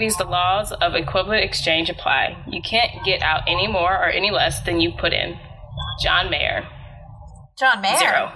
Movies, 0.00 0.16
the 0.16 0.24
laws 0.24 0.72
of 0.72 0.94
equivalent 0.94 1.44
exchange 1.44 1.90
apply. 1.90 2.42
You 2.48 2.62
can't 2.62 3.04
get 3.04 3.20
out 3.20 3.42
any 3.46 3.68
more 3.68 3.92
or 3.92 4.06
any 4.06 4.30
less 4.30 4.62
than 4.62 4.80
you 4.80 4.92
put 4.92 5.12
in. 5.12 5.38
John 6.02 6.30
Mayer. 6.30 6.66
John 7.58 7.82
Mayer. 7.82 7.98
Zero. 7.98 8.32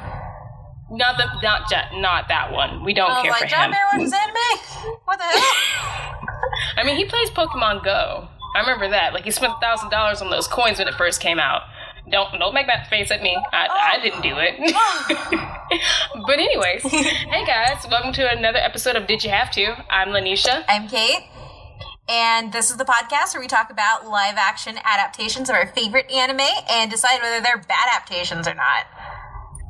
Not 0.91 1.17
the 1.17 1.25
not 1.43 1.73
not 1.95 2.29
that 2.29 2.53
one. 2.53 2.85
We 2.85 2.93
don't 2.93 3.09
was 3.09 3.23
care 3.23 3.31
like, 3.31 3.45
for 3.45 3.49
John 3.49 3.65
him. 3.65 3.71
Mayer 3.71 3.87
watches 3.95 4.13
anime? 4.13 4.99
What 5.07 5.17
the 5.17 5.25
hell? 5.25 6.29
I 6.77 6.83
mean, 6.85 6.97
he 6.97 7.07
plays 7.07 7.31
Pokemon 7.31 7.83
Go. 7.83 8.29
I 8.55 8.61
remember 8.61 8.91
that. 8.91 9.15
Like 9.15 9.25
he 9.25 9.31
spent 9.31 9.55
a 9.57 9.61
thousand 9.63 9.89
dollars 9.89 10.21
on 10.21 10.29
those 10.29 10.47
coins 10.47 10.79
when 10.79 10.87
it 10.87 10.95
first 10.97 11.23
came 11.23 11.39
out. 11.39 11.63
Don't 12.11 12.39
don't 12.39 12.53
make 12.53 12.67
that 12.67 12.89
face 12.91 13.11
at 13.11 13.23
me. 13.23 13.39
I, 13.55 13.67
I 13.71 13.97
oh. 13.97 14.03
didn't 14.03 14.21
do 14.21 14.35
it. 14.37 14.61
but 16.27 16.39
anyways, 16.39 16.83
hey 16.83 17.47
guys, 17.47 17.87
welcome 17.91 18.13
to 18.13 18.31
another 18.31 18.59
episode 18.59 18.97
of 18.97 19.07
Did 19.07 19.25
You 19.25 19.31
Have 19.31 19.51
to? 19.53 19.83
I'm 19.89 20.09
Lanisha. 20.09 20.63
I'm 20.69 20.89
Kate. 20.89 21.23
And 22.09 22.53
this 22.53 22.71
is 22.71 22.77
the 22.77 22.85
podcast 22.85 23.33
where 23.33 23.41
we 23.41 23.47
talk 23.47 23.71
about 23.71 24.07
live 24.07 24.37
action 24.37 24.77
adaptations 24.85 25.49
of 25.49 25.57
our 25.57 25.67
favorite 25.69 26.11
anime 26.11 26.47
and 26.71 26.91
decide 26.91 27.23
whether 27.23 27.43
they're 27.43 27.59
bad 27.59 27.89
adaptations 27.93 28.47
or 28.47 28.55
not. 28.55 28.87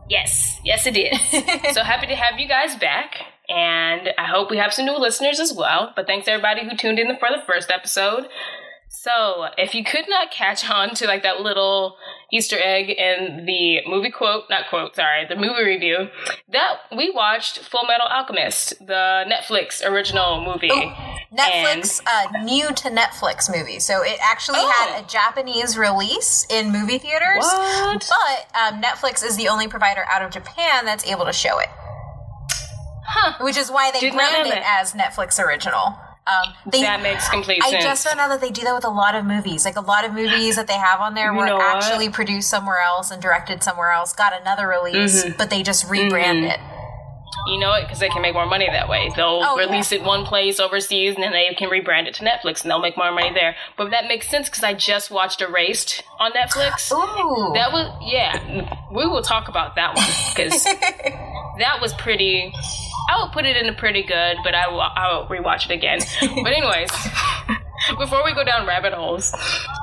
Yes, 0.08 0.60
yes 0.64 0.86
it 0.86 0.96
is. 0.96 1.20
so 1.74 1.82
happy 1.82 2.06
to 2.08 2.16
have 2.16 2.38
you 2.38 2.48
guys 2.48 2.76
back. 2.76 3.14
And 3.48 4.10
I 4.18 4.24
hope 4.24 4.50
we 4.50 4.56
have 4.56 4.72
some 4.72 4.86
new 4.86 4.98
listeners 4.98 5.38
as 5.38 5.52
well. 5.52 5.92
But 5.94 6.06
thanks 6.06 6.26
everybody 6.26 6.64
who 6.64 6.76
tuned 6.76 6.98
in 6.98 7.16
for 7.18 7.28
the 7.30 7.42
first 7.46 7.70
episode. 7.70 8.26
So, 9.02 9.46
if 9.58 9.74
you 9.74 9.84
could 9.84 10.06
not 10.08 10.30
catch 10.30 10.68
on 10.70 10.94
to 10.94 11.06
like 11.06 11.22
that 11.24 11.40
little 11.40 11.96
Easter 12.32 12.56
egg 12.62 12.88
in 12.88 13.44
the 13.44 13.80
movie 13.86 14.10
quote, 14.10 14.44
not 14.48 14.68
quote, 14.70 14.96
sorry, 14.96 15.26
the 15.28 15.36
movie 15.36 15.62
review, 15.64 16.08
that 16.50 16.76
we 16.96 17.10
watched 17.10 17.58
Full 17.58 17.84
Metal 17.86 18.06
Alchemist, 18.06 18.78
the 18.86 19.24
Netflix 19.30 19.84
original 19.84 20.42
movie. 20.44 20.70
Netflix, 21.36 22.00
uh, 22.06 22.42
new 22.44 22.68
to 22.72 22.88
Netflix 22.88 23.54
movie. 23.54 23.78
So 23.80 24.02
it 24.02 24.18
actually 24.22 24.60
Oh. 24.60 24.72
had 24.88 25.04
a 25.04 25.06
Japanese 25.06 25.76
release 25.76 26.46
in 26.48 26.70
movie 26.72 26.98
theaters. 26.98 27.44
What? 27.44 28.08
But 28.08 28.58
um, 28.74 28.80
Netflix 28.80 29.24
is 29.24 29.36
the 29.36 29.48
only 29.48 29.68
provider 29.68 30.04
out 30.08 30.22
of 30.22 30.30
Japan 30.30 30.84
that's 30.84 31.04
able 31.06 31.24
to 31.26 31.32
show 31.32 31.58
it. 31.58 31.68
Huh. 33.06 33.34
Which 33.44 33.56
is 33.56 33.70
why 33.70 33.90
they 33.90 34.00
Did 34.00 34.14
brand 34.14 34.46
it 34.46 34.62
as 34.64 34.92
Netflix 34.92 35.38
original. 35.44 35.94
Um, 36.26 36.54
they, 36.72 36.80
That 36.80 37.02
makes 37.02 37.28
complete 37.28 37.60
I 37.62 37.70
sense. 37.70 37.84
I 37.84 37.88
just 37.88 38.06
found 38.06 38.18
out 38.18 38.28
that 38.28 38.40
they 38.40 38.50
do 38.50 38.62
that 38.62 38.74
with 38.74 38.84
a 38.86 38.88
lot 38.90 39.14
of 39.14 39.26
movies. 39.26 39.64
Like 39.66 39.76
a 39.76 39.82
lot 39.82 40.06
of 40.06 40.14
movies 40.14 40.56
that 40.56 40.66
they 40.66 40.78
have 40.78 41.00
on 41.00 41.12
there 41.14 41.32
You 41.32 41.38
were 41.38 41.44
know 41.46 41.56
what? 41.56 41.76
actually 41.84 42.08
produced 42.08 42.48
somewhere 42.48 42.78
else 42.80 43.10
and 43.10 43.20
directed 43.20 43.62
somewhere 43.62 43.90
else, 43.90 44.14
got 44.14 44.32
another 44.40 44.66
release, 44.66 45.22
Mm-hmm. 45.24 45.36
but 45.36 45.50
they 45.50 45.62
just 45.62 45.86
rebrand 45.86 46.50
it. 46.50 46.58
You 47.46 47.58
know 47.58 47.74
it 47.74 47.82
because 47.82 47.98
they 47.98 48.08
can 48.08 48.22
make 48.22 48.32
more 48.32 48.46
money 48.46 48.66
that 48.70 48.88
way. 48.88 49.10
They'll 49.14 49.42
Oh, 49.44 49.58
yeah. 49.58 49.66
release 49.66 49.92
it 49.92 50.02
one 50.02 50.24
place 50.24 50.58
overseas, 50.58 51.14
and 51.14 51.22
then 51.22 51.32
they 51.32 51.52
can 51.58 51.68
rebrand 51.68 52.06
it 52.06 52.14
to 52.14 52.24
Netflix, 52.24 52.62
and 52.62 52.70
they'll 52.70 52.78
make 52.80 52.96
more 52.96 53.12
money 53.12 53.32
there. 53.34 53.54
But 53.76 53.90
that 53.90 54.06
makes 54.06 54.30
sense 54.30 54.48
because 54.48 54.64
I 54.64 54.72
just 54.72 55.10
watched 55.10 55.42
Erased 55.42 56.02
on 56.18 56.32
Netflix. 56.32 56.90
Ooh. 56.92 57.52
That 57.52 57.70
was 57.70 57.92
yeah. 58.10 58.78
We 58.90 59.04
will 59.06 59.20
talk 59.20 59.48
about 59.48 59.74
that 59.76 59.94
one 59.94 60.06
because 60.34 60.64
that 61.58 61.78
was 61.82 61.92
pretty. 61.94 62.50
I 63.08 63.22
would 63.22 63.32
put 63.32 63.44
it 63.44 63.56
in 63.56 63.68
a 63.68 63.74
pretty 63.74 64.02
good, 64.02 64.38
but 64.42 64.54
I 64.54 64.68
will 64.68 64.80
I 64.80 65.12
will 65.12 65.26
rewatch 65.26 65.66
it 65.66 65.72
again. 65.72 66.00
But 66.42 66.52
anyways. 66.52 66.90
Before 67.98 68.24
we 68.24 68.32
go 68.32 68.44
down 68.44 68.66
rabbit 68.66 68.94
holes, 68.94 69.34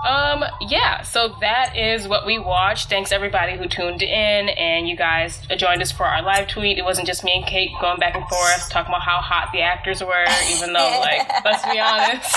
um, 0.07 0.43
yeah, 0.59 1.03
so 1.03 1.35
that 1.39 1.77
is 1.77 2.07
what 2.07 2.25
we 2.25 2.39
watched. 2.39 2.89
Thanks 2.89 3.11
everybody 3.11 3.55
who 3.57 3.67
tuned 3.67 4.01
in 4.01 4.49
and 4.49 4.87
you 4.89 4.95
guys 4.95 5.39
joined 5.57 5.83
us 5.83 5.91
for 5.91 6.05
our 6.05 6.23
live 6.23 6.47
tweet. 6.47 6.79
It 6.79 6.83
wasn't 6.83 7.05
just 7.05 7.23
me 7.23 7.33
and 7.35 7.45
Kate 7.45 7.69
going 7.79 7.99
back 7.99 8.15
and 8.15 8.27
forth 8.27 8.69
talking 8.71 8.89
about 8.89 9.03
how 9.03 9.19
hot 9.19 9.49
the 9.53 9.61
actors 9.61 10.01
were, 10.01 10.25
even 10.55 10.73
though, 10.73 10.99
like, 11.01 11.27
let's 11.45 11.63
be 11.69 11.79
honest, 11.79 12.35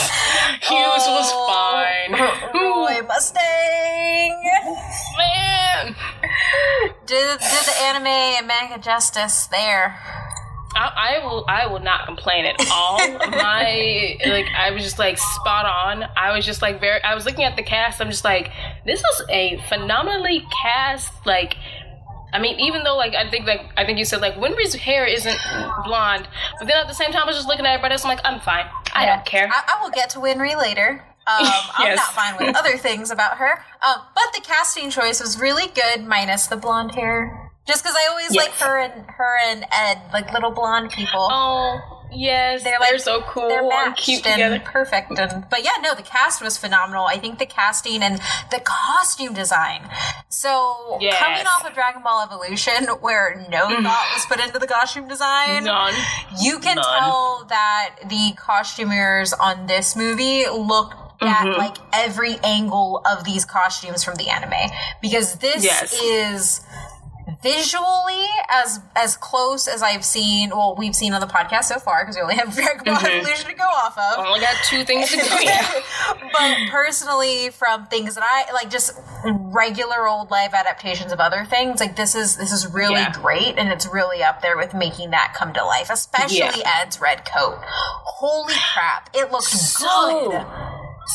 Hughes 0.61 1.07
was 1.09 1.33
fine. 1.49 2.13
Roy 2.53 3.01
Mustang. 3.07 4.43
Man, 5.17 5.97
Did, 7.07 7.39
did 7.39 7.41
the 7.41 7.77
anime 7.85 8.07
and 8.07 8.47
manga 8.47 8.79
justice 8.79 9.47
there. 9.47 9.99
I, 10.75 11.21
I 11.21 11.25
will 11.25 11.45
I 11.49 11.67
will 11.67 11.81
not 11.81 12.07
complain 12.07 12.47
at 12.47 12.57
all. 12.71 12.99
My 13.19 14.19
like 14.27 14.47
I 14.57 14.71
was 14.73 14.83
just 14.83 14.99
like 14.99 15.19
spot 15.19 15.67
on. 15.67 16.09
I 16.17 16.35
was 16.35 16.45
just 16.45 16.63
like 16.63 16.81
very 16.81 17.03
I 17.03 17.15
was 17.15 17.27
looking 17.27 17.45
at 17.45 17.57
the 17.57 17.63
cast, 17.63 18.01
I'm 18.01 18.11
just 18.11 18.25
like, 18.25 18.51
this 18.85 19.01
is 19.01 19.23
a 19.31 19.59
phenomenally 19.69 20.47
cast 20.63 21.13
like 21.27 21.57
I 22.33 22.41
mean, 22.41 22.59
even 22.59 22.83
though 22.83 22.97
like 22.97 23.15
I 23.15 23.31
think 23.31 23.47
like 23.47 23.71
I 23.77 23.85
think 23.85 23.99
you 23.99 24.05
said 24.05 24.21
like 24.21 24.35
Winry's 24.35 24.75
hair 24.75 25.07
isn't 25.07 25.39
blonde, 25.85 26.27
but 26.59 26.67
then 26.67 26.77
at 26.77 26.89
the 26.89 26.95
same 26.95 27.13
time 27.13 27.23
I 27.23 27.27
was 27.27 27.37
just 27.37 27.47
looking 27.47 27.65
at 27.65 27.75
everybody 27.75 27.93
else, 27.93 28.05
I'm 28.05 28.09
like, 28.09 28.25
I'm 28.25 28.41
fine. 28.41 28.67
I 28.93 29.07
don't 29.07 29.25
care. 29.25 29.49
I, 29.49 29.77
I 29.77 29.83
will 29.83 29.91
get 29.91 30.11
to 30.11 30.19
Winry 30.19 30.61
later. 30.61 31.05
Um, 31.27 31.47
I'm 31.79 31.95
not 31.95 32.13
fine 32.13 32.37
with 32.39 32.57
other 32.57 32.77
things 32.77 33.11
about 33.11 33.39
her. 33.39 33.65
Um, 33.87 34.03
but 34.15 34.25
the 34.35 34.41
casting 34.43 34.91
choice 34.91 35.21
was 35.21 35.39
really 35.39 35.69
good, 35.69 36.05
minus 36.05 36.49
the 36.49 36.57
blonde 36.57 36.95
hair. 36.97 37.44
Just 37.67 37.83
because 37.83 37.97
I 37.97 38.09
always 38.11 38.35
Yes. 38.35 38.45
like 38.47 38.55
her 38.61 38.79
and 38.79 39.07
her 39.09 39.39
and 39.45 39.65
Ed, 39.73 39.99
like 40.13 40.33
little 40.33 40.51
blonde 40.51 40.91
people. 40.91 41.29
Oh 41.33 41.81
yes, 42.13 42.63
they're 42.63 42.79
they're, 42.79 42.93
like 42.93 43.01
so 43.01 43.23
cool 43.23 43.49
they're 43.49 43.61
and 43.61 43.69
matched 43.69 44.03
cute 44.05 44.27
and 44.27 44.35
together. 44.35 44.61
perfect. 44.61 45.19
And 45.19 45.49
but 45.49 45.65
yeah, 45.65 45.71
no, 45.81 45.95
the 45.95 46.03
cast 46.03 46.43
was 46.43 46.59
phenomenal. 46.59 47.07
I 47.07 47.17
think 47.19 47.39
the 47.39 47.47
casting 47.47 48.03
and 48.03 48.21
the 48.51 48.61
costume 48.63 49.33
design. 49.33 49.89
So 50.29 50.99
Yes. 51.01 51.19
coming 51.19 51.47
off 51.47 51.67
of 51.67 51.73
Dragon 51.73 52.03
Ball 52.03 52.23
Evolution, 52.23 52.85
where 53.01 53.47
no 53.49 53.67
thought 53.83 54.11
was 54.15 54.27
put 54.27 54.41
into 54.41 54.59
the 54.59 54.67
costume 54.67 55.09
design, 55.09 55.65
None. 55.65 55.95
you 56.41 56.59
can 56.59 56.77
None. 56.77 56.85
tell 56.85 57.47
that 57.49 57.97
the 58.09 58.35
costumers 58.37 59.33
on 59.33 59.67
this 59.69 59.97
movie 59.97 60.45
looked 60.49 60.95
at 61.23 61.47
Mm-hmm. 61.47 61.59
like 61.59 61.77
every 61.95 62.37
angle 62.45 63.01
of 63.07 63.25
these 63.25 63.47
costumes 63.47 64.05
from 64.05 64.17
the 64.17 64.29
anime 64.29 64.71
because 65.01 65.37
this 65.37 65.65
Yes. 65.65 65.95
is 65.95 66.61
visually 67.43 68.27
as 68.51 68.81
as 68.97 69.17
close 69.17 69.67
as 69.69 69.83
I've 69.83 70.05
seen. 70.05 70.51
Well, 70.51 70.75
we've 70.77 70.95
seen 70.95 71.13
on 71.15 71.21
the 71.21 71.27
podcast 71.27 71.65
so 71.65 71.79
far 71.79 72.03
because 72.03 72.17
we 72.17 72.23
only 72.23 72.35
have 72.37 72.55
Dragon 72.55 72.85
Ball 72.85 72.95
Mm-hmm. 72.97 73.07
Evolution 73.07 73.51
to 73.51 73.55
go 73.57 73.65
off 73.65 73.97
of. 73.97 74.19
I 74.19 74.27
only 74.27 74.41
got 74.41 74.55
two 74.65 74.85
things 74.85 75.11
to 75.11 75.17
do. 75.17 75.23
Yeah. 75.45 75.81
but 76.33 76.57
personally, 76.71 77.51
from 77.51 77.87
things 77.87 78.15
that 78.15 78.25
I 78.25 78.53
like, 78.53 78.71
just 78.71 78.93
regular 79.25 80.07
old 80.07 80.31
live 80.31 80.55
adaptations 80.55 81.13
of 81.13 81.21
other 81.21 81.45
things, 81.45 81.81
like 81.81 81.97
this 81.97 82.15
is 82.15 82.37
this 82.37 82.53
is 82.53 82.73
really 82.73 82.95
Yeah. 82.95 83.13
great, 83.13 83.59
and 83.59 83.69
it's 83.71 83.87
really 83.87 84.23
up 84.23 84.43
there 84.43 84.57
with 84.57 84.75
making 84.75 85.11
that 85.11 85.35
come 85.37 85.53
to 85.55 85.65
life. 85.65 85.89
Especially 85.91 86.39
Yeah. 86.39 86.81
Ed's 86.83 87.01
red 87.01 87.25
coat. 87.25 87.59
Holy 87.65 88.55
crap! 88.73 89.11
It 89.15 89.31
looks 89.33 89.49
So- 89.49 90.31
good. 90.31 90.47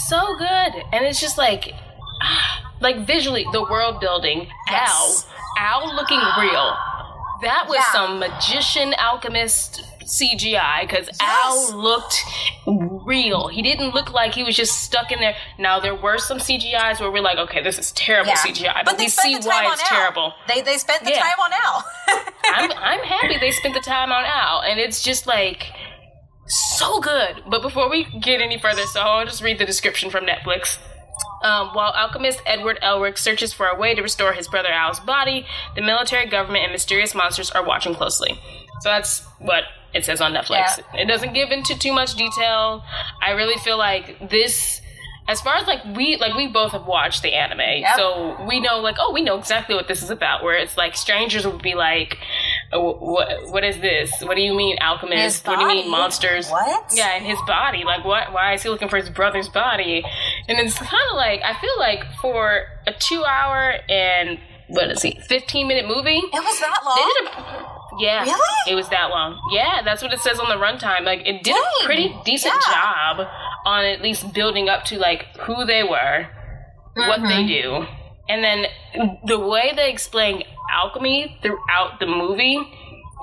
so 0.08 0.36
good 0.38 0.84
and 0.94 1.04
it's 1.06 1.20
just 1.20 1.38
like 1.38 1.74
like 2.82 3.06
visually 3.08 3.46
the 3.54 3.62
world 3.64 4.00
building 4.00 4.48
Yes. 4.70 5.26
Al 5.60 5.94
looking 5.96 6.22
real 6.40 6.68
that 7.42 7.66
was 7.68 7.78
Yeah. 7.78 7.92
some 7.98 8.20
magician 8.20 8.94
alchemist 9.08 9.84
cgi 10.16 10.82
because 10.82 11.08
Yes. 11.08 11.20
al 11.22 11.78
looked 11.88 12.18
real 13.06 13.48
he 13.48 13.62
didn't 13.62 13.92
look 13.94 14.12
like 14.20 14.34
he 14.34 14.44
was 14.44 14.56
just 14.56 14.74
stuck 14.84 15.12
in 15.12 15.20
there 15.20 15.36
now 15.60 15.80
there 15.80 15.94
were 16.06 16.18
some 16.18 16.40
cgis 16.40 17.00
where 17.00 17.12
we're 17.12 17.22
like 17.32 17.38
okay 17.38 17.62
this 17.62 17.78
is 17.78 17.92
terrible 17.92 18.30
Yeah. 18.32 18.38
cgi 18.46 18.86
but, 18.86 18.98
they 18.98 19.06
we 19.06 19.10
see 19.10 19.36
why 19.50 19.62
it's 19.72 19.82
Al. 19.84 19.88
terrible 19.98 20.34
They 20.48 20.62
they 20.62 20.78
spent 20.78 21.04
the 21.04 21.12
Yeah. 21.12 21.22
time 21.28 21.40
on 21.46 21.52
Al. 21.66 21.78
I'm, 22.58 22.72
I'm 22.92 23.04
happy 23.16 23.38
they 23.46 23.52
spent 23.52 23.74
the 23.76 23.86
time 23.96 24.12
on 24.12 24.24
Al, 24.26 24.62
and 24.62 24.80
it's 24.80 25.04
just 25.04 25.28
like 25.28 25.62
so 26.48 27.00
good. 27.00 27.44
But 27.48 27.62
before 27.62 27.88
we 27.90 28.00
get 28.06 28.42
any 28.42 28.58
further, 28.58 28.86
so 28.88 29.02
I'll 29.02 29.26
just 29.26 29.42
read 29.44 29.60
the 29.60 29.66
description 29.66 30.10
from 30.10 30.26
Netflix. 30.26 30.80
Um, 31.42 31.70
while 31.70 31.94
alchemist 31.94 32.42
Edward 32.46 32.80
Elric 32.84 33.18
searches 33.18 33.54
for 33.54 33.68
a 33.68 33.76
way 33.76 33.96
to 33.96 34.02
restore 34.02 34.34
his 34.34 34.48
brother 34.48 34.70
Al's 34.70 35.00
body, 35.00 35.46
the 35.76 35.82
military, 35.82 36.28
government, 36.28 36.64
and 36.66 36.72
mysterious 36.74 37.16
monsters 37.16 37.50
are 37.52 37.66
watching 37.66 37.96
closely. 37.96 38.40
So 38.82 38.90
that's 38.90 39.26
what 39.40 39.64
it 39.94 40.06
says 40.06 40.22
on 40.22 40.34
Netflix. 40.34 40.80
It 40.94 41.08
doesn't 41.08 41.34
give 41.34 41.52
into 41.52 41.78
too 41.78 41.94
much 41.94 42.16
detail. 42.16 42.84
I 43.22 43.32
really 43.32 43.58
feel 43.60 43.78
like 43.78 44.30
this 44.30 44.82
as 45.30 45.40
far 45.42 45.56
as 45.56 45.68
like 45.68 45.84
we 45.96 46.18
like 46.18 46.34
we 46.36 46.48
both 46.48 46.72
have 46.72 46.88
watched 46.88 47.22
the 47.22 47.34
anime 47.34 47.84
so 47.96 48.36
we 48.48 48.60
know 48.60 48.80
like 48.80 48.96
oh 49.00 49.14
we 49.14 49.22
know 49.22 49.38
exactly 49.38 49.76
what 49.76 49.88
this 49.88 50.02
is 50.02 50.10
about 50.10 50.44
where 50.44 50.58
it's 50.58 50.76
like 50.76 50.96
strangers 50.96 51.46
would 51.46 51.62
be 51.62 51.76
like 51.76 52.18
what 52.72 53.52
what 53.52 53.64
is 53.64 53.80
this 53.80 54.12
what 54.22 54.36
do 54.36 54.42
you 54.42 54.54
mean 54.56 54.78
alchemist 54.80 55.48
what 55.48 55.56
do 55.58 55.62
you 55.62 55.68
mean 55.68 55.90
monsters 55.90 56.50
What? 56.50 56.92
yeah 56.96 57.16
and 57.16 57.26
his 57.26 57.40
body 57.48 57.84
like 57.84 58.06
what 58.06 58.32
why 58.32 58.54
is 58.54 58.62
he 58.64 58.70
looking 58.70 58.90
for 58.90 58.98
his 58.98 59.10
brother's 59.10 59.50
body 59.50 60.04
and 60.48 60.60
it's 60.60 60.78
kind 60.78 61.10
of 61.12 61.16
like 61.16 61.42
i 61.44 61.60
feel 61.60 61.74
like 61.80 62.04
for 62.22 62.64
a 62.86 62.94
two 62.94 63.24
hour 63.26 63.74
and 63.90 64.38
what 64.68 64.92
is 64.92 65.02
he 65.02 65.20
15 65.28 65.68
minute 65.68 65.88
movie 65.88 66.18
It 66.18 66.32
was 66.34 66.60
that 66.60 66.80
they 66.82 66.86
long. 66.86 67.14
did 67.18 67.28
a 67.56 67.80
yeah, 68.02 68.24
Really? 68.24 68.72
it 68.72 68.76
was 68.76 68.88
that 68.90 69.10
long. 69.10 69.38
Yeah, 69.52 69.82
that's 69.84 70.02
what 70.02 70.14
it 70.14 70.20
says 70.20 70.40
on 70.40 70.48
the 70.48 70.56
runtime. 70.64 71.04
Like 71.04 71.22
it 71.28 71.44
did 71.44 71.54
Dang, 71.56 71.64
a 71.82 71.86
pretty 71.86 72.16
decent 72.24 72.54
yeah. 72.68 72.74
job 72.74 73.28
on 73.66 73.84
at 73.84 74.02
least 74.02 74.32
building 74.32 74.70
up 74.70 74.86
to 74.86 74.98
like 75.00 75.26
who 75.42 75.66
they 75.66 75.84
were, 75.84 76.28
what 76.96 77.20
they 77.24 77.44
Mm-hmm. 77.44 77.48
do, 77.48 77.88
and 78.30 78.42
then 78.44 78.68
the 79.26 79.38
way 79.40 79.74
they 79.76 79.92
explain 79.92 80.44
alchemy 80.80 81.38
throughout 81.42 82.00
the 82.00 82.06
movie. 82.08 82.58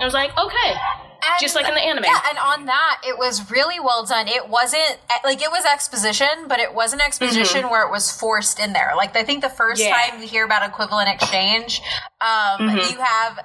I 0.00 0.04
was 0.04 0.12
like, 0.14 0.30
okay, 0.36 0.70
And- 0.72 1.40
just 1.40 1.54
like 1.54 1.66
in 1.66 1.74
the 1.74 1.80
anime. 1.80 2.04
Yeah, 2.04 2.20
and 2.28 2.38
on 2.38 2.66
that, 2.66 3.00
it 3.06 3.16
was 3.18 3.50
really 3.50 3.80
well 3.80 4.04
done. 4.04 4.28
It 4.28 4.48
wasn't 4.48 4.98
like 5.24 5.40
it 5.42 5.50
was 5.50 5.64
exposition, 5.64 6.28
but 6.48 6.60
it 6.60 6.74
wasn't 6.74 7.00
exposition 7.02 7.70
where 7.70 7.82
it 7.86 7.90
was 7.90 8.12
forced 8.12 8.60
in 8.60 8.74
there. 8.74 8.92
Like 8.94 9.16
I 9.16 9.24
think 9.24 9.40
the 9.42 9.48
first 9.48 9.80
Mm-hmm. 9.80 9.88
Yeah. 9.90 10.10
time 10.10 10.20
we 10.20 10.26
hear 10.26 10.44
about 10.44 10.68
equivalent 10.68 11.08
exchange, 11.08 11.80
um, 12.20 12.60
Mm-hmm. 12.68 12.76
you 12.92 12.98
have 13.02 13.38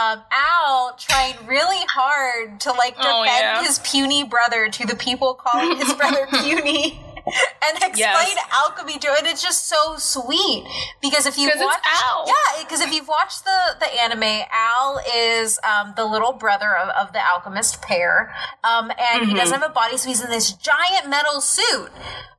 um, 0.00 0.22
Al 0.30 0.94
trying 0.98 1.34
really 1.46 1.82
hard 1.88 2.60
to 2.60 2.70
like 2.72 2.96
defend 2.96 3.14
Oh, 3.16 3.24
yeah. 3.24 3.62
his 3.62 3.78
puny 3.80 4.24
brother 4.24 4.68
to 4.68 4.86
the 4.86 4.94
people 4.96 5.34
calling 5.34 5.76
his 5.78 5.92
brother 5.94 6.26
puny. 6.42 7.00
And 7.66 7.78
explain 7.78 7.96
Yes. 7.96 8.36
alchemy 8.52 8.98
to 8.98 9.08
it. 9.08 9.24
It's 9.24 9.42
just 9.42 9.66
so 9.66 9.96
sweet 9.96 10.64
because 11.00 11.24
if 11.24 11.38
you 11.38 11.48
watch, 11.56 11.80
Al. 12.04 12.24
yeah, 12.26 12.62
because 12.62 12.82
if 12.82 12.92
you've 12.92 13.08
watched 13.08 13.44
the 13.44 13.76
the 13.80 13.86
anime, 14.02 14.44
Al 14.52 15.00
is 15.16 15.58
um, 15.64 15.94
the 15.96 16.04
little 16.04 16.32
brother 16.32 16.76
of, 16.76 16.90
of 16.90 17.12
the 17.14 17.20
alchemist 17.26 17.80
pair, 17.80 18.34
um, 18.62 18.92
and 19.00 19.24
he 19.26 19.34
doesn't 19.34 19.58
have 19.60 19.70
a 19.70 19.72
body, 19.72 19.96
so 19.96 20.08
he's 20.10 20.22
in 20.22 20.28
this 20.30 20.52
giant 20.52 21.08
metal 21.08 21.40
suit, 21.40 21.90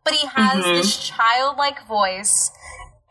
but 0.03 0.13
he 0.13 0.27
has 0.27 0.63
this 0.63 0.97
childlike 1.09 1.85
voice. 1.87 2.51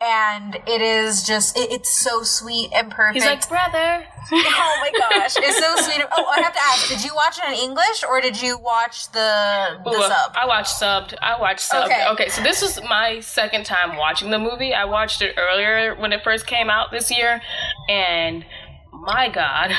And 0.01 0.55
it 0.67 0.81
is 0.81 1.23
just, 1.23 1.57
it, 1.57 1.71
it's 1.71 1.89
so 1.89 2.21
sweet 2.23 2.71
and 2.73 2.91
perfect. 2.91 3.15
He's 3.15 3.25
like, 3.25 3.47
brother. 3.47 4.05
oh 4.31 4.77
my 4.81 4.91
gosh, 4.97 5.35
it's 5.37 5.57
so 5.57 5.75
sweet. 5.77 6.05
Oh, 6.11 6.25
I 6.25 6.41
have 6.41 6.53
to 6.53 6.59
ask, 6.59 6.89
did 6.89 7.03
you 7.03 7.15
watch 7.15 7.37
it 7.37 7.47
in 7.47 7.53
English 7.53 8.03
or 8.07 8.19
did 8.19 8.41
you 8.41 8.57
watch 8.57 9.11
the, 9.11 9.79
the 9.83 9.89
Ooh, 9.91 10.01
sub? 10.01 10.33
I 10.35 10.45
watched 10.45 10.79
subbed. 10.79 11.15
I 11.21 11.39
watched 11.39 11.71
subbed. 11.71 11.85
Okay. 11.85 12.07
Okay. 12.09 12.29
so 12.29 12.43
this 12.43 12.61
was 12.61 12.81
my 12.83 13.19
second 13.21 13.65
time 13.65 13.97
watching 13.97 14.31
the 14.31 14.39
movie. 14.39 14.73
I 14.73 14.85
watched 14.85 15.21
it 15.21 15.35
earlier 15.37 15.95
when 15.95 16.11
it 16.11 16.23
first 16.23 16.45
came 16.45 16.69
out 16.69 16.91
this 16.91 17.15
year, 17.15 17.41
and 17.87 18.45
my 18.91 19.29
God, 19.29 19.71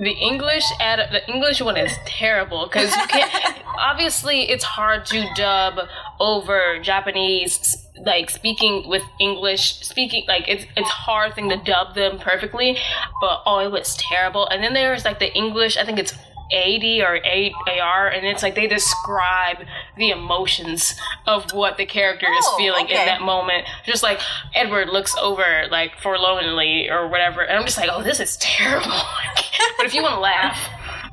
the 0.00 0.12
English 0.12 0.64
ad- 0.80 1.12
the 1.12 1.28
English 1.30 1.60
one 1.60 1.76
is 1.76 1.92
terrible 2.06 2.66
because 2.66 2.94
you 2.96 3.06
can't. 3.06 3.58
obviously, 3.78 4.48
it's 4.48 4.64
hard 4.64 5.04
to 5.06 5.28
dub 5.34 5.78
over 6.18 6.78
Japanese. 6.80 7.86
Like 8.04 8.30
speaking 8.30 8.88
with 8.88 9.02
English, 9.20 9.80
speaking 9.80 10.24
like 10.26 10.48
it's 10.48 10.64
it's 10.76 10.88
hard 10.88 11.34
thing 11.34 11.48
to 11.50 11.56
dub 11.56 11.94
them 11.94 12.18
perfectly, 12.18 12.76
but 13.20 13.42
oh, 13.46 13.58
it 13.58 13.70
was 13.70 13.96
terrible. 13.96 14.46
And 14.48 14.62
then 14.62 14.72
there's 14.72 15.04
like 15.04 15.18
the 15.18 15.32
English. 15.34 15.76
I 15.76 15.84
think 15.84 15.98
it's 15.98 16.12
AD 16.52 16.82
or 17.02 17.20
AR, 17.24 18.08
and 18.08 18.26
it's 18.26 18.42
like 18.42 18.54
they 18.56 18.66
describe 18.66 19.58
the 19.96 20.10
emotions 20.10 20.94
of 21.26 21.52
what 21.52 21.76
the 21.76 21.86
character 21.86 22.26
is 22.26 22.44
Oh, 22.48 22.56
feeling 22.58 22.86
okay. 22.86 22.98
in 23.00 23.06
that 23.06 23.20
moment. 23.22 23.66
Just 23.84 24.02
like 24.02 24.18
Edward 24.54 24.88
looks 24.88 25.14
over 25.16 25.66
like 25.70 25.96
forlornly 26.00 26.88
or 26.90 27.06
whatever, 27.08 27.42
and 27.42 27.56
I'm 27.58 27.64
just 27.64 27.76
like, 27.78 27.90
oh, 27.92 28.02
this 28.02 28.18
is 28.18 28.36
terrible. 28.38 28.90
but 29.76 29.86
if 29.86 29.94
you 29.94 30.02
want 30.02 30.14
to 30.14 30.20
laugh. 30.20 30.58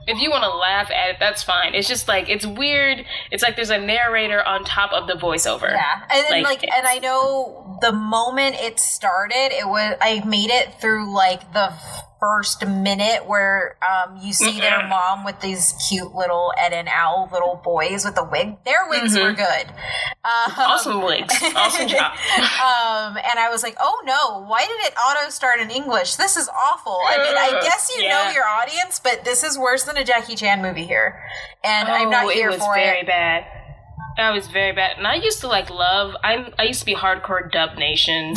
If 0.07 0.19
you 0.19 0.29
want 0.29 0.43
to 0.43 0.49
laugh 0.49 0.89
at 0.89 1.09
it, 1.09 1.17
that's 1.19 1.43
fine. 1.43 1.75
It's 1.75 1.87
just 1.87 2.07
like 2.07 2.29
it's 2.29 2.45
weird. 2.45 3.05
It's 3.31 3.43
like 3.43 3.55
there's 3.55 3.69
a 3.69 3.77
narrator 3.77 4.43
on 4.45 4.63
top 4.63 4.93
of 4.93 5.07
the 5.07 5.13
voiceover. 5.13 5.69
Yeah, 5.69 6.01
and 6.09 6.43
Like, 6.43 6.61
like, 6.61 6.73
and 6.75 6.87
I 6.87 6.99
know 6.99 7.77
the 7.81 7.91
moment 7.91 8.55
it 8.55 8.79
started, 8.79 9.51
it 9.51 9.67
was 9.67 9.97
I 10.01 10.23
made 10.25 10.49
it 10.49 10.79
through 10.79 11.13
like 11.13 11.53
the 11.53 11.73
first 12.19 12.65
minute 12.65 13.27
where 13.27 13.77
um, 13.87 14.17
you 14.23 14.33
see 14.33 14.59
their 14.59 14.87
mom 14.87 15.23
with 15.23 15.39
these 15.41 15.75
cute 15.89 16.15
little 16.15 16.51
Ed 16.57 16.73
and 16.73 16.89
Al 16.89 17.29
little 17.31 17.61
boys 17.63 18.03
with 18.05 18.15
the 18.15 18.23
wig. 18.23 18.57
Their 18.65 18.87
wigs 18.89 19.15
were 19.15 19.33
good. 19.33 19.67
Um, 20.25 20.51
Awesome 20.57 21.01
wigs. 21.03 21.33
Awesome 21.55 21.87
job. 21.87 22.11
um, 22.13 23.17
and 23.17 23.37
I 23.39 23.49
was 23.51 23.61
like, 23.63 23.75
oh 23.79 24.01
no, 24.05 24.43
why 24.47 24.61
did 24.61 24.79
it 24.91 24.93
auto 24.97 25.29
start 25.29 25.59
in 25.59 25.69
English? 25.69 26.15
This 26.15 26.37
is 26.37 26.49
awful. 26.49 26.97
I 27.07 27.17
mean, 27.17 27.35
I 27.37 27.59
guess 27.61 27.91
you 27.95 28.07
know 28.09 28.31
your 28.33 28.45
audience, 28.45 28.99
but 28.99 29.23
this 29.23 29.43
is 29.43 29.57
worse 29.57 29.83
than 29.83 29.97
a 29.97 30.03
Jackie 30.03 30.35
Chan 30.35 30.61
movie 30.61 30.85
here, 30.85 31.21
and 31.63 31.87
I'm 31.87 32.09
not 32.09 32.25
Oh, 32.25 32.29
here 32.29 32.49
it 32.49 32.53
was 32.53 32.61
for 32.61 32.73
very 32.75 32.99
it. 33.01 33.07
bad. 33.07 33.45
That 34.17 34.33
was 34.33 34.47
very 34.47 34.71
bad. 34.71 34.97
And 34.97 35.05
I 35.05 35.15
used 35.15 35.41
to 35.41 35.47
like 35.47 35.69
love. 35.69 36.15
I'm. 36.23 36.53
I 36.57 36.63
used 36.63 36.79
to 36.79 36.85
be 36.85 36.95
hardcore 36.95 37.51
Dub 37.51 37.77
Nation, 37.77 38.33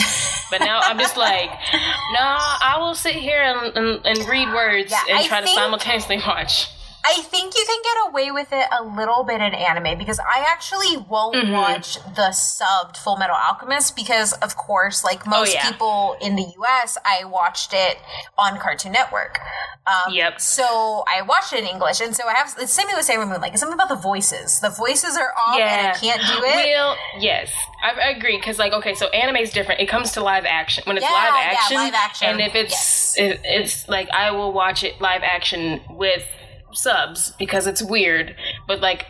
but 0.51 0.61
now 0.61 0.81
I'm 0.83 0.99
just 0.99 1.17
like, 1.17 1.51
nah. 2.13 2.39
I 2.63 2.77
will 2.79 2.95
sit 2.95 3.15
here 3.15 3.43
and, 3.43 3.77
and, 3.77 4.07
and 4.07 4.29
read 4.29 4.49
words 4.49 4.91
Yeah, 4.91 5.03
and 5.09 5.19
I 5.19 5.27
try 5.27 5.41
to 5.41 5.47
simultaneously 5.47 6.19
watch. 6.19 6.69
I 7.03 7.23
think 7.23 7.55
you 7.55 7.65
can 7.67 7.79
get 7.83 8.11
away 8.13 8.31
with 8.31 8.53
it 8.53 8.67
a 8.79 8.85
little 8.85 9.25
bit 9.25 9.41
in 9.41 9.55
anime 9.55 9.97
because 9.99 10.19
I 10.21 10.45
actually 10.49 10.97
won't 10.99 11.31
Mm-hmm. 11.37 11.53
watch 11.53 11.95
the 12.15 12.31
subbed 12.33 12.97
Full 12.99 13.17
Metal 13.17 13.37
Alchemist 13.37 13.97
because, 13.97 14.33
of 14.35 14.57
course, 14.57 15.03
like 15.05 15.27
most 15.27 15.51
Oh, 15.51 15.53
yeah. 15.53 15.71
people 15.71 16.17
in 16.21 16.37
the 16.37 16.47
US, 16.59 16.99
I 17.05 17.25
watched 17.25 17.73
it 17.73 17.97
on 18.37 18.59
Cartoon 18.59 18.93
Network. 18.93 19.39
Um, 19.87 20.13
Yep. 20.13 20.41
So 20.41 21.05
I 21.09 21.23
watched 21.23 21.53
it 21.55 21.61
in 21.61 21.67
English, 21.67 22.01
and 22.01 22.15
so 22.15 22.29
I 22.29 22.35
have 22.35 22.55
it's 22.59 22.73
same 22.73 22.87
thing 22.87 22.97
with 22.97 23.07
Sailor 23.07 23.25
Moon. 23.27 23.41
Like 23.41 23.53
it's 23.53 23.61
something 23.61 23.75
about 23.79 23.89
the 23.89 23.97
voices. 24.03 24.61
The 24.61 24.69
voices 24.71 25.17
are 25.17 25.33
off, 25.39 25.59
and 25.59 25.87
I 25.89 25.95
can't 25.95 26.21
do 26.27 26.45
it. 26.45 26.55
Well, 26.77 26.97
yes, 27.19 27.51
I, 27.83 27.93
I 27.93 28.09
agree. 28.11 28.37
Because 28.37 28.59
like, 28.59 28.73
okay, 28.75 28.95
so 28.95 29.09
anime 29.09 29.37
is 29.37 29.51
different. 29.53 29.81
It 29.81 29.87
comes 29.89 30.13
to 30.13 30.21
live 30.23 30.45
action 30.45 30.85
when 30.87 30.97
it's 30.99 31.07
Yeah, 31.07 31.13
live 31.13 31.35
yeah, 31.35 31.51
action. 31.59 31.77
live 31.77 31.95
action, 31.95 32.29
And 32.29 32.41
if 32.41 32.55
it's 32.55 33.17
it, 33.19 33.41
it's 33.45 33.89
like 33.89 34.11
I 34.11 34.31
will 34.33 34.53
watch 34.53 34.85
it 34.85 35.01
live 35.01 35.23
action 35.23 35.81
with 35.89 36.25
subs 36.73 37.33
because 37.39 37.67
it's 37.67 37.83
weird. 37.83 38.35
But 38.67 38.81
like. 38.81 39.07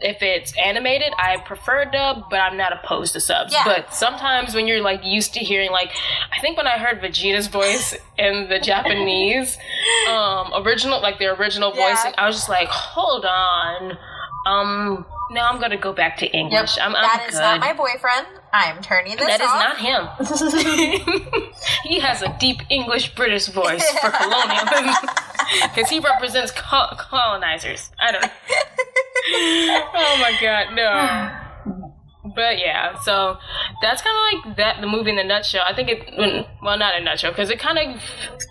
If 0.00 0.22
it's 0.22 0.56
animated, 0.56 1.12
I 1.18 1.38
prefer 1.38 1.84
dub, 1.86 2.30
but 2.30 2.36
I'm 2.38 2.56
not 2.56 2.72
opposed 2.72 3.14
to 3.14 3.20
subs. 3.20 3.52
Yeah. 3.52 3.64
But 3.64 3.92
sometimes 3.92 4.54
when 4.54 4.68
you're 4.68 4.80
like 4.80 5.00
used 5.04 5.34
to 5.34 5.40
hearing 5.40 5.72
like, 5.72 5.90
I 6.32 6.38
think 6.40 6.56
when 6.56 6.68
I 6.68 6.78
heard 6.78 7.00
Vegeta's 7.02 7.48
voice 7.48 7.92
in 8.16 8.48
the 8.48 8.60
Japanese 8.60 9.58
um, 10.08 10.52
original, 10.64 11.02
like 11.02 11.18
the 11.18 11.36
original 11.36 11.72
Yeah. 11.74 11.88
voicing, 11.96 12.12
I 12.16 12.28
was 12.28 12.36
just 12.36 12.48
like, 12.48 12.68
hold 12.68 13.24
on, 13.24 13.98
um, 14.46 15.04
now 15.32 15.48
I'm 15.48 15.60
gonna 15.60 15.76
go 15.76 15.92
back 15.92 16.16
to 16.18 16.26
Yep, 16.26 16.34
English. 16.34 16.78
I'm, 16.80 16.94
I'm 16.94 17.02
that 17.02 17.24
is 17.28 17.34
good. 17.34 17.40
not 17.40 17.58
my 17.58 17.72
boyfriend. 17.72 18.28
I'm 18.52 18.80
turning 18.82 19.16
this 19.16 19.26
That 19.26 19.40
is 19.40 19.48
off. 19.48 19.58
not 19.58 19.78
him. 19.78 21.42
he 21.84 21.98
has 21.98 22.22
a 22.22 22.36
deep 22.38 22.58
English 22.70 23.16
British 23.16 23.48
voice 23.48 23.84
for 23.98 24.10
colonialism 24.10 24.94
because 25.74 25.88
he 25.90 25.98
represents 26.00 26.50
co- 26.52 26.94
colonizers. 26.98 27.90
I 28.00 28.12
don't. 28.12 28.22
Know. 28.22 28.28
oh 29.94 30.16
my 30.20 30.36
god, 30.40 30.74
no. 30.74 31.38
But 32.34 32.60
yeah, 32.60 32.98
so 33.00 33.36
that's 33.82 34.00
kind 34.00 34.16
of 34.16 34.46
like 34.48 34.56
that. 34.56 34.80
The 34.80 34.86
movie 34.86 35.10
in 35.10 35.18
a 35.18 35.24
nutshell. 35.24 35.64
I 35.68 35.74
think 35.74 35.88
it. 35.90 36.06
mm, 36.06 36.46
Well, 36.62 36.78
not 36.78 36.94
in 36.94 37.02
a 37.02 37.04
nutshell, 37.04 37.32
because 37.32 37.50
it 37.50 37.58
kind 37.58 37.76
of 37.78 38.00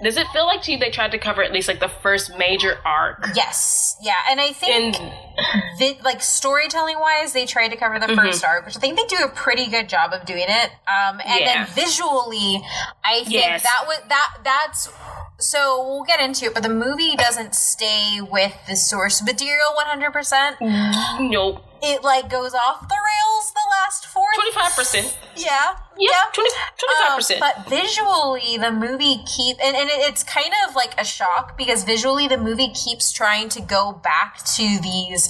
does. 0.04 0.18
It 0.18 0.28
feel 0.28 0.46
like 0.46 0.62
to 0.64 0.74
you 0.74 0.78
they 0.78 0.92
tried 0.92 1.12
to 1.12 1.18
cover 1.18 1.42
at 1.42 1.54
least 1.54 1.70
like 1.70 1.80
the 1.80 1.88
first 1.88 2.38
major 2.38 2.78
arc. 2.86 3.26
Yes, 3.34 3.96
yeah, 4.02 4.14
and 4.30 4.42
I 4.42 4.52
think 4.52 5.00
And 5.00 5.14
vi- 5.80 5.98
like 6.04 6.22
storytelling 6.22 7.00
wise, 7.00 7.32
they 7.32 7.46
tried 7.46 7.70
to 7.70 7.78
cover 7.78 7.98
the 7.98 8.08
Mm-hmm. 8.08 8.20
first 8.20 8.44
arc, 8.46 8.66
which 8.66 8.76
I 8.76 8.80
think 8.82 8.98
they 9.00 9.06
do 9.06 9.24
a 9.24 9.30
pretty 9.30 9.68
good 9.68 9.88
job 9.88 10.12
of 10.12 10.26
doing 10.26 10.46
it. 10.48 10.70
Um, 10.86 11.22
and 11.26 11.40
Yeah. 11.40 11.64
then 11.66 11.74
visually, 11.74 12.62
I 13.06 13.20
think 13.24 13.32
Yes. 13.32 13.64
that 13.64 13.86
was 13.88 14.00
that 14.10 14.30
that's. 14.44 14.90
So 15.42 15.84
we'll 15.88 16.04
get 16.04 16.20
into 16.22 16.46
it, 16.46 16.54
but 16.54 16.64
the 16.64 16.70
movie 16.70 17.16
doesn't 17.16 17.56
stay 17.56 18.20
with 18.22 18.54
the 18.68 18.76
source 18.76 19.22
material 19.24 19.70
100%. 19.78 20.58
nope, 21.32 21.64
It 21.82 22.04
like 22.04 22.30
goes 22.30 22.54
off 22.54 22.88
the 22.88 22.96
rails 22.96 23.54
the 23.54 23.68
last 23.72 24.06
four. 24.06 24.26
twenty 24.36 24.52
five 24.52 24.72
percent. 24.76 25.18
Yeah. 25.36 25.76
Yeah, 25.98 26.10
25 26.34 27.12
Um, 27.12 27.16
percent. 27.18 27.40
but 27.40 27.68
visually, 27.70 28.58
the 28.58 28.72
movie 28.72 29.22
keep 29.26 29.58
and, 29.64 29.76
and 29.76 29.90
it- 29.90 30.00
it's 30.10 30.24
kind 30.24 30.52
of 30.68 30.76
like 30.76 31.00
a 31.00 31.04
shock 31.06 31.58
because 31.58 31.84
visually, 31.84 32.28
the 32.28 32.38
movie 32.38 32.70
keeps 32.70 33.12
trying 33.12 33.50
to 33.50 33.62
go 33.62 33.92
back 33.92 34.44
to 34.56 34.80
these. 34.82 35.30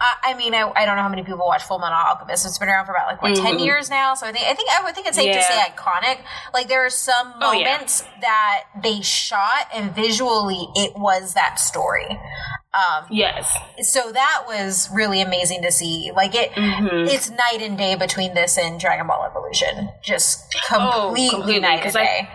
I 0.00 0.14
I 0.30 0.34
mean, 0.34 0.54
I, 0.54 0.70
I 0.74 0.86
don't 0.86 0.96
know 0.96 1.02
how 1.02 1.08
many 1.08 1.22
people 1.22 1.38
watch 1.46 1.62
Full 1.64 1.78
Metal 1.78 1.96
Alchemist. 1.96 2.46
It's 2.46 2.58
been 2.58 2.68
around 2.68 2.86
for 2.86 2.92
about 2.92 3.06
like 3.08 3.20
what 3.22 3.36
ten 3.36 3.58
years 3.58 3.90
now. 3.90 4.14
So 4.14 4.26
I 4.26 4.32
think 4.32 4.46
I 4.46 4.54
think 4.54 4.70
I 4.70 4.82
would 4.82 4.94
think 4.94 5.06
it's 5.06 5.16
safe 5.16 5.34
to 5.34 5.42
say 5.42 5.54
Mm-hmm. 5.60 5.78
Iconic. 5.78 6.18
Like 6.54 6.68
there 6.68 6.84
are 6.86 6.90
some 6.90 7.34
Oh, 7.40 7.52
yeah. 7.52 7.72
moments 7.72 8.02
that 8.20 8.64
they 8.82 9.02
shot 9.02 9.66
and 9.74 9.94
visually 9.94 10.68
it 10.74 10.96
was 10.96 11.34
that 11.34 11.60
story. 11.60 12.18
Um, 12.72 13.06
Yes. 13.10 13.52
so 13.82 14.12
that 14.12 14.44
was 14.46 14.88
really 14.94 15.20
amazing 15.20 15.62
to 15.62 15.72
see. 15.72 16.12
Like 16.14 16.34
it, 16.36 16.52
Mm-hmm. 16.52 17.08
it's 17.08 17.28
night 17.28 17.58
and 17.60 17.76
day 17.76 17.96
between 17.96 18.34
this 18.34 18.56
and 18.56 18.78
Dragon 18.78 19.06
Ball 19.08 19.24
Evolution. 19.28 19.90
Just 20.02 20.54
Oh, 20.70 21.06
completely, 21.08 21.30
completely, 21.30 21.60
night 21.60 21.72
and 21.74 21.82
'cause 21.82 21.96
I- 21.96 22.04
day. 22.04 22.28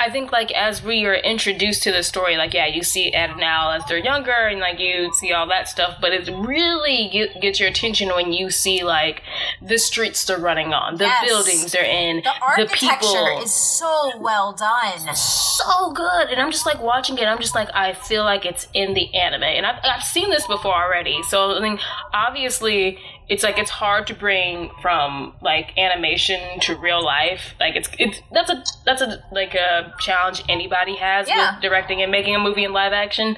I 0.00 0.10
think 0.10 0.32
like 0.32 0.50
as 0.52 0.82
we 0.82 1.04
are 1.06 1.14
introduced 1.14 1.84
to 1.84 1.92
the 1.92 2.02
story, 2.02 2.36
like 2.36 2.54
yeah, 2.54 2.66
you 2.66 2.82
see 2.82 3.12
Ed 3.12 3.30
and 3.30 3.42
Al 3.42 3.70
as 3.70 3.84
they're 3.86 3.98
younger, 3.98 4.32
and 4.32 4.58
like 4.58 4.80
you 4.80 5.12
see 5.14 5.32
all 5.32 5.46
that 5.48 5.68
stuff. 5.68 5.98
But 6.00 6.12
it 6.12 6.28
really 6.28 7.08
get, 7.12 7.40
gets 7.40 7.60
your 7.60 7.68
attention 7.68 8.08
when 8.08 8.32
you 8.32 8.50
see 8.50 8.82
like 8.82 9.22
the 9.60 9.78
streets 9.78 10.24
they're 10.24 10.38
running 10.38 10.72
on, 10.74 10.96
the 10.96 11.04
Yes. 11.04 11.24
buildings 11.28 11.72
they're 11.72 11.84
in, 11.84 12.16
the 12.24 12.32
architecture 12.42 12.96
people. 12.98 13.42
is 13.42 13.52
so 13.54 14.12
well 14.18 14.52
done. 14.52 15.14
so 15.14 15.92
good, 15.92 16.30
and 16.30 16.40
I'm 16.40 16.50
just 16.50 16.66
like 16.66 16.82
watching 16.82 17.16
it. 17.18 17.24
I'm 17.26 17.38
just 17.40 17.54
like 17.54 17.68
I 17.72 17.92
feel 17.92 18.24
like 18.24 18.44
it's 18.44 18.66
in 18.74 18.94
the 18.94 19.14
anime, 19.14 19.44
and 19.44 19.64
I've, 19.64 19.78
I've 19.84 20.02
seen 20.02 20.30
this 20.30 20.46
before 20.48 20.74
already. 20.74 21.22
So 21.28 21.52
I 21.56 21.60
mean, 21.60 21.78
obviously 22.12 22.98
it's 23.28 23.42
like 23.42 23.58
it's 23.58 23.70
hard 23.70 24.06
to 24.08 24.14
bring 24.14 24.70
from 24.82 25.32
like 25.40 25.76
animation 25.78 26.60
to 26.60 26.76
real 26.76 27.02
life. 27.02 27.54
Like 27.60 27.76
it's 27.76 27.88
it's 27.98 28.20
that's 28.32 28.50
a 28.50 28.62
that's 28.84 29.00
a 29.00 29.22
like 29.32 29.54
a 29.54 29.94
challenge 30.00 30.42
anybody 30.48 30.96
has 30.96 31.28
Yeah. 31.28 31.54
with 31.54 31.62
directing 31.62 32.02
and 32.02 32.10
making 32.10 32.34
a 32.34 32.38
movie 32.38 32.64
in 32.64 32.72
live 32.72 32.92
action. 32.92 33.36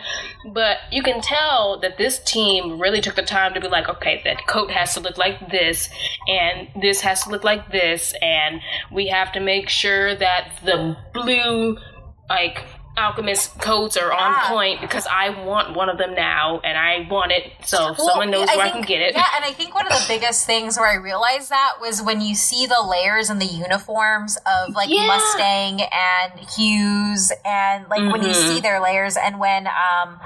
But 0.52 0.78
you 0.90 1.02
can 1.02 1.20
tell 1.20 1.78
that 1.80 1.98
this 1.98 2.18
team 2.18 2.80
really 2.80 3.00
took 3.00 3.14
the 3.14 3.22
time 3.22 3.54
to 3.54 3.60
be 3.60 3.68
like, 3.68 3.88
okay, 3.88 4.20
that 4.24 4.46
coat 4.46 4.70
has 4.70 4.94
to 4.94 5.00
look 5.00 5.18
like 5.18 5.50
this, 5.50 5.88
and 6.28 6.68
this 6.80 7.00
has 7.02 7.22
to 7.24 7.30
look 7.30 7.44
like 7.44 7.70
this, 7.70 8.14
and 8.20 8.60
we 8.90 9.08
have 9.08 9.32
to 9.32 9.40
make 9.40 9.68
sure 9.68 10.14
that 10.16 10.50
the 10.64 10.96
blue 11.12 11.78
like 12.28 12.64
alchemist 12.96 13.58
coats 13.60 13.96
are 13.96 14.12
on 14.12 14.30
Yeah. 14.32 14.48
point 14.48 14.80
because 14.80 15.06
I 15.10 15.30
want 15.30 15.74
one 15.74 15.88
of 15.88 15.98
them 15.98 16.14
now 16.14 16.60
and 16.62 16.78
I 16.78 17.06
want 17.10 17.32
it 17.32 17.52
so 17.64 17.90
if 17.92 17.98
Well, 17.98 18.08
someone 18.08 18.30
knows 18.30 18.48
where 18.48 18.66
I 18.66 18.70
can 18.70 18.82
get 18.82 19.00
it. 19.00 19.14
Yeah, 19.14 19.24
and 19.34 19.44
I 19.44 19.52
think 19.52 19.74
one 19.74 19.86
of 19.86 19.92
the 19.92 20.04
biggest 20.08 20.46
things 20.46 20.78
where 20.78 20.88
I 20.88 20.94
realized 20.94 21.50
that 21.50 21.74
was 21.80 22.00
when 22.02 22.20
you 22.20 22.34
see 22.36 22.66
the 22.66 22.80
layers 22.88 23.30
and 23.30 23.40
the 23.40 23.46
uniforms 23.46 24.36
of 24.46 24.74
like 24.74 24.88
Yeah. 24.90 25.06
Mustang 25.06 25.82
and 25.82 26.38
Hughes, 26.56 27.32
and 27.44 27.88
like 27.88 28.00
when 28.12 28.22
you 28.22 28.30
Mhm. 28.30 28.48
see 28.48 28.60
their 28.60 28.78
layers, 28.80 29.16
and 29.16 29.40
when 29.40 29.66
um, 29.66 30.20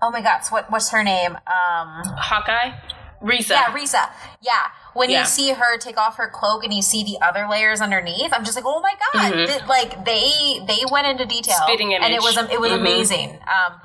oh 0.00 0.10
my 0.10 0.20
God, 0.22 0.40
so 0.40 0.54
what 0.54 0.70
what's 0.70 0.90
her 0.90 1.02
name? 1.04 1.32
Um, 1.46 2.02
Hawkeye? 2.16 2.72
Riza. 3.20 3.54
yeah, 3.54 3.72
Riza. 3.72 4.10
Yeah. 4.42 4.52
When 4.94 5.10
Yeah. 5.10 5.20
you 5.20 5.26
see 5.26 5.50
her 5.52 5.76
take 5.78 5.98
off 5.98 6.16
her 6.16 6.28
cloak 6.28 6.64
and 6.64 6.72
you 6.72 6.80
see 6.82 7.02
the 7.04 7.18
other 7.24 7.46
layers 7.50 7.80
underneath, 7.80 8.32
I'm 8.32 8.44
just 8.44 8.56
like, 8.56 8.64
oh 8.66 8.80
my 8.80 8.94
god! 9.12 9.32
Mhm. 9.32 9.46
Th- 9.46 9.66
like 9.66 10.04
they 10.04 10.60
they 10.66 10.84
went 10.90 11.06
into 11.06 11.24
detail, 11.26 11.56
Spitting 11.66 11.92
and 11.94 12.04
it 12.14 12.22
was 12.22 12.36
it 12.36 12.60
was 12.60 12.70
Mhm. 12.70 12.80
amazing. 12.80 13.30
Um, 13.46 13.80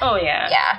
oh 0.00 0.16
yeah. 0.16 0.48
yeah, 0.50 0.78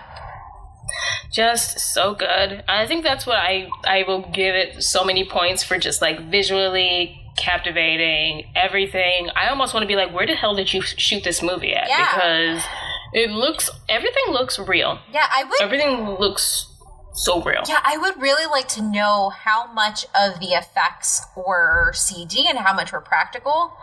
Just 1.32 1.80
so 1.80 2.14
good. 2.14 2.64
I 2.68 2.86
think 2.86 3.04
that's 3.04 3.26
what 3.26 3.38
I 3.38 3.68
I 3.86 4.04
will 4.08 4.22
give 4.22 4.56
it 4.56 4.84
so 4.84 5.04
many 5.04 5.26
points 5.26 5.64
for 5.64 5.78
just 5.78 6.02
like 6.02 6.20
visually 6.30 7.20
captivating 7.36 8.52
everything. 8.56 9.30
I 9.36 9.48
almost 9.50 9.74
want 9.74 9.84
to 9.84 9.88
be 9.88 9.96
like, 9.96 10.14
where 10.14 10.28
the 10.28 10.36
hell 10.36 10.54
did 10.56 10.72
you 10.74 10.82
shoot 10.82 11.24
this 11.24 11.42
movie 11.42 11.74
at? 11.74 11.90
Yeah. 11.90 12.14
Because 12.14 12.64
it 13.14 13.32
looks 13.32 13.70
everything 13.90 14.24
looks 14.30 14.60
real. 14.60 15.00
yeah. 15.12 15.26
I 15.32 15.44
would 15.44 15.62
Everything 15.62 16.10
looks 16.20 16.68
so 17.14 17.42
real. 17.42 17.62
Yeah, 17.68 17.80
I 17.84 17.98
would 17.98 18.22
really 18.22 18.46
like 18.48 18.68
to 18.70 18.82
know 18.82 19.30
how 19.30 19.72
much 19.72 20.06
of 20.16 20.40
the 20.40 20.54
effects 20.54 21.22
were 21.36 21.92
CG 21.94 22.46
and 22.50 22.58
how 22.58 22.74
much 22.74 22.92
were 22.92 23.02
practical. 23.02 23.74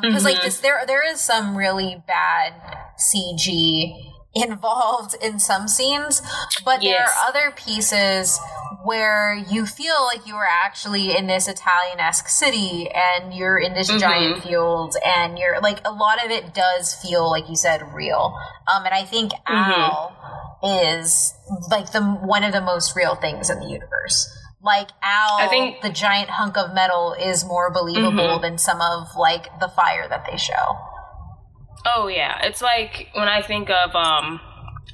Because 0.00 0.24
like 0.24 0.38
Mhm. 0.38 0.42
this, 0.42 0.60
there 0.60 0.84
there 0.86 1.06
is 1.06 1.20
some 1.20 1.56
really 1.56 2.02
bad 2.06 2.54
CG 2.98 4.12
involved 4.34 5.14
in 5.22 5.38
some 5.38 5.68
scenes, 5.68 6.22
but 6.64 6.80
there 6.80 7.02
are 7.02 7.28
other 7.28 7.50
pieces 7.54 8.38
where 8.84 9.34
you 9.34 9.66
feel 9.66 10.04
like 10.04 10.26
you 10.26 10.34
are 10.34 10.48
actually 10.48 11.16
in 11.16 11.26
this 11.26 11.46
Italian 11.46 12.00
esque 12.00 12.28
city 12.28 12.90
and 12.90 13.32
you're 13.34 13.58
in 13.58 13.74
this 13.74 13.90
Mhm. 13.90 14.00
giant 14.00 14.42
field 14.42 14.96
and 15.04 15.38
you're 15.38 15.60
like 15.60 15.80
a 15.86 15.90
lot 15.92 16.24
of 16.24 16.30
it 16.30 16.52
does 16.54 16.94
feel 16.94 17.30
like 17.30 17.48
you 17.48 17.54
said 17.54 17.82
real. 17.94 18.36
Um, 18.72 18.84
and 18.84 18.94
I 18.94 19.04
think 19.04 19.32
Mhm. 19.48 19.78
Al 19.78 20.12
is 20.62 21.34
like 21.70 21.92
the 21.92 22.00
one 22.02 22.42
of 22.44 22.52
the 22.52 22.60
most 22.60 22.96
real 22.96 23.14
things 23.14 23.50
in 23.50 23.60
the 23.60 23.66
universe. 23.66 24.28
Like 24.62 24.88
Al, 25.02 25.38
I 25.38 25.48
think- 25.48 25.82
the 25.82 25.90
giant 25.90 26.30
hunk 26.30 26.56
of 26.56 26.72
metal 26.72 27.12
is 27.12 27.44
more 27.44 27.70
believable 27.70 28.38
Mhm. 28.38 28.42
than 28.42 28.58
some 28.58 28.80
of 28.80 29.14
like 29.16 29.60
the 29.60 29.68
fire 29.68 30.08
that 30.08 30.24
they 30.28 30.36
show. 30.36 30.76
Oh 31.84 32.06
yeah, 32.06 32.38
it's 32.44 32.62
like 32.62 33.08
when 33.12 33.28
I 33.28 33.42
think 33.42 33.68
of 33.70 33.94
um, 33.94 34.40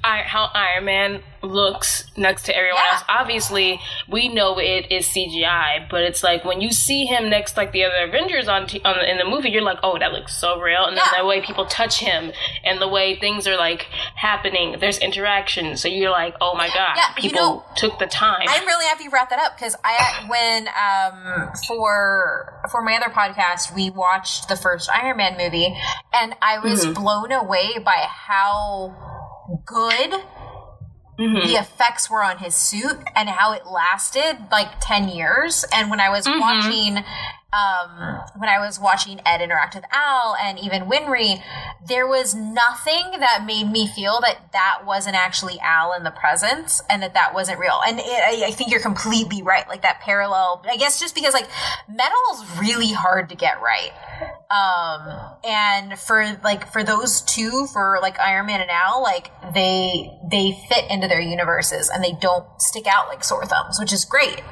I, 0.05 0.19
how 0.19 0.49
Iron 0.55 0.85
Man 0.85 1.23
looks 1.43 2.05
next 2.17 2.45
to 2.45 2.57
everyone 2.57 2.81
Yeah. 2.85 2.93
else. 2.95 3.05
Obviously, 3.09 3.81
we 4.09 4.29
know 4.29 4.59
it 4.59 4.93
is 4.93 5.07
CGI, 5.07 5.89
but 5.91 6.03
it's 6.03 6.23
like 6.23 6.45
when 6.45 6.61
you 6.61 6.71
see 6.73 7.05
him 7.05 7.29
next, 7.29 7.57
like 7.57 7.73
the 7.73 7.83
other 7.85 8.05
Avengers 8.07 8.47
on, 8.47 8.69
t- 8.69 8.81
on 8.85 8.97
the, 8.99 9.11
in 9.11 9.19
the 9.19 9.25
movie, 9.25 9.51
you're 9.51 9.63
like, 9.63 9.79
oh, 9.83 9.99
that 9.99 10.13
looks 10.13 10.37
so 10.37 10.61
real. 10.61 10.85
And 10.85 10.97
then 10.97 11.05
the 11.19 11.27
way 11.27 11.41
people 11.41 11.67
touch 11.67 11.99
him 11.99 12.31
and 12.65 12.81
the 12.81 12.87
way 12.87 13.19
things 13.19 13.49
are 13.49 13.57
like 13.57 13.89
happening, 14.15 14.77
there's 14.79 14.99
interaction. 14.99 15.77
So 15.77 15.89
you're 15.89 16.11
like, 16.13 16.37
oh 16.41 16.55
my 16.55 16.69
god, 16.69 16.95
Yeah, 16.97 17.09
you 17.17 17.31
people 17.31 17.41
know, 17.41 17.65
took 17.77 17.99
the 17.99 18.07
time. 18.07 18.47
I'm 18.49 18.67
really 18.67 18.85
happy 18.87 19.05
you 19.05 19.11
brought 19.11 19.31
that 19.31 19.41
up 19.41 19.57
because 19.57 19.75
I 19.85 20.25
when 20.29 20.69
um 20.69 21.51
for 21.67 22.61
for 22.71 22.83
my 22.83 22.97
other 22.97 23.13
podcast 23.13 23.75
we 23.75 23.91
watched 23.91 24.49
the 24.49 24.57
first 24.57 24.89
Iron 24.91 25.17
Man 25.17 25.37
movie 25.37 25.77
and 26.13 26.35
I 26.41 26.59
was 26.61 26.87
Mhm. 26.87 26.95
blown 26.95 27.33
away 27.33 27.79
by 27.85 28.05
how 28.09 28.95
good 29.65 30.13
Mhm. 31.19 31.43
the 31.47 31.55
effects 31.57 32.09
were 32.09 32.23
on 32.23 32.39
his 32.39 32.55
suit 32.55 32.99
and 33.17 33.29
how 33.29 33.53
it 33.53 33.67
lasted 33.67 34.39
like 34.53 34.69
10 34.81 35.09
years 35.09 35.65
and 35.73 35.91
when 35.91 35.99
i 36.01 36.09
was 36.09 36.27
Mhm. 36.27 36.41
watching 36.41 37.05
um 37.53 38.21
when 38.37 38.49
i 38.49 38.59
was 38.59 38.79
watching 38.79 39.21
ed 39.25 39.41
interact 39.41 39.75
with 39.75 39.85
al 39.93 40.37
and 40.37 40.59
even 40.59 40.83
winry 40.83 41.43
there 41.87 42.07
was 42.07 42.35
nothing 42.35 43.19
that 43.21 43.45
made 43.47 43.71
me 43.71 43.87
feel 43.87 44.21
that 44.21 44.53
that 44.53 44.81
wasn't 44.85 45.17
actually 45.17 45.59
al 45.61 45.93
in 45.93 46.03
the 46.03 46.11
presence 46.11 46.83
and 46.91 47.03
that 47.03 47.15
that 47.15 47.33
wasn't 47.35 47.59
real. 47.59 47.81
And 47.87 47.99
it, 47.99 48.05
I, 48.05 48.51
think 48.51 48.71
you're 48.71 48.81
completely 48.81 49.43
right. 49.43 49.67
Like 49.69 49.83
that 49.83 50.01
parallel 50.01 50.65
i 50.69 50.77
guess 50.77 51.01
just 51.01 51.15
because 51.15 51.35
like 51.35 51.49
metal 51.89 52.19
is 52.35 52.59
really 52.59 52.93
hard 52.93 53.29
to 53.31 53.35
get 53.35 53.61
right. 53.63 53.93
Um 54.51 55.37
and 55.45 55.99
for 55.99 56.39
like 56.43 56.71
for 56.73 56.83
those 56.83 57.23
two 57.23 57.67
for 57.73 57.99
like 58.03 58.19
iron 58.19 58.47
man 58.47 58.61
and 58.61 58.71
al 58.71 59.03
like 59.03 59.31
they 59.55 60.11
they 60.31 60.59
fit 60.69 60.91
into 60.91 61.07
their 61.07 61.21
universes 61.21 61.91
and 61.91 62.03
they 62.03 62.13
don't 62.21 62.47
stick 62.61 62.87
out 62.87 63.09
like 63.09 63.23
sore 63.23 63.45
thumbs 63.47 63.79
which 63.79 63.93
is 63.93 64.05
great 64.05 64.43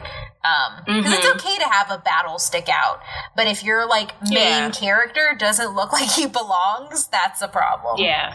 um 0.46 0.82
because 0.86 1.12
it's 1.12 1.26
Mhm. 1.26 1.36
okay 1.36 1.56
to 1.58 1.64
have 1.68 1.90
a 1.90 1.98
battle 1.98 2.38
stick 2.38 2.68
out 2.68 3.00
but 3.36 3.46
if 3.46 3.62
your 3.64 3.86
like 3.86 4.12
main 4.22 4.32
Yeah. 4.32 4.70
character 4.70 5.34
doesn't 5.38 5.74
look 5.74 5.92
like 5.98 6.10
he 6.10 6.26
belongs 6.26 7.06
that's 7.08 7.42
a 7.42 7.48
problem 7.48 7.96
Yeah. 7.98 8.34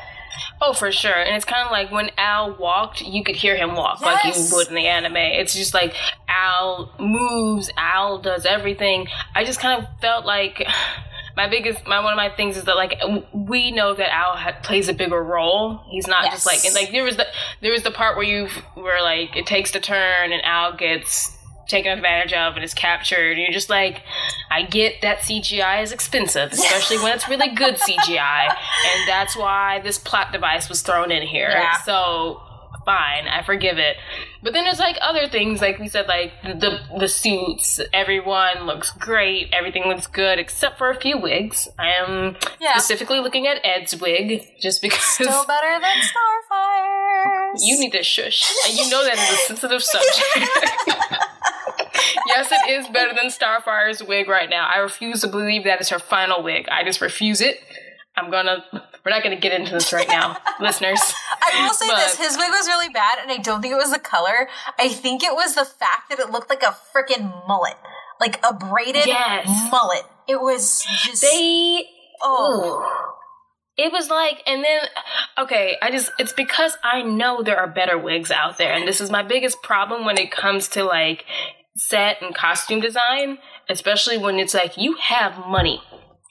Oh, 0.62 0.72
for 0.74 0.92
sure. 0.94 1.12
And 1.14 1.36
it's 1.36 1.44
kind 1.44 1.66
of 1.66 1.72
like 1.72 1.92
when 1.92 2.10
Al 2.18 2.54
walked, 2.56 3.02
you 3.02 3.22
could 3.24 3.36
hear 3.36 3.56
him 3.58 3.76
walk 3.76 4.00
like 4.02 4.24
Yes. 4.24 4.50
you 4.50 4.56
would 4.56 4.70
in 4.70 4.76
the 4.76 4.88
anime. 4.88 5.18
It's 5.18 5.54
just 5.54 5.74
like 5.74 5.94
Al 6.30 6.90
moves, 7.00 7.70
Al 7.78 8.20
does 8.20 8.46
everything. 8.46 9.08
I 9.36 9.44
just 9.44 9.60
kind 9.60 9.84
of 9.84 9.90
felt 10.00 10.26
like 10.26 10.66
my 11.36 11.48
biggest, 11.50 11.86
my 11.86 12.00
one 12.00 12.14
of 12.14 12.18
my 12.18 12.30
things 12.30 12.56
is 12.58 12.64
that 12.64 12.76
like 12.78 12.96
we 13.34 13.72
know 13.72 13.94
that 13.94 14.14
Al 14.14 14.38
ha- 14.38 14.56
plays 14.64 14.88
a 14.88 14.94
bigger 14.94 15.22
role. 15.22 15.82
He's 15.90 16.08
not 16.08 16.24
just 16.32 16.46
like 16.46 16.64
Yes. 16.64 16.68
and 16.68 16.76
like 16.76 16.92
there 16.94 17.04
was 17.04 17.18
the 17.18 17.28
there 17.62 17.72
was 17.74 17.84
the 17.84 17.92
part 17.92 18.16
where 18.16 18.26
you 18.26 18.48
where 18.76 19.02
like 19.04 19.36
it 19.36 19.46
takes 19.46 19.72
the 19.72 19.80
turn 19.82 20.32
and 20.32 20.44
Al 20.46 20.74
gets 20.78 21.38
taken 21.68 21.92
advantage 21.92 22.34
of 22.34 22.56
and 22.56 22.64
is 22.64 22.74
captured. 22.74 23.32
And 23.32 23.40
you're 23.40 23.52
just 23.52 23.70
like, 23.70 24.02
I 24.50 24.64
get 24.64 25.02
that 25.02 25.20
CGI 25.20 25.82
is 25.84 25.92
expensive, 25.92 26.52
especially 26.52 26.98
when 26.98 27.14
it's 27.14 27.28
really 27.30 27.50
good 27.50 27.76
CGI, 27.76 28.48
and 28.50 29.08
that's 29.08 29.36
why 29.36 29.80
this 29.84 29.98
plot 29.98 30.32
device 30.32 30.70
was 30.70 30.82
thrown 30.82 31.12
in 31.12 31.26
here. 31.28 31.50
Yeah. 31.50 31.78
So 31.84 32.42
fine, 32.84 33.28
I 33.28 33.44
forgive 33.44 33.78
it. 33.78 33.96
But 34.42 34.54
then 34.54 34.64
there's 34.64 34.80
like 34.80 34.98
other 35.02 35.28
things, 35.28 35.62
like 35.62 35.78
we 35.78 35.88
said, 35.88 36.08
like 36.08 36.34
the 36.44 36.56
the, 36.56 37.00
the 37.02 37.08
suits. 37.08 37.80
Everyone 37.94 38.66
looks 38.66 38.90
great. 38.92 39.50
Everything 39.54 39.84
looks 39.86 40.08
good 40.08 40.40
except 40.40 40.80
for 40.80 40.90
a 40.90 41.00
few 41.00 41.18
wigs. 41.20 41.68
I 41.78 41.90
am 41.92 42.38
Yeah. 42.60 42.74
specifically 42.78 43.20
looking 43.20 43.46
at 43.46 43.60
Ed's 43.64 43.96
wig 44.02 44.44
just 44.60 44.82
because. 44.82 45.04
still 45.06 45.46
better 45.46 45.80
than 45.80 45.98
starfire 46.02 47.52
You 47.64 47.80
need 47.80 47.92
to 47.92 48.02
shush. 48.04 48.52
And 48.68 48.78
you 48.78 48.90
know 48.90 49.04
that 49.04 49.14
is 49.14 49.30
a 49.30 49.36
sensitive 49.48 49.84
subject. 49.84 51.16
yes, 52.34 52.52
it 52.52 52.70
is 52.72 52.88
better 52.90 53.14
than 53.16 53.30
Starfire's 53.32 54.04
wig 54.04 54.28
right 54.28 54.50
now. 54.50 54.68
I 54.74 54.80
refuse 54.80 55.22
to 55.22 55.28
believe 55.28 55.64
that 55.66 55.82
is 55.82 55.90
her 55.90 56.00
final 56.00 56.42
wig. 56.44 56.68
I 56.70 56.84
just 56.84 57.02
refuse 57.02 57.42
it. 57.42 57.58
I'm 58.16 58.30
gonna. 58.32 58.64
We're 59.06 59.12
not 59.12 59.24
gonna 59.24 59.40
get 59.40 59.54
into 59.54 59.72
this 59.72 59.92
right 59.94 60.08
now, 60.08 60.38
listeners. 60.60 61.00
I 61.42 61.66
will 61.66 61.74
say 61.74 61.88
But- 61.88 61.98
this: 61.98 62.18
his 62.18 62.38
wig 62.38 62.50
was 62.50 62.68
really 62.68 62.90
bad, 62.90 63.20
and 63.22 63.32
I 63.32 63.38
don't 63.38 63.62
think 63.62 63.74
it 63.74 63.78
was 63.78 63.92
the 63.92 64.00
color. 64.00 64.48
I 64.78 64.90
think 64.90 65.24
it 65.24 65.34
was 65.34 65.56
the 65.56 65.66
fact 65.66 66.10
that 66.10 66.20
it 66.20 66.30
looked 66.30 66.50
like 66.50 66.64
a 66.64 66.76
freaking 66.94 67.48
mullet, 67.48 67.78
like 68.20 68.40
a 68.46 68.54
braided 68.54 69.06
Yes. 69.08 69.48
mullet. 69.72 70.04
It 70.28 70.40
was 70.42 70.86
just 71.04 71.22
They. 71.22 71.86
oh, 72.22 72.86
It 73.78 73.92
was 73.92 74.10
like, 74.10 74.44
and 74.46 74.64
then, 74.64 74.82
okay, 75.40 75.78
I 75.82 75.90
just, 75.90 76.12
it's 76.20 76.34
because 76.34 76.78
I 76.84 77.02
know 77.02 77.42
there 77.42 77.58
are 77.58 77.68
better 77.68 77.98
wigs 77.98 78.30
out 78.30 78.58
there. 78.58 78.72
And 78.74 78.88
this 78.88 79.02
is 79.02 79.10
my 79.10 79.24
biggest 79.24 79.64
problem 79.64 80.06
when 80.06 80.18
it 80.20 80.30
comes 80.32 80.68
to 80.70 80.84
like 80.84 81.26
set 81.76 82.22
and 82.22 82.36
costume 82.36 82.82
design, 82.82 83.38
especially 83.70 84.18
when 84.18 84.40
it's 84.40 84.54
like 84.54 84.78
you 84.78 84.96
have 84.96 85.38
money. 85.48 85.82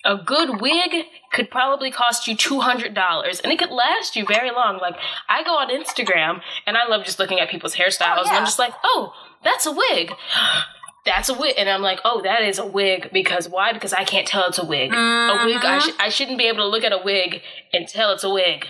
A 0.04 0.16
good 0.16 0.60
wig 0.62 1.04
could 1.30 1.50
probably 1.50 1.90
cost 1.90 2.26
you 2.26 2.34
$200 2.34 3.42
and 3.42 3.52
it 3.52 3.58
could 3.58 3.70
last 3.70 4.16
you 4.16 4.24
very 4.26 4.50
long. 4.50 4.78
Like, 4.80 4.96
I 5.28 5.44
go 5.44 5.52
on 5.52 5.68
Instagram 5.68 6.40
and 6.66 6.76
I 6.76 6.86
love 6.88 7.04
just 7.04 7.18
looking 7.18 7.38
at 7.38 7.50
people's 7.50 7.74
hairstyles 7.74 8.16
oh, 8.16 8.20
and 8.20 8.28
yeah. 8.28 8.38
I'm 8.38 8.46
just 8.46 8.58
like, 8.58 8.72
oh, 8.82 9.12
that's 9.44 9.66
a 9.66 9.72
wig. 9.72 10.12
That's 11.06 11.30
a 11.30 11.34
wig. 11.34 11.54
And 11.56 11.66
I'm 11.66 11.80
like, 11.80 12.00
oh, 12.04 12.20
that 12.24 12.42
is 12.42 12.58
a 12.58 12.66
wig 12.66 13.08
because 13.10 13.48
why? 13.48 13.72
Because 13.72 13.94
I 13.94 14.04
can't 14.04 14.28
tell 14.28 14.46
it's 14.48 14.58
a 14.58 14.66
wig. 14.66 14.92
A 14.92 15.46
wig, 15.46 15.56
I, 15.56 15.78
mm-hmm. 15.78 15.88
sh- 15.88 15.94
I 15.98 16.10
shouldn't 16.10 16.36
be 16.36 16.46
able 16.46 16.58
to 16.58 16.66
look 16.66 16.84
at 16.84 16.92
a 16.92 17.00
wig 17.02 17.40
and 17.72 17.88
tell 17.88 18.12
it's 18.12 18.22
a 18.22 18.28
wig 18.28 18.66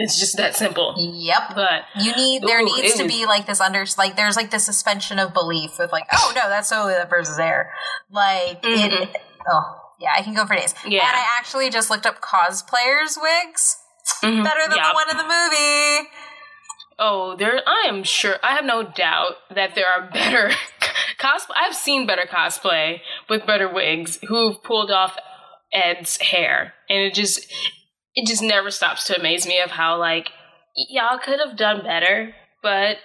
It's 0.00 0.18
just 0.18 0.36
that 0.36 0.54
simple. 0.56 0.94
Yep. 0.96 1.42
But 1.54 1.82
You 2.00 2.14
need 2.14 2.42
there 2.42 2.60
Ooh, 2.60 2.64
needs 2.64 2.94
to 2.94 3.02
was- 3.04 3.12
be 3.12 3.26
like 3.26 3.46
this 3.46 3.60
under 3.60 3.84
like 3.98 4.16
there's 4.16 4.36
like 4.36 4.50
the 4.50 4.60
suspension 4.60 5.18
of 5.18 5.34
belief 5.34 5.72
with 5.78 5.90
like 5.92 6.06
oh 6.12 6.32
no 6.34 6.48
that's 6.48 6.70
totally 6.70 6.94
that 6.94 7.10
person's 7.10 7.36
there 7.36 7.72
like 8.10 8.62
Mhm. 8.62 9.02
it 9.02 9.16
oh 9.50 9.80
yeah 10.00 10.10
I 10.14 10.22
can 10.22 10.34
go 10.34 10.46
for 10.46 10.54
days 10.54 10.74
Yeah. 10.86 11.00
and 11.06 11.16
I 11.16 11.26
actually 11.38 11.68
just 11.70 11.90
looked 11.90 12.06
up 12.06 12.20
cosplayers 12.20 13.20
wigs 13.20 13.76
Mhm. 14.22 14.44
better 14.44 14.62
than 14.68 14.76
Yup. 14.78 14.86
the 14.88 14.94
one 14.94 15.10
in 15.10 15.16
the 15.16 15.24
movie 15.24 16.08
Oh, 17.00 17.36
there. 17.36 17.60
I 17.64 17.86
am 17.88 18.02
sure. 18.02 18.36
I 18.42 18.56
have 18.56 18.64
no 18.64 18.82
doubt 18.82 19.34
that 19.54 19.76
there 19.76 19.86
are 19.86 20.10
better 20.10 20.50
cosplay. 21.20 21.54
I've 21.56 21.76
seen 21.76 22.08
better 22.08 22.26
cosplay 22.28 22.98
with 23.30 23.46
better 23.46 23.72
wigs 23.72 24.18
who've 24.26 24.60
pulled 24.64 24.90
off 24.90 25.16
Ed's 25.72 26.20
hair, 26.20 26.74
and 26.88 26.98
it 26.98 27.14
just, 27.14 27.46
it 28.18 28.26
just 28.26 28.42
never 28.42 28.70
stops 28.70 29.04
to 29.06 29.18
amaze 29.18 29.46
me 29.46 29.60
of 29.60 29.70
how 29.70 29.98
like 29.98 30.30
y'all 30.90 31.18
could 31.18 31.38
have 31.44 31.56
done 31.56 31.82
better, 31.82 32.34
but 32.62 32.96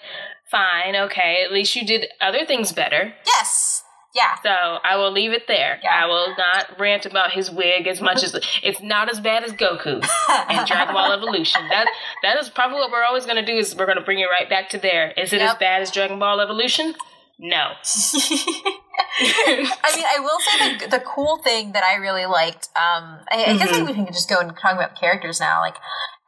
fine, 0.49 0.95
okay. 0.95 1.43
At 1.45 1.51
least 1.51 1.75
you 1.75 1.85
did 1.85 2.07
other 2.19 2.45
things 2.45 2.71
better. 2.71 3.13
yes 3.25 3.83
yeah 4.15 4.35
So 4.43 4.49
I 4.51 4.95
will 4.95 5.11
leave 5.11 5.31
it 5.31 5.47
there. 5.47 5.79
Yeah. 5.83 6.03
I 6.03 6.05
will 6.05 6.35
not 6.37 6.79
rant 6.79 7.05
about 7.07 7.31
his 7.31 7.49
wig 7.49 7.87
as 7.87 7.99
much 7.99 8.23
as 8.23 8.35
it's 8.63 8.79
not 8.81 9.09
as 9.09 9.19
bad 9.19 9.43
as 9.43 9.53
Goku 9.53 10.05
and 10.29 10.67
Dragon 10.67 10.93
Ball 10.93 11.11
Evolution. 11.17 11.67
That 11.69 11.87
that 12.21 12.37
is 12.37 12.49
probably 12.49 12.77
what 12.77 12.91
we're 12.91 13.03
always 13.03 13.25
going 13.25 13.43
to 13.43 13.45
do. 13.45 13.57
Is 13.57 13.75
we're 13.75 13.87
going 13.87 13.97
to 13.97 14.03
bring 14.03 14.19
it 14.19 14.25
right 14.25 14.47
back 14.47 14.69
to 14.69 14.77
there. 14.77 15.11
Is 15.17 15.33
it 15.33 15.41
as 15.41 15.55
bad 15.55 15.81
as 15.81 15.89
Dragon 15.89 16.19
Ball 16.19 16.39
Evolution? 16.41 16.93
No. 17.39 17.71
I 19.19 19.93
mean, 19.95 20.05
I 20.05 20.19
will 20.19 20.39
say 20.39 20.77
the 20.77 20.87
the 20.97 20.99
cool 21.05 21.37
thing 21.37 21.71
that 21.73 21.83
I 21.83 21.95
really 21.95 22.25
liked. 22.25 22.67
Um, 22.75 23.19
I, 23.31 23.45
I 23.49 23.57
guess 23.57 23.71
maybe 23.71 23.85
we 23.87 23.93
can 23.93 24.07
just 24.07 24.29
go 24.29 24.39
and 24.39 24.49
talk 24.57 24.73
about 24.73 24.99
characters 24.99 25.39
now. 25.39 25.59
Like, 25.61 25.75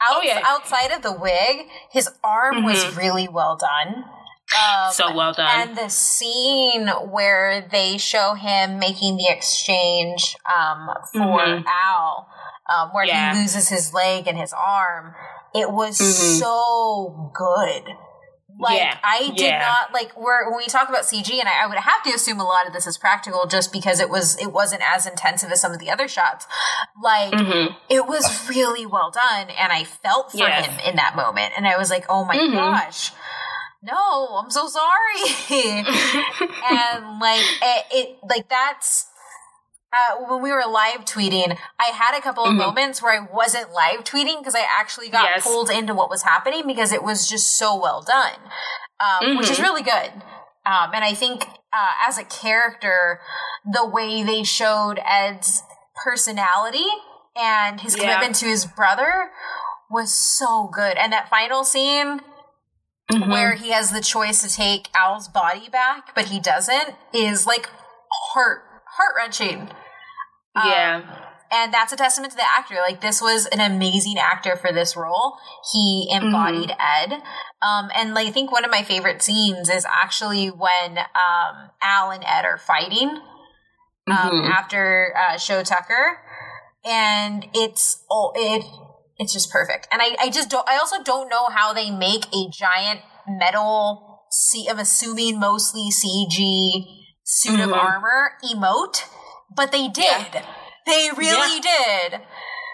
out, 0.02 0.18
Oh, 0.18 0.22
yeah. 0.22 0.42
outside 0.46 0.92
of 0.92 1.02
the 1.02 1.12
wig, 1.14 1.68
his 1.92 2.10
arm 2.24 2.64
was 2.64 2.96
really 2.96 3.28
well 3.28 3.58
done. 3.58 4.06
Um, 4.56 4.92
so 4.94 5.16
well 5.16 5.34
done. 5.34 5.70
and 5.70 5.76
the 5.78 5.90
scene 5.90 6.88
where 7.10 7.68
they 7.72 7.98
show 7.98 8.36
him 8.36 8.78
making 8.78 9.18
the 9.18 9.28
exchange 9.28 10.36
um, 10.46 10.90
for 11.12 11.40
Mhm. 11.40 11.64
Al, 11.66 12.28
um, 12.70 12.90
where 12.94 13.06
Yeah. 13.06 13.34
he 13.34 13.40
loses 13.42 13.70
his 13.70 13.92
leg 13.94 14.28
and 14.28 14.38
his 14.38 14.54
arm, 14.54 15.16
it 15.56 15.72
was 15.72 15.98
Mhm. 16.00 16.40
so 16.40 17.32
good. 17.34 17.98
Like 18.58 18.78
Yeah. 18.80 18.98
I 19.04 19.28
did 19.36 19.40
Yeah. 19.40 19.60
not 19.60 19.94
like 19.94 20.14
where 20.14 20.48
when 20.50 20.58
we 20.58 20.66
talk 20.68 20.88
about 20.90 21.04
CG, 21.04 21.40
and 21.40 21.48
I, 21.50 21.64
I 21.64 21.68
would 21.68 21.78
have 21.78 22.04
to 22.04 22.12
assume 22.12 22.40
a 22.40 22.44
lot 22.46 22.66
of 22.68 22.74
this 22.74 22.88
is 22.88 22.98
practical, 22.98 23.46
just 23.48 23.72
because 23.74 24.00
it 24.00 24.10
was 24.10 24.38
it 24.38 24.52
wasn't 24.54 24.82
as 24.90 25.06
intensive 25.06 25.52
as 25.52 25.60
some 25.62 25.74
of 25.74 25.80
the 25.80 25.90
other 25.90 26.08
shots. 26.08 26.48
Like 27.02 27.34
Mhm. 27.34 27.76
it 27.90 28.08
was 28.08 28.48
really 28.50 28.86
well 28.86 29.12
done, 29.12 29.50
and 29.50 29.72
I 29.72 29.84
felt 29.84 30.32
for 30.32 30.38
Yes. 30.38 30.66
him 30.68 30.80
in 30.92 30.96
that 30.96 31.16
moment, 31.16 31.54
and 31.58 31.68
I 31.68 31.78
was 31.78 31.90
like, 31.90 32.06
oh 32.10 32.24
my 32.26 32.38
Mhm. 32.38 32.54
gosh. 32.54 33.12
No, 33.82 34.38
I'm 34.44 34.50
so 34.50 34.68
sorry. 34.68 35.36
and 36.72 37.20
like 37.20 37.42
it, 37.62 37.86
it 37.92 38.18
like 38.28 38.50
that's 38.50 39.08
uh, 39.96 40.16
when 40.28 40.42
we 40.42 40.52
were 40.52 40.66
live 40.68 41.06
tweeting, 41.06 41.58
I 41.80 41.86
had 41.86 42.18
a 42.18 42.22
couple 42.22 42.44
of 42.44 42.52
Mhm. 42.54 42.58
moments 42.58 43.02
where 43.02 43.14
I 43.14 43.26
wasn't 43.32 43.72
live 43.72 44.04
tweeting 44.04 44.40
because 44.40 44.56
I 44.56 44.66
actually 44.80 45.10
got 45.10 45.24
Yes. 45.24 45.44
pulled 45.44 45.70
into 45.70 45.94
what 45.94 46.10
was 46.10 46.24
happening 46.24 46.68
because 46.68 46.92
it 46.92 47.02
was 47.04 47.30
just 47.30 47.58
so 47.58 47.76
well 47.76 48.02
done, 48.02 48.40
um, 49.00 49.38
which 49.38 49.50
is 49.50 49.58
Mhm. 49.60 49.64
really 49.64 49.84
good. 49.84 50.12
Um, 50.66 50.92
and 50.94 51.04
I 51.06 51.14
think 51.14 51.48
uh, 51.78 51.92
as 52.08 52.18
a 52.18 52.24
character, 52.24 53.20
the 53.66 53.86
way 53.86 54.24
they 54.24 54.44
showed 54.44 54.98
Ed's 55.06 55.62
personality 56.04 56.88
and 57.36 57.82
his 57.82 57.96
Yeah. 57.96 58.02
commitment 58.04 58.36
to 58.38 58.46
his 58.46 58.66
brother 58.66 59.32
was 59.90 60.14
so 60.14 60.70
good. 60.72 60.96
And 60.98 61.12
that 61.12 61.28
final 61.30 61.66
scene 61.66 62.22
Mhm. 63.12 63.30
where 63.30 63.54
he 63.56 63.72
has 63.72 63.92
the 63.92 64.00
choice 64.02 64.42
to 64.42 64.50
take 64.50 64.88
Al's 64.96 65.28
body 65.28 65.68
back, 65.70 66.16
but 66.16 66.26
he 66.26 66.40
doesn't, 66.40 66.96
is 67.14 67.46
like 67.46 67.70
heart 68.34 68.64
heart 68.98 69.16
wrenching. 69.18 69.70
Yeah. 70.56 71.22
And 71.52 71.74
that's 71.74 71.94
a 71.94 71.96
testament 71.96 72.32
to 72.32 72.38
the 72.38 72.44
actor. 72.52 72.76
Like 72.76 73.02
this 73.02 73.22
was 73.22 73.46
an 73.48 73.60
amazing 73.62 74.18
actor 74.18 74.56
for 74.56 74.72
this 74.74 74.96
role. 74.96 75.38
He 75.72 76.10
embodied 76.12 76.70
Mm-hmm. 76.70 77.12
Ed. 77.14 77.22
Um, 77.62 77.90
and 77.96 78.14
like, 78.14 78.28
I 78.28 78.32
think 78.32 78.52
one 78.52 78.66
of 78.66 78.72
my 78.72 78.84
favorite 78.84 79.22
scenes 79.22 79.70
is 79.70 79.86
actually 79.86 80.48
when 80.48 80.98
um, 80.98 81.70
Al 81.82 82.12
and 82.12 82.24
Ed 82.26 82.46
are 82.46 82.58
fighting 82.58 83.10
um, 84.08 84.32
Mhm. 84.32 84.50
after 84.52 85.14
uh, 85.18 85.38
Shou 85.38 85.64
Tucker, 85.64 86.20
and 86.84 87.48
it's 87.54 88.04
oh 88.12 88.32
it 88.36 88.64
it's 89.18 89.34
just 89.34 89.50
perfect. 89.52 89.88
And 89.92 90.02
I 90.02 90.16
I 90.20 90.30
just 90.30 90.50
don't. 90.50 90.68
I 90.70 90.78
also 90.78 91.02
don't 91.02 91.30
know 91.30 91.48
how 91.48 91.74
they 91.74 91.90
make 91.90 92.26
a 92.36 92.48
giant 92.52 93.02
metal. 93.28 94.26
C, 94.30 94.68
I'm 94.70 94.78
assuming 94.80 95.40
mostly 95.40 95.90
CG 95.90 96.86
suit 97.24 97.60
of 97.60 97.70
Mhm. 97.70 97.78
armor 97.78 98.34
emote, 98.44 99.04
but 99.56 99.72
they 99.72 99.88
did. 99.88 100.04
Yeah. 100.34 100.46
They 100.86 101.10
really 101.18 101.60
did. 101.60 102.22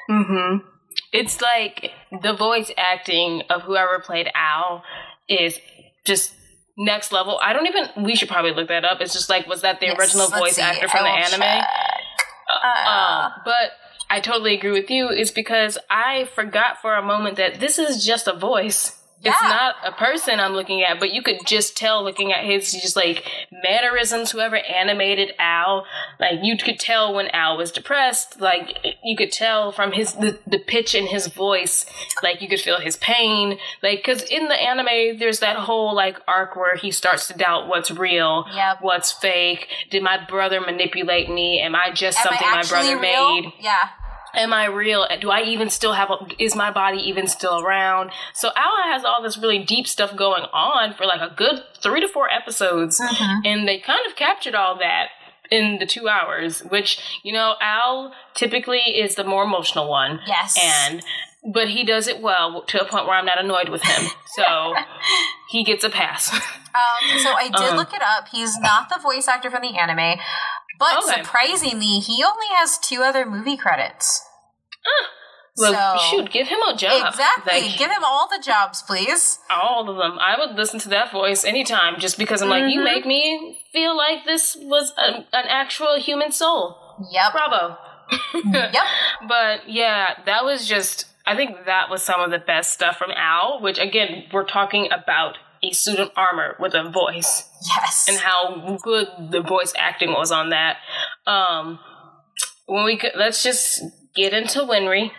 Mm-hmm. 0.09 0.67
It's 1.13 1.41
like 1.41 1.91
the 2.21 2.33
voice 2.33 2.71
acting 2.77 3.43
of 3.49 3.61
whoever 3.63 3.99
played 3.99 4.29
Al 4.35 4.83
is 5.29 5.57
just 6.05 6.33
next 6.77 7.11
level. 7.11 7.39
I 7.41 7.53
don't 7.53 7.67
even. 7.67 8.03
We 8.03 8.15
should 8.15 8.27
probably 8.29 8.53
look 8.53 8.67
that 8.69 8.83
up. 8.85 8.99
It's 9.01 9.13
just 9.13 9.29
like, 9.29 9.47
was 9.47 9.61
that 9.61 9.79
the 9.79 9.87
Yes, 9.87 9.99
original 9.99 10.27
voice 10.27 10.55
see. 10.55 10.61
actor 10.61 10.87
I 10.87 10.91
from 10.91 11.03
the 11.03 11.09
will 11.09 11.17
anime? 11.17 11.39
check. 11.41 11.67
Uh, 12.63 12.89
Um, 12.89 13.31
but 13.45 13.71
I 14.09 14.19
totally 14.19 14.53
agree 14.55 14.71
with 14.71 14.89
you. 14.89 15.07
It's 15.09 15.31
because 15.31 15.77
I 15.89 16.25
forgot 16.35 16.81
for 16.81 16.95
a 16.95 17.01
moment 17.01 17.37
that 17.37 17.59
this 17.61 17.79
is 17.79 18.05
just 18.05 18.27
a 18.27 18.33
voice. 18.33 19.00
It's 19.23 19.35
Yeah. 19.41 19.47
not 19.49 19.75
a 19.83 19.91
person 19.91 20.39
I'm 20.39 20.53
looking 20.53 20.83
at, 20.83 20.99
but 20.99 21.11
you 21.11 21.21
could 21.21 21.45
just 21.45 21.77
tell 21.77 22.03
looking 22.03 22.33
at 22.33 22.43
his 22.43 22.71
just 22.71 22.95
like 22.95 23.23
mannerisms. 23.63 24.31
Whoever 24.31 24.55
animated 24.57 25.33
Al, 25.39 25.85
like 26.19 26.39
you 26.41 26.57
could 26.57 26.79
tell 26.79 27.13
when 27.13 27.27
Al 27.29 27.57
was 27.57 27.71
depressed. 27.71 28.41
Like 28.41 28.95
you 29.03 29.15
could 29.15 29.31
tell 29.31 29.71
from 29.71 29.91
his 29.91 30.13
the, 30.13 30.39
the 30.47 30.59
pitch 30.59 30.95
in 30.95 31.07
his 31.07 31.27
voice. 31.27 31.85
Like 32.23 32.41
you 32.41 32.47
could 32.49 32.59
feel 32.59 32.79
his 32.79 32.97
pain. 32.97 33.57
Like 33.83 33.99
because 33.99 34.23
in 34.23 34.47
the 34.47 34.55
anime, 34.55 35.19
there's 35.19 35.39
that 35.39 35.55
whole 35.57 35.93
like 35.95 36.17
arc 36.27 36.55
where 36.55 36.75
he 36.75 36.91
starts 36.91 37.27
to 37.27 37.33
doubt 37.33 37.67
what's 37.67 37.91
real, 37.91 38.45
Yep. 38.53 38.77
what's 38.81 39.11
fake. 39.11 39.67
Did 39.89 40.03
my 40.03 40.17
brother 40.25 40.59
manipulate 40.61 41.29
me? 41.29 41.59
Am 41.61 41.75
I 41.75 41.91
just 41.91 42.17
Am 42.19 42.25
I 42.27 42.29
something 42.37 42.51
my 42.51 42.63
brother 42.63 42.99
real? 42.99 43.41
made? 43.41 43.53
Yeah. 43.59 43.89
Am 44.33 44.53
I 44.53 44.65
real? 44.65 45.05
Do 45.19 45.29
I 45.31 45.41
even 45.43 45.69
still 45.69 45.93
have? 45.93 46.09
A, 46.09 46.17
is 46.39 46.55
my 46.55 46.71
body 46.71 46.97
even 46.99 47.27
still 47.27 47.59
around? 47.59 48.11
So 48.33 48.49
Al 48.55 48.83
has 48.91 49.03
all 49.03 49.21
this 49.21 49.37
really 49.37 49.59
deep 49.59 49.87
stuff 49.87 50.15
going 50.15 50.43
on 50.53 50.93
for 50.93 51.05
like 51.05 51.21
a 51.21 51.33
good 51.35 51.63
three 51.81 51.99
to 52.01 52.07
four 52.07 52.29
episodes, 52.31 52.99
Mhm. 52.99 53.41
and 53.45 53.67
they 53.67 53.79
kind 53.79 54.01
of 54.07 54.15
captured 54.15 54.55
all 54.55 54.77
that 54.79 55.09
in 55.49 55.79
the 55.79 55.85
two 55.85 56.07
hours. 56.07 56.61
Which 56.61 57.19
you 57.23 57.33
know, 57.33 57.55
Al 57.61 58.13
typically 58.33 58.79
is 58.99 59.15
the 59.15 59.23
more 59.23 59.43
emotional 59.43 59.89
one, 59.89 60.21
Yes. 60.25 60.57
and 60.61 61.01
but 61.43 61.69
he 61.69 61.83
does 61.83 62.07
it 62.07 62.21
well 62.21 62.61
to 62.67 62.79
a 62.81 62.85
point 62.85 63.07
where 63.07 63.17
I'm 63.17 63.25
not 63.25 63.39
annoyed 63.39 63.69
with 63.69 63.81
him. 63.83 64.09
So 64.35 64.75
he 65.49 65.63
gets 65.63 65.83
a 65.83 65.89
pass. 65.89 66.31
Um, 66.33 67.19
so 67.19 67.33
I 67.33 67.45
did 67.47 67.55
Uh-huh. 67.55 67.75
look 67.75 67.93
it 67.93 68.01
up. 68.01 68.27
He's 68.31 68.57
not 68.59 68.89
the 68.89 68.97
voice 68.99 69.27
actor 69.27 69.49
from 69.51 69.61
the 69.63 69.77
anime, 69.77 70.19
but 70.81 71.03
Okay. 71.03 71.21
surprisingly, 71.23 71.99
he 71.99 72.23
only 72.23 72.47
has 72.57 72.77
two 72.79 73.03
other 73.03 73.25
movie 73.25 73.55
credits. 73.57 74.21
well, 75.57 75.97
So- 75.99 76.03
shoot, 76.09 76.31
give 76.31 76.47
him 76.47 76.61
a 76.63 76.75
job. 76.75 77.07
Exactly. 77.07 77.61
Like, 77.69 77.77
Give 77.77 77.91
him 77.91 78.03
all 78.03 78.27
the 78.27 78.39
jobs, 78.39 78.81
please. 78.81 79.39
all 79.49 79.87
of 79.89 79.97
them. 79.97 80.17
I 80.19 80.37
would 80.39 80.55
listen 80.55 80.79
to 80.79 80.89
that 80.89 81.11
voice 81.11 81.43
anytime 81.45 81.99
just 81.99 82.17
because 82.17 82.41
I'm 82.41 82.49
like, 82.49 82.63
you 82.73 82.79
Mhm. 82.81 82.83
made 82.85 83.05
me 83.05 83.61
feel 83.71 83.95
like 83.95 84.25
this 84.25 84.55
was 84.59 84.91
a, 84.97 85.17
an 85.33 85.47
actual 85.47 85.99
human 85.99 86.31
soul. 86.31 86.77
Yep. 87.11 87.31
Bravo. 87.33 87.77
yep. 88.73 88.85
But 89.27 89.69
yeah, 89.69 90.15
that 90.25 90.43
was 90.45 90.67
just, 90.67 91.05
I 91.25 91.35
think 91.35 91.65
that 91.65 91.89
was 91.89 92.01
some 92.01 92.21
of 92.21 92.31
the 92.31 92.39
best 92.39 92.71
stuff 92.73 92.97
from 92.97 93.11
Al, 93.11 93.59
which 93.61 93.77
again, 93.77 94.27
we're 94.31 94.45
talking 94.45 94.91
about 94.91 95.37
a 95.63 95.71
suit 95.71 95.99
of 95.99 96.09
armor 96.15 96.55
with 96.59 96.73
a 96.73 96.89
voice 96.89 97.47
Yes. 97.75 98.07
and 98.09 98.17
how 98.17 98.77
good 98.81 99.07
the 99.29 99.41
voice 99.41 99.73
acting 99.77 100.11
was 100.11 100.31
on 100.31 100.49
that. 100.49 100.77
Um, 101.27 101.79
when 102.65 102.83
we 102.83 102.97
could, 102.97 103.11
let's 103.15 103.43
just 103.43 103.83
get 104.15 104.33
into 104.33 104.59
Winry. 104.59 105.11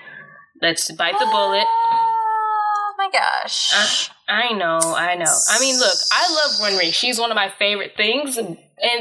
Let's 0.61 0.91
bite 0.93 1.19
the 1.19 1.27
bullet. 1.27 1.65
Oh 1.67 2.95
my 2.99 3.09
gosh. 3.13 4.11
I 4.29 4.53
know, 4.53 4.79
I 4.83 5.15
know. 5.17 5.35
I 5.49 5.61
mean, 5.61 5.79
look, 5.79 5.97
I 6.13 6.33
love 6.33 6.61
Winry. 6.61 6.93
She's 6.93 7.19
one 7.19 7.31
of 7.31 7.35
my 7.35 7.51
favorite 7.59 7.93
things, 7.97 8.37
and 8.37 8.57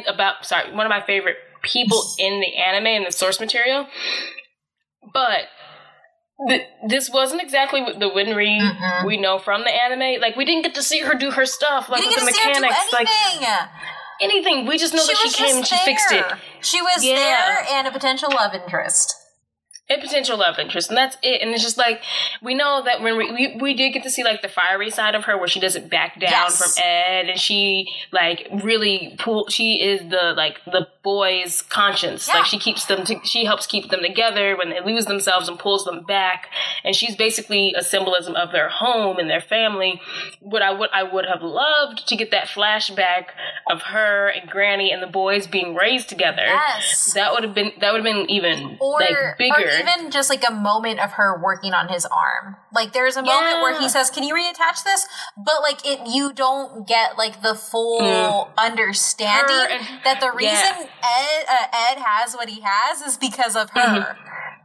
about 0.08 0.46
sorry, 0.46 0.74
one 0.74 0.86
of 0.86 0.90
my 0.90 1.02
favorite 1.02 1.38
people 1.64 2.04
in 2.20 2.40
the 2.42 2.56
anime 2.56 2.88
and 2.88 3.06
the 3.06 3.12
source 3.12 3.40
material. 3.40 3.88
But 5.14 5.46
th- 6.48 6.68
this 6.88 7.10
wasn't 7.10 7.42
exactly 7.42 7.82
the 7.84 8.10
Winry 8.10 8.60
Mm-mm. 8.60 9.06
we 9.06 9.18
know 9.18 9.38
from 9.40 9.62
the 9.64 9.70
anime. 9.72 10.20
Like, 10.22 10.36
we 10.36 10.46
didn't 10.46 10.64
get 10.64 10.76
to 10.76 10.84
see 10.84 11.00
her 11.00 11.14
do 11.16 11.32
her 11.32 11.46
stuff, 11.46 11.90
like 11.90 12.04
with 12.06 12.14
the 12.16 12.20
to 12.22 12.34
see 12.34 12.42
her 12.42 12.54
do 12.54 12.62
mechanics, 12.62 12.94
like 12.94 13.08
anything. 13.34 13.48
anything. 14.22 14.66
We 14.68 14.78
just 14.78 14.94
know 14.94 15.06
that 15.06 15.18
she 15.18 15.32
came 15.32 15.58
and 15.58 15.68
she 15.68 15.78
fixed 15.78 16.12
it. 16.12 16.26
She 16.62 16.82
was 16.82 17.04
Yeah. 17.04 17.16
there 17.16 17.66
and 17.74 17.88
a 17.88 17.92
potential 17.92 18.30
love 18.30 18.54
interest. 18.54 19.16
A 19.98 20.02
potential 20.02 20.38
love 20.38 20.58
interest, 20.60 20.90
and 20.90 20.98
that's 20.98 21.18
it. 21.22 21.42
And 21.42 21.52
it's 21.52 21.64
just 21.64 21.78
like 21.78 22.02
we 22.42 22.54
know 22.54 22.82
that 22.84 23.02
when 23.02 23.18
we 23.18 23.32
we, 23.32 23.58
we 23.60 23.74
did 23.74 23.92
get 23.94 24.04
to 24.04 24.10
see 24.10 24.24
like 24.24 24.42
the 24.42 24.48
fiery 24.50 24.90
side 24.90 25.16
of 25.16 25.26
her, 25.26 25.38
where 25.38 25.48
she 25.48 25.60
doesn't 25.60 25.90
back 25.90 26.20
down 26.20 26.32
Yes. 26.32 26.76
from 26.76 26.84
Ed, 26.84 27.30
and 27.30 27.40
she 27.40 27.88
like 28.12 28.48
really 28.64 29.16
pull. 29.20 29.48
She 29.50 29.82
is 29.82 30.02
the 30.10 30.34
like 30.36 30.60
the 30.66 30.88
boys' 31.04 31.62
conscience. 31.62 32.28
Yeah. 32.28 32.36
Like 32.38 32.46
she 32.46 32.60
keeps 32.60 32.86
them. 32.86 33.04
To, 33.06 33.20
she 33.24 33.46
helps 33.46 33.66
keep 33.66 33.90
them 33.90 34.02
together 34.02 34.56
when 34.58 34.70
they 34.70 34.80
lose 34.82 35.06
themselves 35.06 35.48
and 35.48 35.58
pulls 35.58 35.86
them 35.86 36.04
back. 36.04 36.48
And 36.84 36.96
she's 36.96 37.16
basically 37.16 37.74
a 37.78 37.84
symbolism 37.84 38.36
of 38.36 38.52
their 38.52 38.70
home 38.70 39.18
and 39.18 39.30
their 39.30 39.42
family. 39.42 40.02
What 40.40 40.62
I 40.62 40.72
would 40.72 40.90
I 40.94 41.04
would 41.04 41.26
have 41.26 41.42
loved 41.42 42.08
to 42.08 42.16
get 42.16 42.32
that 42.32 42.48
flashback 42.48 43.26
of 43.70 43.82
her 43.84 44.30
and 44.30 44.50
Granny 44.50 44.92
and 44.92 45.02
the 45.02 45.08
boys 45.08 45.48
being 45.48 45.76
raised 45.76 46.10
together. 46.10 46.44
Yes. 46.44 47.14
That 47.14 47.32
would 47.34 47.44
have 47.44 47.54
been 47.54 47.72
that 47.80 47.92
would 47.94 48.06
have 48.06 48.16
been 48.16 48.30
even 48.30 48.78
or, 48.80 49.00
like 49.00 49.38
bigger. 49.38 49.81
Or 49.88 49.90
even 50.00 50.12
just 50.12 50.30
like 50.30 50.44
a 50.48 50.52
moment 50.54 51.00
of 51.00 51.12
her 51.14 51.40
working 51.42 51.74
on 51.74 51.88
his 51.90 52.06
arm. 52.06 52.58
Like 52.74 52.94
there's 52.94 53.18
a 53.18 53.24
moment 53.24 53.62
where 53.62 53.80
he 53.80 53.90
says, 53.90 54.10
"Can 54.10 54.24
you 54.24 54.34
reattach 54.36 54.84
this?" 54.84 55.08
But 55.38 55.62
like 55.62 55.86
it, 55.86 56.00
you 56.08 56.34
don't 56.34 56.88
get 56.88 57.18
like 57.18 57.42
the 57.42 57.56
full 57.56 58.52
understanding 58.58 59.32
Mm. 59.42 59.78
Her 59.82 60.04
that 60.04 60.20
the 60.20 60.32
reason 60.32 60.54
Yeah. 60.54 60.88
Ed 61.04 61.46
uh, 61.50 61.68
Ed 61.92 61.98
has 62.04 62.34
what 62.36 62.50
he 62.50 62.62
has 62.64 63.02
is 63.02 63.18
because 63.18 63.56
of 63.56 63.70
her. 63.72 64.18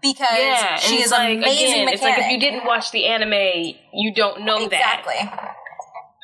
Because 0.03 0.27
Mm-hmm. 0.29 0.39
yeah, 0.39 0.77
she 0.77 1.03
is 1.03 1.11
like, 1.11 1.39
amazing 1.39 1.67
again, 1.67 1.85
mechanic. 1.87 1.95
It's 1.95 2.03
like 2.03 2.19
if 2.19 2.31
you 2.31 2.39
didn't 2.39 2.67
watch 2.67 2.91
the 2.93 3.07
anime, 3.07 3.75
you 3.93 4.13
don't 4.15 4.43
know 4.45 4.69
that. 4.69 5.03
exactly. 5.05 5.56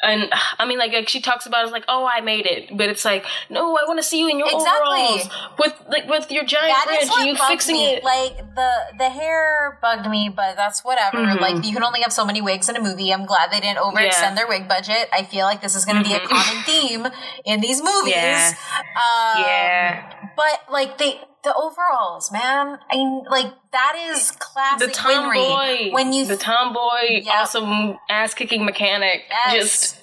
And 0.03 0.31
I 0.59 0.67
mean, 0.67 0.79
like, 0.79 0.93
like 0.93 1.09
she 1.09 1.21
talks 1.21 1.47
about, 1.47 1.63
it's 1.65 1.73
like, 1.73 1.85
oh, 1.89 2.09
I 2.13 2.21
made 2.21 2.47
it, 2.47 2.77
but 2.77 2.89
it's 2.89 3.05
like, 3.05 3.25
no, 3.51 3.77
I 3.77 3.85
want 3.87 3.99
to 3.99 4.03
see 4.03 4.19
you 4.21 4.29
in 4.29 4.39
your 4.39 4.49
Exactly. 4.49 4.99
overalls 4.99 5.29
with 5.59 5.75
like 5.89 6.09
with 6.09 6.31
your 6.31 6.45
giant 6.45 6.75
That 6.75 6.87
wrench 6.89 7.03
is 7.05 7.09
what 7.11 7.21
and 7.21 7.29
you 7.39 7.45
fixing 7.47 7.77
me. 7.77 7.87
it. 7.95 8.05
Like 8.05 8.37
the 8.55 8.71
the 8.99 9.09
hair 9.11 9.79
bugged 9.81 10.09
me, 10.11 10.29
but 10.35 10.57
that's 10.57 10.85
whatever. 10.85 11.19
Mhm. 11.19 11.41
Like 11.41 11.65
you 11.65 11.73
can 11.73 11.83
only 11.85 12.01
have 12.03 12.13
so 12.13 12.25
many 12.25 12.41
wigs 12.43 12.69
in 12.69 12.77
a 12.77 12.81
movie. 12.81 13.13
I'm 13.13 13.27
glad 13.27 13.51
they 13.51 13.61
didn't 13.61 13.79
overextend 13.79 13.95
Yeah. 13.95 14.11
Mm-hmm. 14.27 14.35
their 14.37 14.49
wig 14.49 14.69
budget. 14.69 15.09
I 15.13 15.23
feel 15.23 15.47
like 15.47 15.61
this 15.63 15.75
is 15.77 15.85
going 15.85 16.03
to 16.03 16.09
be 16.09 16.15
a 16.15 16.21
common 16.21 16.63
theme 16.65 17.07
in 17.45 17.61
these 17.61 17.81
movies. 17.83 18.15
Yeah. 18.17 18.53
Um, 18.97 19.43
yeah, 19.47 20.13
But 20.37 20.61
like 20.71 20.99
they 20.99 21.21
the 21.45 21.55
overalls, 21.55 22.31
man. 22.33 22.79
I 22.91 22.97
mean, 22.97 23.25
like 23.31 23.53
that 23.73 23.97
is 24.11 24.31
classic 24.33 24.89
the 24.89 24.95
tomboy, 24.95 25.35
Winry. 25.35 25.93
When 25.93 26.13
you 26.13 26.25
the 26.27 26.37
tomboy, 26.37 27.23
Yep. 27.25 27.35
awesome 27.35 27.99
ass 28.09 28.35
kicking 28.35 28.65
mechanic, 28.65 29.25
Yes. 29.29 29.53
just 29.55 29.97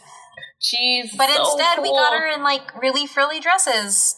she's. 0.59 1.15
but 1.15 1.29
so 1.29 1.43
instead 1.43 1.81
we 1.81 1.89
got 1.89 2.13
her 2.13 2.27
in 2.27 2.43
like 2.43 2.81
really 2.81 3.05
frilly 3.07 3.39
dresses 3.39 4.15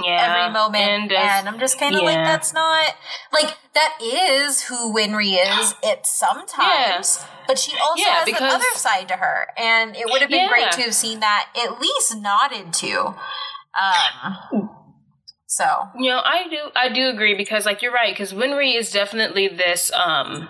yeah, 0.00 0.36
every 0.44 0.52
moment, 0.52 0.84
and, 0.84 1.12
and, 1.12 1.48
uh, 1.48 1.50
I'm 1.50 1.58
just 1.58 1.76
kind 1.76 1.96
of 1.96 2.02
like, 2.02 2.14
that's 2.14 2.52
not 2.54 2.94
like 3.32 3.56
that 3.74 3.98
is 4.00 4.62
who 4.62 4.94
Winry 4.94 5.36
is. 5.44 5.74
It 5.82 6.06
sometimes, 6.06 7.24
but 7.48 7.58
she 7.58 7.72
also 7.82 8.04
Yeah, 8.04 8.14
has 8.18 8.24
because- 8.24 8.40
the 8.40 8.46
other 8.58 8.74
side 8.78 9.08
to 9.08 9.14
her, 9.16 9.48
and 9.56 9.96
it 9.96 10.06
would 10.06 10.20
have 10.20 10.30
been 10.30 10.42
Yeah. 10.42 10.48
great 10.48 10.70
to 10.72 10.82
have 10.82 10.94
seen 10.94 11.18
that 11.20 11.48
at 11.60 11.80
least 11.80 12.14
nodded 12.16 12.72
to. 12.74 13.16
Um, 13.74 14.70
so. 15.48 15.88
You 15.98 16.10
know, 16.10 16.20
I 16.22 16.46
do 16.48 16.58
I 16.76 16.88
do 16.90 17.08
agree 17.08 17.34
because 17.34 17.66
like 17.66 17.82
you're 17.82 17.92
right 17.92 18.14
because 18.14 18.32
Winry 18.32 18.76
is 18.76 18.92
definitely 18.92 19.48
this 19.48 19.90
um 19.92 20.48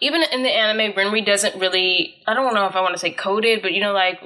even 0.00 0.22
in 0.32 0.42
the 0.42 0.50
anime 0.50 0.92
Winry 0.94 1.24
doesn't 1.24 1.58
really 1.58 2.16
I 2.26 2.34
don't 2.34 2.54
know 2.54 2.66
if 2.66 2.74
I 2.74 2.80
want 2.80 2.94
to 2.94 2.98
say 2.98 3.12
coded 3.12 3.62
but 3.62 3.72
you 3.72 3.80
know 3.80 3.92
like 3.92 4.20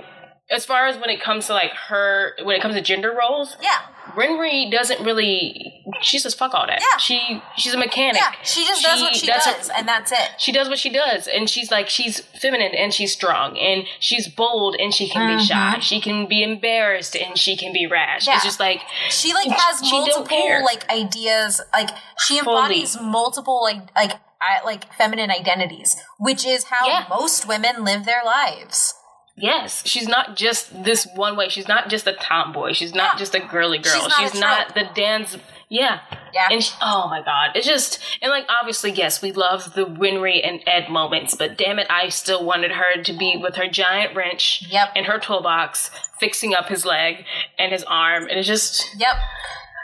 as 0.50 0.64
far 0.64 0.86
as 0.86 0.96
when 0.96 1.10
it 1.10 1.20
comes 1.20 1.46
to 1.46 1.52
like 1.52 1.72
her 1.88 2.32
when 2.42 2.56
it 2.56 2.62
comes 2.62 2.74
to 2.74 2.80
gender 2.80 3.14
roles 3.16 3.56
yeah, 3.62 3.80
Winry 4.16 4.70
doesn't 4.70 5.04
really 5.04 5.72
she 6.02 6.18
says 6.18 6.34
fuck 6.34 6.52
all 6.54 6.66
that 6.66 6.80
Yeah. 6.80 6.96
she 6.98 7.42
she's 7.56 7.72
a 7.74 7.78
mechanic 7.78 8.20
yeah, 8.20 8.32
she 8.42 8.64
just 8.66 8.82
does 8.82 9.00
what 9.00 9.14
she 9.14 9.26
does, 9.26 9.44
her- 9.46 9.72
and 9.76 9.88
that's 9.88 10.12
it. 10.12 10.30
she 10.38 10.52
does 10.52 10.68
what 10.68 10.78
she 10.78 10.90
does 10.90 11.26
and 11.26 11.48
she's 11.48 11.70
like 11.70 11.88
she's 11.88 12.20
feminine 12.20 12.74
and 12.74 12.92
she's 12.92 13.12
strong 13.12 13.56
and 13.58 13.84
she's 14.00 14.28
bold 14.28 14.76
and 14.78 14.92
she 14.92 15.08
can 15.08 15.36
be 15.38 15.42
shy 15.44 15.78
she 15.80 16.00
can 16.00 16.26
be 16.26 16.42
embarrassed 16.42 17.16
and 17.16 17.38
she 17.38 17.56
can 17.56 17.72
be 17.72 17.86
rash 17.86 18.22
Mm-hmm. 18.22 18.30
Yeah. 18.30 18.34
it's 18.36 18.44
just 18.44 18.60
like 18.60 18.80
She 19.08 19.32
like 19.32 19.48
has 19.48 19.80
She 19.86 19.92
multiple 19.92 20.62
like 20.64 20.88
ideas. 20.90 21.60
Like 21.72 21.90
she 22.18 22.40
Fully. 22.40 22.56
embodies 22.56 23.00
multiple 23.00 23.60
like 23.62 23.94
like 23.94 24.12
I, 24.40 24.60
like 24.64 24.92
feminine 24.94 25.30
identities, 25.30 25.96
which 26.18 26.44
is 26.44 26.64
how 26.64 26.86
Yeah. 26.86 27.04
most 27.08 27.46
women 27.46 27.84
live 27.84 28.04
their 28.04 28.22
lives. 28.24 28.94
Yes, 29.36 29.82
she's 29.86 30.06
not 30.08 30.36
just 30.36 30.84
this 30.84 31.06
one 31.14 31.36
way. 31.36 31.48
She's 31.48 31.66
not 31.68 31.88
just 31.88 32.06
a 32.06 32.12
tomboy. 32.12 32.72
She's 32.74 32.94
not 32.94 33.14
Yeah. 33.14 33.18
just 33.18 33.34
a 33.34 33.40
girly 33.40 33.78
girl. 33.78 33.92
She's 33.94 34.08
not 34.08 34.20
She's 34.20 34.40
not, 34.40 34.74
the 34.74 34.88
dance. 34.94 35.36
Yeah. 35.70 36.00
Yeah. 36.34 36.48
And 36.50 36.62
she, 36.62 36.74
oh 36.82 37.08
my 37.08 37.22
god, 37.22 37.52
it's 37.54 37.66
just 37.66 37.98
and 38.20 38.30
like 38.30 38.44
obviously 38.50 38.90
yes, 38.92 39.22
we 39.22 39.32
love 39.32 39.72
the 39.72 39.86
Winry 39.86 40.46
and 40.46 40.60
Ed 40.66 40.90
moments, 40.90 41.34
but 41.34 41.56
damn 41.56 41.78
it, 41.78 41.86
I 41.88 42.10
still 42.10 42.44
wanted 42.44 42.72
her 42.72 43.02
to 43.02 43.12
be 43.14 43.38
with 43.42 43.56
her 43.56 43.68
giant 43.68 44.14
wrench 44.14 44.66
Yep. 44.68 44.92
and 44.96 45.06
her 45.06 45.18
toolbox, 45.18 45.90
fixing 46.20 46.54
up 46.54 46.68
his 46.68 46.84
leg 46.84 47.24
and 47.58 47.72
his 47.72 47.84
arm, 47.84 48.24
and 48.24 48.38
it's 48.38 48.46
just 48.46 48.86
Yep. 48.98 49.14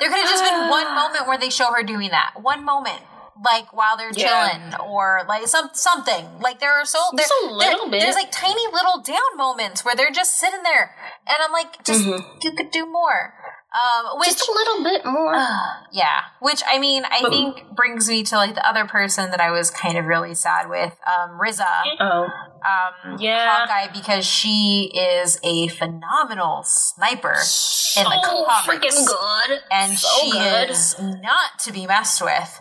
There 0.01 0.11
could 0.11 0.19
have 0.21 0.29
just 0.29 0.45
been 0.45 0.69
one 0.69 0.87
Ah. 0.89 0.95
moment 1.09 1.27
where 1.27 1.39
they 1.39 1.51
show 1.51 1.73
her 1.73 1.83
doing 1.83 2.11
that. 2.11 2.33
One 2.41 2.65
moment. 2.65 3.01
Like 3.45 3.73
while 3.73 3.97
they're 3.97 4.11
Yeah. 4.15 4.49
chilling, 4.51 4.75
or 4.91 5.23
like 5.29 5.47
some 5.47 5.71
something. 5.73 6.27
Like 6.41 6.59
there 6.61 6.73
are 6.75 6.85
so 6.85 6.99
there, 7.13 7.25
Just 7.25 7.33
a 7.45 7.47
little 7.53 7.89
bit. 7.91 8.01
There's 8.01 8.15
like 8.17 8.33
tiny 8.33 8.67
little 8.73 9.01
down 9.03 9.37
moments 9.37 9.85
where 9.85 9.95
they're 9.95 10.11
just 10.11 10.39
sitting 10.39 10.63
there, 10.65 10.97
and 11.27 11.37
I'm 11.45 11.53
like, 11.53 11.85
just 11.85 12.05
you 12.05 12.53
could 12.53 12.71
do 12.71 12.87
more. 12.87 13.35
Um, 13.71 14.19
which 14.19 14.31
Mm-hmm. 14.31 14.35
just 14.39 14.49
a 14.49 14.53
little 14.53 14.83
bit 14.83 15.05
more. 15.05 15.35
yeah, 15.93 16.23
which 16.41 16.63
I 16.67 16.79
mean, 16.79 17.05
I 17.05 17.29
think 17.29 17.77
brings 17.77 18.09
me 18.09 18.23
to 18.25 18.37
like 18.37 18.55
the 18.55 18.67
other 18.67 18.87
person 18.87 19.31
that 19.31 19.41
I 19.41 19.51
was 19.51 19.71
kind 19.71 19.99
of 19.99 20.07
really 20.07 20.35
sad 20.35 20.71
with, 20.71 20.97
um, 21.07 21.39
Riza, 21.39 21.67
oh, 22.01 22.25
um, 22.65 23.19
Yeah. 23.19 23.67
Hawkeye, 23.67 23.93
because 23.93 24.25
she 24.25 24.91
is 24.95 25.39
a 25.45 25.69
phenomenal 25.69 26.63
sniper 26.65 27.35
in 27.35 28.05
the 28.05 28.23
so 28.25 28.45
comics, 28.47 28.67
freaking 28.97 29.07
good, 29.07 29.61
and 29.71 29.99
so 29.99 30.09
she 30.23 30.31
good. 30.33 30.71
is 30.71 30.97
not 30.99 31.59
to 31.61 31.71
be 31.73 31.87
messed 31.87 32.23
with. 32.23 32.61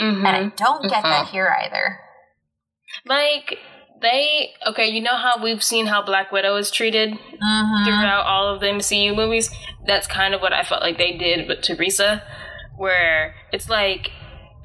Mhm. 0.00 0.18
And 0.18 0.26
I 0.28 0.44
don't 0.56 0.82
get 0.82 1.02
that 1.02 1.26
Mhm. 1.26 1.30
here 1.30 1.54
either. 1.64 2.00
Like 3.04 3.58
they 4.00 4.54
okay, 4.66 4.86
you 4.88 5.00
know 5.00 5.16
how 5.16 5.42
we've 5.42 5.62
seen 5.62 5.86
how 5.86 6.02
Black 6.02 6.30
Widow 6.30 6.56
is 6.56 6.70
treated 6.70 7.12
Mm-hmm. 7.14 7.84
throughout 7.84 8.26
all 8.26 8.48
of 8.54 8.60
the 8.60 8.68
MCU 8.68 9.14
movies. 9.14 9.50
That's 9.86 10.06
kind 10.06 10.34
of 10.34 10.40
what 10.40 10.52
I 10.52 10.62
felt 10.62 10.82
like 10.82 10.98
they 10.98 11.12
did 11.16 11.48
with 11.48 11.62
Teresa, 11.62 12.22
where 12.76 13.34
it's 13.52 13.68
like 13.68 14.12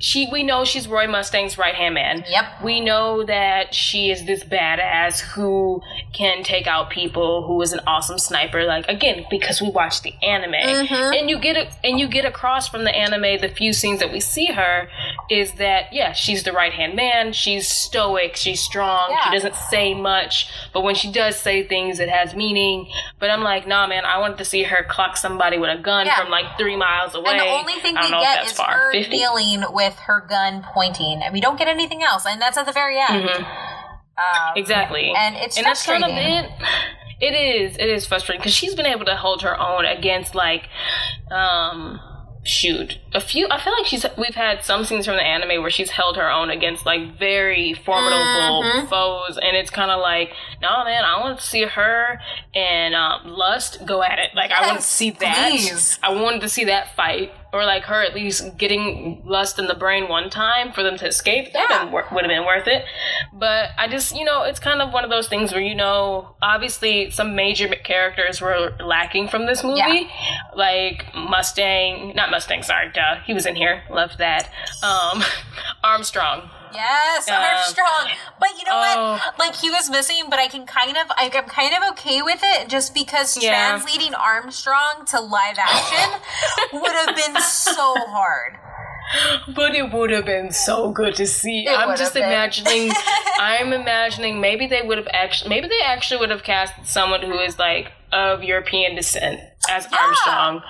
she 0.03 0.27
we 0.29 0.43
know 0.43 0.65
she's 0.65 0.85
Roy 0.87 1.07
Mustang's 1.07 1.57
right 1.57 1.73
hand 1.73 1.95
man. 1.95 2.25
Yep. 2.29 2.61
We 2.61 2.81
know 2.81 3.23
that 3.23 3.73
she 3.73 4.11
is 4.11 4.25
this 4.25 4.43
badass 4.43 5.21
who 5.21 5.81
can 6.11 6.43
take 6.43 6.67
out 6.67 6.89
people, 6.89 7.47
who 7.47 7.61
is 7.61 7.71
an 7.71 7.79
awesome 7.87 8.19
sniper. 8.19 8.65
Like 8.65 8.85
again, 8.89 9.25
because 9.29 9.61
we 9.61 9.69
watch 9.69 10.01
the 10.01 10.13
anime, 10.21 10.51
Mhm. 10.53 11.17
and 11.19 11.29
you 11.29 11.39
get 11.39 11.55
it, 11.55 11.69
and 11.85 11.99
you 12.01 12.07
get 12.09 12.25
across 12.25 12.67
from 12.67 12.83
the 12.83 12.93
anime. 12.93 13.39
The 13.39 13.47
few 13.47 13.71
scenes 13.71 14.01
that 14.01 14.11
we 14.11 14.19
see 14.19 14.47
her 14.47 14.89
is 15.29 15.53
that 15.53 15.93
yeah, 15.93 16.11
she's 16.11 16.43
the 16.43 16.51
right 16.51 16.73
hand 16.73 16.95
man. 16.95 17.31
She's 17.31 17.69
stoic. 17.69 18.35
She's 18.35 18.59
strong. 18.61 19.07
Yeah. 19.11 19.23
She 19.23 19.31
doesn't 19.37 19.55
say 19.55 19.93
much, 19.93 20.49
but 20.73 20.81
when 20.81 20.95
she 20.95 21.11
does 21.13 21.37
say 21.37 21.63
things, 21.63 22.01
it 22.01 22.09
has 22.09 22.35
meaning. 22.35 22.87
But 23.19 23.29
I'm 23.29 23.41
like, 23.41 23.65
nah, 23.67 23.87
man. 23.87 24.03
I 24.03 24.17
wanted 24.19 24.37
to 24.39 24.45
see 24.45 24.63
her 24.63 24.83
clock 24.83 25.15
somebody 25.15 25.57
with 25.57 25.69
a 25.69 25.81
gun 25.81 26.07
Yeah. 26.07 26.15
from 26.19 26.29
like 26.29 26.57
three 26.57 26.75
miles 26.75 27.15
away. 27.15 27.31
And 27.31 27.39
the 27.39 27.45
only 27.45 27.73
thing 27.79 27.95
we 27.95 28.01
don't 28.01 28.11
know 28.11 28.17
if 28.21 28.23
get 28.35 28.45
is 28.47 28.51
far. 28.51 28.71
her 28.71 28.91
50? 28.91 29.09
kneeling 29.17 29.63
with 29.69 29.92
her 29.99 30.21
gun 30.27 30.63
pointing, 30.73 31.21
and 31.23 31.33
we 31.33 31.41
don't 31.41 31.57
get 31.57 31.67
anything 31.67 32.03
else. 32.03 32.25
And 32.25 32.41
that's 32.41 32.57
at 32.57 32.65
the 32.65 32.71
very 32.71 32.99
end. 32.99 33.29
Mhm. 33.29 33.45
Um, 34.15 34.53
Exactly. 34.55 35.11
And 35.15 35.35
it's 35.35 35.57
and 35.57 35.65
that's 35.65 35.85
kind 35.85 36.03
of 36.03 36.09
frustrating. 36.11 36.45
it. 36.45 36.51
It 37.21 37.33
is. 37.33 37.77
It 37.77 37.89
is 37.89 38.05
frustrating 38.05 38.41
because 38.41 38.53
she's 38.53 38.75
been 38.75 38.85
able 38.85 39.05
to 39.05 39.15
hold 39.15 39.41
her 39.43 39.59
own 39.59 39.85
against 39.85 40.35
like, 40.35 40.63
um, 41.31 41.99
shoot, 42.43 42.99
a 43.13 43.21
few. 43.21 43.47
I 43.49 43.59
feel 43.59 43.73
like 43.73 43.85
she's. 43.85 44.05
We've 44.17 44.35
had 44.35 44.63
some 44.65 44.83
scenes 44.83 45.05
from 45.05 45.15
the 45.15 45.23
anime 45.23 45.61
where 45.61 45.71
she's 45.71 45.89
held 45.91 46.17
her 46.17 46.29
own 46.29 46.49
against 46.49 46.85
like 46.85 47.17
very 47.17 47.73
formidable 47.73 48.63
Mhm. 48.63 48.89
foes, 48.89 49.37
and 49.41 49.55
it's 49.55 49.69
kind 49.71 49.89
of 49.89 49.99
like, 50.01 50.33
no, 50.61 50.83
man, 50.83 51.03
I 51.05 51.19
want 51.21 51.39
to 51.39 51.45
see 51.45 51.63
her 51.63 52.19
and 52.53 52.93
um, 52.93 53.21
Lust 53.25 53.85
go 53.85 54.03
at 54.03 54.19
it. 54.19 54.31
Like 54.35 54.51
I 54.51 54.67
want 54.67 54.79
to 54.79 54.85
see 54.85 55.11
that. 55.11 55.49
please. 55.51 55.97
I 56.03 56.11
wanted 56.13 56.41
to 56.41 56.49
see 56.49 56.65
that 56.65 56.95
fight. 56.95 57.31
Or 57.53 57.63
like 57.65 57.83
her 57.83 58.01
at 58.01 58.15
least 58.15 58.57
getting 58.57 59.21
lust 59.25 59.59
in 59.59 59.67
the 59.67 59.75
brain 59.75 60.09
one 60.09 60.31
time 60.31 60.73
for 60.73 60.81
them 60.81 60.97
to 60.97 61.05
escape. 61.07 61.53
That 61.53 61.67
Yeah. 61.69 61.83
would 61.85 62.03
have 62.23 62.27
been 62.29 62.45
worth 62.45 62.67
it. 62.67 62.83
But 63.31 63.69
I 63.77 63.87
just, 63.87 64.15
you 64.15 64.25
know, 64.25 64.41
it's 64.41 64.59
kind 64.59 64.81
of 64.81 64.91
one 64.91 65.03
of 65.03 65.11
those 65.11 65.27
things 65.27 65.51
where, 65.51 65.61
you 65.61 65.75
know, 65.75 66.35
obviously 66.41 67.11
some 67.11 67.35
major 67.35 67.67
characters 67.67 68.41
were 68.41 68.75
lacking 68.83 69.27
from 69.27 69.45
this 69.45 69.63
movie. 69.63 69.77
Yeah. 69.79 70.03
Like 70.55 71.05
Mustang, 71.13 72.13
not 72.15 72.31
Mustang, 72.31 72.63
sorry, 72.63 72.89
duh. 72.91 73.17
He 73.25 73.33
was 73.35 73.45
in 73.45 73.55
here. 73.55 73.83
Loved 73.89 74.17
that. 74.17 74.49
Um, 74.81 75.23
Armstrong. 75.83 76.49
Yes, 76.73 77.29
Um, 77.29 77.35
Armstrong. 77.41 78.11
But 78.39 78.49
you 78.57 78.65
know 78.65 78.71
oh. 78.73 79.11
what? 79.13 79.39
Like 79.39 79.55
he 79.55 79.69
was 79.69 79.89
missing, 79.89 80.25
but 80.29 80.39
I 80.39 80.47
can 80.47 80.65
kind 80.65 80.97
of, 80.97 81.07
I, 81.11 81.31
I'm 81.33 81.45
kind 81.45 81.73
of 81.75 81.91
okay 81.93 82.21
with 82.21 82.41
it, 82.43 82.69
just 82.69 82.93
because 82.93 83.37
Yeah. 83.41 83.69
translating 83.69 84.13
Armstrong 84.13 85.05
to 85.07 85.19
live 85.21 85.57
action 85.57 86.21
would 86.73 86.91
have 86.91 87.15
been 87.15 87.41
so 87.41 87.95
hard. 88.07 88.57
but 89.55 89.75
it 89.75 89.91
would 89.91 90.09
have 90.11 90.25
been 90.25 90.51
so 90.51 90.91
good 90.91 91.15
to 91.15 91.27
see. 91.27 91.65
It 91.67 91.77
I'm 91.77 91.95
just 91.97 92.15
imagining. 92.15 92.91
I'm 93.39 93.73
imagining 93.73 94.39
maybe 94.39 94.67
they 94.67 94.81
would 94.81 94.97
have 94.97 95.07
actually, 95.11 95.49
maybe 95.49 95.67
they 95.67 95.81
actually 95.81 96.19
would 96.21 96.29
have 96.29 96.43
cast 96.43 96.73
someone 96.85 97.21
who 97.21 97.37
is 97.39 97.59
like 97.59 97.91
of 98.13 98.43
European 98.43 98.95
descent 98.95 99.39
as 99.69 99.87
Armstrong 99.91 100.61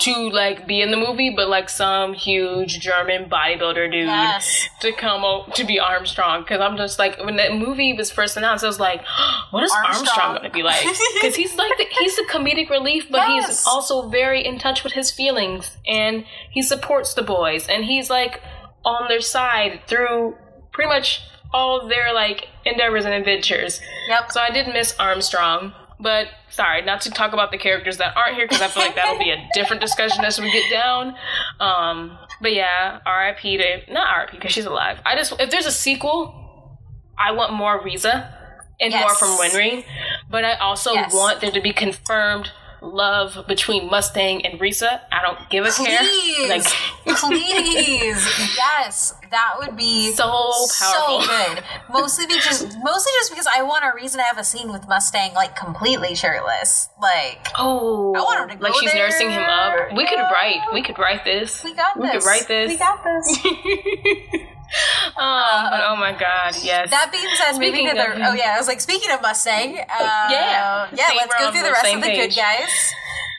to 0.00 0.30
like 0.30 0.66
be 0.66 0.80
in 0.80 0.90
the 0.90 0.96
movie, 0.96 1.30
but 1.34 1.48
like 1.48 1.68
some 1.68 2.12
huge 2.14 2.80
German 2.80 3.28
bodybuilder 3.30 3.90
dude 3.92 4.06
Yes. 4.06 4.68
to 4.80 4.92
come 4.92 5.24
o- 5.24 5.46
to 5.54 5.64
be 5.64 5.78
Armstrong. 5.80 6.42
Because 6.42 6.60
I'm 6.60 6.76
just 6.76 6.98
like 6.98 7.18
when 7.24 7.36
that 7.36 7.52
movie 7.54 7.92
was 7.94 8.10
first 8.10 8.36
announced, 8.36 8.64
I 8.64 8.66
was 8.68 8.80
like, 8.80 9.02
what 9.50 9.62
is 9.64 9.72
Armstrong, 9.72 9.96
Armstrong. 10.06 10.30
going 10.36 10.44
to 10.44 10.50
be 10.50 10.62
like? 10.62 10.84
Because 11.14 11.34
he's 11.36 11.56
like 11.56 11.76
the, 11.78 11.86
he's 11.98 12.16
the 12.16 12.26
comedic 12.30 12.68
relief, 12.70 13.06
but 13.10 13.26
Yes. 13.28 13.46
he's 13.48 13.66
also 13.66 14.08
very 14.08 14.44
in 14.44 14.58
touch 14.58 14.84
with 14.84 14.92
his 14.94 15.10
feelings, 15.10 15.76
and 15.86 16.24
he 16.50 16.62
supports 16.62 17.14
the 17.14 17.22
boys, 17.22 17.66
and 17.68 17.84
he's 17.84 18.08
like 18.10 18.40
on 18.84 19.08
their 19.08 19.20
side 19.20 19.80
through 19.86 20.36
pretty 20.72 20.88
much 20.88 21.22
all 21.54 21.88
their 21.88 22.12
like 22.12 22.48
endeavors 22.64 23.04
and 23.04 23.14
adventures. 23.14 23.80
Yep. 24.08 24.32
So 24.32 24.40
I 24.40 24.50
did 24.50 24.68
miss 24.68 24.94
Armstrong. 24.98 25.72
But 25.98 26.28
sorry, 26.50 26.82
not 26.82 27.00
to 27.02 27.10
talk 27.10 27.32
about 27.32 27.50
the 27.50 27.58
characters 27.58 27.96
that 27.98 28.16
aren't 28.16 28.36
here 28.36 28.46
because 28.46 28.60
I 28.60 28.68
feel 28.68 28.82
like 28.82 28.94
that'll 28.96 29.18
be 29.18 29.30
a 29.30 29.48
different 29.54 29.80
discussion 29.80 30.24
as 30.24 30.38
we 30.40 30.50
get 30.52 30.70
down. 30.70 31.14
Um, 31.58 32.18
but 32.40 32.52
yeah, 32.52 33.00
R.I.P. 33.06 33.56
to 33.56 33.92
not 33.92 34.06
R.I.P. 34.08 34.36
because 34.36 34.52
she's 34.52 34.66
alive. 34.66 35.00
I 35.06 35.16
just 35.16 35.32
if 35.40 35.50
there's 35.50 35.66
a 35.66 35.72
sequel, 35.72 36.78
I 37.18 37.32
want 37.32 37.52
more 37.54 37.82
Riza 37.82 38.32
and 38.78 38.92
more 38.92 39.00
Yes. 39.00 39.18
from 39.18 39.28
Winry. 39.38 39.84
But 40.30 40.44
I 40.44 40.54
also 40.56 40.92
Yes. 40.92 41.14
want 41.14 41.40
there 41.40 41.50
to 41.50 41.60
be 41.62 41.72
confirmed 41.72 42.50
love 42.82 43.44
between 43.48 43.88
Mustang 43.90 44.44
and 44.46 44.60
Riza. 44.60 45.00
I 45.12 45.22
don't 45.22 45.38
give 45.50 45.64
a 45.64 45.70
care. 45.70 45.98
Please, 45.98 46.48
Like 46.48 46.64
please, 47.18 48.56
yes, 48.56 49.14
that 49.30 49.54
would 49.58 49.76
be 49.76 50.12
so 50.12 50.24
powerful. 50.24 50.68
so 50.68 51.20
good. 51.26 51.64
Mostly 51.90 52.26
because, 52.26 52.62
mostly 52.82 53.12
just 53.18 53.30
because 53.30 53.46
I 53.46 53.62
want 53.62 53.84
a 53.84 53.92
reason 53.94 54.18
to 54.18 54.24
have 54.24 54.38
a 54.38 54.44
scene 54.44 54.72
with 54.72 54.86
Mustang 54.88 55.34
like 55.34 55.56
completely 55.56 56.14
shirtless. 56.14 56.88
Like 57.00 57.46
Oh, 57.58 58.14
I 58.14 58.20
want 58.20 58.50
her 58.50 58.56
to 58.56 58.62
like 58.62 58.74
she's 58.80 58.94
nursing 58.94 59.30
him 59.30 59.42
up. 59.42 59.92
We 59.96 60.06
could 60.06 60.18
write. 60.18 60.60
We 60.72 60.82
could 60.82 60.98
write 60.98 61.24
this. 61.24 61.62
we 61.64 61.74
got 61.74 61.98
We 61.98 62.06
this. 62.08 62.24
could 62.24 62.28
write 62.28 62.48
this. 62.48 62.68
We 62.68 62.76
got 62.78 63.02
this. 63.04 64.40
um, 65.16 65.70
but 65.70 65.80
oh 65.88 65.96
my 65.98 66.12
god, 66.12 66.54
yes. 66.62 66.90
That 66.90 67.10
being 67.12 67.28
said, 67.36 67.54
Speaking 67.54 67.88
of- 67.90 67.96
the 67.96 68.28
oh 68.28 68.34
yeah, 68.34 68.54
I 68.54 68.58
was 68.58 68.68
like 68.68 68.80
speaking 68.80 69.10
of 69.10 69.22
Mustang. 69.22 69.78
Uh, 69.78 70.28
Yeah. 70.30 70.88
yeah. 70.92 71.08
Let's 71.16 71.34
go 71.38 71.50
through 71.50 71.62
the 71.62 71.72
rest 71.72 71.94
of 71.94 72.00
the 72.02 72.08
good 72.14 72.34
guys. 72.36 72.92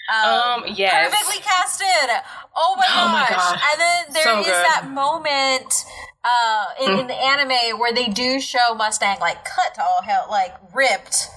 um, 0.09 0.63
yes. 0.67 1.11
perfectly 1.13 1.41
casted. 1.43 2.09
Oh 2.55 2.75
my 2.77 2.85
Oh 2.89 3.07
my 3.09 3.27
gosh! 3.29 3.35
God. 3.37 3.59
And 3.71 3.79
then 3.81 4.03
there 4.13 4.23
So 4.23 4.39
is 4.39 4.45
good. 4.47 4.53
that 4.53 4.87
moment 4.89 5.85
uh, 6.23 6.65
in, 6.81 6.99
in 6.99 7.07
the 7.07 7.13
anime 7.13 7.77
where 7.79 7.93
they 7.93 8.07
do 8.07 8.39
show 8.39 8.73
Mustang 8.75 9.19
like 9.19 9.43
cut 9.45 9.77
all 9.79 10.01
hell, 10.01 10.25
like 10.29 10.53
ripped, 10.73 11.27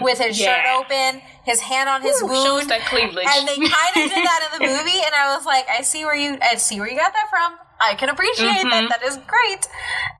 with 0.00 0.18
his 0.18 0.36
Mm. 0.38 0.40
Yeah. 0.40 0.56
shirt 0.56 0.66
open, 0.80 1.22
his 1.44 1.60
hand 1.60 1.88
on 1.88 2.02
his 2.02 2.22
Ooh, 2.22 2.26
wound. 2.26 2.44
shows 2.46 2.66
that 2.68 2.86
cleavage. 2.86 3.26
and 3.26 3.46
they 3.48 3.56
kind 3.56 3.94
of 3.96 4.10
did 4.10 4.24
that 4.24 4.48
in 4.52 4.58
the 4.62 4.66
movie, 4.72 4.98
and 5.04 5.14
I 5.14 5.34
was 5.36 5.44
like, 5.44 5.66
I 5.68 5.82
see 5.82 6.04
where 6.04 6.16
you, 6.16 6.38
I 6.42 6.54
see 6.56 6.78
where 6.80 6.88
you 6.90 6.96
got 6.96 7.12
that 7.12 7.28
from. 7.30 7.58
I 7.80 7.94
can 7.94 8.08
appreciate 8.08 8.48
Mm-hmm. 8.48 8.68
that. 8.88 9.00
That 9.00 9.02
is 9.08 9.16
great. 9.26 9.66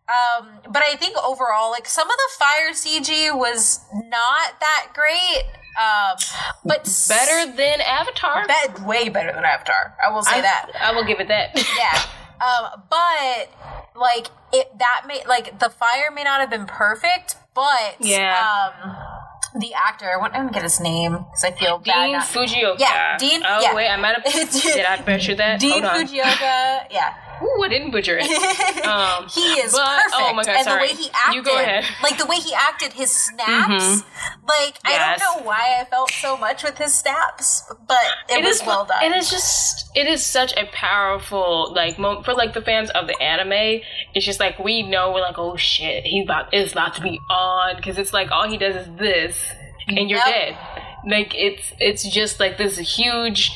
Um, 0.09 0.49
but 0.73 0.83
I 0.83 0.97
think 0.97 1.17
overall, 1.19 1.71
like 1.71 1.87
some 1.87 2.09
of 2.11 2.17
the 2.17 2.29
fire 2.39 2.71
CG 2.73 3.37
was 3.37 3.81
not 3.93 4.59
that 4.61 4.89
great. 4.95 5.45
Um, 5.81 6.17
but 6.65 6.85
Better 7.09 7.53
than 7.57 7.81
Avatar. 7.81 8.47
bet 8.47 8.81
way 8.81 9.09
better 9.09 9.33
than 9.33 9.45
Avatar. 9.45 9.95
I 10.05 10.11
will 10.13 10.23
say 10.23 10.39
I, 10.39 10.41
that. 10.41 10.71
I 10.81 10.93
will 10.95 11.05
give 11.05 11.21
it 11.21 11.29
that. 11.29 11.51
Yeah. 11.79 12.03
Um, 12.45 12.83
but 12.89 13.51
like 13.95 14.29
it 14.53 14.77
that 14.79 15.03
may 15.07 15.23
like 15.29 15.59
the 15.61 15.69
fire 15.69 16.11
may 16.11 16.25
not 16.25 16.41
have 16.41 16.49
been 16.51 16.65
perfect, 16.67 17.37
but 17.55 17.97
Yeah. 18.01 18.73
um 18.83 19.61
the 19.61 19.75
actor, 19.75 20.11
I 20.11 20.17
want 20.17 20.33
don't 20.33 20.53
get 20.53 20.63
his 20.63 20.81
name 20.81 21.13
because 21.19 21.45
I 21.45 21.51
feel 21.53 21.79
bad. 21.79 21.85
Dean 22.07 22.13
not- 22.13 22.27
Fujioka. 22.27 22.79
Yeah, 22.81 23.19
Dean- 23.19 23.43
Oh 23.47 23.61
yeah. 23.61 23.75
wait, 23.75 23.89
I 23.91 23.97
might 23.97 24.17
have. 24.19 24.25
did 24.53 24.85
I 24.87 25.01
butcher 25.03 25.35
that? 25.37 25.61
Dean 25.61 25.83
Hold 25.83 25.85
on. 25.85 26.07
Fujioka, 26.07 26.87
yeah. 26.91 27.15
Ooh, 27.43 27.63
I 27.65 27.69
didn't 27.69 27.91
butcher 27.91 28.19
it. 28.21 28.85
Um, 28.85 29.27
he 29.29 29.41
is 29.61 29.73
but- 29.73 29.87
perfect. 29.87 30.15
Oh 30.15 30.35
my 30.35 30.45
god, 30.45 30.57
and 30.57 30.65
sorry. 30.65 30.89
the 30.89 30.95
way 30.95 31.01
he 31.03 31.11
acted, 31.15 31.35
You 31.35 31.43
go 31.43 31.59
ahead. 31.59 31.85
like 32.03 32.19
the 32.19 32.27
way 32.27 32.37
he 32.37 32.53
acted, 32.55 32.93
his 32.93 33.11
snaps, 33.11 34.03
like 34.49 34.77
I 34.85 35.17
don't 35.19 35.43
know 35.43 35.47
why 35.47 35.79
I 35.81 35.85
felt 35.85 36.11
so 36.11 36.37
much 36.37 36.63
with 36.65 36.77
his 36.79 36.95
snaps, 36.95 37.63
but 37.89 37.99
it, 38.29 38.39
It 38.39 38.45
was 38.45 38.61
is 38.61 38.67
well 38.67 38.85
done. 38.85 38.99
And 39.03 39.15
It 39.15 39.19
is 39.19 39.31
just 39.31 39.91
it 39.97 40.07
is 40.07 40.25
such 40.25 40.53
a 40.57 40.67
powerful 40.73 41.73
like 41.75 41.99
moment 41.99 42.25
for 42.25 42.35
like 42.35 42.53
the 42.55 42.63
fans 42.63 42.91
of 42.91 43.07
the 43.07 43.21
anime. 43.23 43.83
It's 44.15 44.25
just 44.27 44.41
like 44.41 44.59
we 44.59 44.83
know 44.83 45.13
we're 45.13 45.21
like 45.21 45.39
oh 45.39 45.57
shit 45.57 46.05
he's 46.05 46.25
about 46.25 46.53
it's 46.53 46.73
about 46.73 46.95
to 46.97 47.03
be 47.03 47.19
on 47.31 47.77
because 47.77 47.99
it's 47.99 48.13
like 48.13 48.31
all 48.31 48.49
he 48.49 48.57
does 48.59 48.75
is 48.77 48.89
this 48.99 49.51
and 49.89 50.11
you're 50.11 50.19
Yep. 50.19 50.27
dead. 50.27 50.59
Like 51.07 51.35
it's 51.35 51.73
it's 51.79 52.03
just 52.09 52.39
like 52.41 52.59
this 52.59 52.77
huge. 52.79 53.51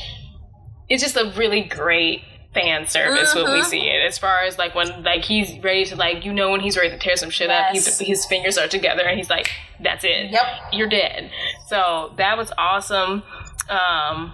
It's 0.88 1.02
just 1.02 1.16
a 1.16 1.32
really 1.36 1.62
great 1.62 2.22
fan 2.54 2.86
service 2.86 3.34
when 3.34 3.44
we 3.52 3.60
Mhm. 3.60 3.64
see 3.64 3.88
it. 3.88 4.04
As 4.06 4.16
far 4.18 4.40
as 4.44 4.58
like 4.58 4.74
when 4.74 5.02
like 5.02 5.24
he's 5.24 5.58
ready 5.58 5.84
to 5.86 5.96
like 5.96 6.24
you 6.24 6.32
know 6.32 6.50
when 6.52 6.60
he's 6.60 6.76
ready 6.76 6.90
to 6.90 6.98
tear 6.98 7.16
some 7.16 7.30
shit 7.30 7.50
up. 7.50 7.74
Yes. 7.74 7.98
He's, 7.98 8.08
his 8.08 8.26
fingers 8.26 8.56
are 8.56 8.68
together 8.68 9.02
and 9.02 9.18
he's 9.18 9.28
like 9.30 9.50
that's 9.80 10.04
it 10.04 10.30
Yep. 10.30 10.46
you're 10.72 10.88
dead. 10.88 11.30
So 11.66 12.12
that 12.16 12.38
was 12.38 12.52
awesome. 12.56 13.22
Um, 13.68 14.32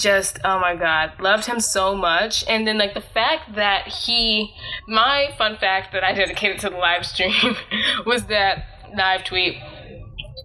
just 0.00 0.38
oh 0.44 0.58
my 0.58 0.74
god, 0.76 1.12
loved 1.20 1.44
him 1.46 1.60
so 1.60 1.94
much. 1.94 2.44
And 2.48 2.66
then 2.66 2.78
like 2.78 2.94
the 2.94 3.00
fact 3.02 3.54
that 3.56 3.88
he, 3.88 4.54
my 4.88 5.34
fun 5.36 5.56
fact 5.58 5.92
that 5.92 6.02
I 6.02 6.12
dedicated 6.22 6.60
to 6.60 6.70
the 6.70 6.76
live 6.78 7.04
stream 7.04 7.56
was 8.06 8.24
that 8.26 8.64
live 8.96 9.24
tweet 9.24 9.56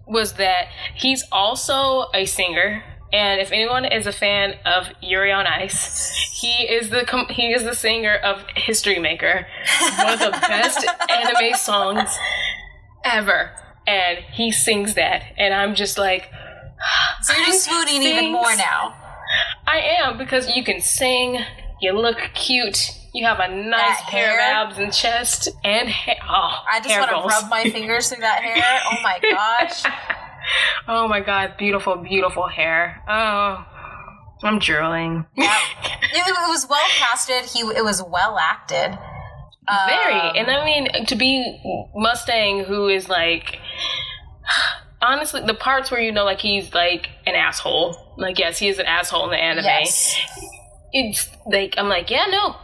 was 0.06 0.34
that 0.34 0.66
he's 0.94 1.24
also 1.32 2.06
a 2.14 2.26
singer. 2.26 2.84
And 3.16 3.40
if 3.40 3.50
anyone 3.50 3.86
is 3.86 4.06
a 4.06 4.12
fan 4.12 4.56
of 4.66 4.88
Yuri 5.00 5.32
on 5.32 5.46
Ice, 5.46 6.12
he 6.34 6.64
is 6.64 6.90
the 6.90 7.04
com- 7.06 7.28
he 7.30 7.52
is 7.52 7.62
the 7.64 7.74
singer 7.74 8.14
of 8.14 8.44
History 8.54 8.98
Maker, 8.98 9.46
one 9.96 10.12
of 10.12 10.18
the 10.18 10.30
best 10.48 10.86
anime 11.08 11.54
songs 11.54 12.18
ever. 13.04 13.52
And 13.86 14.18
he 14.18 14.52
sings 14.52 14.94
that, 14.94 15.22
and 15.38 15.54
I'm 15.54 15.74
just 15.74 15.96
like, 15.96 16.30
so 17.22 17.32
you're 17.34 17.46
just 17.46 17.64
swooning 17.64 18.02
even 18.02 18.32
more 18.32 18.54
now. 18.56 18.94
I 19.66 19.78
am 20.00 20.18
because 20.18 20.54
you 20.54 20.62
can 20.62 20.80
sing, 20.82 21.38
you 21.80 21.92
look 21.92 22.18
cute, 22.34 22.90
you 23.14 23.24
have 23.24 23.38
a 23.40 23.48
nice 23.48 23.98
That 24.00 24.06
pair 24.10 24.40
hair. 24.40 24.60
of 24.62 24.68
abs 24.72 24.78
and 24.78 24.92
chest 24.92 25.48
and 25.64 25.88
hair. 25.88 26.16
Oh, 26.28 26.62
I 26.70 26.80
just 26.80 26.98
want 26.98 27.10
to 27.10 27.16
rub 27.26 27.48
my 27.48 27.64
fingers 27.70 28.08
through 28.10 28.20
that 28.20 28.42
hair. 28.42 28.80
Oh 28.92 29.02
my 29.02 29.18
gosh. 29.30 29.82
Oh 30.88 31.08
my 31.08 31.20
god, 31.20 31.56
beautiful, 31.58 31.96
beautiful 31.96 32.46
hair. 32.48 33.02
Oh, 33.08 33.64
I'm 34.42 34.58
drooling. 34.58 35.26
Yeah. 35.36 35.58
It, 36.08 36.20
it 36.26 36.48
was 36.48 36.66
well 36.70 36.86
casted. 36.96 37.44
He 37.50 37.60
it 37.60 37.84
was 37.84 38.02
well 38.02 38.38
acted. 38.38 38.96
Very. 39.86 40.14
Um, 40.14 40.36
And 40.36 40.50
I 40.50 40.64
mean, 40.64 41.06
to 41.06 41.14
be 41.16 41.60
Mustang, 41.94 42.64
who 42.64 42.88
is 42.88 43.08
like, 43.08 43.58
honestly, 45.02 45.42
the 45.44 45.54
parts 45.54 45.90
where 45.90 46.00
you 46.00 46.12
know, 46.12 46.24
like, 46.24 46.40
he's 46.40 46.72
like 46.72 47.08
an 47.26 47.34
asshole. 47.34 48.14
Like, 48.16 48.38
yes, 48.38 48.58
he 48.58 48.68
is 48.68 48.78
an 48.78 48.86
asshole 48.86 49.24
in 49.24 49.30
the 49.30 49.36
anime. 49.36 49.64
Yes. 49.64 50.16
It's 50.92 51.28
like, 51.44 51.74
I'm 51.76 51.88
like, 51.88 52.10
yeah, 52.10 52.26
no. 52.30 52.56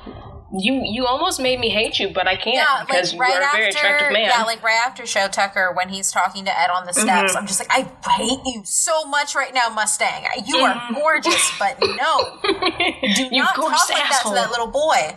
You 0.54 0.82
you 0.84 1.06
almost 1.06 1.40
made 1.40 1.58
me 1.60 1.70
hate 1.70 1.98
you, 1.98 2.10
but 2.10 2.26
I 2.28 2.36
can't 2.36 2.56
Yeah, 2.56 2.84
because 2.86 3.12
like 3.14 3.20
right 3.22 3.34
you 3.34 3.40
are 3.40 3.48
a 3.48 3.52
very 3.56 3.68
attractive 3.70 4.12
man. 4.12 4.28
yeah, 4.28 4.42
like 4.42 4.62
right 4.62 4.80
after 4.86 5.06
Shou 5.06 5.28
Tucker 5.28 5.72
when 5.74 5.88
he's 5.88 6.12
talking 6.12 6.44
to 6.44 6.50
Ed 6.58 6.68
on 6.70 6.84
the 6.84 6.92
Mm-hmm. 6.92 7.02
steps, 7.08 7.34
I'm 7.34 7.46
just 7.46 7.58
like, 7.58 7.70
I 7.70 7.90
hate 8.18 8.40
you 8.44 8.62
so 8.64 9.04
much 9.06 9.34
right 9.34 9.54
now, 9.54 9.70
Mustang. 9.70 10.24
You 10.44 10.58
are 10.58 10.74
Mm-hmm. 10.74 10.94
gorgeous, 10.94 11.52
but 11.58 11.78
no, 11.80 12.38
do 13.14 13.28
You 13.30 13.42
not 13.42 13.54
talk 13.56 13.88
like 13.88 14.04
asshole. 14.04 14.34
that 14.34 14.44
to 14.44 14.48
that 14.48 14.50
little 14.50 14.66
boy. 14.66 15.16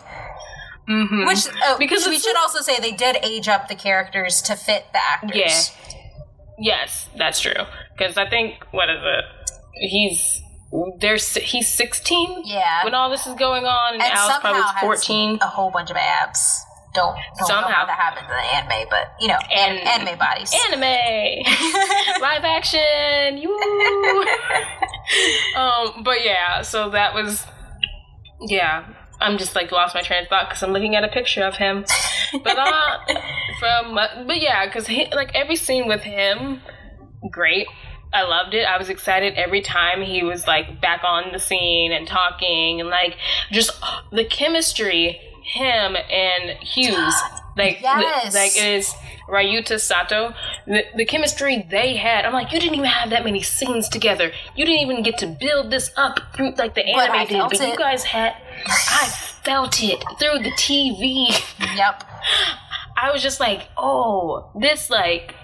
Mhm. 0.88 1.26
Which 1.26 1.46
oh, 1.64 1.76
Because 1.78 2.04
because 2.04 2.06
we 2.06 2.18
should 2.18 2.36
also 2.36 2.60
say 2.62 2.78
they 2.78 2.92
did 2.92 3.16
age 3.22 3.48
up 3.48 3.68
the 3.68 3.74
characters 3.74 4.40
to 4.42 4.54
fit 4.56 4.86
the 4.92 5.00
actors. 5.02 5.34
Yeah. 5.34 5.96
Yes, 6.58 7.08
that's 7.18 7.40
true. 7.40 7.52
Because 7.98 8.16
I 8.16 8.28
think 8.30 8.54
what 8.70 8.88
is 8.88 9.00
it? 9.02 9.24
He's 9.74 10.40
there's 11.00 11.34
he's 11.34 11.68
16 11.72 12.42
Yeah. 12.44 12.84
when 12.84 12.94
all 12.94 13.08
this 13.10 13.26
is 13.26 13.34
going 13.34 13.64
on, 13.64 13.94
and, 13.94 14.02
and 14.02 14.12
Al's 14.12 14.38
probably 14.40 14.62
has 14.62 14.80
14. 14.80 15.38
a 15.40 15.46
whole 15.46 15.70
bunch 15.70 15.90
of 15.90 15.96
abs. 15.96 16.62
Don't, 16.94 17.14
don't 17.38 17.46
Somehow. 17.46 17.68
how 17.68 17.84
that 17.84 17.98
happens 17.98 18.24
in 18.24 18.36
the 18.36 18.54
anime, 18.56 18.88
but 18.88 19.12
you 19.20 19.28
know, 19.28 19.36
an- 19.54 19.86
anime 19.86 20.18
bodies. 20.18 20.50
Anime, 20.68 20.80
live 22.22 22.42
action, 22.42 23.36
you. 23.36 23.50
um, 25.56 26.02
but 26.02 26.24
yeah, 26.24 26.62
so 26.62 26.90
that 26.90 27.14
was, 27.14 27.44
yeah. 28.40 28.84
I'm 29.20 29.38
just 29.38 29.54
like 29.54 29.72
lost 29.72 29.94
my 29.94 30.02
train 30.02 30.24
of 30.24 30.28
thought 30.28 30.48
because 30.48 30.62
I'm 30.62 30.72
looking 30.72 30.94
at 30.94 31.04
a 31.04 31.08
picture 31.08 31.42
of 31.42 31.56
him. 31.56 31.84
But 32.44 32.58
uh, 32.58 32.98
from 33.60 33.94
but 33.94 34.40
yeah, 34.40 34.66
because 34.66 34.88
like 34.88 35.34
every 35.34 35.56
scene 35.56 35.88
with 35.88 36.02
him, 36.02 36.60
great. 37.30 37.66
I 38.12 38.22
loved 38.22 38.54
it. 38.54 38.64
I 38.64 38.78
was 38.78 38.88
excited 38.88 39.34
every 39.34 39.60
time 39.60 40.00
he 40.02 40.22
was 40.22 40.46
like 40.46 40.80
back 40.80 41.02
on 41.04 41.32
the 41.32 41.38
scene 41.38 41.92
and 41.92 42.06
talking 42.06 42.80
and 42.80 42.88
like 42.88 43.16
just 43.50 43.72
the 44.12 44.24
chemistry 44.24 45.20
him 45.42 45.96
and 45.96 46.58
Hughes. 46.60 47.14
Like, 47.58 47.80
Yes. 47.80 48.34
like 48.34 48.54
it 48.54 48.74
is 48.74 48.92
Ryuta 49.30 49.80
Sato. 49.80 50.34
The, 50.66 50.82
the 50.94 51.06
chemistry 51.06 51.66
they 51.70 51.96
had, 51.96 52.26
I'm 52.26 52.34
like, 52.34 52.52
you 52.52 52.60
didn't 52.60 52.74
even 52.74 52.84
have 52.90 53.08
that 53.08 53.24
many 53.24 53.40
scenes 53.40 53.88
together. 53.88 54.30
You 54.54 54.66
didn't 54.66 54.80
even 54.80 55.02
get 55.02 55.16
to 55.20 55.26
build 55.26 55.70
this 55.70 55.90
up 55.96 56.20
through 56.34 56.50
like 56.56 56.74
the 56.74 56.82
But 56.82 57.08
anime 57.08 57.16
I 57.16 57.24
did. 57.24 57.58
But 57.58 57.66
you 57.66 57.74
guys 57.78 58.04
had, 58.04 58.34
I 58.66 59.06
felt 59.42 59.82
it 59.82 60.04
through 60.18 60.42
the 60.42 60.50
TV. 60.58 61.28
Yep. 61.76 62.04
I 62.98 63.10
was 63.10 63.22
just 63.22 63.40
like, 63.40 63.68
oh, 63.78 64.50
this 64.54 64.90
like 64.90 65.34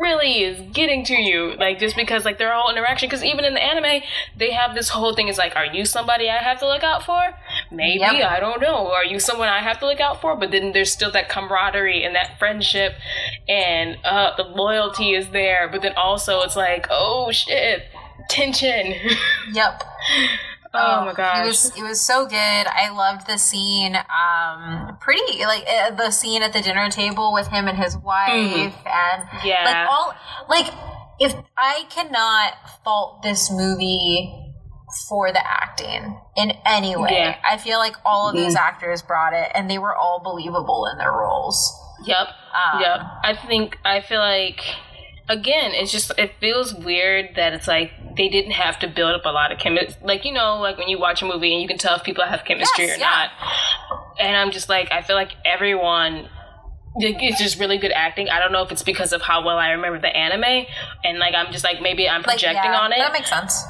really 0.00 0.42
is 0.42 0.58
getting 0.72 1.04
to 1.04 1.14
you 1.14 1.54
like 1.58 1.78
just 1.78 1.94
because 1.94 2.24
like 2.24 2.38
their 2.38 2.52
whole 2.54 2.70
interaction. 2.70 3.08
Because 3.08 3.22
even 3.24 3.44
in 3.44 3.54
the 3.54 3.62
anime 3.62 4.02
they 4.36 4.50
have 4.52 4.74
this 4.74 4.88
whole 4.88 5.14
thing 5.14 5.28
is 5.28 5.36
like 5.38 5.54
are 5.56 5.66
you 5.66 5.84
somebody 5.84 6.28
i 6.30 6.38
have 6.38 6.58
to 6.60 6.66
look 6.66 6.82
out 6.82 7.02
for? 7.04 7.20
Maybe 7.70 8.00
Yep. 8.00 8.30
i 8.30 8.40
don't 8.40 8.60
know. 8.62 8.90
Are 8.90 9.04
you 9.04 9.20
someone 9.20 9.48
i 9.48 9.60
have 9.60 9.78
to 9.80 9.86
look 9.86 10.00
out 10.00 10.20
for? 10.20 10.34
But 10.36 10.50
then 10.50 10.72
there's 10.72 10.90
still 10.92 11.10
that 11.12 11.28
camaraderie 11.28 12.02
and 12.02 12.14
that 12.14 12.38
friendship 12.38 12.94
and 13.48 13.98
uh 14.04 14.34
the 14.36 14.44
loyalty 14.44 15.12
is 15.12 15.28
there. 15.30 15.68
But 15.70 15.82
then 15.82 15.92
also 15.96 16.40
it's 16.40 16.56
like 16.56 16.86
oh 16.90 17.30
shit 17.32 17.82
tension. 18.28 18.94
Yep. 19.52 19.82
Oh, 20.74 21.04
my 21.06 21.12
gosh 21.14 21.42
It 21.44 21.46
was 21.46 21.78
it 21.78 21.82
was 21.82 22.00
so 22.00 22.26
good. 22.26 22.36
I 22.66 22.90
loved 22.94 23.26
the 23.26 23.38
scene. 23.38 23.96
Um, 23.96 24.96
pretty 25.00 25.44
like 25.44 25.64
uh, 25.68 25.90
the 25.92 26.10
scene 26.10 26.42
at 26.42 26.52
the 26.52 26.60
dinner 26.60 26.88
table 26.90 27.32
with 27.32 27.48
him 27.48 27.68
and 27.68 27.76
his 27.78 27.96
wife, 27.96 28.30
and 28.30 28.72
Mm-hmm. 28.84 29.46
Yeah. 29.46 29.64
like 29.64 29.90
all 29.90 30.14
like 30.48 30.72
if 31.18 31.34
I 31.56 31.84
cannot 31.90 32.54
fault 32.84 33.22
this 33.22 33.50
movie 33.50 34.36
for 35.08 35.32
the 35.32 35.40
acting 35.46 36.18
in 36.36 36.52
any 36.66 36.96
way. 36.96 37.10
Yeah. 37.12 37.36
I 37.48 37.58
feel 37.58 37.78
like 37.78 37.94
all 38.04 38.28
of 38.28 38.34
these 38.34 38.56
actors 38.56 39.02
brought 39.02 39.32
it, 39.34 39.50
and 39.54 39.70
they 39.70 39.78
were 39.78 39.94
all 39.94 40.20
believable 40.24 40.88
in 40.90 40.98
their 40.98 41.12
roles. 41.12 41.72
Yep. 42.06 42.26
Um, 42.28 42.80
yep. 42.80 43.00
I 43.22 43.36
think 43.46 43.78
I 43.84 44.00
feel 44.00 44.18
like 44.20 44.60
again, 45.28 45.72
it's 45.74 45.92
just 45.92 46.10
it 46.18 46.32
feels 46.40 46.74
weird 46.74 47.36
that 47.36 47.52
it's 47.52 47.68
like 47.68 47.92
they 48.16 48.28
didn't 48.28 48.52
have 48.52 48.78
to 48.80 48.88
build 48.88 49.14
up 49.14 49.24
a 49.24 49.30
lot 49.30 49.52
of 49.52 49.58
chemistry. 49.58 49.94
Like 50.02 50.24
you 50.24 50.32
know, 50.32 50.58
like 50.60 50.78
when 50.78 50.88
you 50.88 50.98
watch 50.98 51.22
a 51.22 51.26
movie 51.26 51.52
and 51.52 51.62
you 51.62 51.68
can 51.68 51.78
tell 51.78 51.94
if 51.96 52.02
people 52.04 52.24
have 52.24 52.44
chemistry 52.44 52.86
Yes, 52.86 52.96
or 52.96 53.00
yeah. 53.00 53.28
not. 53.90 54.10
And 54.18 54.36
I'm 54.36 54.50
just 54.50 54.68
like, 54.68 54.90
I 54.92 55.02
feel 55.02 55.16
like 55.16 55.32
everyone. 55.44 56.28
like, 56.96 57.16
It's 57.20 57.38
just 57.40 57.58
really 57.58 57.78
good 57.78 57.92
acting. 57.92 58.28
I 58.28 58.38
don't 58.40 58.52
know 58.52 58.62
if 58.62 58.72
it's 58.72 58.82
because 58.82 59.12
of 59.12 59.22
how 59.22 59.44
well 59.44 59.58
I 59.58 59.70
remember 59.70 59.98
the 60.00 60.14
anime, 60.14 60.66
and 61.04 61.18
like 61.18 61.34
I'm 61.34 61.52
just 61.52 61.64
like 61.64 61.80
maybe 61.80 62.08
I'm 62.08 62.22
Like, 62.22 62.38
projecting 62.38 62.72
yeah, 62.72 62.80
on 62.80 62.92
it. 62.92 62.98
That 62.98 63.12
makes 63.12 63.30
sense. 63.30 63.62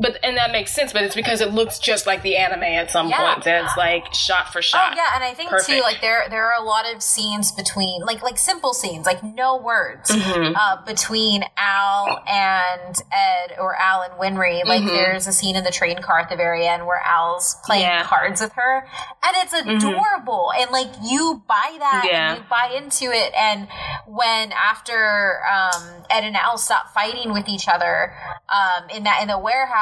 But 0.00 0.18
and 0.22 0.36
that 0.36 0.52
makes 0.52 0.72
sense. 0.72 0.92
But 0.92 1.02
it's 1.02 1.14
because 1.14 1.40
it 1.40 1.52
looks 1.52 1.78
just 1.78 2.06
like 2.06 2.22
the 2.22 2.36
anime 2.36 2.62
at 2.64 2.90
some 2.90 3.08
Yeah. 3.08 3.34
point. 3.34 3.44
That 3.44 3.64
it's 3.64 3.76
like 3.76 4.12
shot 4.14 4.52
for 4.52 4.62
shot. 4.62 4.92
Oh 4.92 4.96
yeah, 4.96 5.14
and 5.14 5.24
I 5.24 5.34
think 5.34 5.50
too, 5.66 5.80
like 5.80 6.00
there 6.00 6.26
there 6.30 6.46
are 6.52 6.60
a 6.60 6.64
lot 6.64 6.84
of 6.92 7.02
scenes 7.02 7.52
between 7.52 8.02
like 8.02 8.22
like 8.22 8.38
simple 8.38 8.72
scenes, 8.74 9.06
like 9.06 9.22
no 9.22 9.56
words 9.56 10.10
Mm-hmm. 10.10 10.54
uh, 10.56 10.84
between 10.84 11.44
Al 11.56 12.22
and 12.28 12.96
Ed 13.12 13.56
or 13.58 13.76
Al 13.76 14.02
and 14.02 14.14
Winry. 14.14 14.64
Like 14.64 14.84
there's 14.84 15.26
a 15.26 15.32
scene 15.32 15.56
in 15.56 15.64
the 15.64 15.70
train 15.70 16.00
car 16.02 16.20
at 16.20 16.28
the 16.30 16.36
very 16.36 16.66
end 16.66 16.86
where 16.86 17.02
Al's 17.04 17.56
playing 17.64 17.82
Mm-hmm. 17.82 17.90
Yeah. 17.92 17.98
Mm-hmm. 18.02 18.08
cards 18.08 18.40
with 18.40 18.52
her, 18.52 18.86
and 19.24 19.36
it's 19.36 19.52
adorable, 19.52 20.52
and 20.56 20.70
like 20.70 20.88
you 21.02 21.42
buy 21.48 21.76
that, 21.78 22.04
Yeah. 22.08 22.30
and 22.34 22.38
you 22.38 22.44
buy 22.48 22.72
into 22.76 23.10
it. 23.12 23.32
And 23.34 23.68
when 24.06 24.52
after 24.52 25.40
um, 25.50 26.04
Ed 26.10 26.24
and 26.24 26.36
Al 26.36 26.58
stop 26.58 26.92
fighting 26.94 27.32
with 27.32 27.48
each 27.48 27.66
other 27.68 28.14
um, 28.48 28.88
in 28.90 29.04
that 29.04 29.20
in 29.22 29.28
the 29.28 29.38
warehouse, 29.38 29.81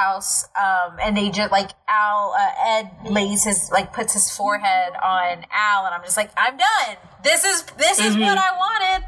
um, 0.59 0.97
and 1.03 1.17
they 1.17 1.31
just 1.31 1.51
like 1.53 1.71
Al 1.89 2.35
uh, 2.39 2.51
Ed 2.79 2.91
lays 3.11 3.45
his 3.45 3.71
like 3.73 3.93
puts 3.93 4.13
his 4.15 4.31
forehead 4.31 4.93
on 5.03 5.45
Al, 5.53 5.87
and 5.87 5.95
I'm 5.95 6.03
just 6.03 6.17
like, 6.17 6.31
I'm 6.37 6.57
done. 6.57 6.97
This 7.25 7.45
is 7.45 7.63
this 7.79 7.99
is 8.01 8.17
what 8.17 8.39
I 8.39 8.53
wanted. 8.57 9.07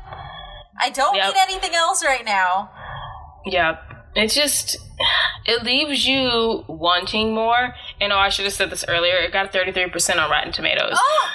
I 0.81 0.91
don't 0.91 1.15
Yep. 1.15 1.35
need 1.35 1.41
anything 1.49 1.75
else 1.75 2.05
right 2.05 2.25
now. 2.25 2.71
Yeah. 3.47 3.79
It's 4.15 4.35
just 4.35 4.77
it 5.47 5.63
leaves 5.65 6.07
you 6.07 6.65
wanting 6.69 7.35
more. 7.35 7.75
And 8.01 8.13
oh, 8.13 8.17
I 8.19 8.29
should 8.29 8.45
have 8.45 8.53
said 8.53 8.69
this 8.71 8.85
earlier. 8.87 9.15
It 9.17 9.33
got 9.33 9.53
thirty 9.53 9.73
three 9.73 9.89
percent 9.89 10.21
on 10.21 10.31
Rotten 10.31 10.53
Tomatoes. 10.53 10.93
Oh, 10.95 11.29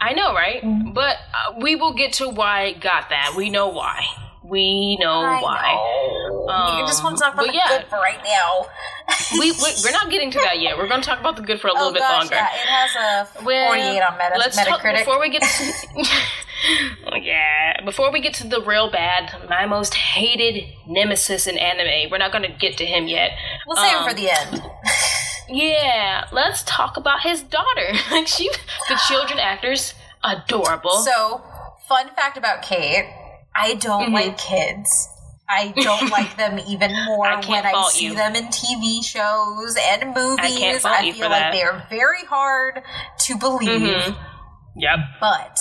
I 0.00 0.12
know, 0.14 0.34
right? 0.34 0.62
But 0.92 1.16
uh, 1.32 1.54
we 1.60 1.76
will 1.76 1.94
get 1.94 2.12
to 2.14 2.28
why 2.28 2.62
it 2.64 2.80
got 2.80 3.08
that. 3.10 3.34
We 3.36 3.50
know 3.50 3.68
why. 3.68 4.04
We 4.42 4.96
know 5.00 5.20
I 5.20 5.40
why. 5.40 5.72
know. 5.74 6.25
Um, 6.48 6.78
you 6.78 6.86
just 6.86 7.02
want 7.02 7.16
to 7.18 7.22
talk 7.24 7.34
about 7.34 7.46
the 7.46 7.54
yeah. 7.54 7.68
good 7.78 7.86
for 7.88 7.96
right 7.96 8.20
now. 8.24 8.66
We, 9.38 9.52
we 9.52 9.72
we're 9.84 9.90
not 9.92 10.10
getting 10.10 10.30
to 10.32 10.38
that 10.40 10.60
yet. 10.60 10.76
We're 10.78 10.88
going 10.88 11.00
to 11.00 11.06
talk 11.06 11.20
about 11.20 11.36
the 11.36 11.42
good 11.42 11.60
for 11.60 11.68
a 11.68 11.72
little 11.72 11.88
oh 11.88 11.92
bit 11.92 12.00
gosh, 12.00 12.18
longer. 12.22 12.34
yeah, 12.34 12.48
it 12.54 12.66
has 12.68 13.28
a 13.40 13.44
Well, 13.44 13.68
48 13.68 14.00
on 14.02 14.18
Meta- 14.18 14.38
let's 14.38 14.56
talk 14.64 14.82
before 14.82 15.20
we 15.20 15.30
get 15.30 15.42
to 15.42 15.72
Oh, 17.06 17.16
yeah 17.16 17.84
before 17.84 18.10
we 18.10 18.20
get 18.20 18.34
to 18.34 18.46
the 18.48 18.62
real 18.62 18.90
bad 18.90 19.30
my 19.48 19.66
most 19.66 19.94
hated 19.94 20.64
nemesis 20.88 21.46
in 21.46 21.58
anime 21.58 22.10
we're 22.10 22.18
not 22.18 22.32
going 22.32 22.42
to 22.50 22.56
get 22.58 22.76
to 22.78 22.84
him 22.86 23.06
yet 23.06 23.32
we'll 23.66 23.76
save 23.76 23.94
Um, 23.96 24.04
it 24.04 24.08
for 24.10 24.14
the 24.16 24.30
end. 24.30 24.62
yeah 25.48 26.26
let's 26.32 26.62
talk 26.64 26.96
about 26.96 27.20
his 27.22 27.42
daughter 27.42 27.92
like 28.10 28.26
she 28.26 28.48
the 28.88 28.98
children 29.06 29.38
actors 29.38 29.94
adorable 30.24 30.96
So, 31.02 31.42
fun 31.88 32.08
fact 32.16 32.36
about 32.36 32.62
Kate 32.62 33.06
I 33.54 33.74
don't 33.74 34.10
Mhm. 34.10 34.14
like 34.14 34.38
kids. 34.38 35.08
I 35.48 35.72
don't 35.76 36.10
like 36.10 36.36
them 36.36 36.58
even 36.68 36.92
more 37.06 37.26
I 37.26 37.36
when 37.46 37.64
I 37.66 37.88
see 37.90 38.06
you. 38.06 38.14
them 38.14 38.34
in 38.34 38.46
TV 38.46 39.04
shows 39.04 39.76
and 39.90 40.14
movies. 40.14 40.58
can't 40.58 40.80
fault 40.82 41.04
you 41.04 41.12
feel 41.12 41.30
like 41.30 41.52
they 41.52 41.62
are 41.62 41.86
very 41.88 42.24
hard 42.24 42.82
to 43.26 43.36
believe. 43.38 43.68
Mhm. 43.80 44.18
yep 44.76 44.98
But 45.20 45.60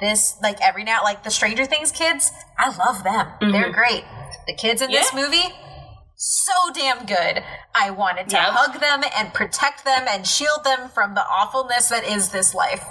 this, 0.00 0.36
like 0.42 0.58
every 0.62 0.82
now, 0.84 1.02
like 1.04 1.22
the 1.24 1.30
Stranger 1.30 1.66
Things 1.66 1.92
kids, 1.92 2.32
I 2.58 2.74
love 2.76 3.04
them. 3.04 3.52
They're 3.52 3.70
great. 3.72 4.04
The 4.46 4.54
kids 4.54 4.80
in 4.82 4.90
this 4.90 5.10
Mm-hmm. 5.10 5.16
Movie, 5.18 5.54
so 6.16 6.52
damn 6.74 7.04
good. 7.06 7.42
I 7.74 7.90
wanted 7.90 8.28
to 8.30 8.36
Yep. 8.36 8.48
hug 8.50 8.80
them 8.80 9.02
and 9.16 9.32
protect 9.34 9.84
them 9.84 10.06
and 10.08 10.26
shield 10.26 10.64
them 10.64 10.88
from 10.88 11.14
the 11.14 11.24
awfulness 11.26 11.88
that 11.90 12.04
is 12.04 12.30
this 12.30 12.54
life. 12.54 12.84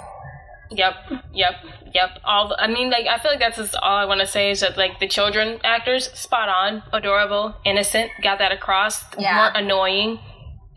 Yep, 0.70 0.94
yep, 1.34 1.54
yep. 1.94 2.18
All 2.24 2.48
the, 2.48 2.60
I 2.60 2.66
mean, 2.66 2.90
like 2.90 3.06
I 3.06 3.18
feel 3.18 3.30
like 3.30 3.40
that's 3.40 3.56
just 3.56 3.74
all 3.76 3.96
I 3.96 4.04
want 4.04 4.20
to 4.20 4.26
say 4.26 4.50
is 4.50 4.60
that 4.60 4.76
like 4.76 5.00
the 5.00 5.08
children 5.08 5.60
actors, 5.64 6.10
spot 6.12 6.48
on, 6.48 6.82
adorable, 6.92 7.54
innocent, 7.64 8.10
got 8.22 8.38
that 8.38 8.52
across. 8.52 9.04
Yeah. 9.18 9.38
weren't 9.38 9.56
annoying. 9.56 10.18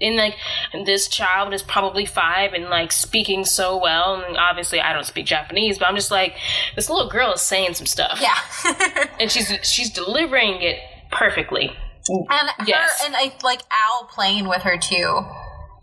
And 0.01 0.15
like 0.17 0.35
and 0.73 0.85
this 0.85 1.07
child 1.07 1.53
is 1.53 1.61
probably 1.63 2.05
five 2.05 2.51
and 2.53 2.65
like 2.65 2.91
speaking 2.91 3.45
so 3.45 3.77
well. 3.77 4.21
And 4.27 4.35
obviously, 4.37 4.81
I 4.81 4.91
don't 4.91 5.05
speak 5.05 5.25
Japanese, 5.25 5.77
but 5.77 5.87
I'm 5.87 5.95
just 5.95 6.11
like 6.11 6.35
this 6.75 6.89
little 6.89 7.09
girl 7.09 7.31
is 7.33 7.41
saying 7.41 7.75
some 7.75 7.85
stuff, 7.85 8.19
Yeah. 8.21 9.05
and 9.19 9.31
she's 9.31 9.51
she's 9.63 9.91
delivering 9.91 10.61
it 10.61 10.79
perfectly. 11.11 11.71
And 12.09 12.49
Yes. 12.67 12.99
her 13.01 13.05
and 13.07 13.15
I 13.15 13.33
like 13.43 13.61
Al 13.71 14.05
playing 14.05 14.49
with 14.49 14.63
her 14.63 14.77
too. 14.77 15.21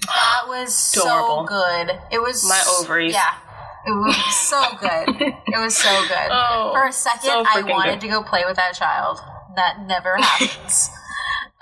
That 0.06 0.42
was 0.48 0.74
so 0.74 1.44
good. 1.46 1.90
It 2.10 2.20
was 2.20 2.46
My 2.46 2.60
ovaries. 2.78 3.12
Yeah. 3.14 3.34
It 3.86 3.92
was 3.92 4.34
so 4.48 4.62
good. 4.78 5.22
it 5.22 5.58
was 5.58 5.76
so 5.76 5.90
good. 6.08 6.28
Oh, 6.30 6.72
For 6.74 6.87
a 6.87 6.92
second, 6.92 7.22
so 7.31 7.44
I 7.46 7.62
wanted 7.62 7.92
good. 7.94 8.00
to 8.02 8.08
go 8.08 8.22
play 8.22 8.44
with 8.46 8.56
that 8.56 8.74
child. 8.74 9.18
That 9.56 9.87
never 9.87 10.16
happens. 10.20 10.90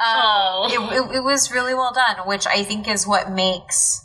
Oh. 0.00 0.68
um, 0.70 0.92
it, 0.92 0.96
it, 0.96 1.16
it 1.16 1.24
was 1.24 1.50
really 1.52 1.74
well 1.74 1.92
done, 1.92 2.26
which 2.26 2.46
I 2.46 2.62
think 2.64 2.88
is 2.88 3.06
what 3.06 3.30
makes 3.30 4.04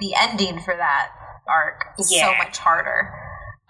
the 0.00 0.14
ending 0.18 0.60
for 0.60 0.74
that 0.76 1.08
arc 1.48 1.84
so 1.98 2.34
much 2.38 2.58
harder. 2.58 3.12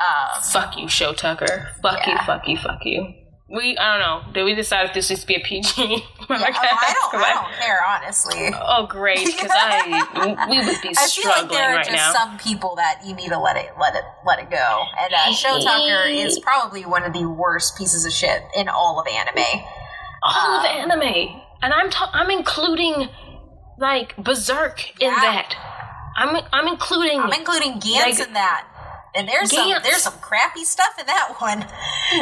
Um, 0.00 0.42
Fuck 0.42 0.76
you, 0.76 0.88
Shou 0.88 1.12
Tucker. 1.14 1.68
Fuck 1.82 2.06
you, 2.06 2.16
fuck 2.26 2.42
you, 2.46 2.56
fuck 2.58 2.80
you. 2.84 3.14
We 3.48 3.76
I 3.78 3.92
don't 3.96 4.00
know. 4.26 4.32
Did 4.32 4.42
we 4.42 4.54
decide 4.56 4.86
if 4.88 4.94
this 4.94 5.08
needs 5.08 5.20
to 5.22 5.26
be 5.28 5.36
a 5.36 5.40
PG? 5.40 5.70
yeah, 5.86 5.96
oh, 6.28 6.34
I 6.34 6.38
don't. 6.50 7.22
I 7.22 7.32
don't 7.32 7.52
care, 7.60 7.78
honestly. 7.86 8.50
Oh, 8.52 8.86
great! 8.88 9.24
Because 9.24 9.50
I 9.54 10.46
we 10.50 10.58
would 10.58 10.82
be 10.82 10.88
I 10.88 10.92
feel 10.92 10.94
like 10.94 11.08
struggling 11.10 11.48
there 11.50 11.70
are 11.70 11.76
right 11.76 11.84
just 11.86 11.96
now. 11.96 12.12
some 12.12 12.38
people 12.38 12.74
that 12.74 13.02
you 13.06 13.14
need 13.14 13.28
to 13.28 13.38
let 13.38 13.56
it 13.56 13.70
let 13.80 13.94
it 13.94 14.02
let 14.26 14.40
it 14.40 14.50
go. 14.50 14.82
And 15.00 15.14
uh, 15.14 15.32
Shou 15.32 15.60
Tucker 15.62 16.08
is 16.08 16.40
probably 16.40 16.84
one 16.86 17.04
of 17.04 17.12
the 17.12 17.24
worst 17.28 17.78
pieces 17.78 18.04
of 18.04 18.12
shit 18.12 18.42
in 18.56 18.68
all 18.68 18.98
of 19.00 19.06
anime. 19.06 19.62
All 20.24 20.58
of 20.58 20.64
um, 20.64 20.90
anime, 20.90 21.40
and 21.62 21.72
I'm 21.72 21.88
ta- 21.88 22.10
I'm 22.12 22.30
including 22.30 23.08
like 23.78 24.16
Berserk 24.16 24.90
in 25.00 25.08
Yeah. 25.08 25.20
that. 25.20 25.54
I'm 26.16 26.42
I'm 26.52 26.66
including 26.66 27.20
I'm 27.20 27.32
including 27.32 27.74
Gantz 27.74 28.18
Like- 28.18 28.26
in 28.26 28.32
that. 28.34 28.66
And 29.16 29.26
there's 29.26 29.50
some 29.50 29.70
there's 29.82 30.02
some 30.02 30.18
crappy 30.20 30.64
stuff 30.64 30.98
in 31.00 31.06
that 31.06 31.36
one. 31.38 31.66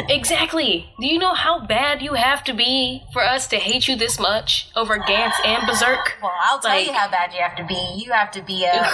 exactly. 0.09 0.89
Do 0.99 1.07
you 1.07 1.19
know 1.19 1.33
how 1.33 1.65
bad 1.65 2.01
you 2.01 2.13
have 2.13 2.43
to 2.45 2.53
be 2.53 3.03
for 3.11 3.21
us 3.21 3.47
to 3.47 3.57
hate 3.57 3.87
you 3.87 3.95
this 3.97 4.19
much 4.19 4.69
over 4.75 4.97
Gantz 4.97 5.33
and 5.43 5.63
Berserk? 5.67 6.17
Well, 6.21 6.31
I'll 6.43 6.59
tell 6.59 6.79
you 6.79 6.93
how 6.93 7.09
bad 7.09 7.33
you 7.33 7.41
have 7.41 7.55
to 7.57 7.65
be. 7.65 8.03
You 8.03 8.11
have 8.13 8.31
to 8.31 8.41
be 8.41 8.63
a, 8.63 8.89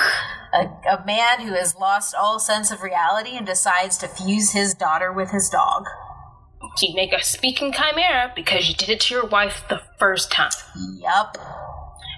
a 0.53 0.97
a 0.99 1.05
man 1.05 1.41
who 1.41 1.53
has 1.53 1.75
lost 1.75 2.15
all 2.15 2.39
sense 2.39 2.71
of 2.71 2.81
reality 2.81 3.37
and 3.37 3.45
decides 3.45 3.97
to 3.99 4.07
fuse 4.07 4.51
his 4.51 4.73
daughter 4.73 5.11
with 5.13 5.29
his 5.29 5.49
dog. 5.49 5.85
You 6.81 6.95
make 6.95 7.13
a 7.13 7.23
speaking 7.23 7.73
chimera 7.73 8.31
because 8.35 8.69
you 8.69 8.75
did 8.75 8.89
it 8.89 9.01
to 9.01 9.15
your 9.15 9.25
wife 9.25 9.63
the 9.69 9.81
first 9.99 10.31
time. 10.31 10.51
Yup. 10.99 11.37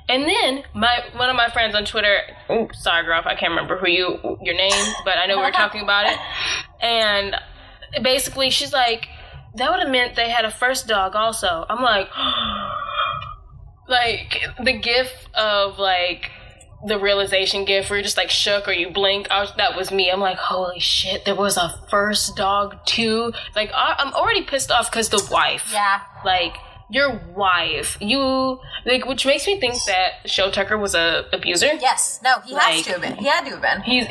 And 0.10 0.24
then 0.24 0.64
my 0.74 1.04
one 1.16 1.30
of 1.30 1.36
my 1.36 1.50
friends 1.50 1.76
on 1.76 1.86
Twitter, 1.86 2.20
oops, 2.52 2.84
sorry 2.84 3.06
girl, 3.06 3.20
if 3.20 3.26
I 3.26 3.36
can't 3.36 3.52
remember 3.52 3.78
who 3.78 3.88
you 3.90 4.38
your 4.42 4.56
name, 4.56 4.94
but 5.06 5.18
I 5.18 5.28
know 5.28 5.38
we 5.38 5.44
were 5.44 5.52
talking 5.52 5.82
about 5.82 6.08
it. 6.08 6.18
And 6.82 7.36
basically 8.02 8.50
she's 8.50 8.74
like, 8.74 9.08
that 9.56 9.72
would 9.72 9.80
have 9.80 9.90
meant 9.90 10.16
they 10.16 10.30
had 10.30 10.46
a 10.46 10.52
first 10.52 10.88
dog 10.88 11.16
also. 11.16 11.66
I'm 11.70 11.82
like 11.82 12.10
like 13.88 14.42
the 14.62 14.74
gif 14.74 15.10
of 15.34 15.80
like 15.80 16.32
the 16.86 17.00
realization 17.00 17.64
gif 17.64 17.90
where 17.90 17.98
you're 17.98 18.04
just 18.04 18.18
like 18.18 18.30
shook 18.30 18.68
or 18.68 18.74
you 18.74 18.90
blink. 18.90 19.32
I 19.32 19.42
was, 19.42 19.54
that 19.56 19.78
was 19.78 19.92
me. 19.92 20.12
I'm 20.12 20.20
like, 20.20 20.38
holy 20.38 20.80
shit, 20.80 21.24
there 21.24 21.36
was 21.36 21.56
a 21.56 21.82
first 21.90 22.36
dog 22.36 22.86
too. 22.86 23.32
Like 23.56 23.72
I, 23.74 23.96
I'm 24.00 24.14
already 24.14 24.44
pissed 24.44 24.72
off 24.72 24.92
because 24.92 25.10
the 25.10 25.26
wife. 25.32 25.70
Yeah. 25.72 26.02
Like 26.26 26.58
your 26.90 27.20
wife, 27.36 27.98
you 28.02 28.60
like, 28.86 29.06
which 29.06 29.26
makes 29.26 29.48
me 29.48 29.60
think 29.60 29.76
that 29.86 30.30
Shou 30.30 30.52
Tucker 30.52 30.78
was 30.78 30.94
a 30.94 31.26
abuser. 31.34 31.74
Yes. 31.80 32.20
No, 32.24 32.40
he 32.46 32.54
has 32.54 32.82
to 32.84 32.92
have 32.94 33.02
been. 33.02 33.16
He 33.16 33.26
had 33.26 33.46
to 33.46 33.52
have 33.52 33.62
been. 33.62 33.82
He's 33.82 34.06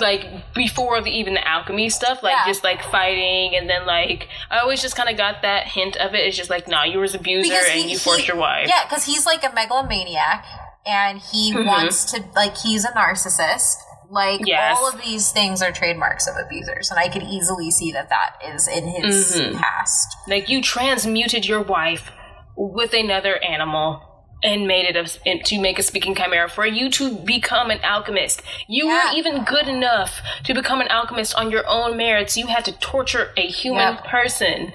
like 0.00 0.54
before 0.54 1.00
the, 1.02 1.10
even 1.10 1.34
the 1.34 1.46
alchemy 1.46 1.90
stuff, 1.90 2.22
like 2.22 2.34
Yeah. 2.34 2.46
just 2.46 2.64
like 2.64 2.82
fighting, 2.82 3.54
and 3.56 3.68
then 3.68 3.86
like 3.86 4.28
I 4.50 4.58
always 4.60 4.80
just 4.80 4.96
kind 4.96 5.08
of 5.08 5.16
got 5.16 5.42
that 5.42 5.66
hint 5.66 5.96
of 5.96 6.14
it. 6.14 6.20
It's 6.26 6.36
just 6.36 6.50
like, 6.50 6.68
nah, 6.68 6.84
you 6.84 6.98
was 7.00 7.14
abuser 7.14 7.50
Because 7.50 7.68
and 7.68 7.80
he- 7.80 7.92
you 7.92 7.98
forced 7.98 8.20
he- 8.20 8.26
your 8.28 8.36
wife. 8.36 8.68
Yeah, 8.68 8.84
because 8.84 9.04
he's 9.04 9.26
like 9.26 9.44
a 9.44 9.52
megalomaniac 9.52 10.44
and 10.86 11.18
he 11.20 11.52
Mhm. 11.52 11.66
wants 11.66 12.04
to, 12.12 12.24
like, 12.34 12.56
he's 12.56 12.84
a 12.84 12.88
narcissist. 12.90 13.76
Like, 14.12 14.42
Yes. 14.44 14.76
all 14.78 14.86
of 14.86 15.00
these 15.00 15.32
things 15.32 15.62
are 15.62 15.72
trademarks 15.72 16.26
of 16.28 16.36
abusers, 16.36 16.90
and 16.90 17.00
I 17.00 17.08
could 17.08 17.22
easily 17.22 17.70
see 17.70 17.92
that 17.92 18.10
that 18.10 18.34
is 18.44 18.68
in 18.68 18.86
his 18.88 19.40
Mhm. 19.40 19.58
past. 19.58 20.16
Like 20.28 20.50
you 20.50 20.60
transmuted 20.62 21.46
your 21.46 21.62
wife 21.62 22.10
with 22.54 22.92
another 22.92 23.42
animal 23.42 24.02
and 24.44 24.66
made 24.66 24.84
it 24.84 24.96
a, 24.96 25.38
to 25.44 25.58
make 25.60 25.78
a 25.78 25.82
speaking 25.82 26.14
chimera 26.14 26.46
for 26.50 26.66
you 26.66 26.90
to 26.90 27.14
become 27.14 27.70
an 27.70 27.80
alchemist. 27.82 28.42
You 28.68 28.86
Yeah. 28.86 28.92
weren't 29.06 29.16
even 29.16 29.44
good 29.44 29.66
enough 29.66 30.20
to 30.44 30.52
become 30.52 30.82
an 30.82 30.88
alchemist 30.88 31.34
on 31.36 31.50
your 31.50 31.66
own 31.66 31.96
merits. 31.96 32.36
You 32.36 32.48
had 32.48 32.66
to 32.66 32.72
torture 32.72 33.32
a 33.38 33.46
human 33.46 33.94
Yep. 33.94 34.04
person. 34.04 34.72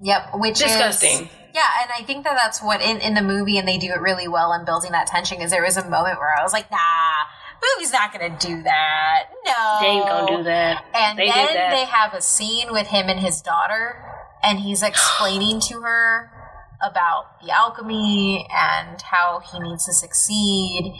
Yep, 0.00 0.30
which 0.34 0.58
Disgusting. 0.58 1.26
is 1.26 1.28
yeah, 1.54 1.62
and 1.82 1.92
I 1.96 2.02
think 2.02 2.24
that 2.24 2.34
that's 2.34 2.60
what 2.60 2.82
in 2.82 3.00
in 3.00 3.14
the 3.14 3.22
movie, 3.22 3.56
and 3.56 3.68
they 3.68 3.78
do 3.78 3.92
it 3.92 4.00
really 4.00 4.26
well 4.26 4.52
in 4.52 4.64
building 4.64 4.90
that 4.90 5.06
tension. 5.06 5.38
Because 5.38 5.52
there 5.52 5.62
was 5.62 5.76
a 5.76 5.88
moment 5.88 6.18
where 6.18 6.34
I 6.36 6.42
was 6.42 6.52
like, 6.52 6.68
Nah, 6.72 6.78
movie's 7.76 7.92
not 7.92 8.12
gonna 8.12 8.36
do 8.38 8.62
that. 8.62 9.24
No, 9.46 9.78
They 9.80 9.86
ain't 9.88 10.08
gonna 10.08 10.36
do 10.38 10.42
that. 10.44 10.84
And 10.94 11.18
They 11.18 11.26
then 11.28 11.54
that. 11.54 11.70
they 11.70 11.84
have 11.84 12.14
a 12.14 12.20
scene 12.20 12.72
with 12.72 12.86
him 12.88 13.08
and 13.08 13.20
his 13.20 13.40
daughter, 13.42 14.02
and 14.42 14.58
he's 14.60 14.82
explaining 14.82 15.60
to 15.68 15.80
her 15.82 16.30
about 16.82 17.40
the 17.42 17.50
alchemy 17.50 18.46
and 18.52 19.00
how 19.02 19.40
he 19.40 19.58
needs 19.60 19.86
to 19.86 19.92
succeed. 19.92 20.92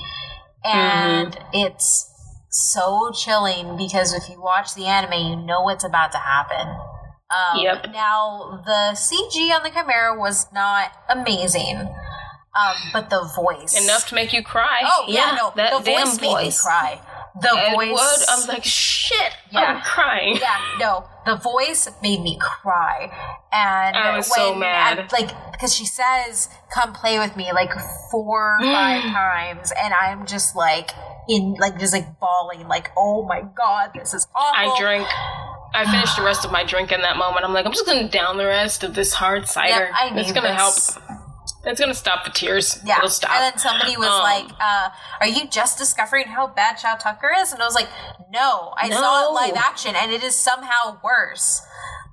And 0.64 1.32
Mm-hmm. 1.32 1.48
it's 1.52 2.10
so 2.50 3.10
chilling 3.12 3.76
because 3.76 4.14
if 4.14 4.30
you 4.30 4.40
watch 4.40 4.74
the 4.74 4.86
anime, 4.86 5.12
you 5.26 5.36
know 5.36 5.62
what's 5.62 5.84
about 5.84 6.12
to 6.12 6.18
happen. 6.18 6.68
Um, 7.30 7.58
Yep. 7.58 7.86
Now, 7.92 8.62
the 8.64 8.92
CG 8.94 9.50
on 9.54 9.62
the 9.62 9.70
Chimera 9.70 10.18
was 10.18 10.46
not 10.52 10.92
amazing, 11.08 11.88
um, 12.56 12.74
but 12.92 13.10
the 13.10 13.28
voice. 13.36 13.74
Enough 13.82 14.08
to 14.08 14.14
make 14.14 14.32
you 14.32 14.42
cry. 14.42 14.82
Oh, 14.84 15.04
yeah, 15.08 15.36
no. 15.38 15.52
that 15.56 15.78
the 15.78 15.84
damn 15.90 16.06
voice, 16.06 16.18
voice. 16.18 16.20
made 16.20 16.44
me 16.46 16.52
cry. 16.52 17.00
The 17.40 17.50
Ed 17.56 17.74
voice. 17.74 17.90
Wood, 17.90 18.26
I'm 18.28 18.46
like, 18.48 18.64
shit, 18.64 19.32
Yeah. 19.50 19.60
I'm 19.60 19.82
crying. 19.82 20.36
Yeah, 20.40 20.56
no, 20.78 21.08
the 21.26 21.34
voice 21.36 21.88
made 22.00 22.20
me 22.20 22.38
cry, 22.40 23.10
and 23.52 23.96
I 23.96 24.16
was 24.16 24.32
so 24.32 24.50
when- 24.52 24.60
mad. 24.60 24.98
and, 25.00 25.10
like 25.12 25.30
because 25.50 25.74
she 25.74 25.84
says, 25.84 26.48
"Come 26.72 26.92
play 26.92 27.18
with 27.18 27.36
me," 27.36 27.50
like 27.52 27.72
four 28.12 28.56
five 28.62 29.02
times, 29.02 29.72
and 29.82 29.92
I'm 29.94 30.26
just 30.26 30.54
like 30.54 30.90
in 31.28 31.54
like 31.58 31.76
just 31.80 31.92
like 31.92 32.20
bawling, 32.20 32.68
like, 32.68 32.90
"Oh 32.96 33.24
my 33.26 33.40
god, 33.56 33.90
this 33.96 34.14
is 34.14 34.28
awful." 34.34 34.72
I 34.72 34.78
drink. 34.78 35.08
I 35.76 35.90
finished 35.90 36.16
the 36.16 36.22
rest 36.22 36.44
of 36.44 36.52
my 36.52 36.62
drink 36.62 36.92
in 36.92 37.00
that 37.00 37.16
moment. 37.16 37.44
I'm 37.44 37.52
like, 37.52 37.66
I'm 37.66 37.72
just 37.72 37.84
gonna 37.84 38.08
down 38.08 38.36
the 38.36 38.46
rest 38.46 38.84
of 38.84 38.94
this 38.94 39.12
hard 39.12 39.48
cider. 39.48 39.70
Yep, 39.86 39.90
I 39.92 40.20
it's 40.20 40.30
gonna 40.30 40.48
this. 40.52 40.96
help. 40.96 41.23
It's 41.64 41.80
gonna 41.80 41.94
stop 41.94 42.24
the 42.24 42.30
tears. 42.30 42.78
Yeah, 42.84 42.98
It'll 42.98 43.08
stop. 43.08 43.30
and 43.32 43.42
then 43.52 43.58
somebody 43.58 43.96
was 43.96 44.08
Um, 44.08 44.20
like, 44.22 44.46
uh, 44.60 44.90
"Are 45.20 45.26
you 45.26 45.46
just 45.48 45.78
discovering 45.78 46.26
how 46.28 46.46
bad 46.46 46.78
Shou 46.78 46.94
Tucker 46.98 47.32
is?" 47.38 47.52
And 47.52 47.62
I 47.62 47.64
was 47.64 47.74
like, 47.74 47.88
"No, 48.30 48.74
I 48.76 48.90
saw 48.90 49.26
it 49.28 49.32
live 49.32 49.56
action, 49.56 49.94
and 49.96 50.12
it 50.12 50.22
is 50.22 50.36
somehow 50.38 50.98
worse." 51.02 51.62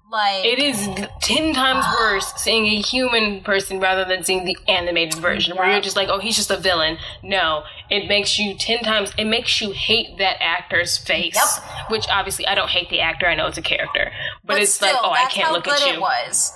Like 0.09 0.43
it 0.43 0.59
is 0.59 0.89
ten 1.21 1.53
times 1.53 1.85
worse 1.97 2.33
seeing 2.35 2.65
a 2.65 2.81
human 2.81 3.41
person 3.43 3.79
rather 3.79 4.03
than 4.03 4.25
seeing 4.25 4.43
the 4.43 4.57
animated 4.67 5.19
version, 5.21 5.55
where 5.55 5.71
you're 5.71 5.79
just 5.79 5.95
like, 5.95 6.09
oh, 6.09 6.19
he's 6.19 6.35
just 6.35 6.51
a 6.51 6.57
villain. 6.57 6.97
No, 7.23 7.63
it 7.89 8.09
makes 8.09 8.37
you 8.37 8.53
ten 8.57 8.79
times. 8.79 9.11
It 9.17 9.23
makes 9.25 9.61
you 9.61 9.71
hate 9.71 10.17
that 10.17 10.35
actor's 10.41 10.97
face. 10.97 11.35
Yep. 11.35 11.89
Which 11.91 12.07
obviously, 12.09 12.45
I 12.45 12.55
don't 12.55 12.69
hate 12.69 12.89
the 12.89 12.99
actor. 12.99 13.25
I 13.25 13.35
know 13.35 13.47
it's 13.47 13.57
a 13.57 13.61
character, 13.61 14.11
but, 14.43 14.61
it's 14.61 14.73
still, 14.73 14.89
like, 14.93 15.01
oh, 15.01 15.11
I 15.11 15.25
can't 15.29 15.53
look 15.53 15.65
at 15.67 15.79
you. 15.85 15.93
It 15.93 16.01
was. 16.01 16.53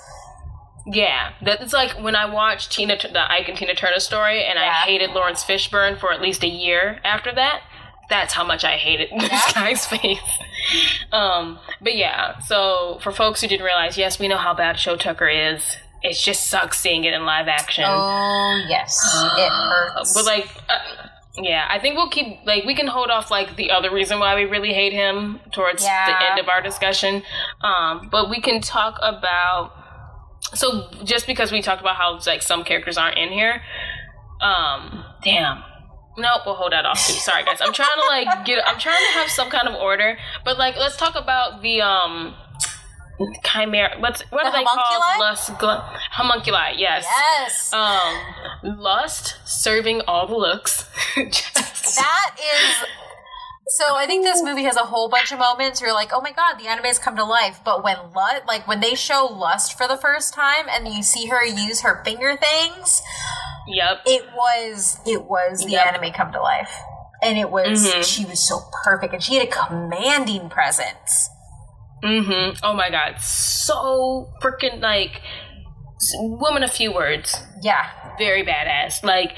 Yeah, 0.86 1.32
that 1.42 1.60
it's 1.60 1.72
like 1.72 2.00
when 2.00 2.14
I 2.14 2.26
watched 2.26 2.72
Tina, 2.72 2.96
the 2.96 3.30
Ike 3.32 3.48
and 3.48 3.58
Tina 3.58 3.74
Turner 3.74 3.98
story, 3.98 4.44
and 4.44 4.58
I 4.58 4.70
hated 4.72 5.10
Laurence 5.10 5.42
Fishburne 5.44 5.98
for 5.98 6.12
at 6.12 6.20
least 6.22 6.44
a 6.44 6.48
year 6.48 7.00
after 7.04 7.34
that. 7.34 7.62
That's 8.08 8.34
how 8.34 8.44
much 8.44 8.62
I 8.64 8.76
hated 8.76 9.08
this 9.18 9.52
guy's 9.52 9.84
face. 9.84 10.20
Um, 11.12 11.58
but 11.80 11.96
yeah, 11.96 12.38
so 12.38 12.98
for 13.02 13.10
folks 13.10 13.40
who 13.40 13.48
didn't 13.48 13.64
realize, 13.66 13.98
yes, 13.98 14.20
we 14.20 14.28
know 14.28 14.36
how 14.36 14.54
bad 14.54 14.78
Shou 14.78 14.96
Tucker 14.96 15.28
is. 15.28 15.76
It 16.02 16.14
just 16.16 16.48
sucks 16.48 16.78
seeing 16.78 17.02
it 17.04 17.14
in 17.14 17.24
live 17.26 17.48
action. 17.48 17.84
Oh 17.86 18.64
yes, 18.68 18.96
it 19.36 19.48
hurts. 19.52 20.14
But 20.14 20.24
like, 20.24 20.48
uh, 20.68 20.78
yeah, 21.36 21.66
I 21.68 21.80
think 21.80 21.96
we'll 21.96 22.10
keep 22.10 22.46
like 22.46 22.64
we 22.64 22.76
can 22.76 22.86
hold 22.86 23.10
off 23.10 23.28
like 23.30 23.56
the 23.56 23.72
other 23.72 23.92
reason 23.92 24.20
why 24.20 24.36
we 24.36 24.44
really 24.44 24.72
hate 24.72 24.92
him 24.92 25.40
towards 25.52 25.82
Yeah. 25.82 26.06
the 26.06 26.30
end 26.30 26.38
of 26.38 26.48
our 26.48 26.62
discussion. 26.62 27.24
Um, 27.60 28.08
but 28.10 28.30
we 28.30 28.40
can 28.40 28.60
talk 28.60 28.98
about 29.02 29.72
so 30.54 30.88
just 31.04 31.26
because 31.26 31.50
we 31.52 31.62
talked 31.62 31.80
about 31.80 31.96
how 31.96 32.18
like 32.26 32.42
some 32.42 32.64
characters 32.64 32.96
aren't 32.98 33.18
in 33.18 33.30
here. 33.30 33.62
Um, 34.40 35.04
damn. 35.22 35.62
Nope, 36.18 36.42
we'll 36.46 36.54
hold 36.54 36.72
that 36.72 36.86
off 36.86 37.04
too. 37.06 37.12
Sorry 37.12 37.44
guys. 37.44 37.58
I'm 37.60 37.72
trying 37.72 37.88
to 38.00 38.06
like 38.08 38.44
get 38.46 38.66
I'm 38.66 38.78
trying 38.78 38.96
to 39.12 39.18
have 39.18 39.28
some 39.30 39.50
kind 39.50 39.68
of 39.68 39.74
order. 39.74 40.16
But 40.44 40.56
like 40.58 40.76
let's 40.76 40.96
talk 40.96 41.14
about 41.14 41.60
the 41.62 41.80
um 41.82 42.34
chimera 43.44 43.96
what's 43.98 44.20
what 44.30 44.44
The 44.44 44.48
are 44.50 44.52
they 44.52 44.64
called? 44.64 45.20
Lust 45.20 45.50
gl- 45.54 45.98
homunculi, 46.12 46.74
yes. 46.76 47.06
yes, 47.06 47.72
Um, 47.72 48.78
lust 48.78 49.36
serving 49.46 50.02
all 50.02 50.26
the 50.26 50.36
looks. 50.36 50.88
Just- 51.16 51.54
that 51.96 52.36
is. 52.38 52.88
So 53.68 53.96
I 53.96 54.06
think 54.06 54.24
this 54.24 54.42
movie 54.44 54.62
has 54.62 54.76
a 54.76 54.84
whole 54.84 55.08
bunch 55.08 55.32
of 55.32 55.40
moments 55.40 55.80
where 55.80 55.88
you're 55.88 55.96
like, 55.96 56.10
oh 56.12 56.20
my 56.20 56.30
god, 56.32 56.58
the 56.58 56.68
anime's 56.68 57.00
come 57.00 57.16
to 57.16 57.24
life. 57.24 57.60
But 57.64 57.82
when 57.82 57.96
Lust, 58.14 58.42
like 58.46 58.66
when 58.68 58.80
they 58.80 58.94
show 58.94 59.26
Lust 59.26 59.76
for 59.76 59.88
the 59.88 59.96
first 59.96 60.34
time, 60.34 60.66
and 60.70 60.86
you 60.86 61.02
see 61.02 61.26
her 61.26 61.44
use 61.44 61.80
her 61.80 62.00
finger 62.04 62.36
things, 62.36 63.02
yep. 63.66 64.02
it 64.06 64.24
was 64.36 65.00
it 65.04 65.24
was 65.24 65.64
the 65.64 65.72
Yep. 65.72 65.94
anime 65.94 66.12
come 66.12 66.30
to 66.32 66.40
life, 66.40 66.72
and 67.22 67.36
it 67.36 67.50
was 67.50 67.84
Mhm. 67.92 68.04
she 68.04 68.24
was 68.24 68.46
so 68.46 68.60
perfect, 68.84 69.12
and 69.14 69.22
she 69.22 69.34
had 69.34 69.48
a 69.48 69.50
commanding 69.50 70.48
presence. 70.48 71.30
Mm-hmm. 72.04 72.58
Oh 72.62 72.74
my 72.74 72.88
god, 72.90 73.18
so 73.20 74.30
freaking 74.40 74.80
like 74.80 75.22
woman 76.20 76.62
a 76.62 76.68
few 76.68 76.92
words. 76.94 77.34
Yeah, 77.62 77.88
Very 78.18 78.42
badass. 78.44 79.02
Like 79.04 79.36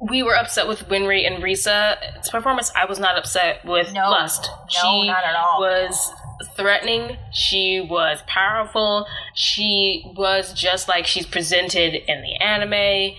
we 0.00 0.22
were 0.22 0.36
upset 0.36 0.66
with 0.68 0.88
Winry 0.88 1.26
and 1.26 1.42
Riza's 1.42 2.28
performance. 2.30 2.72
I 2.76 2.84
was 2.86 2.98
not 2.98 3.16
upset 3.18 3.64
with 3.64 3.92
No. 3.92 4.10
Lust. 4.10 4.48
No, 4.50 4.66
she 4.68 5.06
not 5.06 5.24
at 5.24 5.34
all. 5.36 5.60
Was 5.60 6.12
threatening. 6.56 7.16
She 7.32 7.80
was 7.80 8.22
powerful. 8.26 9.06
She 9.34 10.04
was 10.16 10.52
just 10.52 10.88
like 10.88 11.06
she's 11.06 11.26
presented 11.26 11.94
in 11.94 12.22
the 12.22 12.36
anime. 12.44 13.16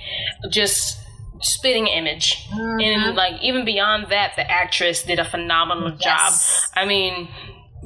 Just 0.50 0.97
spitting 1.41 1.88
image. 1.88 2.47
Mm-hmm. 2.50 2.80
And 2.82 3.16
like 3.16 3.41
even 3.41 3.66
beyond 3.66 4.08
that, 4.10 4.36
the 4.36 4.50
actress 4.50 5.04
did 5.04 5.20
a 5.20 5.26
phenomenal 5.26 5.95
Yes. 6.00 6.70
job. 6.74 6.82
I 6.82 6.86
mean, 6.86 7.28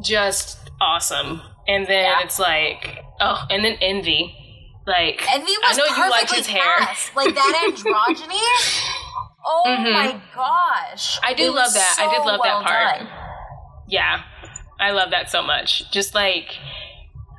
just 0.02 0.58
awesome. 0.82 1.42
And 1.68 1.86
then 1.88 2.06
Yeah. 2.06 2.22
it's 2.24 2.40
like, 2.40 3.00
oh, 3.22 3.46
and 3.50 3.64
then 3.64 3.78
Envy. 3.82 4.36
Like 4.86 5.24
Envy 5.34 5.52
was 5.62 5.78
I 5.80 5.82
know 5.88 5.96
you 6.04 6.10
like 6.10 6.30
his 6.30 6.48
hair. 6.48 6.78
cast. 6.80 7.16
Like 7.16 7.34
that 7.36 7.54
androgyny. 7.70 8.40
oh 9.46 9.64
Mhm. 9.66 9.94
my 9.94 10.22
gosh! 10.36 11.20
I 11.24 11.34
do 11.34 11.44
It 11.44 11.52
love 11.54 11.74
that. 11.74 11.96
I 12.00 12.08
did 12.12 12.18
so 12.20 12.26
love 12.26 12.40
that 12.44 12.64
part. 12.64 13.00
done. 13.00 13.08
Yeah, 13.88 14.22
I 14.80 14.92
love 14.92 15.12
that 15.12 15.30
so 15.32 15.42
much. 15.42 15.90
Just 15.92 16.14
like, 16.16 16.58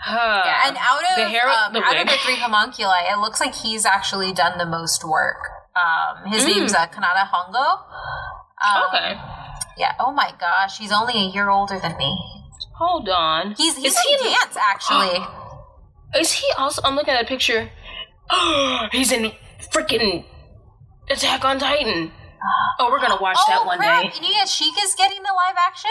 huh. 0.01 0.43
Yeah, 0.47 0.69
and 0.69 0.77
out 0.79 1.01
of 1.11 1.17
the 1.17 1.29
hair, 1.29 1.49
um, 1.49 1.73
the 1.75 1.83
out 1.83 1.97
of 2.01 2.07
the 2.07 2.17
three 2.25 2.37
homunculi, 2.37 3.11
it 3.13 3.19
looks 3.19 3.41
like 3.41 3.55
he's 3.55 3.85
actually 3.85 4.33
done 4.33 4.57
the 4.59 4.67
most 4.67 5.05
work. 5.05 5.37
Um, 5.77 6.31
his 6.33 6.45
Mm. 6.45 6.49
name's 6.57 6.75
uh, 6.75 6.87
Kanata 6.87 7.29
Hongo. 7.29 7.81
Um, 8.65 8.83
okay, 8.89 9.21
Yeah. 9.77 9.93
Oh 9.99 10.13
my 10.13 10.33
gosh, 10.41 10.79
he's 10.79 10.93
only 10.93 11.15
a 11.15 11.27
year 11.31 11.51
older 11.51 11.79
than 11.79 11.97
me. 11.99 12.17
hold 12.79 13.09
on. 13.09 13.55
He's 13.57 13.77
he's 13.77 13.93
Is 13.93 13.99
he 14.01 14.15
in 14.15 14.21
in- 14.21 14.33
dance 14.33 14.57
actually. 14.57 15.19
Is 16.17 16.33
he 16.33 16.47
also? 16.59 16.83
I'm 16.85 16.97
looking 16.97 17.15
at 17.15 17.23
a 17.23 17.27
picture. 17.27 17.71
he's 18.93 19.13
in 19.13 19.33
freaking 19.73 20.25
Attack 21.11 21.45
on 21.45 21.59
Titan. 21.59 22.11
Uh, 22.11 22.81
oh, 22.81 22.91
we're 22.91 23.01
gonna 23.01 23.21
watch 23.21 23.37
oh, 23.41 23.45
that 23.49 23.67
one 23.67 23.79
crap. 23.79 24.03
day. 24.03 24.11
Yeah, 24.23 24.45
Sheikah's 24.45 24.95
getting 24.97 25.23
the 25.23 25.33
live 25.35 25.57
action. 25.59 25.91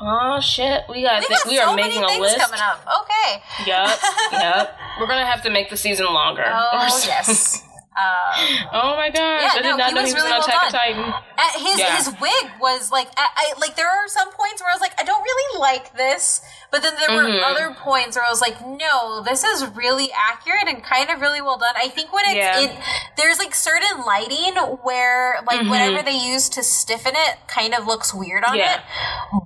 Oh 0.00 0.40
shit, 0.40 0.82
we 0.88 1.02
got, 1.02 1.20
We 1.20 1.26
th- 1.26 1.40
we 1.46 1.56
so 1.56 1.70
are 1.70 1.76
making 1.76 2.02
a 2.02 2.20
list. 2.20 2.38
coming 2.38 2.60
up. 2.60 2.84
Okay. 3.02 3.42
Yep, 3.66 3.98
yep. 4.32 4.78
We're 5.00 5.06
gonna 5.06 5.26
have 5.26 5.42
to 5.42 5.50
make 5.50 5.70
the 5.70 5.76
season 5.76 6.06
longer. 6.06 6.44
Oh 6.46 7.02
yes. 7.06 7.62
Um, 7.96 8.66
Oh 8.72 8.96
my 8.96 9.08
gosh, 9.08 9.42
Yeah, 9.42 9.50
I 9.54 9.62
did 9.62 9.68
no, 9.70 9.76
not 9.76 9.88
he 9.90 9.94
know 9.94 10.02
was 10.02 10.10
he 10.10 10.14
was 10.14 10.22
really 10.24 10.32
on 10.34 10.38
well 10.40 10.48
Attack 10.48 10.62
on 10.64 10.72
done. 10.72 10.80
Titan. 10.80 11.14
Uh, 11.38 11.58
his 11.62 11.78
Yeah. 11.78 11.96
his 11.96 12.06
wig 12.20 12.50
was 12.60 12.90
like 12.90 13.06
I, 13.16 13.28
I 13.36 13.54
like 13.60 13.76
there 13.76 13.88
are 13.88 14.08
some 14.08 14.32
points 14.32 14.60
where 14.60 14.68
I 14.70 14.74
was 14.74 14.80
like 14.80 14.98
I 15.00 15.04
don't 15.04 15.22
really 15.22 15.60
like 15.60 15.96
this, 15.96 16.40
but 16.72 16.82
then 16.82 16.94
there 16.96 17.14
were 17.16 17.22
Mhm. 17.30 17.42
other 17.44 17.72
points 17.78 18.16
where 18.16 18.24
I 18.26 18.30
was 18.30 18.40
like 18.40 18.60
no, 18.66 19.22
this 19.22 19.44
is 19.44 19.64
really 19.76 20.10
accurate 20.12 20.66
and 20.66 20.82
kind 20.82 21.08
of 21.08 21.20
really 21.20 21.40
well 21.40 21.56
done. 21.56 21.74
I 21.76 21.86
think 21.88 22.12
when 22.12 22.24
it's 22.26 22.34
Yeah. 22.34 22.58
it 22.62 22.72
there's 23.16 23.38
like 23.38 23.54
certain 23.54 24.02
lighting 24.04 24.56
where 24.82 25.38
like 25.46 25.60
Mhm. 25.60 25.70
whatever 25.70 26.02
they 26.02 26.16
use 26.18 26.48
to 26.50 26.64
stiffen 26.64 27.14
it 27.14 27.36
kind 27.46 27.74
of 27.74 27.86
looks 27.86 28.12
weird 28.12 28.42
on 28.42 28.56
Yeah. 28.56 28.74
it, 28.74 28.80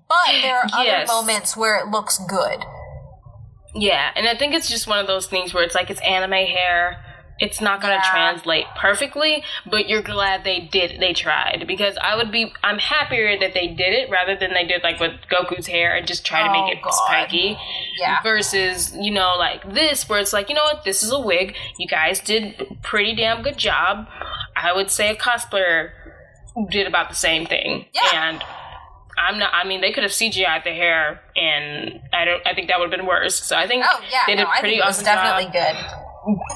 but 0.09 0.33
there 0.41 0.57
are 0.57 0.65
other 0.73 1.05
moments 1.07 1.55
where 1.55 1.77
it 1.77 1.89
looks 1.89 2.17
good. 2.17 2.65
Yeah, 3.75 4.11
and 4.17 4.27
I 4.27 4.35
think 4.35 4.55
it's 4.55 4.69
just 4.71 4.87
one 4.87 4.99
of 4.99 5.07
those 5.07 5.27
things 5.27 5.53
where 5.53 5.63
it's 5.63 5.75
like 5.75 5.91
it's 5.91 6.01
anime 6.01 6.33
hair. 6.33 7.05
It's 7.41 7.61
not 7.61 7.81
gonna 7.81 7.95
Yeah. 7.95 8.11
translate 8.11 8.67
perfectly, 8.77 9.45
but 9.65 9.89
you're 9.89 10.03
glad 10.03 10.43
they 10.45 10.59
did. 10.59 10.99
They 11.01 11.13
tried 11.13 11.65
because 11.69 11.97
I 12.03 12.17
would 12.17 12.33
be. 12.33 12.53
I'm 12.65 12.79
happier 12.79 13.39
that 13.39 13.55
they 13.55 13.69
did 13.69 13.95
it 13.95 14.11
rather 14.11 14.35
than 14.35 14.53
they 14.55 14.65
did 14.65 14.83
like 14.83 14.99
with 14.99 15.13
Goku's 15.31 15.67
hair 15.69 15.95
and 15.95 16.07
just 16.07 16.27
try 16.27 16.43
to 16.43 16.49
Oh, 16.49 16.53
make 16.67 16.77
it 16.77 16.83
God. 16.83 16.91
spiky. 16.91 17.57
Yeah. 17.99 18.21
Versus, 18.23 18.93
you 18.99 19.11
know, 19.13 19.37
like 19.39 19.73
this, 19.73 20.09
where 20.09 20.19
it's 20.19 20.33
like, 20.33 20.49
you 20.49 20.55
know 20.57 20.65
what, 20.65 20.83
this 20.85 21.03
is 21.03 21.13
a 21.13 21.21
wig. 21.21 21.55
You 21.79 21.87
guys 21.87 22.19
did 22.21 22.79
pretty 22.83 23.15
damn 23.15 23.43
good 23.43 23.57
job. 23.57 24.09
I 24.57 24.73
would 24.73 24.91
say 24.91 25.09
a 25.11 25.15
cosplayer 25.15 25.91
did 26.71 26.87
about 26.89 27.09
the 27.09 27.15
same 27.15 27.47
thing. 27.47 27.87
Yeah. 27.93 28.31
And 28.31 28.43
I'm 29.17 29.39
not. 29.39 29.53
I 29.55 29.65
mean, 29.65 29.81
they 29.81 29.93
could 29.93 30.03
have 30.05 30.13
CGI'd 30.13 30.65
the 30.65 30.71
hair, 30.71 31.21
and 31.37 32.01
I 32.13 32.25
don't. 32.25 32.45
I 32.47 32.55
think 32.55 32.69
that 32.69 32.79
would 32.81 32.91
have 32.91 32.97
been 32.99 33.07
worse. 33.07 33.35
So 33.37 33.57
I 33.57 33.67
think 33.67 33.85
Oh 33.85 34.01
yeah, 34.13 34.21
they 34.27 34.35
did 34.37 34.43
no, 34.43 34.49
a 34.49 34.51
I 34.53 34.61
pretty 34.61 34.75
think 34.77 34.83
it 34.85 34.87
was 34.87 34.97
awesome 34.97 35.05
definitely 35.07 35.45
job. 35.45 35.53
good. 35.53 36.08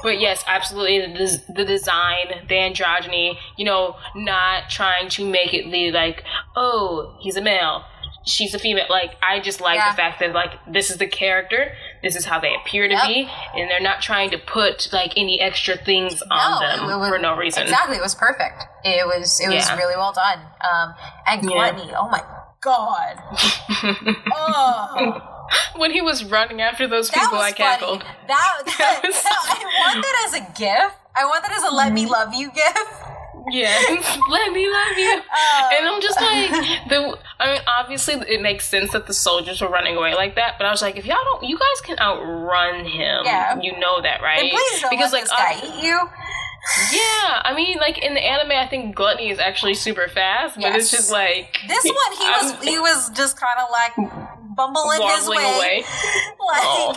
But 0.03 0.21
yes, 0.21 0.45
absolutely, 0.47 1.01
the, 1.15 1.43
the 1.53 1.65
design, 1.65 2.27
the 2.49 2.55
androgyny. 2.55 3.37
You 3.57 3.65
know, 3.65 3.97
not 4.15 4.69
trying 4.71 5.09
to 5.11 5.25
make 5.29 5.55
it 5.55 5.71
the 5.71 5.91
like, 5.93 6.25
oh, 6.57 7.17
he's 7.21 7.37
a 7.37 7.41
male, 7.41 7.85
she's 8.27 8.53
a 8.55 8.59
female. 8.59 8.87
Like 8.91 9.15
I 9.23 9.41
just 9.41 9.61
like 9.61 9.77
Yeah. 9.79 9.91
the 9.93 9.97
fact 9.97 10.21
that 10.21 10.33
like 10.33 10.51
this 10.71 10.91
is 10.91 10.99
the 10.99 11.07
character, 11.07 11.73
this 12.03 12.17
is 12.17 12.25
how 12.27 12.39
they 12.41 12.55
appear 12.55 12.87
to 12.89 12.95
Yep. 12.95 13.07
be, 13.07 13.29
and 13.55 13.71
they're 13.71 13.81
not 13.81 14.03
trying 14.03 14.31
to 14.31 14.39
put 14.39 14.89
like 14.93 15.13
any 15.17 15.41
extra 15.41 15.77
things 15.77 16.23
on 16.31 16.61
No, 16.61 16.61
them 16.89 17.01
was- 17.01 17.09
for 17.11 17.19
no 17.19 17.37
reason. 17.37 17.63
Exactly, 17.63 17.97
it 17.97 18.03
was 18.03 18.15
perfect. 18.15 18.65
It 18.85 19.07
was 19.07 19.41
it 19.41 19.49
was 19.55 19.69
Yeah. 19.69 19.77
really 19.77 19.97
well 19.97 20.13
done. 20.13 20.39
Um, 20.71 20.95
and 21.27 21.43
Yeah. 21.45 21.49
gluttony. 21.51 21.93
Oh 21.97 22.09
my 22.09 22.23
god. 22.61 23.17
oh, 24.35 25.32
when 25.77 25.91
he 25.91 26.01
was 26.01 26.25
running 26.25 26.61
after 26.61 26.87
those 26.87 27.09
that 27.11 27.21
people, 27.21 27.39
was 27.39 27.47
I 27.47 27.53
cackled. 27.53 28.03
funny. 28.03 28.15
That, 28.29 28.63
that, 28.79 29.01
was 29.05 29.23
that- 29.23 29.59
I 29.61 29.91
want 29.93 30.03
that 30.03 30.25
as 30.29 30.35
a 30.35 30.59
gift. 30.59 30.97
I 31.15 31.25
want 31.25 31.43
that 31.45 31.53
as 31.53 31.63
a 31.65 31.75
"Let 31.75 31.93
me 31.93 32.03
Mm-hmm. 32.05 32.11
love 32.13 32.35
you" 32.35 32.51
gift. 32.53 32.79
Yeah, 33.51 33.77
let 34.31 34.53
me 34.53 34.71
love 34.71 34.97
you. 34.97 35.15
Um, 35.15 35.73
and 35.75 35.87
I'm 35.89 36.01
just 36.01 36.21
like 36.21 36.51
the. 36.89 37.19
I 37.41 37.53
mean, 37.55 37.61
obviously, 37.67 38.15
it 38.15 38.41
makes 38.41 38.67
sense 38.69 38.93
that 38.93 39.07
the 39.09 39.13
soldiers 39.13 39.61
were 39.61 39.69
running 39.69 39.97
away 39.97 40.15
like 40.15 40.37
that. 40.37 40.55
But 40.59 40.67
I 40.67 40.71
was 40.71 40.81
like, 40.81 40.97
if 40.97 41.05
y'all 41.05 41.19
don't, 41.25 41.45
you 41.49 41.59
guys 41.59 41.81
can 41.83 41.99
outrun 41.99 42.85
him. 42.87 43.23
Yeah. 43.25 43.59
you 43.61 43.77
know 43.79 44.01
that, 44.01 44.23
right? 44.23 44.41
And 44.41 44.51
please 44.51 44.81
don't 44.81 44.91
because 44.91 45.13
let 45.13 45.23
like, 45.23 45.25
this 45.25 45.33
guy 45.33 45.69
uh, 45.69 45.77
eat 45.79 45.85
you. 45.85 45.99
yeah, 46.93 47.43
I 47.45 47.53
mean, 47.57 47.79
like 47.79 47.99
in 47.99 48.15
the 48.15 48.21
anime, 48.25 48.53
I 48.53 48.69
think 48.69 48.95
Gluttony 48.95 49.31
is 49.31 49.41
actually 49.41 49.75
super 49.75 50.07
fast, 50.09 50.57
but 50.61 50.75
it's 50.77 50.91
just 50.93 51.11
like 51.11 51.59
This 51.67 51.85
one, 51.85 52.13
he 52.17 52.25
was 52.25 52.53
I'm 52.53 52.63
he 52.67 52.79
was 52.79 53.11
just 53.11 53.37
kind 53.37 53.59
of 53.59 53.69
like 53.73 54.42
bumbling 54.55 55.01
his 55.03 55.29
way. 55.29 55.37
away. 55.37 55.85
like 56.53 56.63
Oh. 56.65 56.91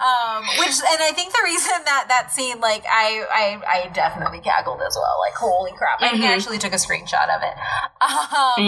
um 0.00 0.44
which 0.58 0.76
and 0.90 1.00
i 1.02 1.12
think 1.14 1.32
the 1.32 1.42
reason 1.44 1.72
that 1.84 2.06
that 2.08 2.32
scene 2.32 2.60
like 2.60 2.84
i 2.90 3.24
i, 3.30 3.84
I 3.84 3.88
definitely 3.88 4.40
cackled 4.40 4.80
as 4.82 4.96
well 4.96 5.16
like 5.20 5.34
holy 5.34 5.72
crap 5.72 6.00
i 6.02 6.08
Mhm. 6.10 6.22
actually 6.34 6.58
took 6.58 6.72
a 6.72 6.76
screenshot 6.76 7.28
of 7.34 7.42
it 7.42 7.54
um 8.00 8.64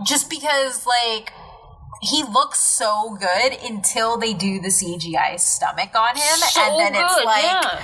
Mm. 0.00 0.06
just 0.06 0.28
because 0.30 0.86
like 0.86 1.32
he 2.02 2.22
looks 2.24 2.60
so 2.60 3.16
good 3.20 3.52
until 3.68 4.16
they 4.16 4.32
do 4.32 4.60
the 4.60 4.68
cgi 4.68 5.38
stomach 5.40 5.94
on 5.94 6.14
him 6.16 6.36
So 6.48 6.60
and 6.62 6.80
then 6.80 7.02
it's 7.04 7.14
good, 7.14 7.24
like 7.24 7.44
yeah. 7.44 7.80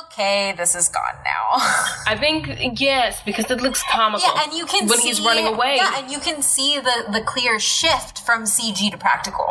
Okay 0.00 0.54
this 0.56 0.74
is 0.74 0.88
gone 0.88 1.16
now 1.24 1.48
I 2.06 2.16
think 2.18 2.48
yes, 2.80 3.22
because 3.24 3.50
it 3.50 3.60
looks 3.62 3.82
comical. 3.90 4.28
Yeah, 4.28 4.42
and 4.44 4.52
you 4.52 4.66
can 4.66 4.86
when 4.88 4.98
see, 4.98 5.08
he's 5.08 5.20
running 5.22 5.46
away. 5.46 5.76
Yeah, 5.76 5.98
and 5.98 6.10
you 6.10 6.18
can 6.18 6.42
see 6.42 6.78
the 6.78 7.04
the 7.12 7.22
clear 7.22 7.58
shift 7.58 8.18
from 8.20 8.42
CG 8.44 8.90
to 8.90 8.98
practical, 8.98 9.46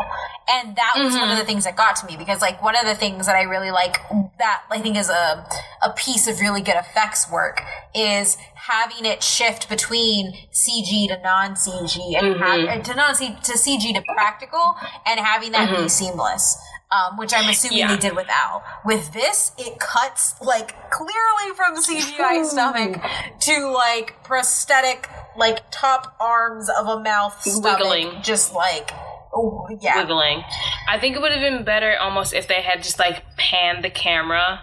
and 0.50 0.76
that 0.76 0.94
was 0.98 1.14
one 1.16 1.24
of 1.24 1.30
Mm-hmm. 1.30 1.40
the 1.40 1.46
things 1.46 1.64
that 1.64 1.76
got 1.76 1.96
to 1.98 2.06
me 2.06 2.16
because 2.18 2.42
like 2.42 2.62
one 2.62 2.76
of 2.76 2.86
the 2.86 2.94
things 2.96 3.26
that 3.26 3.36
I 3.36 3.44
really 3.44 3.72
like 3.72 3.98
that 4.38 4.64
I 4.70 4.80
think 4.82 4.98
is 4.98 5.10
a 5.10 5.46
a 5.82 5.90
piece 5.92 6.28
of 6.28 6.40
really 6.40 6.62
good 6.62 6.76
effects 6.78 7.30
work 7.32 7.62
is 7.96 8.38
having 8.56 9.06
it 9.06 9.24
shift 9.24 9.68
between 9.70 10.34
CG 10.52 11.08
to 11.08 11.20
non 11.24 11.52
CG 11.56 11.98
and 12.18 12.36
Mm-hmm. 12.36 12.68
have, 12.68 12.84
to 12.84 12.94
non 12.96 13.16
to 13.16 13.54
CG 13.58 13.94
to 13.96 14.02
practical 14.14 14.76
and 15.08 15.20
having 15.20 15.52
that 15.54 15.76
be 15.76 15.90
seamless. 15.90 16.58
Um, 16.92 17.18
which 17.18 17.34
I'm 17.34 17.50
assuming. 17.50 17.80
Yeah. 17.80 17.96
they 17.96 17.98
did 18.00 18.16
with 18.16 18.28
Al. 18.30 18.64
With 18.86 19.14
this, 19.14 19.52
it 19.58 19.80
cuts 19.80 20.40
like 20.42 20.76
clearly 20.92 21.56
from 21.56 21.76
CGI 21.78 22.46
stomach 22.46 23.02
to 23.42 23.68
like 23.72 24.24
prosthetic, 24.24 25.10
like 25.36 25.72
top 25.72 26.16
arms 26.20 26.70
of 26.70 26.86
a 26.88 27.00
mouth 27.02 27.42
stomach, 27.42 27.80
Wiggling. 27.80 28.22
just 28.22 28.54
like 28.54 28.92
oh 29.34 29.68
yeah, 29.82 29.98
wiggling. 30.04 30.44
I 30.88 31.00
think 31.00 31.16
it 31.16 31.22
would 31.22 31.32
have 31.32 31.42
been 31.42 31.64
better 31.64 31.98
almost 32.00 32.32
if 32.34 32.48
they 32.48 32.62
had 32.62 32.84
just 32.84 33.00
like 33.00 33.24
panned 33.38 33.84
the 33.84 33.90
camera 33.90 34.60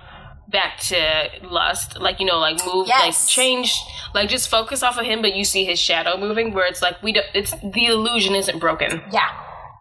back 0.47 0.79
to 0.81 1.29
lust 1.43 1.99
like 2.01 2.19
you 2.21 2.27
know 2.27 2.39
like 2.39 2.65
move 2.67 2.87
Yes. 2.89 3.03
like 3.25 3.29
change 3.29 3.73
like 4.15 4.29
just 4.29 4.49
focus 4.49 4.83
off 4.83 4.99
of 4.99 5.05
him 5.05 5.23
but 5.23 5.35
you 5.37 5.45
see 5.45 5.65
his 5.65 5.79
shadow 5.79 6.17
moving 6.17 6.53
where 6.53 6.67
it's 6.67 6.83
like 6.83 7.01
we 7.05 7.13
don't 7.13 7.27
it's 7.35 7.53
the 7.63 7.87
illusion 7.87 8.35
isn't 8.35 8.59
broken 8.59 9.01
yeah, 9.13 9.29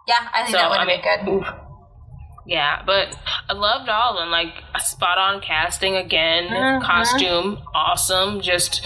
yeah. 0.08 0.28
I 0.32 0.44
think 0.44 0.50
so 0.50 0.58
that 0.58 0.70
would 0.70 0.78
i 0.78 0.80
have 0.80 0.88
mean 0.88 1.02
been 1.02 1.42
good. 1.42 1.48
oof. 1.48 1.69
Yeah 2.50 2.82
but 2.86 3.08
i 3.50 3.54
loved 3.54 3.88
all 3.90 4.18
and 4.18 4.32
like 4.32 4.54
spot 4.80 5.18
on 5.18 5.40
casting 5.42 5.96
again 5.96 6.48
Mhm. 6.50 6.82
costume 6.84 7.60
awesome 7.76 8.42
just 8.42 8.86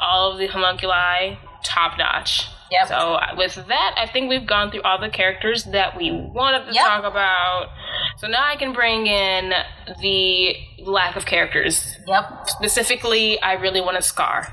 all 0.00 0.32
of 0.32 0.38
the 0.38 0.46
homunculi 0.48 1.38
top 1.64 1.96
notch 1.98 2.46
Yep. 2.68 2.88
so 2.88 3.20
with 3.36 3.54
that, 3.68 3.94
I 3.96 4.06
think 4.08 4.28
we've 4.28 4.44
gone 4.44 4.72
through 4.72 4.82
all 4.82 4.98
the 5.00 5.08
characters 5.08 5.62
that 5.66 5.96
we 5.96 6.10
wanted 6.10 6.66
to 6.66 6.72
Yep. 6.74 6.84
talk 6.84 7.04
about. 7.04 7.68
So 8.18 8.26
now 8.26 8.44
I 8.44 8.56
can 8.56 8.72
bring 8.72 9.06
in 9.06 9.52
the 10.00 10.56
lack 10.80 11.14
of 11.14 11.26
characters. 11.26 11.96
Yep. 12.08 12.48
Specifically, 12.48 13.40
I 13.40 13.52
really 13.52 13.80
wanted 13.80 14.02
Scar. 14.02 14.48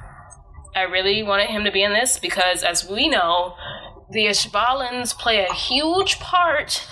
I 0.75 0.81
really 0.83 1.23
wanted 1.23 1.47
him 1.49 1.63
to 1.63 1.71
be 1.71 1.81
in 1.81 1.93
this 1.93 2.19
because, 2.19 2.63
as 2.63 2.87
we 2.87 3.07
know, 3.09 3.55
the 4.11 4.27
Ishbalans 4.27 5.17
play 5.17 5.43
a 5.43 5.51
huge 5.51 6.19
part 6.19 6.85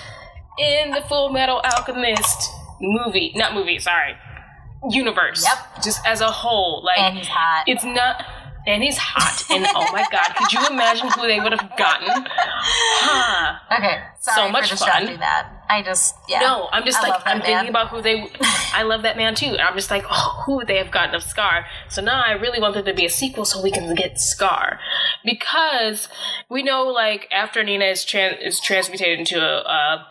in 0.62 0.92
the 0.92 1.02
Full 1.02 1.30
Metal 1.30 1.60
Alchemist 1.64 2.50
movie. 2.80 3.32
Not 3.36 3.54
movie, 3.54 3.80
sorry. 3.80 4.16
Universe. 4.90 5.44
Yep. 5.46 5.84
Just 5.84 6.06
as 6.06 6.22
a 6.22 6.30
whole. 6.32 6.84
Like, 6.86 7.00
And 7.00 7.18
he's 7.18 7.28
hot. 7.28 7.64
it's 7.68 7.84
not 7.84 8.24
and 8.68 8.84
he's 8.84 8.96
hot 8.96 9.44
and 9.50 9.66
oh 9.74 9.92
my 9.92 10.06
god 10.12 10.36
could 10.36 10.54
you 10.54 10.60
imagine 10.70 11.08
who 11.18 11.26
they 11.26 11.40
would 11.40 11.52
have 11.52 11.76
gotten 11.76 12.08
huh 12.10 13.76
Okay, 13.76 13.98
So 14.20 14.50
much 14.50 14.70
for 14.70 14.76
fun. 14.78 15.18
that. 15.18 15.66
I 15.68 15.82
just 15.82 16.14
yeah. 16.30 16.42
no 16.42 16.70
i'm 16.72 16.86
just 16.86 17.00
I 17.04 17.10
like 17.10 17.22
i'm 17.26 17.42
thinking 17.42 17.70
about 17.70 17.88
who 17.90 18.04
they 18.04 18.30
i 18.76 18.84
love 18.84 19.02
that 19.02 19.18
man 19.18 19.34
too 19.34 19.48
and 19.48 19.62
i'm 19.62 19.74
just 19.74 19.90
like 19.90 20.04
oh 20.12 20.44
who 20.46 20.58
would 20.58 20.68
they 20.68 20.78
have 20.78 20.92
gotten 20.92 21.16
of 21.16 21.24
scar 21.24 21.66
so 21.90 22.04
now 22.04 22.22
i 22.24 22.34
really 22.34 22.60
want 22.60 22.76
there 22.76 22.84
to 22.84 22.94
be 22.94 23.04
a 23.04 23.10
sequel 23.10 23.46
so 23.46 23.60
we 23.64 23.72
can 23.72 23.96
get 23.96 24.20
scar 24.20 24.80
because 25.26 26.08
we 26.48 26.62
know 26.62 26.84
like 26.84 27.28
after 27.32 27.64
nina 27.64 27.86
is, 27.86 28.06
tran- 28.06 28.38
is 28.46 28.60
transmutated 28.60 29.18
into 29.18 29.40
a, 29.40 29.62
a 29.62 30.08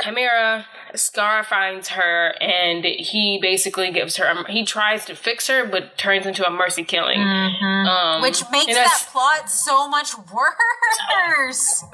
chimera 0.00 0.66
scar 0.94 1.42
finds 1.44 1.88
her 1.88 2.34
and 2.40 2.84
he 2.84 3.38
basically 3.42 3.90
gives 3.92 4.16
her 4.16 4.24
a, 4.26 4.50
he 4.50 4.64
tries 4.64 5.04
to 5.04 5.14
fix 5.14 5.46
her 5.48 5.66
but 5.66 5.98
turns 5.98 6.24
into 6.26 6.46
a 6.46 6.50
mercy 6.50 6.84
killing 6.84 7.20
um, 7.20 8.22
Which 8.22 8.42
makes 8.50 8.66
that 8.66 8.74
that's- 8.74 9.10
plot 9.10 9.50
so 9.50 9.88
much 9.88 10.10
worse. 10.32 11.84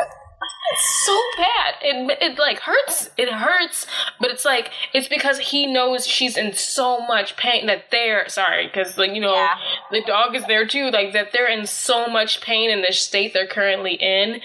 so 1.04 1.20
bad. 1.36 1.74
It 1.82 2.18
it 2.20 2.38
like 2.38 2.60
hurts. 2.60 3.10
It 3.16 3.30
hurts, 3.32 3.86
but 4.20 4.30
it's 4.30 4.44
like 4.44 4.70
it's 4.92 5.08
because 5.08 5.38
he 5.38 5.66
knows 5.66 6.06
she's 6.06 6.36
in 6.36 6.54
so 6.54 7.00
much 7.06 7.36
pain 7.36 7.66
that 7.66 7.90
they're 7.90 8.28
sorry 8.28 8.66
because 8.66 8.98
like 8.98 9.12
you 9.14 9.20
know 9.20 9.34
Yeah. 9.34 9.54
the 9.90 10.02
dog 10.02 10.34
is 10.34 10.44
there 10.46 10.66
too. 10.66 10.90
Like 10.90 11.12
that 11.12 11.32
they're 11.32 11.48
in 11.48 11.66
so 11.66 12.08
much 12.08 12.40
pain 12.40 12.70
in 12.70 12.82
the 12.82 12.92
state 12.92 13.32
they're 13.32 13.46
currently 13.46 13.94
in, 13.94 14.40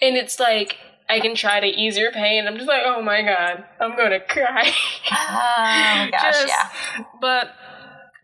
and 0.00 0.16
it's 0.16 0.38
like. 0.40 0.78
I 1.08 1.20
can 1.20 1.34
try 1.34 1.60
to 1.60 1.66
ease 1.66 1.96
your 1.96 2.10
pain. 2.12 2.46
I'm 2.46 2.56
just 2.56 2.68
like, 2.68 2.82
oh 2.84 3.00
my 3.02 3.22
god, 3.22 3.64
I'm 3.80 3.96
gonna 3.96 4.20
cry. 4.20 4.70
Oh 5.10 5.54
my 5.58 6.08
gosh, 6.10 6.22
Just- 6.34 6.48
yeah. 6.48 7.04
But 7.20 7.50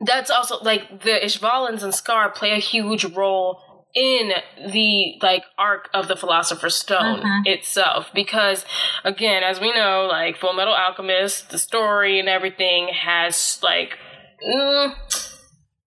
that's 0.01 0.31
also 0.31 0.59
like 0.63 1.03
the 1.03 1.21
Ishvalans 1.23 1.83
and 1.83 1.95
Scar 1.95 2.31
play 2.31 2.53
a 2.53 2.59
huge 2.59 3.05
role 3.05 3.61
in 3.95 4.33
the 4.73 5.15
like 5.23 5.45
arc 5.59 5.89
of 5.93 6.09
the 6.09 6.17
philosopher's 6.17 6.75
stone 6.75 7.21
Mhm. 7.21 7.47
itself 7.47 8.09
because 8.15 8.65
again 9.05 9.43
as 9.43 9.61
we 9.61 9.71
know 9.75 10.09
like 10.11 10.39
full 10.39 10.55
metal 10.55 10.73
alchemist 10.75 11.51
the 11.51 11.59
story 11.59 12.19
and 12.19 12.27
everything 12.27 12.89
has 12.89 13.61
like 13.63 13.99
mm, 14.43 14.95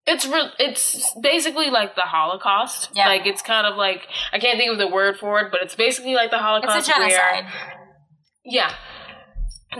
it's 0.06 0.26
re- 0.26 0.52
it's 0.58 1.12
basically 1.20 1.70
like 1.70 1.94
the 1.96 2.02
holocaust 2.02 2.90
Yeah. 2.94 3.08
like 3.08 3.26
it's 3.26 3.42
kind 3.42 3.66
of 3.66 3.76
like 3.76 4.02
i 4.32 4.38
can't 4.38 4.56
think 4.58 4.70
of 4.70 4.78
the 4.78 4.86
word 4.88 5.18
for 5.18 5.40
it 5.40 5.50
but 5.50 5.60
it's 5.62 5.74
basically 5.74 6.14
like 6.14 6.30
the 6.30 6.38
holocaust 6.38 6.78
It's 6.78 6.88
a 6.88 6.92
where- 7.00 7.08
genocide. 7.08 7.44
yeah. 8.44 8.72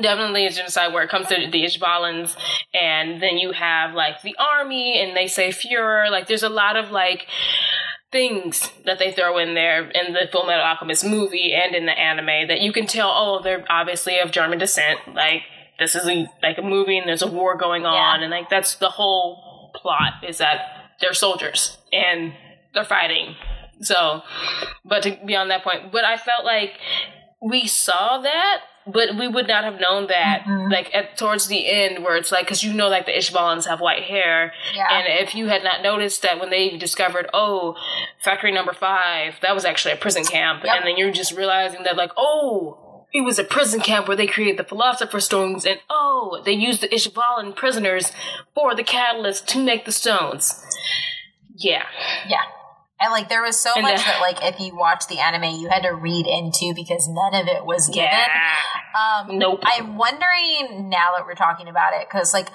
Definitely 0.03 0.45
a 0.47 0.51
genocide 0.51 0.93
where 0.93 1.05
it 1.05 1.09
comes 1.11 1.29
to 1.29 1.37
the 1.51 1.63
Ishvalans, 1.65 2.37
and 2.75 3.23
then 3.23 3.39
you 3.39 3.53
have 3.53 3.95
like 3.95 4.21
the 4.21 4.35
army, 4.37 5.01
and 5.01 5.17
they 5.17 5.27
say 5.29 5.49
Fuhrer. 5.51 6.11
Like, 6.11 6.27
there's 6.27 6.43
a 6.43 6.51
lot 6.51 6.77
of 6.77 6.91
like 6.91 7.27
things 8.13 8.69
that 8.85 8.99
they 8.99 9.13
throw 9.13 9.39
in 9.39 9.55
there 9.55 9.89
in 9.89 10.13
the 10.13 10.29
Full 10.31 10.45
Metal 10.45 10.65
Alchemist 10.65 11.05
movie 11.07 11.55
and 11.55 11.75
in 11.75 11.87
the 11.87 11.93
anime 11.99 12.49
that 12.49 12.61
you 12.61 12.73
can 12.73 12.87
tell. 12.87 13.11
Oh, 13.15 13.41
they're 13.43 13.65
obviously 13.71 14.19
of 14.19 14.33
German 14.33 14.59
descent. 14.59 14.99
Like, 15.15 15.43
this 15.79 15.95
is 15.95 16.07
a, 16.07 16.27
like 16.43 16.59
a 16.59 16.63
movie, 16.63 16.99
and 16.99 17.09
there's 17.09 17.23
a 17.23 17.27
war 17.31 17.57
going 17.57 17.87
on, 17.87 18.21
Yeah. 18.21 18.25
and 18.25 18.31
like 18.31 18.51
that's 18.51 18.75
the 18.75 18.91
whole 18.91 19.56
plot 19.77 20.15
is 20.27 20.39
that 20.39 20.61
they're 21.01 21.15
soldiers 21.15 21.79
and 21.93 22.33
they're 22.75 22.85
fighting. 22.85 23.35
So, 23.81 24.23
but 24.85 25.03
to 25.03 25.19
beyond 25.25 25.51
that 25.51 25.63
point, 25.63 25.93
but 25.93 26.05
I 26.05 26.17
felt 26.17 26.45
like 26.45 26.73
we 27.43 27.67
saw 27.67 28.19
that, 28.23 28.61
but 28.87 29.15
we 29.17 29.29
would 29.29 29.47
not 29.47 29.65
have 29.65 29.79
known 29.81 30.07
that 30.07 30.45
Mhm. 30.47 30.73
like 30.73 30.95
at 30.95 31.19
towards 31.19 31.49
the 31.49 31.69
end 31.71 32.03
where 32.03 32.17
it's 32.17 32.33
like 32.33 32.47
because 32.47 32.63
you 32.65 32.73
know 32.73 32.89
like 32.89 33.05
the 33.05 33.13
Ishvalans 33.13 33.67
have 33.69 33.81
white 33.81 34.05
hair, 34.05 34.55
Yeah. 34.75 34.87
and 34.91 35.07
if 35.09 35.35
you 35.35 35.49
had 35.49 35.63
not 35.63 35.83
noticed 35.83 36.23
that 36.23 36.39
when 36.41 36.49
they 36.51 36.71
discovered 36.79 37.29
oh 37.35 37.77
factory 38.23 38.53
number 38.53 38.73
five 38.73 39.35
that 39.43 39.55
was 39.55 39.65
actually 39.67 39.93
a 39.93 39.97
prison 39.97 40.25
camp, 40.25 40.65
Yep. 40.65 40.75
and 40.77 40.87
then 40.87 40.97
you're 40.97 41.11
just 41.11 41.33
realizing 41.37 41.83
that 41.83 41.97
like 41.97 42.13
oh. 42.17 42.79
It 43.17 43.23
was 43.25 43.39
a 43.39 43.45
prison 43.45 43.81
camp 43.81 44.09
where 44.09 44.17
they 44.17 44.27
created 44.27 44.59
the 44.59 44.65
Philosopher's 44.65 45.25
Stones, 45.25 45.65
and 45.65 45.81
oh, 45.89 46.43
they 46.45 46.53
used 46.53 46.83
the 46.83 46.89
Ishvalan 46.89 47.57
prisoners 47.57 48.13
for 48.55 48.75
the 48.75 48.85
catalyst 48.85 49.49
to 49.49 49.59
make 49.59 49.87
the 49.87 49.93
stones. 49.93 50.63
Yeah. 51.57 51.85
Yeah. 52.29 52.43
And 53.01 53.13
like 53.13 53.29
there 53.31 53.43
was 53.43 53.59
so 53.59 53.73
And 53.75 53.83
much 53.85 53.97
the- 54.01 54.05
that 54.05 54.21
like 54.21 54.39
if 54.43 54.61
you 54.61 54.77
watch 54.77 55.07
the 55.09 55.19
anime 55.19 55.59
you 55.61 55.69
had 55.71 55.83
to 55.85 55.95
read 55.95 56.27
into 56.27 56.75
because 56.75 57.09
none 57.09 57.35
of 57.35 57.47
it 57.49 57.65
was 57.65 57.89
given. 57.89 58.11
Yeah. 58.11 58.55
Um 59.29 59.39
Nope. 59.39 59.61
I'm 59.65 59.97
wondering 59.97 60.89
now 60.91 61.09
that 61.17 61.25
we're 61.27 61.35
talking 61.35 61.69
about 61.69 61.93
it 61.95 62.09
cuz 62.11 62.33
like 62.35 62.49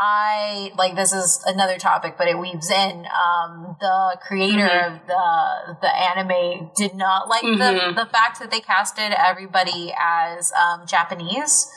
I 0.00 0.70
like 0.78 0.94
this 0.94 1.12
is 1.12 1.42
another 1.46 1.76
topic 1.76 2.14
but 2.16 2.28
it 2.28 2.38
weaves 2.38 2.70
in 2.70 3.06
um 3.06 3.76
the 3.80 4.16
creator 4.26 4.68
Mhm. 4.68 4.86
of 4.94 5.06
the 5.06 5.76
the 5.80 5.92
anime 5.92 6.70
did 6.76 6.94
not 6.94 7.28
like 7.28 7.42
Mhm. 7.42 7.58
the 7.58 8.04
the 8.04 8.10
fact 8.10 8.38
that 8.38 8.50
they 8.52 8.60
casted 8.60 9.12
everybody 9.12 9.92
as 9.98 10.52
um 10.52 10.86
Japanese 10.86 11.68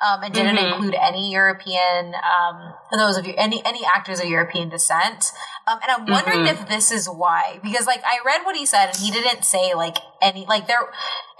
um, 0.00 0.22
and 0.22 0.32
didn't 0.32 0.56
Mhm. 0.56 0.72
include 0.72 0.94
any 0.94 1.30
European, 1.30 2.14
um, 2.14 2.74
those 2.92 3.16
of 3.16 3.26
you, 3.26 3.34
any 3.36 3.64
any 3.64 3.84
actors 3.84 4.20
of 4.20 4.26
European 4.26 4.68
descent. 4.68 5.32
Um, 5.66 5.78
and 5.82 5.90
I'm 5.90 6.06
wondering 6.06 6.44
Mhm. 6.44 6.52
if 6.52 6.68
this 6.68 6.90
is 6.90 7.08
why, 7.08 7.60
because 7.62 7.86
like 7.86 8.02
I 8.04 8.18
read 8.24 8.44
what 8.44 8.56
he 8.56 8.64
said, 8.64 8.88
and 8.90 8.96
he 8.96 9.10
didn't 9.10 9.44
say 9.44 9.74
like 9.74 9.98
any 10.22 10.46
like 10.46 10.66
there. 10.66 10.88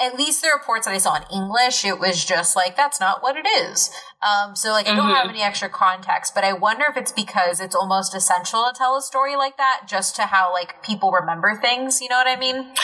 At 0.00 0.16
least 0.16 0.42
the 0.42 0.50
reports 0.52 0.86
that 0.86 0.94
I 0.94 0.98
saw 0.98 1.14
in 1.16 1.24
English, 1.32 1.84
it 1.84 1.98
was 1.98 2.24
just 2.24 2.54
like 2.54 2.76
that's 2.76 3.00
not 3.00 3.22
what 3.22 3.36
it 3.36 3.46
is. 3.46 3.90
Um, 4.22 4.54
so 4.54 4.70
like 4.72 4.88
I 4.88 4.94
don't 4.94 5.14
have 5.14 5.28
any 5.28 5.42
extra 5.42 5.68
context, 5.68 6.34
but 6.34 6.44
I 6.44 6.52
wonder 6.52 6.84
if 6.88 6.96
it's 6.96 7.12
because 7.12 7.60
it's 7.60 7.74
almost 7.74 8.14
essential 8.14 8.64
to 8.64 8.72
tell 8.76 8.96
a 8.96 9.02
story 9.02 9.34
like 9.36 9.56
that, 9.56 9.82
just 9.86 10.14
to 10.16 10.22
how 10.26 10.52
like 10.52 10.82
people 10.82 11.10
remember 11.10 11.56
things. 11.56 12.00
You 12.00 12.08
know 12.08 12.16
what 12.16 12.26
I 12.28 12.36
mean? 12.36 12.74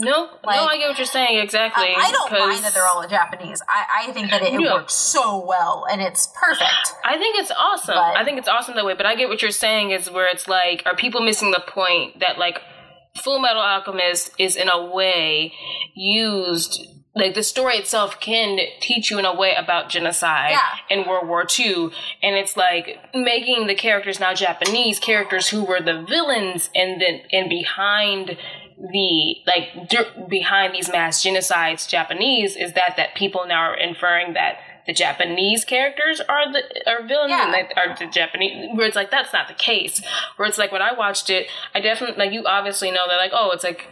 No, 0.00 0.26
no, 0.44 0.50
I 0.66 0.78
get 0.78 0.88
what 0.88 0.98
you're 0.98 1.06
saying 1.06 1.38
exactly. 1.38 1.84
I, 1.96 2.06
I 2.08 2.10
don't 2.12 2.32
mind 2.32 2.64
that 2.64 2.74
they're 2.74 2.86
all 2.86 3.06
Japanese. 3.06 3.62
I, 3.68 4.08
I 4.08 4.12
think 4.12 4.30
that 4.30 4.42
it, 4.42 4.54
it 4.54 4.60
Yeah. 4.60 4.72
works 4.74 4.94
so 4.94 5.44
well, 5.46 5.86
and 5.90 6.00
it's 6.00 6.28
perfect. 6.40 6.94
I 7.04 7.18
think 7.18 7.36
it's 7.38 7.50
awesome. 7.56 7.94
But- 7.94 8.16
I 8.16 8.24
think 8.24 8.38
it's 8.38 8.48
awesome 8.48 8.74
that 8.76 8.84
way. 8.84 8.94
But 8.94 9.06
I 9.06 9.14
get 9.14 9.28
what 9.28 9.42
you're 9.42 9.50
saying 9.50 9.90
is 9.90 10.10
where 10.10 10.26
it's 10.28 10.48
like, 10.48 10.82
are 10.86 10.96
people 10.96 11.20
missing 11.20 11.50
the 11.52 11.62
point 11.66 12.20
that 12.20 12.38
like 12.38 12.60
Full 13.22 13.40
Metal 13.40 13.60
Alchemist 13.62 14.30
is 14.38 14.56
in 14.56 14.68
a 14.68 14.84
way 14.86 15.52
used. 15.94 16.86
Like 17.12 17.34
the 17.34 17.42
story 17.42 17.74
itself 17.74 18.20
can 18.20 18.60
teach 18.80 19.10
you 19.10 19.18
in 19.18 19.24
a 19.24 19.34
way 19.34 19.52
about 19.58 19.88
genocide 19.88 20.52
Yeah. 20.52 20.96
in 20.96 21.08
World 21.08 21.26
War 21.26 21.44
II, 21.58 21.90
and 22.22 22.36
it's 22.36 22.56
like 22.56 23.00
making 23.12 23.66
the 23.66 23.74
characters 23.74 24.20
now 24.20 24.32
Japanese 24.32 25.00
characters 25.00 25.48
who 25.48 25.64
were 25.64 25.80
the 25.80 26.02
villains, 26.08 26.70
and 26.72 27.00
then 27.00 27.22
and 27.32 27.48
behind 27.50 28.38
the 28.80 29.36
like 29.46 29.88
dur- 29.88 30.26
behind 30.28 30.74
these 30.74 30.90
mass 30.90 31.22
genocides 31.22 31.88
Japanese 31.88 32.56
is 32.56 32.72
that 32.72 32.94
that 32.96 33.14
people 33.14 33.44
now 33.46 33.60
are 33.60 33.76
inferring 33.76 34.32
that 34.34 34.56
the 34.86 34.92
Japanese 34.92 35.64
characters 35.64 36.20
are 36.20 36.52
the 36.52 36.62
are 36.86 37.06
villains 37.06 37.32
and 37.32 37.52
Yeah. 37.52 37.66
that 37.68 37.76
are 37.78 37.96
the 37.96 38.06
Japanese 38.06 38.68
where 38.76 38.86
it's 38.86 38.96
like 38.96 39.10
that's 39.10 39.32
not 39.32 39.48
the 39.48 39.54
case. 39.54 40.00
Where 40.36 40.48
it's 40.48 40.58
like 40.58 40.72
when 40.72 40.82
I 40.82 40.92
watched 40.92 41.30
it, 41.30 41.48
I 41.74 41.80
definitely 41.80 42.16
like 42.24 42.32
you 42.32 42.44
obviously 42.46 42.90
know 42.90 43.06
that 43.08 43.16
like 43.16 43.32
oh 43.34 43.50
it's 43.52 43.64
like 43.64 43.86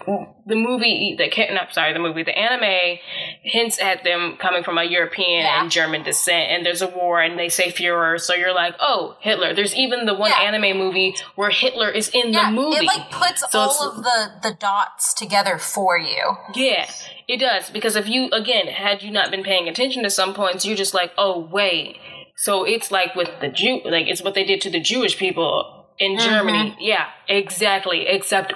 the 0.46 0.56
movie 0.56 1.14
the 1.18 1.28
ca- 1.30 1.52
not 1.52 1.72
sorry 1.74 1.92
the 1.92 1.98
movie 1.98 2.22
the 2.22 2.36
anime 2.36 2.98
hints 3.42 3.78
at 3.80 4.04
them 4.04 4.36
coming 4.38 4.62
from 4.62 4.78
a 4.78 4.84
European 4.84 5.40
Yeah. 5.44 5.60
and 5.62 5.70
German 5.70 6.02
descent 6.02 6.50
and 6.50 6.64
there's 6.64 6.82
a 6.82 6.88
war 6.88 7.20
and 7.20 7.38
they 7.38 7.48
say 7.48 7.70
Führer 7.70 8.18
so 8.20 8.34
you're 8.34 8.54
like 8.54 8.74
oh 8.80 9.16
Hitler. 9.20 9.54
There's 9.54 9.74
even 9.74 10.06
the 10.06 10.14
one 10.14 10.30
Yeah. 10.30 10.40
anime 10.40 10.76
movie 10.78 11.14
where 11.34 11.50
Hitler 11.50 11.90
is 11.90 12.08
in 12.08 12.32
the 12.32 12.50
movie. 12.50 12.76
it 12.76 12.84
like 12.84 13.10
puts 13.10 13.44
So 13.50 13.58
all 13.60 13.90
of 13.90 14.02
the 14.04 14.30
the 14.42 14.54
dots 14.54 15.14
together 15.14 15.58
for 15.58 15.98
you. 15.98 16.36
Yeah, 16.54 16.88
it 17.26 17.38
does. 17.38 17.70
Because 17.70 17.96
if 17.96 18.08
you, 18.08 18.30
again, 18.30 18.66
had 18.68 19.02
you 19.02 19.10
not 19.10 19.30
been 19.30 19.42
paying 19.42 19.68
attention 19.68 20.02
to 20.04 20.10
some 20.10 20.32
points, 20.34 20.64
you're 20.64 20.76
just 20.78 20.94
like, 20.94 21.12
oh, 21.18 21.46
wait. 21.52 21.96
So 22.36 22.64
it's 22.64 22.90
like 22.90 23.14
with 23.14 23.28
the 23.40 23.48
Jew, 23.48 23.80
like 23.84 24.06
it's 24.06 24.22
what 24.22 24.34
they 24.34 24.44
did 24.44 24.60
to 24.62 24.70
the 24.70 24.80
Jewish 24.80 25.18
people 25.18 25.86
in 25.98 26.16
Mm-hmm. 26.16 26.24
Germany. 26.28 26.76
Yeah, 26.80 27.06
exactly. 27.28 28.06
Except, 28.06 28.52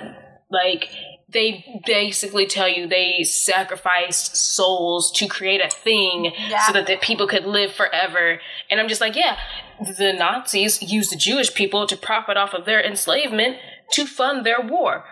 like, 0.51 0.89
they 1.33 1.65
basically 1.87 2.47
tell 2.47 2.69
you 2.69 2.87
they 2.87 3.25
sacrificed 3.25 4.37
souls 4.37 5.11
to 5.13 5.27
create 5.27 5.61
a 5.65 5.69
thing 5.71 6.27
Yeah. 6.27 6.61
so 6.67 6.73
that 6.75 6.87
the 6.87 6.97
people 6.99 7.27
could 7.27 7.45
live 7.47 7.73
forever. 7.73 8.39
And 8.71 8.79
I'm 8.81 8.87
just 8.89 9.01
like, 9.01 9.17
yeah, 9.17 9.37
the 9.81 10.13
Nazis 10.13 10.83
used 10.83 11.11
the 11.11 11.17
Jewish 11.17 11.53
people 11.55 11.87
to 11.87 11.97
profit 11.97 12.37
off 12.37 12.53
of 12.55 12.65
their 12.67 12.83
enslavement 12.85 13.57
to 13.93 14.07
fund 14.07 14.45
their 14.47 14.61
war 14.61 15.05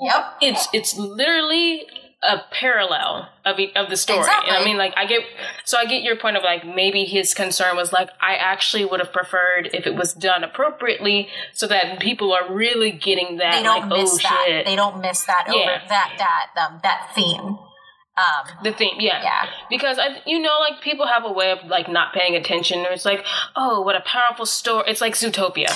Yep. 0.00 0.24
it's 0.42 0.68
it's 0.74 0.96
literally 0.98 1.86
a 2.26 2.44
parallel 2.50 3.28
of 3.44 3.56
of 3.74 3.88
the 3.90 3.96
story. 3.96 4.18
Exactly. 4.20 4.48
And 4.54 4.62
I 4.62 4.64
mean, 4.64 4.76
like, 4.76 4.92
I 4.96 5.06
get 5.06 5.20
so 5.64 5.78
I 5.78 5.84
get 5.86 6.02
your 6.02 6.16
point 6.16 6.36
of 6.36 6.42
like 6.42 6.66
maybe 6.66 7.04
his 7.04 7.34
concern 7.34 7.76
was 7.76 7.92
like 7.92 8.08
I 8.20 8.34
actually 8.34 8.84
would 8.84 9.00
have 9.00 9.12
preferred 9.12 9.70
if 9.72 9.86
it 9.86 9.94
was 9.94 10.12
done 10.12 10.44
appropriately 10.44 11.28
so 11.52 11.66
that 11.68 12.00
people 12.00 12.32
are 12.32 12.52
really 12.52 12.90
getting 12.92 13.36
that 13.38 13.52
They 13.54 13.62
don't 13.62 13.88
like 13.88 14.00
miss 14.00 14.14
oh 14.14 14.18
that. 14.18 14.44
shit 14.46 14.66
They 14.66 14.76
don't 14.76 15.00
miss 15.00 15.24
that 15.24 15.46
over 15.48 15.80
that 15.88 16.14
that 16.18 16.68
um, 16.70 16.80
that 16.82 17.10
theme. 17.14 17.58
Um, 18.18 18.46
the 18.64 18.72
theme 18.72 18.96
yeah 18.98 19.22
yeah. 19.22 19.46
because 19.68 19.98
I 19.98 20.22
you 20.24 20.38
know 20.38 20.56
like 20.60 20.80
people 20.82 21.06
have 21.06 21.24
a 21.26 21.32
way 21.32 21.50
of 21.50 21.58
like 21.66 21.86
not 21.88 22.14
paying 22.14 22.34
attention. 22.34 22.78
And 22.78 22.88
it's 22.90 23.04
like 23.04 23.24
oh 23.54 23.82
what 23.82 23.94
a 23.94 24.00
powerful 24.00 24.46
story. 24.46 24.84
It's 24.88 25.00
like 25.02 25.14
Zootopia. 25.14 25.70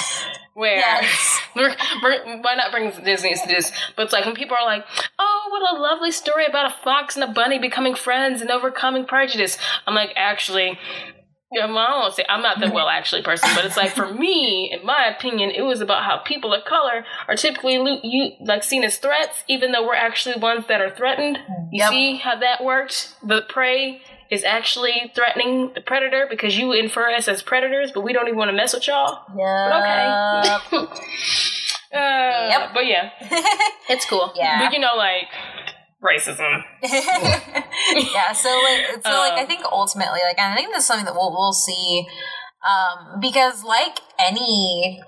Where 0.54 0.76
Yes. 0.76 1.40
why 1.52 2.54
not 2.56 2.72
bring 2.72 2.90
Disney 3.04 3.32
into 3.32 3.46
this? 3.46 3.70
But 3.94 4.04
it's 4.04 4.12
like 4.12 4.24
when 4.24 4.34
people 4.34 4.56
are 4.60 4.66
like, 4.66 4.84
"Oh, 5.18 5.29
what 5.50 5.76
a 5.76 5.80
lovely 5.80 6.10
story 6.12 6.46
about 6.46 6.66
a 6.70 6.74
fox 6.82 7.16
and 7.16 7.24
a 7.24 7.32
bunny 7.32 7.58
becoming 7.58 7.94
friends 7.94 8.40
and 8.40 8.50
overcoming 8.50 9.04
prejudice." 9.04 9.58
I'm 9.86 9.94
like, 9.94 10.12
actually, 10.16 10.78
yeah, 11.52 11.66
well, 11.66 11.78
I 11.78 11.90
won't 11.98 12.14
say 12.14 12.24
I'm 12.28 12.42
not 12.42 12.60
the 12.60 12.70
well 12.74 12.88
actually 12.88 13.22
person, 13.22 13.50
but 13.54 13.64
it's 13.64 13.76
like 13.76 13.90
for 13.92 14.12
me, 14.12 14.70
in 14.72 14.86
my 14.86 15.06
opinion, 15.06 15.50
it 15.50 15.62
was 15.62 15.80
about 15.80 16.04
how 16.04 16.18
people 16.18 16.54
of 16.54 16.64
color 16.64 17.04
are 17.28 17.34
typically 17.36 17.78
lo- 17.78 18.00
you 18.02 18.32
like 18.44 18.62
seen 18.62 18.84
as 18.84 18.98
threats, 18.98 19.42
even 19.48 19.72
though 19.72 19.84
we're 19.86 19.94
actually 19.94 20.36
ones 20.36 20.66
that 20.68 20.80
are 20.80 20.90
threatened. 20.90 21.38
You 21.72 21.82
Yep. 21.82 21.90
see 21.90 22.16
how 22.16 22.36
that 22.36 22.62
worked? 22.64 23.14
The 23.26 23.42
prey 23.42 24.00
is 24.30 24.44
actually 24.44 25.10
threatening 25.14 25.72
the 25.74 25.80
predator 25.80 26.26
because 26.30 26.56
you 26.56 26.72
infer 26.72 27.10
us 27.10 27.26
as 27.26 27.42
predators, 27.42 27.90
but 27.90 28.02
we 28.02 28.12
don't 28.12 28.28
even 28.28 28.38
want 28.38 28.48
to 28.48 28.56
mess 28.56 28.72
with 28.72 28.86
y'all. 28.86 29.24
But 29.34 29.80
okay. 29.82 30.86
Uh, 31.92 32.48
Yep. 32.50 32.70
But 32.74 32.86
yeah, 32.86 33.10
it's 33.88 34.04
cool. 34.08 34.32
Yeah. 34.34 34.64
But 34.64 34.72
you 34.72 34.78
know, 34.78 34.94
like 34.96 35.28
racism. 36.02 36.62
yeah, 36.82 38.32
so 38.32 38.48
like, 38.64 39.02
so 39.04 39.10
like, 39.10 39.32
I 39.32 39.40
Um, 39.42 39.46
think 39.46 39.64
ultimately, 39.70 40.20
like, 40.26 40.38
I 40.38 40.54
think 40.54 40.68
this 40.72 40.82
is 40.82 40.86
something 40.86 41.04
that 41.06 41.14
we'll 41.14 41.32
we'll 41.32 41.52
see, 41.52 42.06
um, 42.66 43.20
because 43.20 43.64
like 43.64 44.00
any 44.18 45.00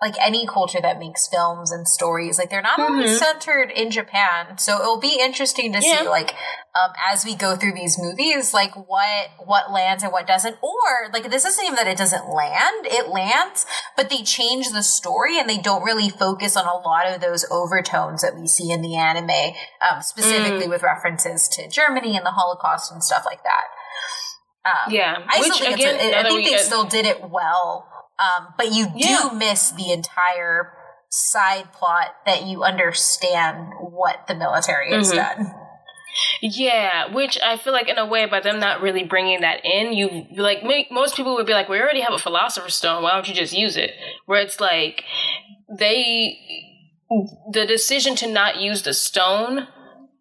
like 0.00 0.14
any 0.20 0.46
culture 0.46 0.80
that 0.80 0.98
makes 0.98 1.26
films 1.26 1.72
and 1.72 1.88
stories 1.88 2.38
like 2.38 2.50
they're 2.50 2.60
not 2.60 2.78
mm-hmm. 2.78 2.94
always 2.94 3.18
centered 3.18 3.70
in 3.70 3.90
japan 3.90 4.58
so 4.58 4.78
it'll 4.78 5.00
be 5.00 5.18
interesting 5.20 5.72
to 5.72 5.80
yeah. 5.82 6.00
see 6.00 6.08
like 6.08 6.34
um, 6.74 6.92
as 7.10 7.24
we 7.24 7.34
go 7.34 7.56
through 7.56 7.72
these 7.72 7.98
movies 7.98 8.52
like 8.52 8.74
what 8.74 9.30
what 9.44 9.72
lands 9.72 10.02
and 10.02 10.12
what 10.12 10.26
doesn't 10.26 10.56
or 10.62 11.10
like 11.12 11.30
this 11.30 11.44
isn't 11.44 11.64
even 11.64 11.76
that 11.76 11.86
it 11.86 11.96
doesn't 11.96 12.28
land 12.28 12.86
it 12.86 13.08
lands 13.08 13.64
but 13.96 14.10
they 14.10 14.22
change 14.22 14.70
the 14.70 14.82
story 14.82 15.38
and 15.38 15.48
they 15.48 15.58
don't 15.58 15.82
really 15.82 16.10
focus 16.10 16.56
on 16.56 16.66
a 16.66 16.76
lot 16.76 17.06
of 17.06 17.20
those 17.20 17.46
overtones 17.50 18.22
that 18.22 18.38
we 18.38 18.46
see 18.46 18.70
in 18.70 18.82
the 18.82 18.96
anime 18.96 19.54
um, 19.90 20.02
specifically 20.02 20.66
mm. 20.66 20.70
with 20.70 20.82
references 20.82 21.48
to 21.48 21.68
germany 21.68 22.16
and 22.16 22.26
the 22.26 22.32
holocaust 22.32 22.92
and 22.92 23.02
stuff 23.02 23.22
like 23.24 23.42
that 23.44 23.64
um, 24.68 24.92
yeah 24.92 25.24
i 25.28 25.40
Which, 25.40 25.52
still 25.52 25.66
think, 25.68 25.78
again, 25.78 25.94
a, 25.94 26.18
I 26.18 26.22
think 26.22 26.44
we, 26.44 26.50
they 26.50 26.56
uh, 26.56 26.58
still 26.58 26.84
did 26.84 27.06
it 27.06 27.30
well 27.30 27.88
um, 28.18 28.54
but 28.56 28.72
you 28.72 28.86
do 28.86 28.92
yeah. 28.96 29.30
miss 29.34 29.70
the 29.72 29.92
entire 29.92 30.72
side 31.10 31.72
plot 31.72 32.14
that 32.24 32.44
you 32.44 32.62
understand 32.62 33.72
what 33.80 34.26
the 34.26 34.34
military 34.34 34.92
has 34.92 35.12
mm-hmm. 35.12 35.42
done. 35.42 35.54
Yeah, 36.40 37.12
which 37.12 37.38
I 37.42 37.56
feel 37.58 37.72
like 37.72 37.88
in 37.88 37.98
a 37.98 38.06
way 38.06 38.26
by 38.26 38.40
them 38.40 38.58
not 38.58 38.80
really 38.80 39.04
bringing 39.04 39.42
that 39.42 39.64
in, 39.64 39.92
you 39.92 40.26
like 40.36 40.62
most 40.90 41.14
people 41.14 41.34
would 41.34 41.46
be 41.46 41.52
like, 41.52 41.68
"We 41.68 41.78
already 41.78 42.00
have 42.00 42.14
a 42.14 42.18
philosopher's 42.18 42.74
stone. 42.74 43.02
Why 43.02 43.12
don't 43.12 43.28
you 43.28 43.34
just 43.34 43.52
use 43.52 43.76
it?" 43.76 43.92
Where 44.24 44.40
it's 44.40 44.58
like 44.58 45.04
they 45.78 46.38
the 47.52 47.66
decision 47.66 48.16
to 48.16 48.32
not 48.32 48.56
use 48.56 48.82
the 48.82 48.94
stone 48.94 49.68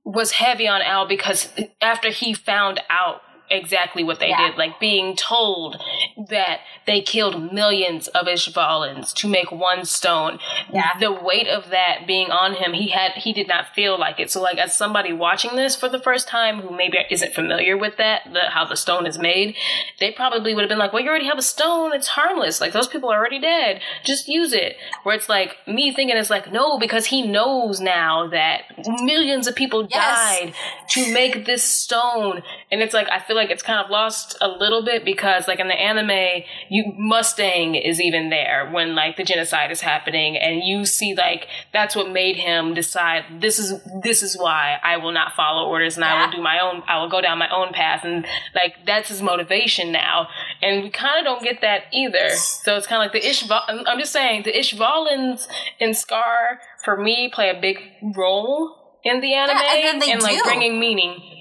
was 0.03 0.31
heavy 0.31 0.67
on 0.67 0.81
Al 0.81 1.07
because 1.07 1.49
after 1.81 2.09
he 2.09 2.33
found 2.33 2.79
out 2.89 3.21
exactly 3.49 4.03
what 4.03 4.19
they 4.19 4.29
yeah. 4.29 4.49
did, 4.49 4.57
like 4.57 4.79
being 4.79 5.15
told 5.15 5.81
that 6.29 6.59
they 6.85 7.01
killed 7.01 7.53
millions 7.53 8.07
of 8.09 8.27
Ishvalans 8.27 9.13
to 9.15 9.27
make 9.27 9.51
one 9.51 9.85
stone. 9.85 10.39
Yeah. 10.71 10.91
The 10.99 11.11
weight 11.11 11.47
of 11.47 11.69
that 11.69 12.05
being 12.07 12.31
on 12.31 12.55
him, 12.55 12.73
he 12.73 12.89
had 12.89 13.11
he 13.13 13.33
did 13.33 13.47
not 13.47 13.73
feel 13.73 13.99
like 13.99 14.19
it. 14.19 14.31
So 14.31 14.41
like 14.41 14.57
as 14.57 14.75
somebody 14.75 15.13
watching 15.13 15.55
this 15.55 15.75
for 15.75 15.89
the 15.89 15.99
first 15.99 16.27
time 16.27 16.61
who 16.61 16.75
maybe 16.75 16.97
isn't 17.09 17.33
familiar 17.33 17.77
with 17.77 17.97
that, 17.97 18.21
the, 18.31 18.49
how 18.49 18.65
the 18.65 18.75
stone 18.75 19.05
is 19.05 19.17
made, 19.17 19.55
they 19.99 20.11
probably 20.11 20.53
would 20.53 20.61
have 20.61 20.69
been 20.69 20.77
like, 20.77 20.93
"Well, 20.93 21.03
you 21.03 21.09
already 21.09 21.27
have 21.27 21.37
a 21.37 21.43
stone. 21.43 21.93
It's 21.93 22.07
harmless. 22.07 22.61
Like 22.61 22.73
those 22.73 22.87
people 22.87 23.09
are 23.09 23.17
already 23.17 23.39
dead. 23.39 23.81
Just 24.03 24.27
use 24.27 24.53
it." 24.53 24.77
Where 25.03 25.15
it's 25.15 25.29
like 25.29 25.55
me 25.67 25.93
thinking 25.93 26.17
it's 26.17 26.29
like, 26.29 26.51
"No, 26.51 26.77
because 26.77 27.07
he 27.07 27.21
knows 27.21 27.79
now 27.79 28.27
that 28.27 28.63
millions 29.03 29.47
of 29.47 29.55
people 29.55 29.87
yes. 29.89 30.39
died 30.39 30.53
to 30.89 31.13
make 31.13 31.45
this 31.45 31.63
stone." 31.63 32.43
And 32.71 32.81
it's 32.81 32.93
like 32.93 33.09
I 33.09 33.19
feel 33.19 33.34
like 33.35 33.51
it's 33.51 33.63
kind 33.63 33.83
of 33.83 33.91
lost 33.91 34.37
a 34.41 34.47
little 34.47 34.83
bit 34.83 35.05
because 35.05 35.47
like 35.47 35.59
in 35.59 35.67
the 35.67 35.79
anime, 35.79 36.43
you 36.69 36.93
Mustang 36.97 37.75
is 37.75 38.01
even 38.01 38.29
there 38.29 38.69
when 38.71 38.95
like 38.95 39.17
the 39.17 39.23
genocide 39.23 39.71
is 39.71 39.81
happening, 39.81 40.37
and 40.37 40.63
you 40.63 40.85
see 40.85 41.15
like 41.15 41.47
that's 41.73 41.95
what 41.95 42.09
made 42.09 42.37
him 42.37 42.73
decide 42.73 43.25
this 43.39 43.59
is 43.59 43.81
this 44.01 44.23
is 44.23 44.37
why 44.37 44.77
I 44.83 44.97
will 44.97 45.11
not 45.11 45.33
follow 45.33 45.67
orders 45.67 45.97
and 45.97 46.03
yeah. 46.03 46.13
I 46.13 46.25
will 46.25 46.31
do 46.31 46.41
my 46.41 46.59
own 46.59 46.83
I 46.87 46.99
will 46.99 47.09
go 47.09 47.21
down 47.21 47.37
my 47.37 47.49
own 47.49 47.73
path 47.73 48.03
and 48.03 48.25
like 48.53 48.85
that's 48.85 49.09
his 49.09 49.21
motivation 49.21 49.91
now, 49.91 50.27
and 50.61 50.83
we 50.83 50.89
kind 50.89 51.19
of 51.19 51.25
don't 51.25 51.43
get 51.43 51.61
that 51.61 51.83
either. 51.93 52.29
So 52.31 52.75
it's 52.77 52.87
kind 52.87 53.01
of 53.01 53.13
like 53.13 53.21
the 53.21 53.27
Ishval. 53.27 53.85
I'm 53.87 53.99
just 53.99 54.13
saying 54.13 54.43
the 54.43 54.53
Ishvalans 54.53 55.47
in 55.79 55.93
Scar 55.93 56.59
for 56.83 56.97
me 56.97 57.29
play 57.33 57.49
a 57.49 57.59
big 57.59 57.77
role 58.15 58.99
in 59.03 59.21
the 59.21 59.33
anime 59.33 59.57
yeah, 59.57 59.91
and, 59.93 60.03
and 60.03 60.21
like 60.21 60.43
bringing 60.43 60.79
meaning. 60.79 61.34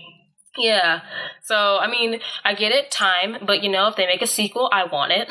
Yeah. 0.57 1.00
So, 1.42 1.78
I 1.78 1.90
mean, 1.90 2.20
I 2.44 2.55
get 2.55 2.72
it, 2.72 2.90
time, 2.90 3.38
but 3.44 3.62
you 3.62 3.70
know, 3.70 3.88
if 3.88 3.96
they 3.96 4.07
make 4.07 4.22
a 4.22 4.26
sequel, 4.26 4.68
I 4.72 4.84
want 4.84 5.12
it. 5.12 5.28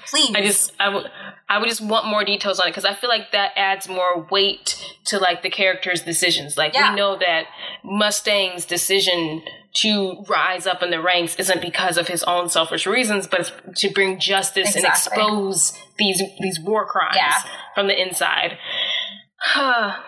Please. 0.10 0.34
I 0.34 0.42
just, 0.42 0.72
I 0.78 0.88
would, 0.88 1.10
I 1.48 1.58
would 1.58 1.68
just 1.68 1.80
want 1.80 2.06
more 2.06 2.24
details 2.24 2.60
on 2.60 2.66
it 2.66 2.70
because 2.70 2.84
I 2.84 2.94
feel 2.94 3.08
like 3.08 3.32
that 3.32 3.52
adds 3.56 3.88
more 3.88 4.26
weight 4.30 4.82
to 5.06 5.18
like 5.18 5.42
the 5.42 5.50
character's 5.50 6.02
decisions. 6.02 6.56
Like 6.56 6.74
yeah. 6.74 6.90
we 6.90 6.96
know 6.96 7.18
that 7.18 7.46
Mustang's 7.84 8.66
decision 8.66 9.42
to 9.76 10.24
rise 10.28 10.66
up 10.66 10.82
in 10.82 10.90
the 10.90 11.00
ranks 11.00 11.36
isn't 11.36 11.60
because 11.60 11.98
of 11.98 12.08
his 12.08 12.22
own 12.24 12.48
selfish 12.48 12.86
reasons, 12.86 13.26
but 13.26 13.40
it's 13.40 13.52
to 13.80 13.90
bring 13.90 14.18
justice 14.18 14.74
exactly. 14.74 15.22
and 15.22 15.48
expose 15.48 15.78
these 15.98 16.22
these 16.40 16.58
war 16.58 16.86
crimes 16.86 17.16
yeah. 17.16 17.42
from 17.74 17.86
the 17.86 18.00
inside. 18.00 18.58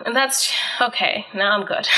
And 0.05 0.15
that's 0.15 0.51
okay. 0.81 1.25
Now 1.33 1.57
I'm 1.57 1.65
good. 1.65 1.87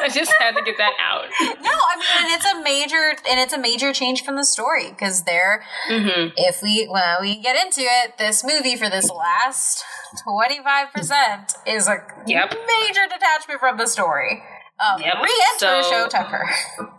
I 0.00 0.08
just 0.12 0.32
had 0.38 0.54
to 0.56 0.62
get 0.62 0.76
that 0.78 0.92
out. 1.00 1.24
No, 1.40 1.70
I 1.70 1.96
mean, 1.96 2.24
and 2.24 2.32
it's 2.32 2.46
a 2.46 2.62
major 2.62 3.16
and 3.28 3.40
it's 3.40 3.52
a 3.52 3.58
major 3.58 3.92
change 3.92 4.22
from 4.24 4.36
the 4.36 4.44
story 4.44 4.90
because 4.90 5.24
there, 5.24 5.64
mm-hmm. 5.88 6.28
if 6.36 6.62
we 6.62 6.88
well 6.90 7.18
we 7.20 7.36
get 7.40 7.56
into 7.56 7.80
it, 7.80 8.16
this 8.18 8.44
movie 8.44 8.76
for 8.76 8.88
this 8.88 9.10
last 9.10 9.84
twenty 10.22 10.62
five 10.62 10.92
percent 10.92 11.54
is 11.66 11.88
a 11.88 11.96
yep. 12.26 12.50
major 12.50 13.06
detachment 13.12 13.60
from 13.60 13.76
the 13.76 13.86
story. 13.86 14.42
Um, 14.80 15.00
yep. 15.02 15.16
Re-enter 15.16 15.82
so, 15.82 15.82
Shou 15.82 16.08
Tucker. 16.08 16.94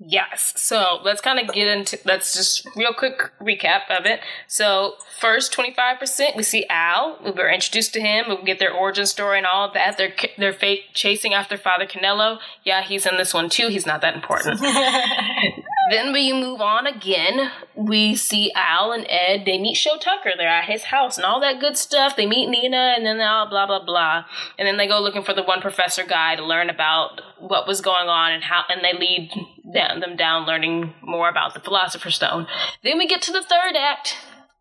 Yes. 0.00 0.52
So 0.56 0.98
let's 1.04 1.20
kind 1.20 1.38
of 1.38 1.54
get 1.54 1.68
into 1.68 1.98
let's 2.04 2.34
just 2.34 2.68
real 2.74 2.92
quick 2.92 3.30
recap 3.40 3.88
of 3.90 4.06
it. 4.06 4.20
So 4.48 4.94
first 5.20 5.52
twenty 5.52 5.72
five 5.72 6.00
percent, 6.00 6.34
we 6.34 6.42
see 6.42 6.66
Al. 6.68 7.18
We 7.24 7.30
were 7.30 7.48
introduced 7.48 7.94
to 7.94 8.00
him. 8.00 8.26
We 8.28 8.42
get 8.42 8.58
their 8.58 8.72
origin 8.72 9.06
story 9.06 9.38
and 9.38 9.46
all 9.46 9.68
of 9.68 9.74
that. 9.74 9.96
They're 9.96 10.12
they're 10.36 10.52
fake 10.52 10.86
chasing 10.94 11.32
after 11.32 11.56
Father 11.56 11.86
Cornello. 11.86 12.38
Yeah, 12.64 12.82
he's 12.82 13.06
in 13.06 13.16
this 13.18 13.32
one 13.32 13.48
too. 13.48 13.68
He's 13.68 13.86
not 13.86 14.00
that 14.00 14.16
important. 14.16 14.60
then 15.90 16.12
we 16.12 16.32
move 16.32 16.60
on 16.60 16.88
again. 16.88 17.52
We 17.76 18.16
see 18.16 18.52
Al 18.56 18.90
and 18.90 19.06
Ed. 19.08 19.44
They 19.46 19.58
meet 19.58 19.76
Shou 19.76 19.96
Tucker. 20.00 20.32
They're 20.36 20.48
at 20.48 20.68
his 20.68 20.84
house 20.84 21.16
and 21.18 21.24
all 21.24 21.40
that 21.40 21.60
good 21.60 21.76
stuff. 21.78 22.16
They 22.16 22.26
meet 22.26 22.48
Nina 22.48 22.94
and 22.96 23.06
then 23.06 23.20
all 23.20 23.48
blah 23.48 23.66
blah 23.66 23.84
blah. 23.84 24.24
And 24.58 24.66
then 24.66 24.76
they 24.76 24.88
go 24.88 25.00
looking 25.00 25.22
for 25.22 25.34
the 25.34 25.44
one 25.44 25.60
professor 25.60 26.04
guy 26.04 26.34
to 26.34 26.44
learn 26.44 26.68
about 26.68 27.20
what 27.38 27.68
was 27.68 27.80
going 27.80 28.08
on 28.08 28.32
and 28.32 28.42
how. 28.42 28.64
And 28.68 28.84
they 28.84 28.98
lead 28.98 29.30
down, 29.72 30.00
them 30.00 30.16
down 30.16 30.46
learning 30.46 30.94
more 31.02 31.28
about 31.28 31.54
the 31.54 31.60
Philosopher's 31.60 32.16
Stone. 32.16 32.46
Then 32.82 32.98
we 32.98 33.06
get 33.06 33.22
to 33.22 33.32
the 33.32 33.42
third 33.42 33.76
act. 33.76 34.16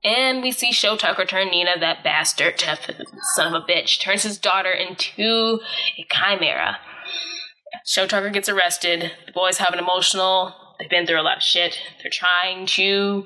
And 0.05 0.41
we 0.41 0.51
see 0.51 0.73
Shou 0.73 0.97
Tucker 0.97 1.23
turn 1.23 1.49
Nina, 1.49 1.79
that 1.79 2.03
bastard, 2.03 2.59
son 3.35 3.53
of 3.53 3.53
a 3.53 3.65
bitch, 3.65 4.01
turns 4.01 4.23
his 4.23 4.37
daughter 4.37 4.71
into 4.71 5.61
a 5.97 6.05
chimera. 6.11 6.77
Shou 7.85 8.05
Tucker 8.05 8.29
gets 8.29 8.49
arrested. 8.49 9.11
The 9.25 9.31
boys 9.31 9.59
have 9.59 9.73
an 9.73 9.79
emotional. 9.79 10.53
They've 10.77 10.89
been 10.89 11.07
through 11.07 11.21
a 11.21 11.23
lot 11.23 11.37
of 11.37 11.43
shit. 11.43 11.79
They're 12.01 12.11
trying 12.11 12.65
to, 12.67 13.25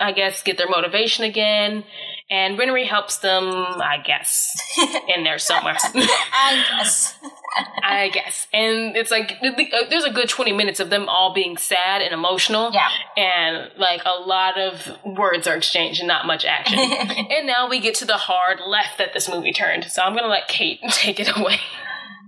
I 0.00 0.12
guess, 0.12 0.42
get 0.42 0.56
their 0.56 0.70
motivation 0.70 1.24
again. 1.24 1.84
And 2.30 2.58
Winry 2.58 2.86
helps 2.86 3.18
them, 3.18 3.44
I 3.44 3.98
guess, 4.04 4.56
in 5.14 5.24
there 5.24 5.38
somewhere. 5.38 5.76
I 5.78 6.64
guess. 6.70 7.18
I 7.82 8.10
guess. 8.12 8.46
And 8.52 8.96
it's 8.96 9.10
like, 9.10 9.38
uh, 9.42 9.50
there's 9.88 10.04
a 10.04 10.10
good 10.10 10.28
20 10.28 10.52
minutes 10.52 10.80
of 10.80 10.90
them 10.90 11.08
all 11.08 11.34
being 11.34 11.56
sad 11.56 12.02
and 12.02 12.12
emotional. 12.12 12.72
Yeah. 12.72 12.88
And 13.16 13.70
like 13.78 14.02
a 14.04 14.20
lot 14.20 14.58
of 14.58 14.98
words 15.04 15.46
are 15.46 15.56
exchanged 15.56 16.00
and 16.00 16.08
not 16.08 16.26
much 16.26 16.44
action. 16.44 16.78
and 17.30 17.46
now 17.46 17.68
we 17.68 17.80
get 17.80 17.94
to 17.96 18.04
the 18.04 18.16
hard 18.16 18.60
left 18.66 18.98
that 18.98 19.12
this 19.12 19.28
movie 19.28 19.52
turned. 19.52 19.84
So 19.84 20.02
I'm 20.02 20.12
going 20.12 20.24
to 20.24 20.30
let 20.30 20.48
Kate 20.48 20.80
take 20.90 21.20
it 21.20 21.36
away. 21.36 21.58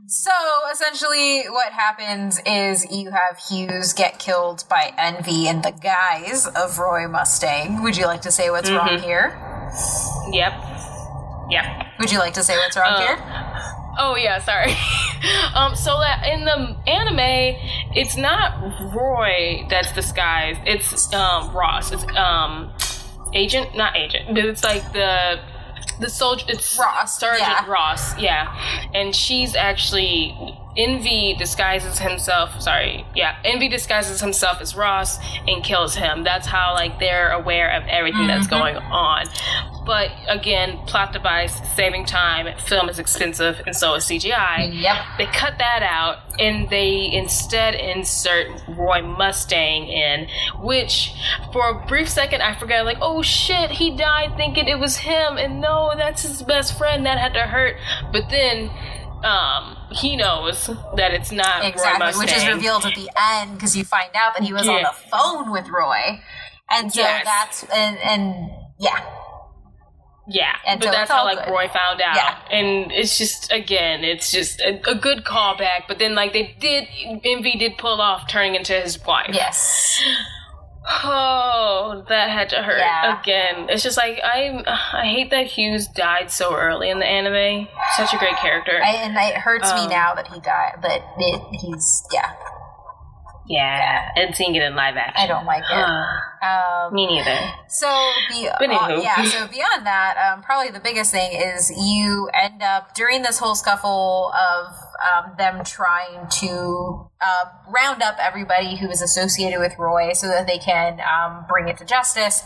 So 0.08 0.30
essentially, 0.72 1.42
what 1.48 1.72
happens 1.72 2.40
is 2.46 2.86
you 2.92 3.10
have 3.10 3.38
Hughes 3.48 3.92
get 3.92 4.20
killed 4.20 4.62
by 4.70 4.92
Envy 4.96 5.48
in 5.48 5.62
the 5.62 5.72
guise 5.72 6.46
of 6.46 6.78
Roy 6.78 7.08
Mustang. 7.08 7.82
Would 7.82 7.96
you 7.96 8.06
like 8.06 8.22
to 8.22 8.30
say 8.30 8.48
what's 8.50 8.70
mm-hmm. 8.70 8.86
wrong 8.86 9.00
here? 9.00 9.36
Yep. 10.30 10.52
Yep. 11.50 11.86
Would 11.98 12.12
you 12.12 12.18
like 12.18 12.34
to 12.34 12.44
say 12.44 12.56
what's 12.56 12.76
wrong 12.76 12.92
uh, 12.92 13.00
here? 13.00 13.75
Oh 13.98 14.16
yeah, 14.16 14.38
sorry. 14.38 14.72
um, 15.54 15.74
so 15.74 15.98
that 16.00 16.26
in 16.26 16.44
the 16.44 16.76
anime, 16.86 17.56
it's 17.94 18.16
not 18.16 18.92
Roy 18.94 19.66
that's 19.68 19.92
disguised. 19.92 20.60
It's 20.66 21.12
um 21.12 21.54
Ross. 21.54 21.92
It's 21.92 22.04
um 22.16 22.72
agent, 23.34 23.76
not 23.76 23.96
agent, 23.96 24.34
but 24.34 24.44
it's 24.44 24.64
like 24.64 24.92
the 24.92 25.40
the 26.00 26.10
soldier. 26.10 26.44
It's 26.48 26.78
Ross, 26.78 27.18
Sergeant 27.18 27.48
yeah. 27.48 27.70
Ross. 27.70 28.18
Yeah, 28.18 28.90
and 28.94 29.14
she's 29.14 29.54
actually 29.54 30.34
Envy 30.76 31.34
disguises 31.38 31.98
himself. 31.98 32.60
Sorry, 32.60 33.06
yeah, 33.14 33.38
Envy 33.44 33.68
disguises 33.68 34.20
himself 34.20 34.60
as 34.60 34.76
Ross 34.76 35.18
and 35.46 35.64
kills 35.64 35.94
him. 35.94 36.24
That's 36.24 36.46
how 36.46 36.74
like 36.74 36.98
they're 36.98 37.30
aware 37.30 37.70
of 37.70 37.86
everything 37.88 38.22
mm-hmm. 38.22 38.28
that's 38.28 38.46
going 38.46 38.76
on. 38.76 39.26
But 39.86 40.10
again, 40.26 40.78
plot 40.86 41.12
device, 41.12 41.60
saving 41.76 42.06
time, 42.06 42.58
film 42.58 42.88
is 42.88 42.98
expensive, 42.98 43.62
and 43.66 43.74
so 43.74 43.94
is 43.94 44.04
CGI. 44.04 44.82
Yep. 44.82 44.96
They 45.16 45.26
cut 45.26 45.58
that 45.58 45.82
out 45.84 46.18
and 46.40 46.68
they 46.68 47.08
instead 47.12 47.76
insert 47.76 48.48
Roy 48.68 49.00
Mustang 49.02 49.86
in, 49.86 50.28
which 50.60 51.14
for 51.52 51.70
a 51.70 51.86
brief 51.86 52.08
second 52.08 52.42
I 52.42 52.58
forgot, 52.58 52.84
like, 52.84 52.98
oh 53.00 53.22
shit, 53.22 53.70
he 53.70 53.96
died 53.96 54.36
thinking 54.36 54.66
it 54.66 54.78
was 54.78 54.96
him, 54.96 55.38
and 55.38 55.60
no, 55.60 55.92
that's 55.96 56.22
his 56.22 56.42
best 56.42 56.76
friend. 56.76 57.06
That 57.06 57.18
had 57.18 57.32
to 57.34 57.42
hurt. 57.42 57.76
But 58.12 58.28
then 58.28 58.70
um, 59.24 59.76
he 59.90 60.16
knows 60.16 60.66
that 60.96 61.12
it's 61.12 61.32
not 61.32 61.64
exactly, 61.64 62.18
which 62.18 62.32
is 62.32 62.46
revealed 62.46 62.84
at 62.84 62.94
the 62.94 63.08
end 63.18 63.54
because 63.54 63.76
you 63.76 63.84
find 63.84 64.10
out 64.14 64.34
that 64.34 64.42
he 64.44 64.52
was 64.52 64.66
yeah. 64.66 64.72
on 64.72 64.82
the 64.82 65.10
phone 65.10 65.52
with 65.52 65.68
Roy, 65.68 66.20
and 66.70 66.92
so 66.92 67.00
yes. 67.00 67.24
that's 67.24 67.64
and 67.72 67.96
and 67.98 68.50
yeah. 68.78 69.00
Yeah, 70.28 70.56
And 70.66 70.80
but 70.80 70.86
so 70.86 70.90
that's 70.90 71.08
how 71.08 71.24
like 71.24 71.44
good. 71.44 71.52
Roy 71.52 71.68
found 71.68 72.00
out, 72.00 72.16
Yeah. 72.16 72.36
and 72.50 72.90
it's 72.90 73.16
just 73.16 73.52
again, 73.52 74.02
it's 74.02 74.32
just 74.32 74.60
a, 74.60 74.80
a 74.90 74.94
good 74.96 75.22
callback. 75.22 75.82
But 75.86 76.00
then 76.00 76.16
like 76.16 76.32
they 76.32 76.56
did, 76.58 76.88
Envy 77.24 77.56
did 77.56 77.78
pull 77.78 78.00
off 78.00 78.26
turning 78.28 78.56
into 78.56 78.72
his 78.72 78.98
wife. 79.06 79.30
Yes. 79.32 80.02
Oh, 80.88 82.04
that 82.08 82.30
had 82.30 82.48
to 82.50 82.62
hurt 82.62 82.78
Yeah. 82.78 83.20
again. 83.20 83.68
It's 83.68 83.82
just 83.82 83.96
like 83.96 84.20
I, 84.22 84.62
I 84.92 85.04
hate 85.06 85.30
that 85.30 85.46
Hughes 85.46 85.88
died 85.88 86.30
so 86.30 86.54
early 86.54 86.90
in 86.90 86.98
the 87.00 87.06
anime. 87.06 87.68
Such 87.96 88.14
a 88.14 88.18
great 88.18 88.36
character. 88.36 88.80
I, 88.82 88.92
and 88.96 89.16
it 89.16 89.34
hurts 89.36 89.72
me 89.74 89.80
Um, 89.84 89.90
now 89.90 90.14
that 90.14 90.28
he 90.28 90.38
died, 90.40 90.76
but 90.80 91.02
it, 91.18 91.42
he's, 91.60 92.04
yeah, 92.12 92.32
yeah, 93.48 94.10
and 94.16 94.34
seeing 94.34 94.54
it 94.54 94.62
in 94.62 94.74
live 94.74 94.96
action. 94.96 95.22
I 95.22 95.26
don't 95.26 95.44
like 95.44 95.62
it. 95.70 96.46
Um, 96.46 96.94
Me 96.94 97.06
neither. 97.06 97.36
So, 97.68 97.86
be, 98.28 98.48
uh, 98.60 99.00
yeah. 99.00 99.22
So 99.24 99.46
beyond 99.48 99.86
that, 99.86 100.16
um, 100.18 100.42
probably 100.42 100.70
the 100.70 100.80
biggest 100.80 101.10
thing 101.12 101.32
is 101.32 101.70
you 101.76 102.28
end 102.34 102.62
up 102.62 102.94
during 102.94 103.22
this 103.22 103.38
whole 103.38 103.54
scuffle 103.54 104.32
of 104.34 104.74
um, 105.04 105.32
them 105.38 105.64
trying 105.64 106.28
to 106.40 107.08
uh, 107.20 107.44
round 107.68 108.02
up 108.02 108.16
everybody 108.20 108.76
who 108.76 108.88
is 108.88 109.02
associated 109.02 109.58
with 109.60 109.72
Roy 109.78 110.12
so 110.12 110.28
that 110.28 110.46
they 110.46 110.58
can 110.58 111.00
um, 111.00 111.44
bring 111.48 111.68
it 111.68 111.78
to 111.78 111.84
justice. 111.84 112.42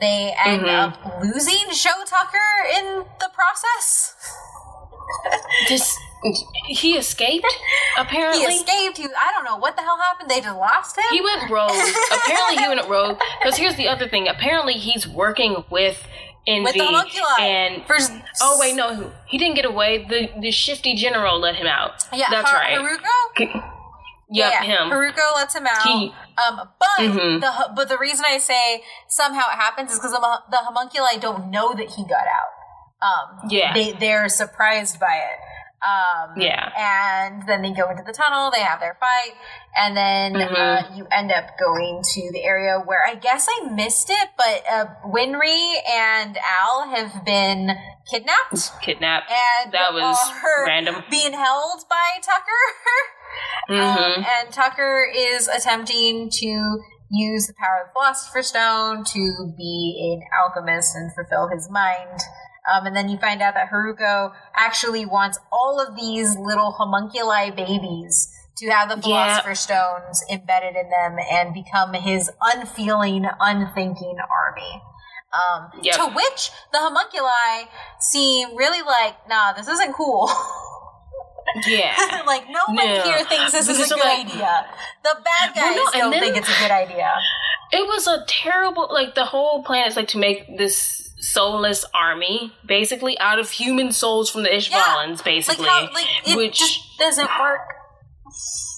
They 0.00 0.34
end 0.44 0.62
Mhm. 0.62 0.94
up 0.94 1.22
losing 1.22 1.70
Shou 1.72 1.90
Tucker 2.06 2.38
in 2.78 3.04
the 3.18 3.30
process. 3.34 4.14
Just 5.68 5.98
he 6.66 6.96
escaped. 6.96 7.46
Apparently 7.98 8.40
he 8.44 8.46
escaped. 8.46 8.98
He, 8.98 9.04
I 9.04 9.32
don't 9.34 9.44
know 9.44 9.56
what 9.56 9.76
the 9.76 9.82
hell 9.82 9.98
happened. 9.98 10.30
They 10.30 10.40
just 10.40 10.56
lost 10.56 10.96
him. 10.96 11.04
He 11.10 11.20
went 11.20 11.50
rogue. 11.50 11.70
Apparently, 12.12 12.56
he 12.62 12.68
went 12.68 12.88
rogue. 12.88 13.18
Because 13.40 13.56
here's 13.56 13.76
the 13.76 13.88
other 13.88 14.06
thing. 14.08 14.28
Apparently, 14.28 14.74
he's 14.74 15.08
working 15.08 15.64
with 15.70 16.06
Envy. 16.50 16.64
with 16.64 16.74
the 16.74 16.84
homunculi. 16.84 17.40
And 17.40 17.86
For, 17.86 17.96
oh 18.42 18.58
wait, 18.60 18.74
no, 18.74 19.12
he 19.26 19.38
didn't 19.38 19.54
get 19.56 19.64
away. 19.64 20.04
The 20.04 20.30
the 20.40 20.50
shifty 20.50 20.94
general 20.94 21.38
let 21.38 21.54
him 21.56 21.66
out. 21.66 22.04
yeah, 22.12 22.26
that's 22.30 22.48
Har- 22.50 22.58
right. 22.60 22.78
Hakuro. 22.78 23.62
Yep, 24.32 24.52
yeah, 24.52 24.62
him. 24.62 24.90
Hakuro 24.90 25.34
lets 25.34 25.54
him 25.56 25.66
out. 25.66 25.82
He- 25.82 26.14
um, 26.46 26.68
but 26.78 26.88
Mhm. 26.98 27.40
the 27.40 27.70
but 27.74 27.88
the 27.88 27.98
reason 27.98 28.24
I 28.28 28.38
say 28.38 28.82
somehow 29.08 29.42
it 29.52 29.56
happens 29.56 29.90
is 29.92 29.98
because 29.98 30.12
the, 30.12 30.40
the 30.50 30.58
homunculi 30.58 31.18
don't 31.20 31.50
know 31.50 31.74
that 31.74 31.88
he 31.90 32.04
got 32.04 32.26
out. 32.26 32.52
Um, 33.02 33.48
Yeah. 33.50 33.72
they 33.74 33.92
they're 33.92 34.28
surprised 34.28 35.00
by 35.00 35.14
it. 35.16 35.38
Um, 35.82 36.34
Yeah. 36.36 36.68
and 36.76 37.46
then 37.48 37.62
they 37.62 37.72
go 37.72 37.88
into 37.88 38.02
the 38.02 38.12
tunnel. 38.12 38.50
They 38.50 38.60
have 38.60 38.80
their 38.80 38.98
fight, 39.00 39.32
and 39.74 39.96
then 39.96 40.34
Mhm. 40.34 40.54
uh, 40.54 40.94
you 40.94 41.06
end 41.10 41.32
up 41.32 41.56
going 41.58 42.02
to 42.02 42.30
the 42.32 42.44
area 42.44 42.78
where 42.78 43.02
I 43.06 43.14
guess 43.14 43.48
I 43.48 43.64
missed 43.70 44.10
it, 44.10 44.28
but 44.36 44.62
uh, 44.70 44.84
Winry 45.06 45.80
and 45.90 46.38
Al 46.60 46.88
have 46.90 47.24
been 47.24 47.70
kidnapped 48.10 48.78
Kidnapped. 48.82 49.30
and 49.30 49.72
That 49.72 49.94
was 49.94 50.18
random. 50.66 51.02
being 51.08 51.32
held 51.32 51.88
by 51.88 52.18
Tucker. 52.22 52.62
Mhm. 53.70 53.80
Um, 54.18 54.26
and 54.28 54.52
Tucker 54.52 55.06
is 55.14 55.46
attempting 55.48 56.28
to 56.30 56.82
use 57.10 57.46
the 57.46 57.54
power 57.54 57.82
of 57.82 57.86
the 57.88 57.92
Philosopher's 57.92 58.48
Stone 58.48 59.04
to 59.04 59.54
be 59.56 60.12
an 60.12 60.28
alchemist 60.38 60.94
and 60.96 61.14
fulfill 61.14 61.48
his 61.48 61.70
mind. 61.70 62.20
Um, 62.72 62.86
and 62.86 62.94
then 62.96 63.08
you 63.08 63.18
find 63.18 63.42
out 63.42 63.54
that 63.54 63.70
Hakuro 63.70 64.32
actually 64.54 65.04
wants 65.04 65.38
all 65.52 65.80
of 65.80 65.96
these 65.96 66.36
little 66.36 66.72
homunculi 66.72 67.50
babies 67.50 68.28
to 68.58 68.68
have 68.68 68.88
the 68.88 68.96
Yeah. 69.08 69.40
Philosopher's 69.40 69.60
Stones 69.60 70.22
embedded 70.30 70.76
in 70.76 70.90
them 70.90 71.16
and 71.30 71.54
become 71.54 71.94
his 71.94 72.30
unfeeling, 72.40 73.26
unthinking 73.40 74.16
army. 74.30 74.82
Um, 75.32 75.70
Yep. 75.82 75.96
To 75.96 76.06
which 76.08 76.50
the 76.72 76.78
homunculi 76.78 77.68
seem 78.00 78.56
really 78.56 78.82
like, 78.82 79.16
nah, 79.28 79.52
this 79.52 79.68
isn't 79.68 79.94
cool. 79.94 80.30
yeah. 81.66 82.22
like 82.26 82.44
nobody 82.50 82.88
Yeah. 82.88 83.02
here 83.04 83.24
thinks 83.24 83.52
this 83.52 83.68
is 83.68 83.76
Because 83.78 83.92
a 83.92 83.94
good 83.94 84.04
like- 84.04 84.26
idea. 84.26 84.66
The 85.02 85.16
bad 85.24 85.54
guys 85.54 85.76
Well, 85.76 85.84
no, 85.86 85.90
don't 86.00 86.10
then- 86.10 86.20
think 86.20 86.36
it's 86.36 86.48
a 86.48 86.60
good 86.60 86.70
idea. 86.70 87.14
It 87.72 87.86
was 87.86 88.06
a 88.08 88.24
terrible. 88.26 88.88
Like 88.90 89.14
the 89.14 89.24
whole 89.24 89.62
plan 89.62 89.86
is 89.88 89.96
like 89.96 90.08
to 90.08 90.18
make 90.18 90.58
this 90.58 91.09
soulless 91.20 91.84
army 91.94 92.52
basically 92.64 93.18
out 93.18 93.38
of 93.38 93.50
human 93.50 93.92
souls 93.92 94.30
from 94.30 94.42
the 94.42 94.48
Ishvalans, 94.48 95.16
Like 95.16 95.24
basically. 95.24 95.66
how 95.68 95.88
like 95.92 96.06
it 96.26 96.36
which 96.36 96.58
just 96.58 96.80
doesn't 96.98 97.28
work. 97.40 97.60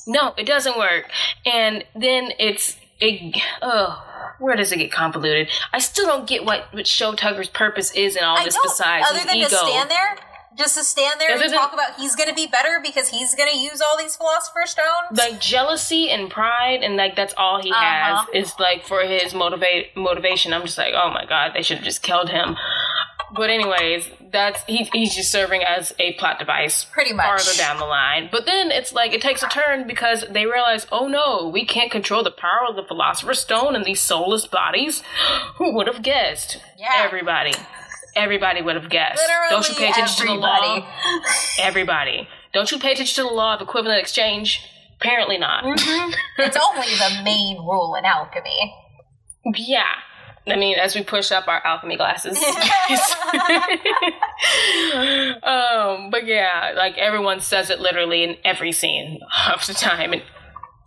No, 0.07 0.35
it 0.37 0.47
doesn't 0.47 0.77
work. 0.79 1.11
And 1.47 1.85
then 1.95 2.31
it's 2.39 2.77
it. 3.01 3.37
Oh, 3.61 4.03
where 4.39 4.57
does 4.57 4.73
it 4.73 4.79
get 4.79 4.91
convoluted? 4.91 5.49
I 5.73 5.79
still 5.79 6.07
don't 6.07 6.27
get 6.27 6.45
what 6.45 6.67
what 6.73 6.87
Shou 6.87 7.15
Tucker's 7.15 7.49
purpose 7.49 7.93
is 7.93 8.17
in 8.17 8.25
all 8.25 8.37
I 8.39 8.45
this 8.45 8.59
besides 8.63 9.07
Other 9.09 9.25
than 9.25 9.37
ego. 9.37 9.49
to 9.49 9.57
stand 9.57 9.91
there, 9.91 10.17
just 10.57 10.77
to 10.77 10.85
stand 10.85 11.21
there 11.21 11.31
and 11.41 11.53
talk 11.53 11.73
about 11.73 11.97
he's 11.99 12.15
going 12.17 12.29
to 12.29 12.35
be 12.35 12.47
better 12.47 12.81
because 12.83 13.09
he's 13.09 13.35
going 13.35 13.51
to 13.53 13.59
use 13.59 13.81
all 13.81 13.97
these 13.99 14.17
philosopher's 14.17 14.71
stones. 14.71 15.19
Like 15.19 15.41
jealousy 15.41 16.11
and 16.11 16.31
pride, 16.31 16.81
and 16.83 16.97
like 16.97 17.17
that's 17.17 17.35
all 17.37 17.63
he 17.63 17.71
Uh-huh. 17.71 18.25
has 18.25 18.29
is 18.35 18.55
like 18.59 18.87
for 18.87 19.01
his 19.03 19.35
motivate 19.35 19.97
motivation. 19.97 20.53
I'm 20.53 20.63
just 20.63 20.79
like, 20.79 20.95
oh 20.95 21.11
my 21.11 21.25
god, 21.27 21.53
they 21.55 21.63
should 21.63 21.79
have 21.79 21.85
just 21.85 22.03
killed 22.03 22.29
him. 22.31 22.57
But 23.35 23.49
anyways, 23.49 24.11
that's 24.31 24.63
he, 24.65 24.91
he's 24.93 25.15
just 25.15 25.33
serving 25.33 25.63
as 25.63 25.95
a 25.99 26.13
plot 26.15 26.39
device 26.39 26.85
Pretty 26.85 27.15
much. 27.15 27.25
farther 27.25 27.57
down 27.57 27.79
the 27.79 27.87
line. 27.87 28.29
But 28.31 28.45
then 28.45 28.71
it's 28.71 28.93
like 28.93 29.15
it 29.15 29.23
takes 29.23 29.43
a 29.43 29.49
turn 29.49 29.87
because 29.87 30.27
they 30.29 30.45
realize, 30.45 30.87
oh 30.93 31.09
no, 31.09 31.49
we 31.49 31.65
can't 31.65 31.91
control 31.91 32.23
the 32.23 32.31
power 32.31 32.67
of 32.69 32.77
the 32.77 32.83
Philosopher's 32.85 33.39
Stone 33.41 33.75
and 33.75 33.87
these 33.87 34.01
soulless 34.03 34.47
bodies. 34.47 35.03
Who 35.57 35.73
would 35.75 35.87
have 35.87 36.03
guessed? 36.03 36.59
Yeah. 36.79 36.91
Everybody. 36.99 37.55
Everybody 38.15 38.63
would 38.63 38.77
have 38.77 38.91
guessed. 38.91 39.23
Literally 39.23 39.49
Don't 39.51 39.69
you 39.69 39.75
pay 39.75 39.91
attention 39.91 40.29
everybody. 40.29 40.81
to 40.81 40.81
the 40.81 40.87
law? 40.87 41.27
Everybody. 41.61 42.29
Don't 42.53 42.71
you 42.71 42.79
pay 42.79 42.93
attention 42.93 43.25
to 43.25 43.29
the 43.29 43.35
law 43.35 43.55
of 43.55 43.61
equivalent 43.63 44.01
exchange? 44.01 44.69
Apparently 45.01 45.39
not. 45.39 45.65
it's 45.67 46.57
only 46.57 46.87
the 46.87 47.23
main 47.25 47.57
rule 47.59 47.95
in 47.99 48.05
alchemy. 48.05 48.75
Yeah. 49.55 49.85
I 50.47 50.57
mean, 50.57 50.79
as 50.79 50.95
we 50.95 51.03
push 51.05 51.31
up 51.31 51.47
our 51.47 51.65
alchemy 51.65 51.97
glasses. 51.97 52.37
um, 55.43 56.11
but 56.11 56.27
yeah, 56.27 56.73
like 56.77 56.99
everyone 56.99 57.41
says 57.41 57.71
it 57.71 57.81
literally 57.81 58.25
in 58.25 58.37
every 58.45 58.73
scene 58.73 59.21
of 59.55 59.65
the 59.67 59.75
time 59.75 60.13
and 60.13 60.23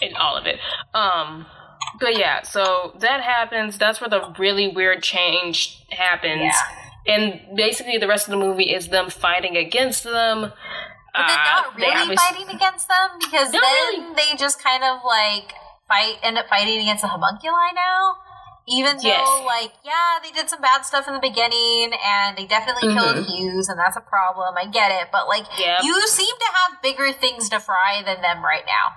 in 0.01 0.13
all 0.15 0.35
of 0.35 0.45
it. 0.45 0.59
Um, 0.93 1.45
but 1.99 2.17
yeah, 2.17 2.41
so 2.41 2.95
that 2.99 3.21
happens. 3.21 3.77
That's 3.77 4.01
where 4.01 4.09
the 4.09 4.33
really 4.37 4.67
weird 4.67 5.01
change 5.01 5.81
happens. 5.89 6.41
Yeah. 6.41 6.84
And 7.07 7.55
basically, 7.55 7.97
the 7.97 8.07
rest 8.07 8.27
of 8.27 8.31
the 8.31 8.37
movie 8.37 8.73
is 8.73 8.87
them 8.89 9.09
fighting 9.09 9.55
against 9.57 10.03
them. 10.03 10.51
But 11.13 11.27
then 11.27 11.39
Uh, 11.39 11.43
not 11.45 11.75
they 11.77 11.81
really 11.85 12.01
obvious- 12.01 12.21
fighting 12.23 12.49
against 12.49 12.87
them 12.87 13.09
because 13.19 13.51
then 13.51 13.61
really. 13.61 14.13
they 14.15 14.35
just 14.35 14.61
kind 14.61 14.83
of 14.83 14.99
like 15.05 15.53
fight 15.87 16.17
end 16.23 16.37
up 16.37 16.47
fighting 16.49 16.79
against 16.81 17.01
the 17.03 17.07
homunculi 17.07 17.71
now. 17.73 18.17
Even 18.67 18.97
though, 18.97 19.03
Yes. 19.07 19.45
like, 19.45 19.73
yeah, 19.83 20.17
they 20.23 20.31
did 20.31 20.49
some 20.49 20.59
bad 20.59 20.83
stuff 20.83 21.07
in 21.07 21.13
the 21.13 21.19
beginning, 21.19 21.93
and 22.03 22.35
they 22.35 22.45
definitely 22.45 22.89
Mhm. 22.89 22.97
killed 22.97 23.25
Hughes, 23.27 23.69
and 23.69 23.77
that's 23.79 23.95
a 23.95 24.01
problem. 24.01 24.55
I 24.57 24.65
get 24.65 24.89
it, 24.91 25.09
but 25.11 25.27
like, 25.27 25.45
Yep. 25.59 25.83
you 25.83 26.01
seem 26.07 26.35
to 26.35 26.45
have 26.51 26.81
bigger 26.81 27.13
things 27.13 27.47
to 27.49 27.59
fry 27.59 28.01
than 28.03 28.21
them 28.23 28.43
right 28.43 28.65
now. 28.65 28.95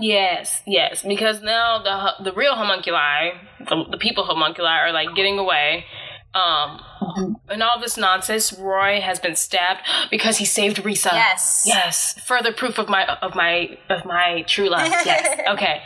Yes, 0.00 0.62
yes, 0.66 1.02
because 1.02 1.42
now 1.42 1.78
the 1.78 2.24
the 2.24 2.32
real 2.32 2.54
homunculi, 2.56 3.32
the, 3.60 3.84
the 3.90 3.98
people 3.98 4.24
homunculi, 4.24 4.70
are 4.80 4.90
like 4.92 5.14
getting 5.14 5.38
away. 5.38 5.84
Um, 6.34 6.80
and 7.48 7.62
all 7.62 7.78
this 7.78 7.98
nonsense. 7.98 8.52
Roy 8.54 9.00
has 9.00 9.18
been 9.20 9.36
stabbed 9.36 9.80
because 10.10 10.38
he 10.38 10.44
saved 10.46 10.82
Riza. 10.84 11.10
Yes. 11.12 11.64
Yes. 11.66 12.14
Further 12.24 12.52
proof 12.52 12.78
of 12.78 12.88
my 12.88 13.06
of 13.06 13.34
my 13.34 13.76
of 13.90 14.04
my 14.06 14.42
true 14.48 14.68
love. 14.70 14.88
Yes. 15.04 15.40
Okay. 15.48 15.82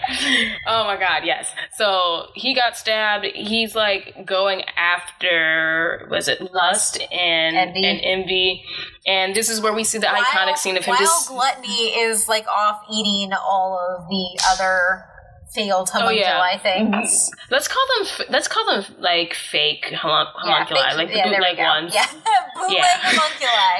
Oh 0.67 0.85
my 0.85 0.97
god, 0.99 1.25
yes. 1.25 1.51
So 1.77 2.27
he 2.35 2.55
got 2.55 2.77
stabbed. 2.77 3.25
He's 3.35 3.75
like 3.75 4.25
going 4.25 4.63
after 4.77 6.07
was 6.11 6.29
it 6.29 6.53
lust 6.53 7.01
and 7.13 7.57
Envy. 7.57 7.85
and 7.85 8.01
envy. 8.03 8.65
And 9.07 9.35
this 9.35 9.49
is 9.49 9.61
where 9.61 9.73
we 9.73 9.85
see 9.85 9.99
the 9.99 10.07
iconic 10.07 10.59
scene 10.59 10.77
of 10.77 10.85
him 10.85 10.97
just 10.99 11.31
while 11.31 11.47
just 11.47 11.63
gluttony 11.63 11.99
is 11.99 12.29
like 12.29 12.47
off 12.47 12.83
eating 12.93 13.33
all 13.33 13.79
of 13.79 14.09
the 14.09 14.41
other 14.53 15.05
failed 15.57 15.89
Oh, 15.95 15.99
homunculi 15.99 16.21
yeah. 16.21 16.59
things. 16.69 17.31
Let's 17.51 17.69
call 17.75 17.85
them. 17.95 18.27
Let's 18.35 18.49
call 18.49 18.65
them 18.71 18.83
like 18.99 19.33
fake 19.35 19.85
homun- 20.03 20.33
homunculi, 20.45 20.81
fake- 20.83 20.97
like 21.01 21.09
the 21.09 21.17
yeah, 21.17 21.29
bootleg 21.31 21.59
ones. 21.59 21.95
Yeah, 21.95 22.07
bootleg 22.55 22.77
Yeah. 22.79 22.99
homunculi. 23.11 23.79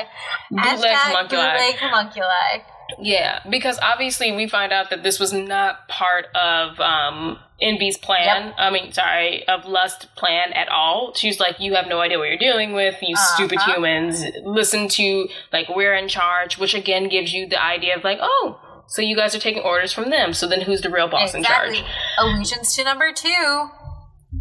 Bootleg 0.51 0.97
homunculi. 0.97 1.43
bootleg 1.43 1.77
homunculi. 1.85 2.55
Yeah, 3.01 3.41
because 3.51 3.79
obviously 3.83 4.31
we 4.31 4.47
find 4.49 4.73
out 4.73 4.91
that 4.91 5.03
this 5.03 5.19
was 5.19 5.33
not 5.33 5.89
part 5.89 6.27
of 6.37 6.79
um, 6.79 7.37
Envy's 7.61 7.99
plan. 7.99 8.47
Yep. 8.47 8.55
I 8.59 8.71
mean, 8.71 8.93
sorry, 8.93 9.47
of 9.49 9.65
Lust 9.67 10.07
plan 10.15 10.53
at 10.53 10.69
all. 10.69 11.13
She's 11.17 11.41
like, 11.41 11.59
you 11.59 11.75
have 11.75 11.89
no 11.89 12.01
idea 12.01 12.17
what 12.21 12.29
you're 12.29 12.39
dealing 12.39 12.73
with, 12.75 12.95
you 13.03 13.17
stupid 13.17 13.59
Uh-huh. 13.59 13.73
humans. 13.75 14.25
Listen 14.45 14.87
to 14.91 15.29
like 15.53 15.67
we're 15.75 15.95
in 15.95 16.07
charge, 16.09 16.59
which 16.59 16.75
again 16.75 17.09
gives 17.09 17.33
you 17.35 17.49
the 17.49 17.61
idea 17.61 17.97
of 17.97 18.05
like, 18.05 18.19
oh, 18.23 18.61
so 18.89 19.03
you 19.03 19.17
guys 19.17 19.35
are 19.35 19.39
taking 19.41 19.63
orders 19.63 19.93
from 19.93 20.11
them. 20.11 20.33
So 20.33 20.47
then 20.47 20.61
who's 20.61 20.81
the 20.81 20.91
real 20.91 21.09
boss 21.09 21.35
Exactly. 21.35 21.79
in 21.79 21.85
charge? 21.85 21.93
Allusions 22.19 22.75
to 22.77 22.85
number 22.85 23.13
two. 23.13 23.69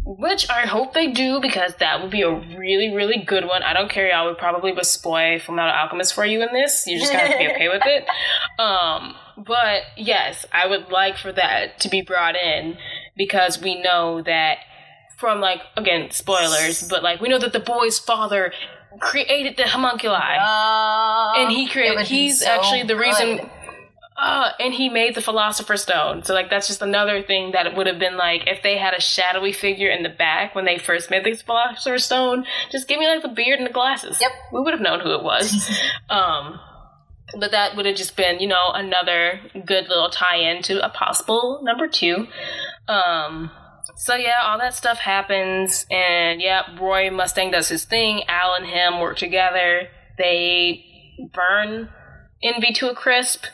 Which 0.04 0.48
I 0.50 0.66
hope 0.66 0.92
they 0.94 1.08
do 1.10 1.40
because 1.40 1.74
that 1.76 2.00
would 2.02 2.10
be 2.10 2.22
a 2.22 2.30
really, 2.30 2.94
really 2.94 3.18
good 3.24 3.44
one. 3.46 3.62
I 3.62 3.72
don't 3.72 3.90
care, 3.90 4.08
y'all 4.08 4.26
would 4.26 4.38
probably 4.38 4.72
would 4.72 4.84
spoil 4.86 5.38
Fullmetal 5.38 5.72
Alchemist 5.72 6.14
for 6.14 6.24
you 6.24 6.42
in 6.42 6.48
this. 6.52 6.86
You 6.86 6.98
just 7.00 7.12
gotta 7.12 7.36
be 7.38 7.48
okay 7.48 7.68
with 7.68 7.82
it. 7.86 8.06
Um, 8.58 9.14
but 9.36 9.82
yes, 9.98 10.46
I 10.50 10.66
would 10.66 10.90
like 10.90 11.18
for 11.18 11.30
that 11.30 11.78
to 11.80 11.90
be 11.90 12.00
brought 12.00 12.36
in 12.36 12.78
because 13.14 13.60
we 13.60 13.82
know 13.82 14.22
that 14.22 14.58
from 15.18 15.40
like 15.42 15.60
again 15.76 16.10
spoilers, 16.10 16.82
but 16.88 17.02
like 17.02 17.20
we 17.20 17.28
know 17.28 17.38
that 17.38 17.52
the 17.52 17.60
boy's 17.60 17.98
father 17.98 18.50
created 18.98 19.58
the 19.58 19.64
homunculi, 19.66 20.38
Uh, 20.40 21.34
and 21.36 21.52
he 21.52 21.68
created. 21.68 22.06
He's 22.06 22.40
so 22.42 22.48
actually 22.50 22.84
the 22.84 22.96
reason. 22.96 23.50
Uh, 24.18 24.50
and 24.58 24.72
he 24.72 24.88
made 24.88 25.14
the 25.14 25.20
Philosopher's 25.20 25.82
Stone. 25.82 26.24
So, 26.24 26.32
like, 26.32 26.48
that's 26.48 26.66
just 26.66 26.80
another 26.80 27.22
thing 27.22 27.52
that 27.52 27.76
would 27.76 27.86
have 27.86 27.98
been 27.98 28.16
like 28.16 28.44
if 28.46 28.62
they 28.62 28.78
had 28.78 28.94
a 28.94 29.00
shadowy 29.00 29.52
figure 29.52 29.90
in 29.90 30.02
the 30.02 30.08
back 30.08 30.54
when 30.54 30.64
they 30.64 30.78
first 30.78 31.10
made 31.10 31.24
the 31.24 31.34
Philosopher's 31.34 32.04
Stone. 32.06 32.46
Just 32.70 32.88
give 32.88 32.98
me 32.98 33.06
like 33.06 33.22
the 33.22 33.28
beard 33.28 33.58
and 33.58 33.68
the 33.68 33.72
glasses. 33.72 34.18
Yep. 34.20 34.30
we 34.52 34.60
would 34.60 34.72
have 34.72 34.80
known 34.80 35.00
who 35.00 35.12
it 35.12 35.22
was. 35.22 35.70
um, 36.08 36.58
but 37.38 37.50
that 37.50 37.76
would 37.76 37.84
have 37.84 37.96
just 37.96 38.16
been, 38.16 38.40
you 38.40 38.48
know, 38.48 38.70
another 38.72 39.40
good 39.66 39.88
little 39.88 40.08
tie-in 40.08 40.62
to 40.62 40.84
a 40.84 40.88
possible 40.88 41.60
number 41.62 41.86
two. 41.86 42.26
Um, 42.88 43.50
so 43.96 44.14
yeah, 44.14 44.42
all 44.42 44.58
that 44.58 44.74
stuff 44.74 44.98
happens, 44.98 45.86
and 45.90 46.40
yeah, 46.40 46.62
Roy 46.78 47.10
Mustang 47.10 47.50
does 47.50 47.68
his 47.68 47.84
thing. 47.84 48.22
Al 48.28 48.54
and 48.54 48.66
him 48.66 49.00
work 49.00 49.16
together. 49.16 49.88
They 50.18 50.84
burn 51.32 51.90
Envy 52.42 52.72
to 52.74 52.90
a 52.90 52.94
crisp. 52.94 53.44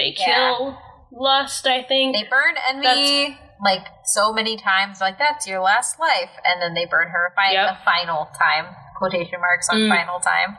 They 0.00 0.14
Yeah. 0.16 0.24
kill 0.56 0.78
Lust, 1.12 1.66
I 1.66 1.82
think. 1.82 2.16
They 2.16 2.22
burn 2.24 2.54
Envy 2.68 3.38
like 3.62 3.86
so 4.04 4.32
many 4.32 4.56
times, 4.56 5.00
like 5.00 5.18
that's 5.18 5.46
your 5.46 5.60
last 5.60 5.98
life, 6.00 6.30
and 6.44 6.62
then 6.62 6.72
they 6.74 6.86
burn 6.86 7.08
her 7.08 7.32
fi- 7.36 7.52
Yep. 7.52 7.68
the 7.68 7.84
final 7.84 8.30
time. 8.38 8.74
Quotation 8.96 9.40
marks 9.40 9.68
on 9.68 9.78
Mm. 9.80 9.96
final 9.96 10.20
time. 10.20 10.56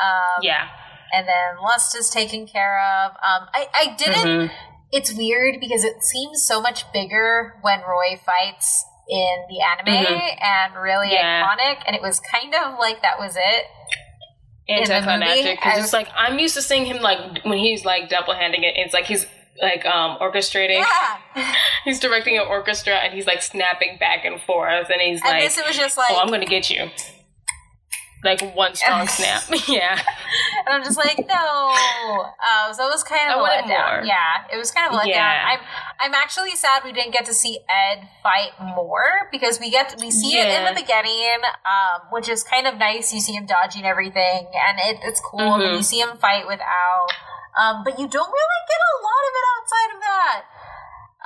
Um, 0.00 0.42
yeah. 0.42 0.68
and 1.12 1.26
then 1.28 1.56
Lust 1.62 1.94
is 1.96 2.10
taken 2.10 2.48
care 2.48 2.80
of. 2.80 3.12
Um, 3.22 3.48
I 3.54 3.68
I 3.72 3.86
didn't. 3.96 4.26
Mhm. 4.26 4.50
It's 4.90 5.12
weird 5.14 5.60
because 5.60 5.84
it 5.84 6.02
seems 6.02 6.44
so 6.46 6.60
much 6.60 6.90
bigger 6.92 7.54
when 7.62 7.80
Roy 7.82 8.16
fights 8.16 8.84
in 9.08 9.46
the 9.48 9.60
anime 9.62 10.04
Mhm. 10.04 10.42
and 10.42 10.74
really 10.74 11.12
Yeah. 11.12 11.44
iconic, 11.46 11.82
and 11.86 11.94
it 11.94 12.02
was 12.02 12.18
kind 12.18 12.52
of 12.56 12.78
like 12.80 13.02
that 13.02 13.18
was 13.20 13.36
it. 13.36 13.66
Anticlimactic 14.68 15.58
because 15.58 15.84
it's 15.84 15.92
like 15.92 16.08
I'm 16.16 16.38
used 16.38 16.54
to 16.54 16.62
seeing 16.62 16.86
him 16.86 17.00
like 17.00 17.44
when 17.44 17.58
he's 17.58 17.84
like 17.84 18.08
double 18.08 18.34
handing 18.34 18.64
it. 18.64 18.74
It's 18.76 18.92
like 18.92 19.04
he's 19.04 19.26
like 19.62 19.86
um 19.86 20.18
orchestrating. 20.18 20.84
Yeah, 21.36 21.54
He's 21.84 22.00
directing 22.00 22.36
an 22.36 22.46
orchestra 22.48 22.94
and 22.94 23.14
he's 23.14 23.26
like 23.26 23.42
snapping 23.42 23.96
back 23.98 24.24
and 24.24 24.40
forth, 24.42 24.90
and 24.90 25.00
he's 25.00 25.20
and 25.22 25.30
like, 25.30 25.42
this 25.44 25.56
it 25.56 25.66
was 25.66 25.76
just 25.76 25.96
like, 25.96 26.10
"Oh, 26.10 26.20
I'm 26.20 26.28
gonna 26.28 26.46
get 26.46 26.68
you." 26.68 26.90
Like 28.24 28.40
one 28.56 28.74
strong 28.74 29.06
snap. 29.16 29.42
yeah. 29.68 29.92
and 30.66 30.74
I'm 30.74 30.82
just 30.82 30.96
like, 30.98 31.18
no. 31.28 31.74
Um, 31.76 32.74
so 32.74 32.86
it 32.86 32.90
was 32.90 33.04
kind 33.04 33.30
of 33.30 33.38
a 33.40 33.44
letdown. 33.44 33.68
more. 33.68 34.04
Yeah, 34.04 34.46
it 34.52 34.56
was 34.56 34.70
kind 34.72 34.88
of 34.88 34.94
a 34.98 35.02
letdown. 35.02 35.06
Yeah. 35.14 35.44
I'm 35.52 35.60
I'm 36.00 36.14
actually 36.14 36.50
sad 36.56 36.82
we 36.84 36.92
didn't 36.92 37.12
get 37.12 37.24
to 37.26 37.34
see 37.34 37.58
Ed 37.68 38.08
fight 38.22 38.52
more 38.74 39.28
because 39.30 39.60
we 39.60 39.70
get 39.70 39.94
we 40.00 40.10
see 40.10 40.36
it 40.38 40.48
in 40.48 40.64
the 40.74 40.80
beginning, 40.80 41.38
um, 41.64 42.02
which 42.10 42.28
is 42.28 42.42
kind 42.42 42.66
of 42.66 42.78
nice. 42.78 43.12
You 43.12 43.20
see 43.20 43.32
him 43.34 43.46
dodging 43.46 43.84
everything, 43.84 44.48
and 44.66 44.78
it, 44.80 44.98
it's 45.04 45.20
cool. 45.20 45.54
And 45.54 45.62
Mhm. 45.62 45.76
you 45.76 45.82
see 45.82 46.00
him 46.00 46.16
fight 46.18 46.46
with 46.46 46.60
Al, 46.60 47.06
um, 47.60 47.84
but 47.84 47.98
you 47.98 48.08
don't 48.08 48.30
really 48.32 48.60
get 48.68 48.80
a 48.90 48.94
lot 49.06 49.22
of 49.28 49.32
it 49.38 49.44
outside 49.56 49.90
of 49.94 50.00
that. 50.02 50.44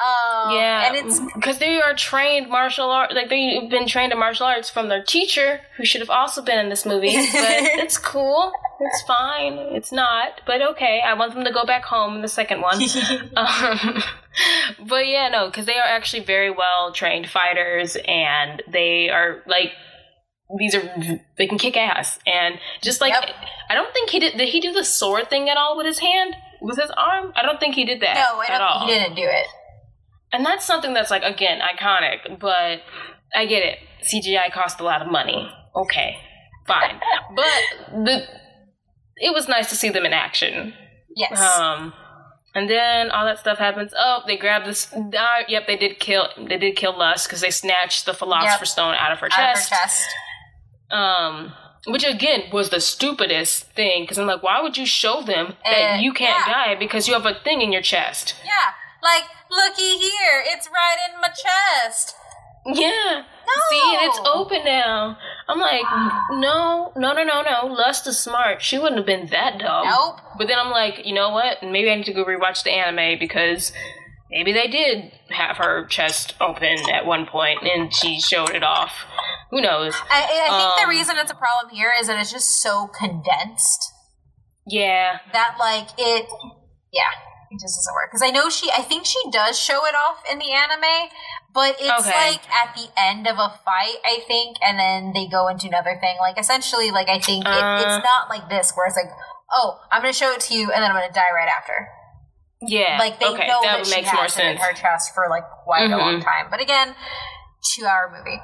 Um, 0.00 0.54
Yeah, 0.54 0.86
and 0.86 0.96
it's 0.96 1.20
because 1.34 1.58
they 1.58 1.80
are 1.80 1.94
trained 1.94 2.48
martial 2.48 2.90
art. 2.90 3.12
Like 3.14 3.28
they've 3.28 3.68
been 3.68 3.86
trained 3.86 4.12
in 4.12 4.18
martial 4.18 4.46
arts 4.46 4.70
from 4.70 4.88
their 4.88 5.02
teacher, 5.02 5.60
who 5.76 5.84
should 5.84 6.00
have 6.00 6.10
also 6.10 6.42
been 6.42 6.58
in 6.58 6.68
this 6.70 6.86
movie. 6.86 7.14
But 7.14 7.24
it's 7.34 7.98
cool. 7.98 8.52
It's 8.80 9.02
fine. 9.02 9.54
It's 9.54 9.92
not, 9.92 10.40
but 10.46 10.62
okay. 10.62 11.02
I 11.04 11.12
want 11.14 11.34
them 11.34 11.44
to 11.44 11.52
go 11.52 11.64
back 11.66 11.84
home 11.84 12.16
in 12.16 12.22
the 12.22 12.28
second 12.28 12.62
one. 12.62 12.80
um, 13.36 14.02
but 14.88 15.06
yeah, 15.06 15.28
no, 15.28 15.46
because 15.46 15.66
they 15.66 15.76
are 15.76 15.86
actually 15.86 16.24
very 16.24 16.50
well 16.50 16.92
trained 16.92 17.28
fighters, 17.28 17.96
and 18.06 18.62
they 18.68 19.10
are 19.10 19.42
like 19.46 19.72
these 20.58 20.74
are 20.74 20.82
they 21.36 21.46
can 21.46 21.58
kick 21.58 21.76
ass. 21.76 22.18
And 22.26 22.58
just 22.82 23.00
like 23.00 23.12
Yep. 23.12 23.34
I 23.68 23.74
don't 23.74 23.92
think 23.92 24.10
he 24.10 24.18
did. 24.18 24.36
Did 24.38 24.48
he 24.48 24.60
do 24.60 24.72
the 24.72 24.84
sword 24.84 25.28
thing 25.28 25.48
at 25.50 25.56
all 25.56 25.76
with 25.76 25.86
his 25.86 25.98
hand? 25.98 26.34
With 26.62 26.78
his 26.78 26.90
arm? 26.90 27.32
I 27.36 27.42
don't 27.42 27.60
think 27.60 27.74
he 27.74 27.84
did 27.84 28.00
that 28.00 28.14
no, 28.14 28.40
I 28.40 28.46
at 28.54 28.60
all. 28.60 28.80
don't, 28.80 28.88
he 28.88 28.94
didn't 28.94 29.16
do 29.16 29.22
it. 29.24 29.46
And 30.32 30.44
that's 30.46 30.64
something 30.64 30.94
that's 30.94 31.10
like 31.10 31.22
again 31.22 31.60
iconic, 31.60 32.38
but 32.38 32.80
I 33.34 33.46
get 33.46 33.62
it. 33.64 33.78
CGI 34.02 34.52
cost 34.52 34.80
a 34.80 34.84
lot 34.84 35.02
of 35.02 35.10
money. 35.10 35.50
Okay, 35.76 36.16
fine, 36.66 37.00
but 37.36 38.04
the 38.04 38.26
it 39.16 39.34
was 39.34 39.48
nice 39.48 39.68
to 39.70 39.76
see 39.76 39.88
them 39.90 40.06
in 40.06 40.12
action. 40.12 40.72
Yes. 41.16 41.40
Um, 41.40 41.92
and 42.54 42.68
then 42.70 43.10
all 43.10 43.26
that 43.26 43.38
stuff 43.38 43.58
happens. 43.58 43.92
Oh, 43.96 44.22
they 44.26 44.36
grab 44.36 44.64
this. 44.64 44.92
Uh, 44.92 45.42
yep, 45.48 45.66
they 45.66 45.76
did 45.76 45.98
kill. 46.00 46.28
They 46.36 46.56
did 46.58 46.74
kill 46.76 46.96
Lust 46.98 47.26
because 47.28 47.40
they 47.40 47.50
snatched 47.50 48.06
the 48.06 48.14
Philosopher's 48.14 48.68
Yep. 48.70 48.72
Stone 48.72 48.94
out 48.98 49.12
of 49.12 49.18
her 49.18 49.26
out 49.26 49.32
of 49.32 49.56
chest. 49.56 49.70
her 49.70 49.76
chest. 49.76 50.08
Um, 50.90 51.52
which 51.86 52.04
again 52.04 52.44
was 52.52 52.70
the 52.70 52.80
stupidest 52.80 53.70
thing 53.72 54.02
because 54.02 54.18
I'm 54.18 54.26
like, 54.26 54.42
why 54.42 54.60
would 54.62 54.76
you 54.76 54.86
show 54.86 55.22
them 55.22 55.54
that 55.64 55.94
Uh, 55.96 56.00
you 56.00 56.12
can't 56.12 56.44
yeah. 56.46 56.52
die 56.52 56.74
because 56.74 57.06
you 57.08 57.14
have 57.14 57.26
a 57.26 57.34
thing 57.34 57.62
in 57.62 57.72
your 57.72 57.82
chest? 57.82 58.34
Yeah, 58.44 58.52
like 59.02 59.24
looky 59.50 59.98
here, 59.98 60.42
it's 60.46 60.68
right 60.68 60.96
in 61.08 61.20
my 61.20 61.28
chest. 61.28 62.14
Yeah. 62.66 63.22
No. 63.46 63.62
See, 63.70 63.96
and 63.96 64.06
it's 64.10 64.20
open 64.26 64.64
now. 64.64 65.16
I'm 65.48 65.58
like, 65.58 65.82
no, 66.32 66.92
no, 66.94 67.12
no, 67.14 67.24
no, 67.24 67.42
no. 67.42 67.66
Lust 67.72 68.06
is 68.06 68.18
smart. 68.18 68.60
She 68.62 68.78
wouldn't 68.78 68.98
have 68.98 69.06
been 69.06 69.28
that 69.30 69.58
dumb. 69.58 69.86
Nope. 69.86 70.16
But 70.38 70.46
then 70.46 70.58
I'm 70.58 70.70
like, 70.70 71.06
you 71.06 71.14
know 71.14 71.30
what? 71.30 71.62
Maybe 71.62 71.90
I 71.90 71.94
need 71.96 72.04
to 72.04 72.12
go 72.12 72.24
rewatch 72.24 72.62
the 72.62 72.70
anime 72.70 73.18
because 73.18 73.72
maybe 74.30 74.52
they 74.52 74.68
did 74.68 75.10
have 75.30 75.56
her 75.56 75.86
chest 75.86 76.34
open 76.40 76.76
at 76.92 77.06
one 77.06 77.24
point 77.26 77.60
and 77.64 77.92
she 77.92 78.20
showed 78.20 78.50
it 78.50 78.62
off. 78.62 78.92
Who 79.50 79.60
knows? 79.62 79.94
I, 80.10 80.22
I 80.22 80.58
think 80.58 80.76
the 80.76 80.82
Um, 80.84 80.90
reason 80.90 81.16
it's 81.18 81.32
a 81.32 81.34
problem 81.34 81.74
here 81.74 81.92
is 81.98 82.06
that 82.08 82.20
it's 82.20 82.30
just 82.30 82.60
so 82.62 82.88
condensed 82.88 83.90
Yeah. 84.66 85.18
that 85.32 85.56
like 85.58 85.88
it, 85.98 86.26
yeah, 86.92 87.10
it 87.50 87.58
just 87.60 87.74
doesn't 87.76 87.94
work. 87.94 88.10
Because 88.10 88.22
I 88.22 88.30
know 88.30 88.48
she, 88.48 88.70
I 88.70 88.82
think 88.82 89.04
she 89.06 89.18
does 89.30 89.58
show 89.58 89.84
it 89.86 89.94
off 89.94 90.22
in 90.30 90.38
the 90.38 90.52
anime, 90.52 91.10
but 91.52 91.76
it's 91.80 92.06
Okay. 92.06 92.30
like 92.38 92.42
at 92.50 92.74
the 92.76 92.88
end 92.96 93.26
of 93.26 93.36
a 93.38 93.50
fight, 93.64 93.96
I 94.04 94.22
think, 94.26 94.56
and 94.64 94.78
then 94.78 95.12
they 95.12 95.26
go 95.26 95.48
into 95.48 95.66
another 95.66 95.98
thing. 96.00 96.16
Like 96.20 96.38
essentially, 96.38 96.90
like 96.90 97.08
I 97.08 97.18
think 97.18 97.44
it, 97.44 97.50
Uh. 97.50 97.82
it's 97.82 98.04
not 98.04 98.28
like 98.30 98.48
this 98.48 98.72
where 98.76 98.86
it's 98.86 98.96
like, 98.96 99.10
oh, 99.52 99.80
I'm 99.90 100.00
going 100.02 100.12
to 100.12 100.18
show 100.18 100.30
it 100.32 100.40
to 100.42 100.54
you, 100.54 100.70
and 100.70 100.82
then 100.82 100.90
I'm 100.90 100.96
going 100.96 101.08
to 101.08 101.14
die 101.14 101.32
right 101.34 101.48
after. 101.48 101.88
Yeah. 102.62 102.98
Like 102.98 103.18
they 103.18 103.26
okay, 103.26 103.48
know 103.48 103.60
that 103.62 103.66
that, 103.66 103.78
would 103.78 103.86
she 103.86 103.96
make 103.96 104.04
has 104.04 104.14
more 104.36 104.46
it 104.46 104.50
in 104.52 104.56
her 104.58 104.72
chest 104.74 105.14
for 105.14 105.26
like 105.28 105.44
quite 105.64 105.90
a 105.90 105.96
long 105.96 106.20
Mhm. 106.20 106.24
time. 106.24 106.46
But 106.50 106.60
again, 106.60 106.94
two 107.74 107.86
hour 107.86 108.14
movie. 108.16 108.40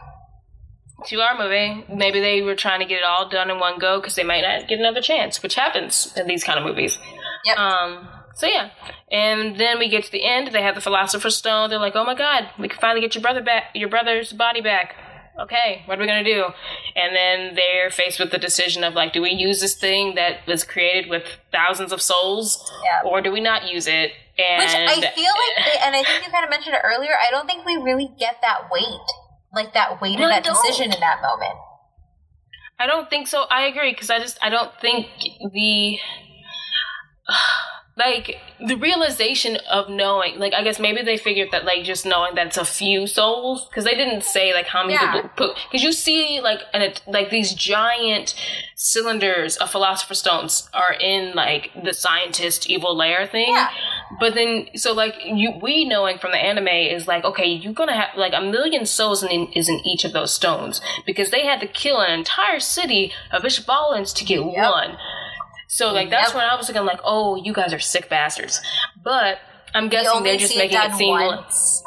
Two 1.07 1.21
hour 1.21 1.37
movie. 1.39 1.85
Maybe 1.95 2.21
they 2.21 2.41
were 2.41 2.55
trying 2.55 2.81
to 2.81 2.87
get 2.87 2.97
it 2.99 3.05
all 3.05 3.29
done 3.29 3.51
in 3.51 3.61
one 3.61 3.79
go 3.79 4.01
because 4.01 4.15
they 4.15 4.25
might 4.25 4.41
not 4.41 4.67
get 4.69 4.79
another 4.81 5.03
chance, 5.03 5.43
which 5.43 5.55
happens 5.55 6.13
in 6.17 6.27
these 6.27 6.43
kind 6.43 6.59
of 6.59 6.65
movies. 6.65 6.99
Yep. 7.45 7.59
Um. 7.59 8.09
So 8.37 8.47
yeah, 8.47 8.69
and 9.11 9.57
then 9.59 9.79
we 9.79 9.89
get 9.89 10.05
to 10.05 10.13
the 10.13 10.25
end. 10.25 10.49
They 10.53 10.63
have 10.63 10.75
the 10.75 10.81
Philosopher's 10.83 11.37
Stone. 11.37 11.71
They're 11.71 11.79
like, 11.79 11.97
"Oh 11.97 12.05
my 12.05 12.15
God, 12.15 12.51
we 12.59 12.69
can 12.69 12.79
finally 12.79 13.01
get 13.01 13.15
your 13.15 13.23
brother 13.23 13.43
back, 13.43 13.65
your 13.75 13.89
brother's 13.89 14.33
body 14.33 14.61
back." 14.61 14.95
Okay, 15.41 15.83
what 15.87 15.99
are 15.99 16.01
we 16.01 16.07
gonna 16.07 16.25
do? 16.25 16.45
And 16.95 17.15
then 17.17 17.55
they're 17.55 17.91
faced 17.91 18.19
with 18.19 18.31
the 18.31 18.39
decision 18.39 18.83
of 18.85 18.95
like, 18.95 19.13
do 19.13 19.21
we 19.21 19.31
use 19.33 19.61
this 19.61 19.75
thing 19.75 20.15
that 20.15 20.47
was 20.47 20.65
created 20.65 21.11
with 21.11 21.25
thousands 21.53 21.93
of 21.93 22.01
souls, 22.01 22.73
Yeah. 22.85 23.09
or 23.09 23.21
do 23.21 23.31
we 23.31 23.41
not 23.41 23.69
use 23.71 23.87
it? 23.87 24.13
And 24.39 24.63
Which 24.63 24.75
I 24.75 24.87
feel 25.13 25.25
like, 25.25 25.67
they, 25.67 25.79
and 25.83 25.95
I 25.95 26.03
think 26.05 26.25
you 26.25 26.31
kind 26.31 26.45
of 26.45 26.51
mentioned 26.51 26.75
it 26.75 26.81
earlier. 26.85 27.13
I 27.21 27.31
don't 27.31 27.47
think 27.47 27.67
we 27.67 27.77
really 27.77 28.11
get 28.19 28.37
that 28.43 28.71
weight, 28.71 29.07
like 29.55 29.75
that 29.75 30.01
weight 30.01 30.19
No, 30.19 30.25
of 30.25 30.31
that 30.31 30.45
decision 30.45 30.91
in 30.93 31.01
that 31.01 31.21
moment. 31.21 31.59
I 32.79 32.87
don't 32.87 33.09
think 33.11 33.29
so. 33.29 33.43
I 33.51 33.63
agree 33.67 33.93
because 33.93 34.09
I 34.11 34.19
just 34.19 34.39
I 34.43 34.49
don't 34.51 34.73
think 34.81 35.07
the 35.53 35.99
like 37.99 38.37
the 38.61 38.75
realization 38.77 39.57
of 39.71 39.89
knowing 39.89 40.39
like 40.39 40.53
I 40.53 40.63
guess 40.63 40.79
maybe 40.79 41.03
they 41.03 41.17
figured 41.17 41.49
that 41.53 41.65
like 41.65 41.83
just 41.85 42.05
knowing 42.05 42.35
that 42.35 42.49
it's 42.49 42.59
a 42.59 42.65
few 42.65 43.07
souls 43.07 43.67
because 43.69 43.85
they 43.85 43.95
didn't 43.95 44.23
say 44.23 44.53
like 44.53 44.67
how 44.67 44.83
many 44.83 44.95
Yeah. 44.95 45.13
people 45.13 45.31
put 45.37 45.57
because 45.71 45.83
you 45.83 45.93
see 45.93 46.41
like 46.43 46.61
and 46.75 46.83
it 46.83 47.01
like 47.07 47.31
these 47.31 47.55
giant 47.55 48.35
cylinders 48.75 49.57
of 49.57 49.71
philosopher 49.71 50.15
stones 50.15 50.69
are 50.75 50.93
in 50.93 51.35
like 51.35 51.71
the 51.83 51.95
scientist 51.95 52.69
evil 52.69 52.95
lair 52.95 53.27
thing 53.27 53.49
Yeah. 53.49 53.71
but 54.21 54.35
then 54.35 54.67
so 54.75 54.93
like 54.93 55.15
you 55.25 55.53
we 55.63 55.87
knowing 55.87 56.19
from 56.19 56.33
the 56.33 56.39
anime 56.39 56.69
is 56.69 57.07
like 57.09 57.25
okay 57.25 57.47
you're 57.47 57.73
gonna 57.73 57.95
have 57.97 58.11
like 58.17 58.35
a 58.35 58.43
million 58.43 58.85
souls 58.85 59.23
in, 59.23 59.47
is 59.55 59.69
in 59.71 59.81
each 59.87 60.05
of 60.05 60.13
those 60.13 60.35
stones 60.35 60.81
because 61.07 61.31
they 61.31 61.47
had 61.47 61.61
to 61.61 61.67
kill 61.67 62.01
an 62.01 62.11
entire 62.11 62.61
city 62.61 63.13
of 63.33 63.43
Ishbalans 63.43 64.15
to 64.17 64.25
get 64.25 64.37
Yep. 64.45 64.71
one 64.71 64.97
so 65.77 65.93
like 65.93 66.09
that's 66.11 66.35
when 66.35 66.45
I 66.45 66.55
was 66.57 66.67
thinking 66.67 66.85
like 66.85 67.01
oh 67.05 67.37
you 67.37 67.53
guys 67.53 67.73
are 67.73 67.79
sick 67.79 68.09
bastards 68.09 68.61
but 69.05 69.39
I'm 69.77 69.89
guessing 69.89 70.23
they're 70.23 70.39
just 70.39 70.57
making 70.57 70.79
it 70.79 70.93
it 70.93 70.95
seem 70.95 71.11
once. 71.11 71.83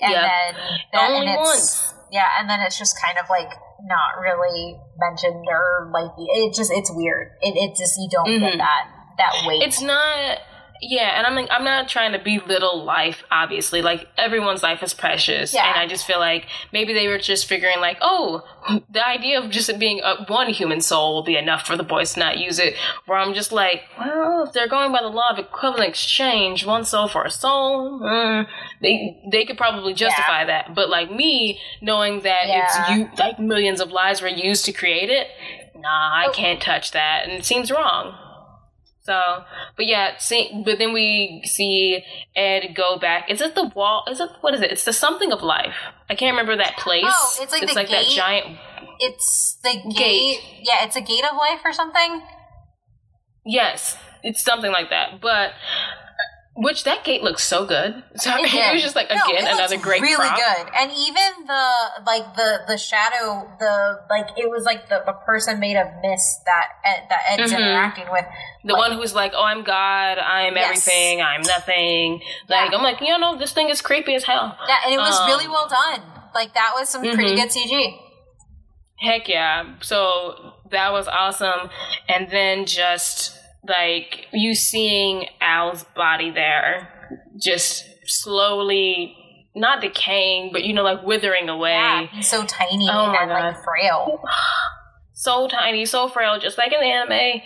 And 0.00 0.12
Yeah. 0.12 0.22
then 0.22 0.54
that, 0.92 1.10
only 1.10 1.26
and 1.28 1.38
once 1.38 1.94
Yeah, 2.10 2.26
and 2.38 2.48
then 2.50 2.60
it's 2.60 2.78
just 2.78 3.00
kind 3.00 3.18
of 3.18 3.30
like 3.30 3.50
not 3.84 4.18
really 4.20 4.80
mentioned 4.98 5.44
or 5.48 5.90
like 5.92 6.10
it 6.18 6.54
just 6.54 6.72
it's 6.72 6.90
weird. 6.92 7.32
It 7.40 7.54
it 7.56 7.76
just 7.76 7.98
you 7.98 8.08
don't 8.10 8.26
mm-hmm. 8.26 8.44
get 8.44 8.58
that 8.58 8.84
that 9.18 9.32
weight. 9.46 9.62
It's 9.62 9.80
not 9.80 10.38
yeah, 10.80 11.18
and 11.18 11.26
I'm 11.26 11.34
like 11.34 11.48
I'm 11.50 11.64
not 11.64 11.88
trying 11.88 12.12
to 12.12 12.18
belittle 12.18 12.84
life. 12.84 13.24
Obviously, 13.30 13.82
like 13.82 14.08
everyone's 14.16 14.62
life 14.62 14.82
is 14.82 14.94
precious, 14.94 15.52
yeah. 15.52 15.68
and 15.68 15.78
I 15.78 15.86
just 15.86 16.06
feel 16.06 16.18
like 16.18 16.46
maybe 16.72 16.92
they 16.92 17.08
were 17.08 17.18
just 17.18 17.46
figuring 17.46 17.80
like, 17.80 17.98
oh, 18.00 18.44
the 18.90 19.06
idea 19.06 19.40
of 19.40 19.50
just 19.50 19.76
being 19.78 20.00
a, 20.00 20.24
one 20.26 20.48
human 20.48 20.80
soul 20.80 21.14
will 21.14 21.24
be 21.24 21.36
enough 21.36 21.66
for 21.66 21.76
the 21.76 21.82
boys 21.82 22.14
to 22.14 22.20
not 22.20 22.38
use 22.38 22.58
it. 22.58 22.74
Where 23.06 23.18
I'm 23.18 23.34
just 23.34 23.52
like, 23.52 23.82
well, 23.98 24.44
if 24.44 24.52
they're 24.52 24.68
going 24.68 24.92
by 24.92 25.02
the 25.02 25.08
law 25.08 25.30
of 25.30 25.38
equivalent 25.38 25.88
exchange, 25.88 26.64
one 26.64 26.84
soul 26.84 27.08
for 27.08 27.24
a 27.24 27.30
soul, 27.30 28.00
mm, 28.00 28.46
they 28.80 29.20
they 29.30 29.44
could 29.44 29.58
probably 29.58 29.94
justify 29.94 30.40
yeah. 30.40 30.46
that. 30.46 30.74
But 30.74 30.88
like 30.88 31.10
me, 31.10 31.60
knowing 31.80 32.20
that 32.22 32.46
yeah. 32.46 32.64
it's 32.64 32.90
you, 32.90 33.10
like 33.18 33.38
millions 33.38 33.80
of 33.80 33.90
lives 33.90 34.22
were 34.22 34.28
used 34.28 34.64
to 34.66 34.72
create 34.72 35.10
it, 35.10 35.26
nah, 35.74 35.88
I 35.88 36.26
oh. 36.28 36.32
can't 36.32 36.60
touch 36.60 36.92
that, 36.92 37.24
and 37.24 37.32
it 37.32 37.44
seems 37.44 37.70
wrong. 37.70 38.14
So, 39.08 39.42
but 39.74 39.86
yeah, 39.86 40.18
see, 40.18 40.62
but 40.66 40.76
then 40.76 40.92
we 40.92 41.40
see 41.46 42.04
Ed 42.36 42.74
go 42.74 42.98
back. 42.98 43.30
Is 43.30 43.40
it 43.40 43.54
the 43.54 43.72
wall? 43.74 44.04
Is 44.06 44.20
it 44.20 44.28
what 44.42 44.52
is 44.52 44.60
it? 44.60 44.70
It's 44.70 44.84
the 44.84 44.92
something 44.92 45.32
of 45.32 45.42
life. 45.42 45.76
I 46.10 46.14
can't 46.14 46.36
remember 46.36 46.54
that 46.58 46.76
place. 46.76 47.06
Oh, 47.06 47.38
it's 47.40 47.50
like 47.50 47.62
it's 47.62 47.74
like 47.74 47.88
gate. 47.88 48.04
that 48.04 48.10
giant. 48.10 48.58
It's 49.00 49.56
the 49.62 49.80
gate. 49.82 49.96
gate. 49.96 50.40
Yeah, 50.60 50.84
it's 50.84 50.94
a 50.94 51.00
gate 51.00 51.24
of 51.24 51.38
life 51.38 51.60
or 51.64 51.72
something. 51.72 52.20
Yes, 53.46 53.96
it's 54.22 54.44
something 54.44 54.70
like 54.70 54.90
that. 54.90 55.22
But 55.22 55.52
which 56.58 56.82
that 56.82 57.04
gate 57.04 57.22
looks 57.22 57.44
so 57.44 57.64
good. 57.64 58.02
So 58.16 58.34
it, 58.34 58.40
it 58.52 58.74
was 58.74 58.82
just 58.82 58.96
like 58.96 59.08
no, 59.08 59.22
again 59.28 59.46
another 59.46 59.78
great 59.78 60.02
really 60.02 60.16
prop. 60.16 60.36
good. 60.36 60.66
And 60.76 60.90
even 60.90 61.46
the 61.46 61.72
like 62.04 62.34
the 62.34 62.62
the 62.66 62.76
shadow, 62.76 63.48
the 63.60 64.00
like 64.10 64.30
it 64.36 64.50
was 64.50 64.64
like 64.64 64.88
the, 64.88 65.02
the 65.06 65.12
person 65.12 65.60
made 65.60 65.76
of 65.76 65.86
mist 66.02 66.40
that 66.46 66.68
Ed, 66.84 67.06
that 67.10 67.20
Ed's 67.30 67.52
mm-hmm. 67.52 67.62
interacting 67.62 68.06
with. 68.10 68.24
The 68.64 68.72
like, 68.72 68.90
one 68.90 68.98
who's 68.98 69.14
like, 69.14 69.32
"Oh, 69.36 69.44
I'm 69.44 69.62
God. 69.62 70.18
I'm 70.18 70.56
yes. 70.56 70.64
everything. 70.64 71.22
I'm 71.22 71.42
nothing." 71.42 72.20
Like 72.48 72.72
yeah. 72.72 72.76
I'm 72.76 72.82
like, 72.82 73.00
you 73.00 73.16
know, 73.16 73.38
this 73.38 73.52
thing 73.52 73.68
is 73.68 73.80
creepy 73.80 74.16
as 74.16 74.24
hell. 74.24 74.58
Yeah, 74.66 74.78
and 74.84 74.94
it 74.94 74.98
was 74.98 75.16
um, 75.16 75.28
really 75.28 75.46
well 75.46 75.68
done. 75.68 76.02
Like 76.34 76.54
that 76.54 76.72
was 76.74 76.88
some 76.88 77.04
mm-hmm. 77.04 77.14
pretty 77.14 77.36
good 77.36 77.50
CG. 77.50 77.98
Heck 78.98 79.28
yeah! 79.28 79.76
So 79.80 80.54
that 80.72 80.90
was 80.90 81.06
awesome, 81.06 81.70
and 82.08 82.28
then 82.32 82.66
just 82.66 83.37
like 83.66 84.26
you 84.32 84.54
seeing 84.54 85.26
Al's 85.40 85.84
body 85.96 86.30
there 86.30 86.88
just 87.38 87.84
slowly 88.06 89.16
not 89.54 89.80
decaying, 89.80 90.50
but 90.52 90.64
you 90.64 90.72
know, 90.72 90.82
like 90.82 91.02
withering 91.02 91.48
away. 91.48 91.72
Yeah, 91.72 92.06
he's 92.06 92.28
so 92.28 92.44
tiny 92.44 92.88
oh 92.90 93.14
and 93.18 93.28
God. 93.28 93.28
like 93.28 93.64
frail. 93.64 94.22
So 95.20 95.48
tiny, 95.48 95.84
so 95.84 96.06
frail, 96.06 96.38
just 96.38 96.58
like 96.58 96.72
in 96.72 96.78
the 96.78 96.86
anime. 96.86 97.42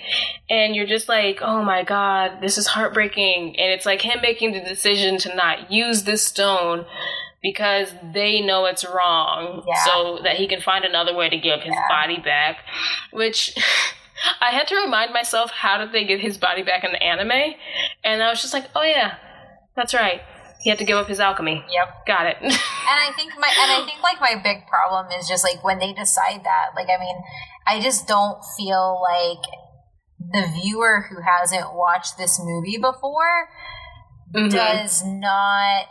And 0.50 0.76
you're 0.76 0.86
just 0.86 1.08
like, 1.08 1.38
oh 1.40 1.62
my 1.62 1.84
god, 1.84 2.42
this 2.42 2.58
is 2.58 2.66
heartbreaking. 2.66 3.58
And 3.58 3.72
it's 3.72 3.86
like 3.86 4.02
him 4.02 4.18
making 4.20 4.52
the 4.52 4.60
decision 4.60 5.16
to 5.20 5.34
not 5.34 5.72
use 5.72 6.02
this 6.02 6.22
stone 6.22 6.84
because 7.42 7.88
they 8.12 8.42
know 8.42 8.66
it's 8.66 8.84
wrong. 8.84 9.64
Yeah. 9.66 9.84
So 9.86 10.18
that 10.22 10.36
he 10.36 10.48
can 10.48 10.60
find 10.60 10.84
another 10.84 11.14
way 11.14 11.30
to 11.30 11.38
give 11.38 11.60
his 11.60 11.72
yeah. 11.72 11.88
body 11.88 12.18
back. 12.18 12.58
Which 13.10 13.56
I 14.40 14.50
had 14.50 14.68
to 14.68 14.76
remind 14.76 15.12
myself 15.12 15.50
how 15.50 15.78
did 15.78 15.92
they 15.92 16.04
get 16.04 16.20
his 16.20 16.38
body 16.38 16.62
back 16.62 16.84
in 16.84 16.92
the 16.92 17.02
anime, 17.02 17.54
and 18.04 18.22
I 18.22 18.30
was 18.30 18.40
just 18.40 18.52
like, 18.52 18.66
oh 18.74 18.82
yeah, 18.82 19.16
that's 19.76 19.94
right. 19.94 20.20
He 20.60 20.70
had 20.70 20.78
to 20.78 20.84
give 20.84 20.96
up 20.96 21.08
his 21.08 21.18
alchemy. 21.18 21.64
Yep, 21.70 22.06
got 22.06 22.26
it. 22.26 22.36
and 22.42 22.52
I 22.52 23.10
think 23.16 23.32
my 23.38 23.48
and 23.48 23.72
I 23.72 23.84
think 23.84 24.02
like 24.02 24.20
my 24.20 24.40
big 24.42 24.66
problem 24.68 25.06
is 25.18 25.26
just 25.26 25.42
like 25.42 25.64
when 25.64 25.78
they 25.78 25.92
decide 25.92 26.44
that. 26.44 26.70
Like, 26.76 26.88
I 26.88 27.00
mean, 27.00 27.16
I 27.66 27.80
just 27.80 28.06
don't 28.06 28.38
feel 28.56 29.02
like 29.02 29.42
the 30.32 30.48
viewer 30.52 31.06
who 31.10 31.16
hasn't 31.20 31.74
watched 31.74 32.16
this 32.16 32.40
movie 32.40 32.78
before 32.78 33.48
mm-hmm. 34.34 34.48
does 34.48 35.02
not 35.04 35.86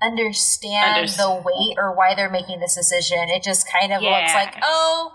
understand 0.00 1.08
the 1.08 1.42
weight 1.44 1.76
or 1.76 1.94
why 1.94 2.14
they're 2.14 2.30
making 2.30 2.60
this 2.60 2.74
decision. 2.74 3.18
It 3.28 3.42
just 3.42 3.66
kind 3.70 3.92
of 3.92 4.02
yeah. 4.02 4.20
looks 4.20 4.34
like, 4.34 4.54
oh, 4.62 5.12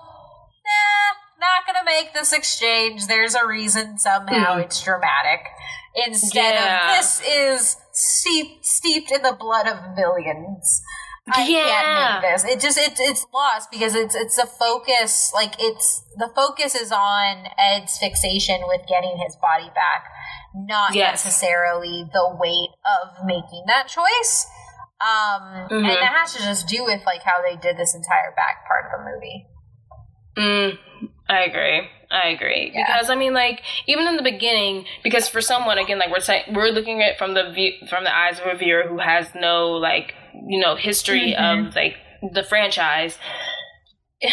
nah, 0.65 1.22
not 1.43 1.67
going 1.67 1.79
to 1.79 1.85
make 1.85 2.13
this 2.13 2.31
exchange. 2.31 3.07
There's 3.07 3.35
a 3.35 3.45
reason 3.45 3.97
somehow 3.97 4.57
mm. 4.57 4.63
it's 4.63 4.81
dramatic. 4.81 5.41
Instead 6.07 6.55
yeah. 6.55 6.89
of 6.89 6.97
this 6.97 7.21
is 7.21 7.77
steep, 7.91 8.63
steeped 8.63 9.11
in 9.11 9.21
the 9.21 9.35
blood 9.39 9.67
of 9.67 9.95
millions. 9.95 10.81
I 11.31 11.47
yeah. 11.47 11.63
can't 11.63 12.23
make 12.23 12.31
this. 12.31 12.43
It 12.43 12.59
just 12.59 12.77
it, 12.77 12.93
it's 12.99 13.25
lost 13.33 13.71
because 13.71 13.95
it's 13.95 14.13
it's 14.13 14.37
a 14.37 14.45
focus 14.45 15.31
like 15.33 15.53
it's 15.57 16.03
the 16.17 16.29
focus 16.35 16.75
is 16.75 16.91
on 16.91 17.45
Ed's 17.57 17.97
fixation 17.97 18.59
with 18.67 18.81
getting 18.89 19.17
his 19.23 19.37
body 19.37 19.69
back, 19.73 20.03
not 20.53 20.93
yes. 20.93 21.23
necessarily 21.23 22.09
the 22.11 22.35
weight 22.37 22.71
of 22.99 23.25
making 23.25 23.63
that 23.67 23.87
choice. 23.87 24.47
Um, 24.99 25.67
mm-hmm. 25.67 25.75
and 25.75 25.85
that 25.85 26.13
has 26.13 26.33
to 26.33 26.39
just 26.39 26.67
do 26.67 26.83
with 26.83 27.01
like 27.05 27.23
how 27.23 27.41
they 27.41 27.55
did 27.55 27.77
this 27.77 27.95
entire 27.95 28.33
back 28.35 28.67
part 28.67 28.85
of 28.85 28.99
the 28.99 29.11
movie. 29.11 29.47
Mm, 30.37 30.77
I 31.29 31.43
agree. 31.43 31.87
I 32.11 32.27
agree 32.29 32.71
yeah. 32.73 32.85
because 32.85 33.09
I 33.09 33.15
mean, 33.15 33.33
like 33.33 33.61
even 33.87 34.07
in 34.07 34.17
the 34.17 34.23
beginning, 34.23 34.85
because 35.03 35.27
for 35.27 35.41
someone 35.41 35.79
again, 35.79 35.97
like 35.97 36.11
we're 36.11 36.19
saying, 36.19 36.53
we're 36.53 36.69
looking 36.69 37.01
at 37.01 37.17
from 37.17 37.33
the 37.33 37.51
view 37.51 37.71
from 37.89 38.03
the 38.03 38.15
eyes 38.15 38.39
of 38.39 38.45
a 38.45 38.55
viewer 38.55 38.83
who 38.87 38.99
has 38.99 39.29
no 39.33 39.71
like 39.71 40.13
you 40.47 40.59
know 40.59 40.75
history 40.75 41.33
mm-hmm. 41.37 41.67
of 41.67 41.75
like 41.75 41.95
the 42.33 42.43
franchise. 42.43 43.17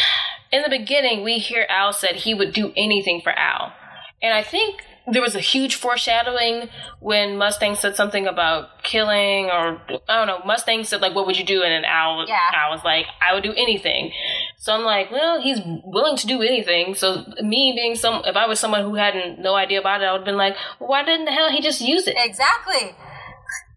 In 0.53 0.62
the 0.62 0.68
beginning, 0.68 1.22
we 1.22 1.38
hear 1.38 1.64
Al 1.68 1.93
said 1.93 2.16
he 2.16 2.34
would 2.34 2.53
do 2.53 2.72
anything 2.76 3.20
for 3.22 3.30
Al, 3.30 3.72
and 4.20 4.34
I 4.34 4.43
think 4.43 4.82
there 5.11 5.22
was 5.22 5.34
a 5.34 5.41
huge 5.41 5.76
foreshadowing 5.76 6.68
when 7.01 7.36
Mustang 7.36 7.74
said 7.74 7.97
something 7.97 8.26
about 8.26 8.82
killing, 8.82 9.47
or 9.47 9.80
I 10.09 10.16
don't 10.16 10.26
know. 10.26 10.41
Mustang 10.45 10.84
said 10.84 11.01
like, 11.01 11.14
"What 11.14 11.26
would 11.26 11.38
you 11.38 11.45
do?" 11.45 11.62
And 11.62 11.72
then 11.72 11.84
Al, 11.84 12.26
yeah. 12.28 12.38
Al 12.55 12.70
was 12.70 12.84
like, 12.84 13.07
"I 13.20 13.32
would 13.32 13.43
do 13.43 13.53
anything." 13.53 14.12
So 14.61 14.75
I'm 14.75 14.85
like, 14.85 15.11
well, 15.11 15.41
he's 15.41 15.59
willing 15.65 16.19
to 16.19 16.27
do 16.27 16.43
anything. 16.43 16.95
So 16.95 17.25
me 17.41 17.73
being 17.75 17.95
some, 17.95 18.21
if 18.27 18.37
I 18.37 18.47
was 18.47 18.61
someone 18.61 18.83
who 18.83 18.95
hadn't 18.95 19.41
no 19.41 19.55
idea 19.55 19.81
about 19.81 20.03
it, 20.03 20.05
I 20.05 20.13
would 20.13 20.19
have 20.19 20.27
been 20.27 20.37
like, 20.37 20.55
well, 20.79 20.91
why 20.91 21.03
didn't 21.03 21.25
the 21.25 21.33
hell 21.33 21.51
he 21.51 21.63
just 21.63 21.80
use 21.80 22.07
it? 22.07 22.14
Exactly. 22.18 22.95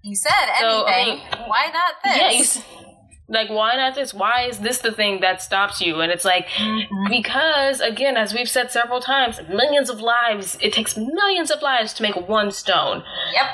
You 0.03 0.14
said 0.14 0.32
anything. 0.60 0.84
I 0.86 1.06
mean, 1.06 1.20
why 1.48 1.72
not 1.72 1.94
this? 2.03 2.57
Yeah, 2.57 2.64
like 3.30 3.49
why 3.49 3.78
not 3.78 3.95
this 3.95 4.14
why 4.14 4.44
is 4.44 4.60
this 4.60 4.80
the 4.80 4.91
thing 4.91 5.22
that 5.22 5.41
stops 5.41 5.80
you 5.80 6.02
and 6.02 6.12
it's 6.12 6.26
like 6.26 6.45
mm-hmm. 6.49 7.10
because 7.10 7.80
again 7.80 8.18
as 8.18 8.34
we've 8.34 8.49
said 8.49 8.70
several 8.70 8.99
times 8.99 9.40
millions 9.49 9.90
of 9.90 10.02
lives 10.02 10.57
it 10.62 10.74
takes 10.74 10.98
millions 10.98 11.49
of 11.49 11.62
lives 11.62 11.94
to 11.94 12.03
make 12.03 12.16
one 12.28 12.52
stone 12.52 13.02
yep 13.34 13.45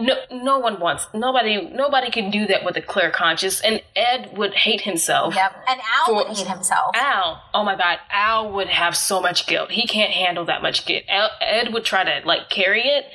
no, 0.00 0.16
no 0.30 0.58
one 0.58 0.80
wants 0.80 1.06
nobody. 1.14 1.70
Nobody 1.70 2.10
can 2.10 2.30
do 2.30 2.46
that 2.46 2.64
with 2.64 2.76
a 2.76 2.82
clear 2.82 3.10
conscience. 3.10 3.60
And 3.60 3.82
Ed 3.96 4.36
would 4.36 4.54
hate 4.54 4.82
himself. 4.82 5.34
Yep, 5.34 5.64
and 5.68 5.80
Al 5.80 6.06
for, 6.06 6.14
would 6.14 6.36
hate 6.36 6.46
himself. 6.46 6.94
Al, 6.94 7.42
oh 7.54 7.64
my 7.64 7.76
God, 7.76 7.98
Al 8.10 8.52
would 8.52 8.68
have 8.68 8.96
so 8.96 9.20
much 9.20 9.46
guilt. 9.46 9.70
He 9.70 9.86
can't 9.86 10.12
handle 10.12 10.44
that 10.46 10.62
much 10.62 10.86
guilt. 10.86 11.04
Al, 11.08 11.30
Ed 11.40 11.72
would 11.72 11.84
try 11.84 12.04
to 12.04 12.26
like 12.26 12.50
carry 12.50 12.82
it, 12.82 13.06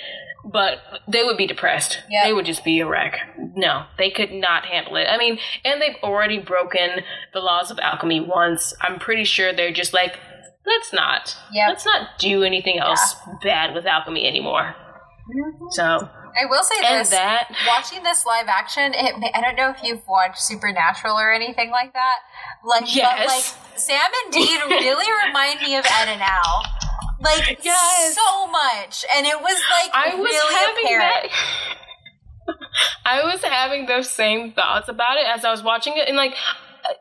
but 0.46 0.80
they 1.08 1.24
would 1.24 1.38
be 1.38 1.48
depressed. 1.48 2.00
Yep. 2.10 2.26
They 2.26 2.34
would 2.34 2.46
just 2.46 2.64
be 2.64 2.80
a 2.80 2.88
wreck. 2.88 3.20
No, 3.56 3.86
they 3.98 4.10
could 4.10 4.32
not 4.32 4.66
handle 4.66 4.96
it. 4.96 5.08
I 5.10 5.18
mean, 5.18 5.40
and 5.64 5.82
they've 5.82 5.96
already 6.04 6.40
broken 6.40 7.02
the 7.34 7.40
laws 7.40 7.72
of 7.72 7.80
alchemy 7.80 8.20
once. 8.20 8.74
I'm 8.82 9.00
pretty 9.00 9.24
sure 9.24 9.54
they're 9.54 9.72
just 9.72 9.94
like, 9.94 10.20
let's 10.66 10.92
not. 10.92 11.38
Yep. 11.54 11.70
Let's 11.70 11.86
not 11.86 12.20
do 12.20 12.44
anything 12.44 12.80
else 12.80 13.16
yeah. 13.28 13.34
bad 13.44 13.76
with 13.76 13.86
alchemy 13.86 14.28
anymore. 14.28 14.76
Mm-hmm. 15.30 15.66
So 15.72 16.10
I 16.36 16.46
will 16.46 16.64
say 16.64 16.76
and 16.84 17.02
this: 17.02 17.10
that, 17.10 17.50
watching 17.68 18.04
this 18.04 18.26
live 18.26 18.48
action, 18.48 18.94
it, 18.96 19.16
I 19.34 19.42
don't 19.42 19.56
know 19.56 19.70
if 19.70 19.84
you've 19.84 20.06
watched 20.08 20.42
Supernatural 20.42 21.16
or 21.16 21.32
anything 21.32 21.70
like 21.72 21.94
that. 21.94 22.18
Like, 22.64 22.94
yes. 22.94 23.20
but 23.20 23.28
like 23.28 23.80
Sam 23.80 24.10
and 24.24 24.34
Dean 24.34 24.60
really 24.70 25.06
remind 25.28 25.62
me 25.62 25.76
of 25.76 25.86
Ed 25.86 26.10
and 26.10 26.22
Al. 26.22 26.64
Like 27.20 27.64
yes. 27.64 28.16
so 28.16 28.48
much, 28.48 29.06
and 29.16 29.26
it 29.26 29.40
was 29.40 29.62
like 29.72 29.92
I 29.94 30.16
was 30.16 30.26
really 30.26 30.56
having 30.56 30.86
apparent. 30.86 31.32
That. 31.32 32.58
I 33.06 33.24
was 33.24 33.42
having 33.42 33.86
those 33.86 34.10
same 34.10 34.52
thoughts 34.52 34.90
about 34.90 35.18
it 35.18 35.26
as 35.28 35.46
I 35.46 35.52
was 35.52 35.64
watching 35.64 35.94
it, 35.96 36.08
and 36.08 36.18
like 36.18 36.36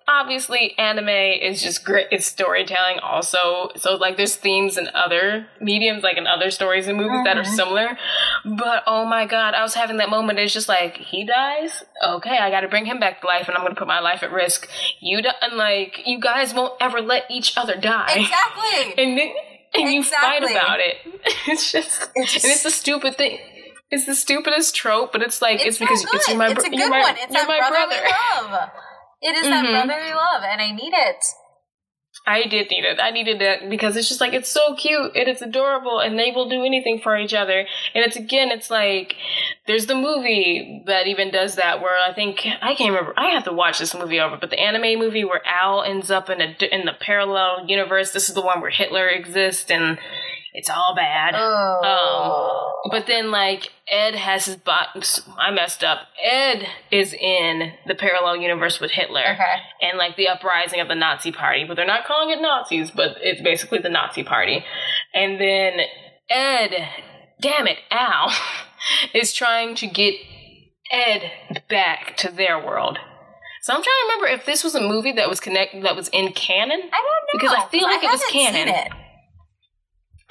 obviously 0.07 0.77
anime 0.79 1.09
is 1.09 1.63
just 1.63 1.85
great 1.85 2.07
it's 2.11 2.27
storytelling 2.27 2.99
also 3.01 3.71
so 3.77 3.97
like 3.97 4.17
there's 4.17 4.37
themes 4.37 4.77
in 4.77 4.89
other 4.95 5.47
mediums 5.61 6.03
like 6.03 6.17
in 6.17 6.27
other 6.27 6.51
stories 6.51 6.89
and 6.89 6.97
movies 6.97 7.13
mm-hmm. 7.13 7.25
that 7.25 7.37
are 7.37 7.43
mm-hmm. 7.43 7.55
similar 7.55 7.99
but 8.45 8.83
oh 8.87 9.05
my 9.05 9.27
god 9.27 9.55
i 9.55 9.63
was 9.63 9.75
having 9.75 9.97
that 9.97 10.11
moment 10.11 10.39
it's 10.39 10.53
just 10.53 10.69
like 10.69 10.97
he 10.97 11.25
dies 11.25 11.85
okay 12.05 12.39
i 12.39 12.51
gotta 12.51 12.69
bring 12.69 12.85
him 12.85 13.01
back 13.01 13.21
to 13.21 13.27
life 13.27 13.49
and 13.49 13.57
i'm 13.57 13.63
gonna 13.63 13.75
put 13.75 13.89
my 13.89 14.01
life 14.01 14.23
at 14.23 14.33
risk 14.33 14.69
you 15.01 15.23
die 15.23 15.35
and 15.41 15.57
like 15.57 16.01
you 16.07 16.21
guys 16.21 16.55
won't 16.55 16.75
ever 16.81 17.01
let 17.01 17.25
each 17.31 17.57
other 17.57 17.77
die 17.77 18.13
exactly 18.15 18.95
and 19.03 19.19
then 19.19 19.33
and 19.75 19.89
exactly. 19.89 19.95
you 19.95 20.03
fight 20.03 20.43
about 20.43 20.81
it 20.81 20.97
it's 21.49 21.73
just 21.73 22.11
it's 22.15 22.33
just, 22.33 22.45
and 22.45 22.53
it's 22.53 22.65
a 22.65 22.71
stupid 22.71 23.17
thing 23.17 23.39
it's 23.93 24.07
the 24.07 24.15
stupidest 24.15 24.75
trope, 24.75 25.13
but 25.13 25.21
it's 25.21 25.43
like 25.43 25.57
it's, 25.57 25.67
it's 25.67 25.79
because 25.79 26.03
it's 26.03 26.35
my, 26.35 26.51
it's 26.51 26.65
a 26.65 26.71
good 26.71 26.79
you're 26.79 26.89
my, 26.89 27.01
one. 27.01 27.15
It's 27.19 27.31
you're 27.31 27.47
my 27.47 27.59
brother. 27.59 28.51
Love. 28.51 28.71
It 29.23 29.37
is 29.37 29.49
that 29.49 29.65
Mhm. 29.65 29.71
brotherly 29.87 30.13
love, 30.13 30.43
and 30.45 30.61
I 30.61 30.73
need 30.73 30.93
it. 30.93 31.25
I 32.27 32.43
did 32.45 32.71
need 32.71 32.85
it. 32.85 33.01
I 33.01 33.11
needed 33.11 33.43
it 33.43 33.69
because 33.69 33.97
it's 33.97 34.09
just 34.09 34.21
like 34.21 34.33
it's 34.33 34.51
so 34.51 34.75
cute 34.77 35.17
and 35.17 35.29
it's 35.29 35.43
adorable 35.43 35.99
and 35.99 36.17
they 36.17 36.31
will 36.31 36.49
do 36.49 36.63
anything 36.65 37.01
for 37.01 37.17
each 37.17 37.35
other. 37.35 37.67
And 37.95 38.05
it's 38.05 38.17
again, 38.17 38.51
it's 38.53 38.71
like 38.71 39.17
there's 39.67 39.87
the 39.87 39.97
movie 39.97 40.85
that 40.87 41.09
even 41.09 41.31
does 41.33 41.57
that 41.57 41.81
where 41.81 41.99
I 41.99 42.13
think 42.13 42.47
I 42.61 42.75
can't 42.75 42.91
remember. 42.91 43.15
I 43.17 43.31
have 43.31 43.45
to 43.45 43.53
watch 43.53 43.79
this 43.81 43.95
movie 43.95 44.21
over, 44.21 44.37
but 44.37 44.51
the 44.51 44.61
anime 44.61 45.01
movie 45.01 45.25
where 45.25 45.45
Al 45.45 45.83
ends 45.83 46.11
up 46.13 46.31
in 46.31 46.41
a 46.41 46.55
in 46.73 46.85
the 46.85 46.93
parallel 46.93 47.65
universe. 47.67 48.13
This 48.13 48.29
is 48.29 48.35
the 48.37 48.43
one 48.43 48.61
where 48.61 48.71
Hitler 48.71 49.09
exists 49.09 49.69
and 49.71 49.99
it's 50.55 50.69
all 50.69 50.95
bad. 50.95 51.35
Oh. 51.35 52.83
Um, 52.85 52.91
but 52.91 53.07
then, 53.07 53.31
like, 53.31 53.71
Ed 53.89 54.15
has 54.15 54.47
his 54.47 54.57
box. 54.57 55.23
I 55.39 55.51
messed 55.51 55.83
up. 55.83 56.01
Ed 56.23 56.67
is 56.91 57.15
in 57.15 57.73
the 57.87 57.95
parallel 57.95 58.37
universe 58.37 58.81
with 58.81 58.91
Hitler 58.91 59.23
okay. 59.23 59.55
and, 59.81 59.97
like, 59.97 60.17
the 60.17 60.29
uprising 60.29 60.81
of 60.81 60.89
the 60.89 60.95
Nazi 60.95 61.33
party. 61.33 61.65
But 61.65 61.77
they're 61.77 61.87
not 61.87 62.05
calling 62.05 62.37
it 62.37 62.43
Nazis, 62.43 62.91
but 62.91 63.17
it's 63.21 63.41
basically 63.41 63.79
the 63.79 63.89
Nazi 63.89 64.25
party. 64.25 64.65
And 65.15 65.41
then 65.41 65.81
Ed, 66.29 66.89
damn 67.41 67.67
it, 67.67 67.79
Al, 67.91 68.31
is 69.15 69.33
trying 69.33 69.75
to 69.77 69.87
get 69.87 70.15
Ed 70.91 71.33
back 71.71 72.17
to 72.19 72.31
their 72.31 72.59
world. 72.59 72.99
So 73.63 73.73
I'm 73.73 73.81
trying 73.81 73.85
to 73.85 74.15
remember 74.15 74.27
if 74.41 74.45
this 74.45 74.65
was 74.65 74.75
a 74.75 74.81
movie 74.81 75.13
that 75.13 75.29
was 75.29 75.39
connected, 75.39 75.85
that 75.85 75.95
was 75.95 76.09
in 76.09 76.33
canon. 76.33 76.81
I 76.81 76.81
don't 76.81 76.91
know 76.91 77.33
Because 77.33 77.53
I 77.57 77.69
feel 77.69 77.85
like 77.85 78.03
it 78.03 78.11
was 78.11 78.25
canon. 78.25 78.93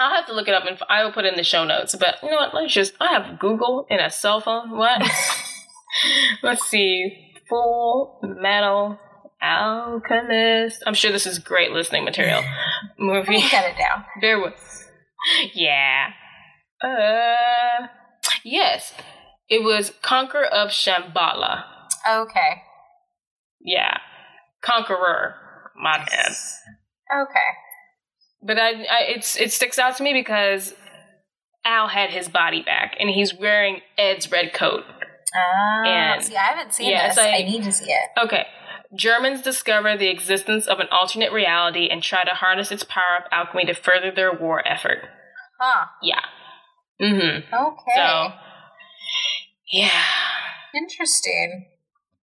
I'll 0.02 0.16
have 0.16 0.26
to 0.28 0.34
look 0.34 0.48
it 0.48 0.54
up 0.54 0.66
and 0.66 0.78
I 0.90 1.04
will 1.04 1.12
put 1.12 1.26
it 1.26 1.34
in 1.34 1.38
the 1.38 1.44
show 1.44 1.64
notes. 1.64 1.96
But 1.96 2.18
you 2.24 2.30
know 2.30 2.38
what? 2.38 2.54
Let's 2.54 2.74
just. 2.74 2.94
I 3.00 3.14
have 3.14 3.40
Google 3.40 3.86
and 3.90 4.02
a 4.02 4.10
cell 4.10 4.42
phone. 4.42 4.72
What? 4.72 5.02
Let's 6.44 6.66
see. 6.66 7.34
Full 7.50 8.20
Metal 8.24 8.98
Alchemist. 9.42 10.84
I'm 10.86 10.94
sure 10.94 11.12
this 11.12 11.28
is 11.28 11.40
great 11.40 11.72
listening 11.72 12.06
material. 12.06 12.44
Movie. 12.98 13.32
Me 13.32 13.44
it 13.44 13.78
down. 13.78 14.06
Bear 14.22 14.40
with. 14.40 14.54
Yeah. 15.54 16.10
Uh. 16.84 17.88
Yes. 18.44 18.94
It 19.50 19.64
was 19.64 19.92
Conqueror 20.02 20.46
of 20.46 20.70
Shambhala. 20.70 21.64
Okay. 22.10 22.62
Yeah. 23.60 23.98
Conqueror. 24.62 25.36
My 25.76 25.98
bad. 25.98 26.32
Okay. 27.14 27.50
But 28.44 28.58
I, 28.58 28.70
I 28.70 29.00
it's 29.16 29.36
it 29.38 29.52
sticks 29.52 29.78
out 29.80 29.98
to 29.98 30.04
me 30.04 30.14
because 30.14 30.74
Al 31.66 31.88
had 31.88 32.10
his 32.10 32.28
body 32.28 32.62
back 32.64 32.96
and 33.00 33.10
he's 33.10 33.34
wearing 33.36 33.82
Ed's 33.98 34.32
red 34.32 34.54
coat. 34.54 34.84
Ah, 35.36 35.84
And- 35.86 36.24
see, 36.24 36.36
I 36.36 36.44
haven't 36.44 36.74
seen 36.74 36.90
yeah, 36.90 37.08
this. 37.08 37.18
like- 37.18 37.34
I 37.34 37.44
need 37.44 37.64
to 37.64 37.72
see 37.72 37.86
it. 37.92 38.10
Okay. 38.24 38.46
Germans 38.94 39.42
discover 39.42 39.96
the 39.96 40.10
existence 40.10 40.68
of 40.68 40.80
an 40.82 40.88
alternate 40.92 41.32
reality 41.32 41.88
and 41.90 42.04
try 42.04 42.26
to 42.26 42.32
harness 42.32 42.72
its 42.72 42.84
power 42.84 43.18
of 43.20 43.24
alchemy 43.32 43.64
to 43.66 43.74
further 43.74 44.12
their 44.12 44.34
war 44.34 44.62
effort. 44.68 45.08
Huh. 45.60 45.86
Yeah. 46.02 46.20
Mm-hmm. 47.02 47.54
Okay. 47.54 47.92
So 47.96 48.34
yeah. 49.72 50.04
Interesting. 50.76 51.68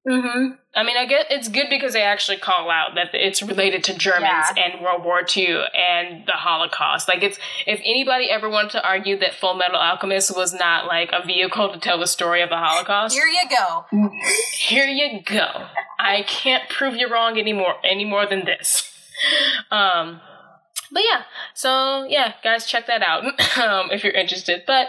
Mm-hmm. 0.06 0.52
I 0.74 0.82
mean, 0.84 0.96
I 0.96 1.06
get 1.06 1.26
it's 1.30 1.48
good 1.48 1.66
because 1.68 1.92
they 1.92 2.02
actually 2.02 2.36
call 2.38 2.70
out 2.70 2.94
that 2.94 3.08
it's 3.12 3.42
related 3.42 3.84
to 3.84 3.94
Germans 3.98 4.22
Yeah. 4.56 4.64
and 4.72 4.82
World 4.82 5.04
War 5.04 5.22
II 5.36 5.64
and 5.76 6.24
the 6.26 6.32
Holocaust. 6.32 7.08
Like, 7.08 7.22
it's 7.22 7.38
if 7.66 7.80
anybody 7.80 8.30
ever 8.30 8.48
wanted 8.48 8.70
to 8.72 8.86
argue 8.86 9.18
that 9.18 9.34
Full 9.34 9.54
Metal 9.54 9.76
Alchemist 9.76 10.34
was 10.36 10.54
not 10.54 10.86
like 10.86 11.10
a 11.12 11.26
vehicle 11.26 11.72
to 11.72 11.78
tell 11.80 11.98
the 11.98 12.06
story 12.06 12.42
of 12.42 12.48
the 12.48 12.56
Holocaust, 12.56 13.14
Here 13.16 13.26
you 13.26 13.48
go. 13.50 14.08
here 14.52 14.86
you 14.86 15.20
go. 15.24 15.66
I 15.98 16.22
can't 16.22 16.68
prove 16.70 16.94
you 16.94 17.08
wrong 17.12 17.38
anymore 17.38 17.74
any 17.84 18.04
more 18.04 18.24
than 18.24 18.44
this. 18.44 18.90
Um, 19.70 20.20
but 20.92 21.02
yeah, 21.02 21.22
so 21.54 22.04
yeah, 22.08 22.34
guys, 22.42 22.66
check 22.66 22.86
that 22.86 23.02
out 23.02 23.24
um, 23.58 23.90
if 23.90 24.04
you're 24.04 24.12
interested. 24.12 24.62
But 24.66 24.86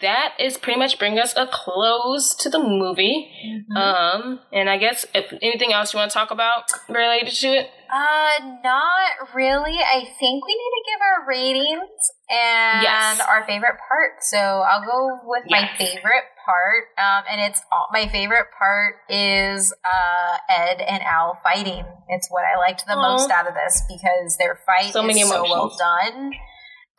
that 0.00 0.34
is 0.38 0.56
pretty 0.58 0.78
much 0.78 0.98
bring 0.98 1.18
us 1.18 1.34
a 1.36 1.46
close 1.46 2.34
to 2.36 2.48
the 2.50 2.58
movie. 2.58 3.30
Mm-hmm. 3.44 3.76
Um, 3.76 4.40
and 4.52 4.68
I 4.68 4.76
guess 4.76 5.06
if 5.14 5.32
anything 5.42 5.72
else 5.72 5.92
you 5.92 5.98
want 5.98 6.10
to 6.10 6.14
talk 6.14 6.30
about 6.30 6.70
related 6.88 7.32
to 7.34 7.48
it, 7.48 7.70
Uh, 7.90 8.58
not 8.62 9.32
really. 9.34 9.78
I 9.78 10.00
think 10.20 10.44
we 10.46 10.52
need 10.54 10.72
to 10.76 10.84
give 10.92 11.00
our 11.00 11.26
ratings 11.26 12.12
and 12.28 12.82
Yes. 12.82 13.20
our 13.20 13.44
favorite 13.46 13.78
part. 13.88 14.22
So 14.22 14.36
I'll 14.36 14.84
go 14.84 15.20
with 15.24 15.44
my 15.48 15.70
favorite 15.78 16.24
part. 16.44 16.84
Um, 16.98 17.24
and 17.30 17.40
it's 17.40 17.62
all, 17.72 17.86
my 17.90 18.06
favorite 18.08 18.48
part 18.58 18.96
is 19.08 19.72
uh 19.84 20.36
Ed 20.50 20.80
and 20.82 21.02
Al 21.02 21.38
fighting. 21.42 21.84
It's 22.08 22.28
what 22.30 22.44
I 22.44 22.58
liked 22.58 22.84
the 22.86 22.92
Aw. 22.94 23.12
most 23.16 23.30
out 23.30 23.48
of 23.48 23.54
this 23.54 23.82
because 23.88 24.36
their 24.36 24.60
fight 24.66 24.92
So 24.92 25.00
is 25.00 25.06
many 25.06 25.22
so 25.22 25.42
well 25.42 25.74
done. 25.78 26.32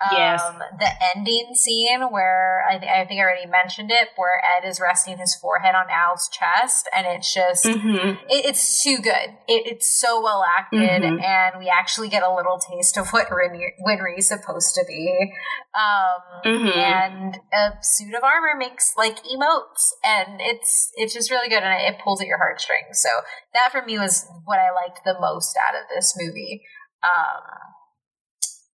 Um, 0.01 0.09
Yes. 0.15 0.41
The 0.80 0.89
ending 1.15 1.55
scene 1.55 2.01
where 2.09 2.63
I, 2.69 2.77
th- 2.77 2.89
I 2.91 3.05
think 3.05 3.19
I 3.19 3.23
already 3.23 3.49
mentioned 3.49 3.91
it, 3.91 4.09
where 4.15 4.41
Ed 4.45 4.65
is 4.67 4.80
resting 4.80 5.17
his 5.17 5.35
forehead 5.35 5.76
on 5.76 5.85
Al's 5.89 6.30
chest, 6.30 6.88
and 6.95 7.05
it's 7.05 7.34
just 7.34 7.65
mm-hmm. 7.65 8.09
it, 8.30 8.45
it's 8.45 8.81
too 8.84 8.97
good. 8.97 9.35
It, 9.47 9.67
it's 9.67 9.89
so 9.99 10.21
well 10.21 10.43
acted, 10.57 11.01
Mhm. 11.03 11.21
and 11.21 11.59
we 11.59 11.67
actually 11.69 12.07
get 12.07 12.23
a 12.23 12.34
little 12.34 12.59
taste 12.59 12.97
of 12.97 13.09
what 13.09 13.27
Winry, 13.30 13.71
Winry's 13.85 14.27
supposed 14.30 14.73
to 14.76 14.85
be. 14.88 15.34
Um, 15.77 16.23
Mm-hmm. 16.45 16.80
And 16.80 17.38
a 17.53 17.71
suit 17.84 18.15
of 18.15 18.23
armor 18.23 18.55
makes 18.57 18.93
like 18.97 19.17
emotes, 19.23 19.91
and 20.03 20.39
it's 20.39 20.89
it's 20.95 21.13
just 21.13 21.30
really 21.30 21.49
good, 21.49 21.63
and 21.63 21.73
it, 21.73 21.95
it 21.95 22.01
pulls 22.01 22.21
at 22.21 22.27
your 22.27 22.38
heartstrings. 22.38 23.01
So 23.01 23.09
that 23.53 23.71
for 23.71 23.84
me 23.85 23.99
was 23.99 24.26
what 24.45 24.57
I 24.59 24.71
liked 24.71 25.03
the 25.03 25.19
most 25.19 25.57
out 25.57 25.76
of 25.76 25.88
this 25.93 26.15
movie. 26.17 26.63
Um, 27.03 27.43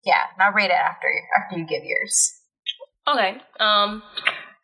yeah, 0.05 0.21
now 0.37 0.51
rate 0.51 0.71
it 0.71 0.71
after 0.71 1.07
after 1.37 1.57
you 1.57 1.65
give 1.65 1.83
yours. 1.83 2.33
okay. 3.07 3.37
Um, 3.59 4.03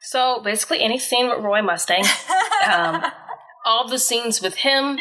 so 0.02 0.42
basically, 0.44 0.82
any 0.82 0.98
scene 0.98 1.30
with 1.30 1.40
Roy 1.40 1.62
Mustang, 1.62 2.04
um, 2.68 3.04
all 3.66 3.88
the 3.88 4.00
scenes 4.00 4.42
with 4.42 4.56
him, 4.56 4.98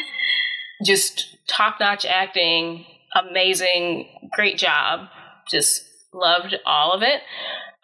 just 0.85 1.37
top 1.47 1.79
notch 1.79 2.05
acting, 2.05 2.85
amazing, 3.15 4.07
great 4.31 4.57
job. 4.57 5.07
Just 5.49 5.83
loved 6.13 6.55
all 6.65 6.91
of 6.91 7.01
it. 7.01 7.21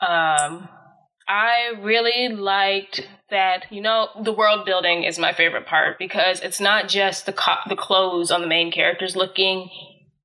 Um, 0.02 0.70
I 1.28 1.74
really 1.82 2.30
liked 2.30 3.08
that. 3.30 3.66
You 3.72 3.82
know, 3.82 4.10
the 4.24 4.34
world 4.34 4.66
building 4.66 5.04
is 5.04 5.18
my 5.18 5.34
favorite 5.34 5.66
part 5.66 5.98
because 5.98 6.42
it's 6.42 6.60
not 6.60 6.88
just 6.88 7.26
the 7.26 7.34
co- 7.34 7.64
the 7.68 7.76
clothes 7.76 8.30
on 8.30 8.42
the 8.42 8.48
main 8.48 8.72
characters 8.72 9.16
looking 9.16 9.70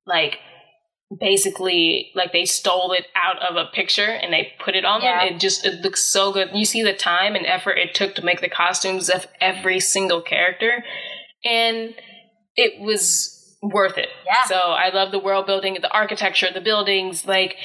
like 0.05 0.37
basically 1.19 2.11
like 2.15 2.31
they 2.31 2.45
stole 2.45 2.93
it 2.93 3.07
out 3.15 3.41
of 3.41 3.55
a 3.55 3.65
picture 3.73 4.05
and 4.05 4.31
they 4.31 4.53
put 4.63 4.75
it 4.75 4.85
on 4.85 5.01
Yeah. 5.01 5.25
them. 5.25 5.35
It 5.35 5.39
just 5.39 5.65
it 5.65 5.81
looks 5.81 6.03
so 6.03 6.31
good. 6.31 6.49
You 6.53 6.65
see 6.65 6.83
the 6.83 6.93
time 6.93 7.35
and 7.35 7.45
effort 7.45 7.77
it 7.77 7.93
took 7.93 8.15
to 8.15 8.21
make 8.25 8.41
the 8.41 8.49
costumes 8.49 9.09
of 9.09 9.27
every 9.39 9.79
single 9.79 10.21
character, 10.21 10.83
and 11.43 11.93
it 12.55 12.79
was 12.79 13.37
worth 13.61 13.97
it. 13.97 14.09
Yeah. 14.25 14.45
So 14.45 14.55
I 14.55 14.89
love 14.93 15.11
the 15.11 15.19
world 15.19 15.45
building, 15.45 15.77
the 15.81 15.91
architecture, 15.91 16.47
the 16.53 16.61
buildings, 16.61 17.25
like. 17.25 17.55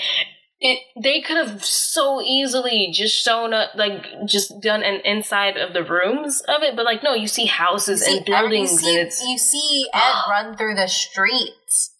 It, 0.59 0.79
they 1.03 1.21
could 1.21 1.37
have 1.37 1.63
so 1.63 2.23
easily 2.23 2.89
just 2.91 3.15
shown 3.23 3.53
up, 3.53 3.73
like 3.75 4.07
just 4.27 4.59
done 4.63 4.83
an 4.83 5.03
inside 5.05 5.59
of 5.59 5.75
the 5.75 5.85
rooms 5.85 6.41
of 6.49 6.63
it, 6.63 6.75
but 6.75 6.87
like 6.87 7.03
no, 7.03 7.13
you 7.13 7.29
see 7.29 7.45
houses 7.45 8.03
See, 8.03 8.17
and 8.17 8.25
buildings, 8.25 8.73
you 8.73 8.79
see, 8.79 8.99
and 9.01 9.13
you 9.31 9.37
see 9.37 9.87
Ed 9.93 10.15
run 10.31 10.57
through 10.57 10.77
the 10.77 10.87
streets. 10.87 11.93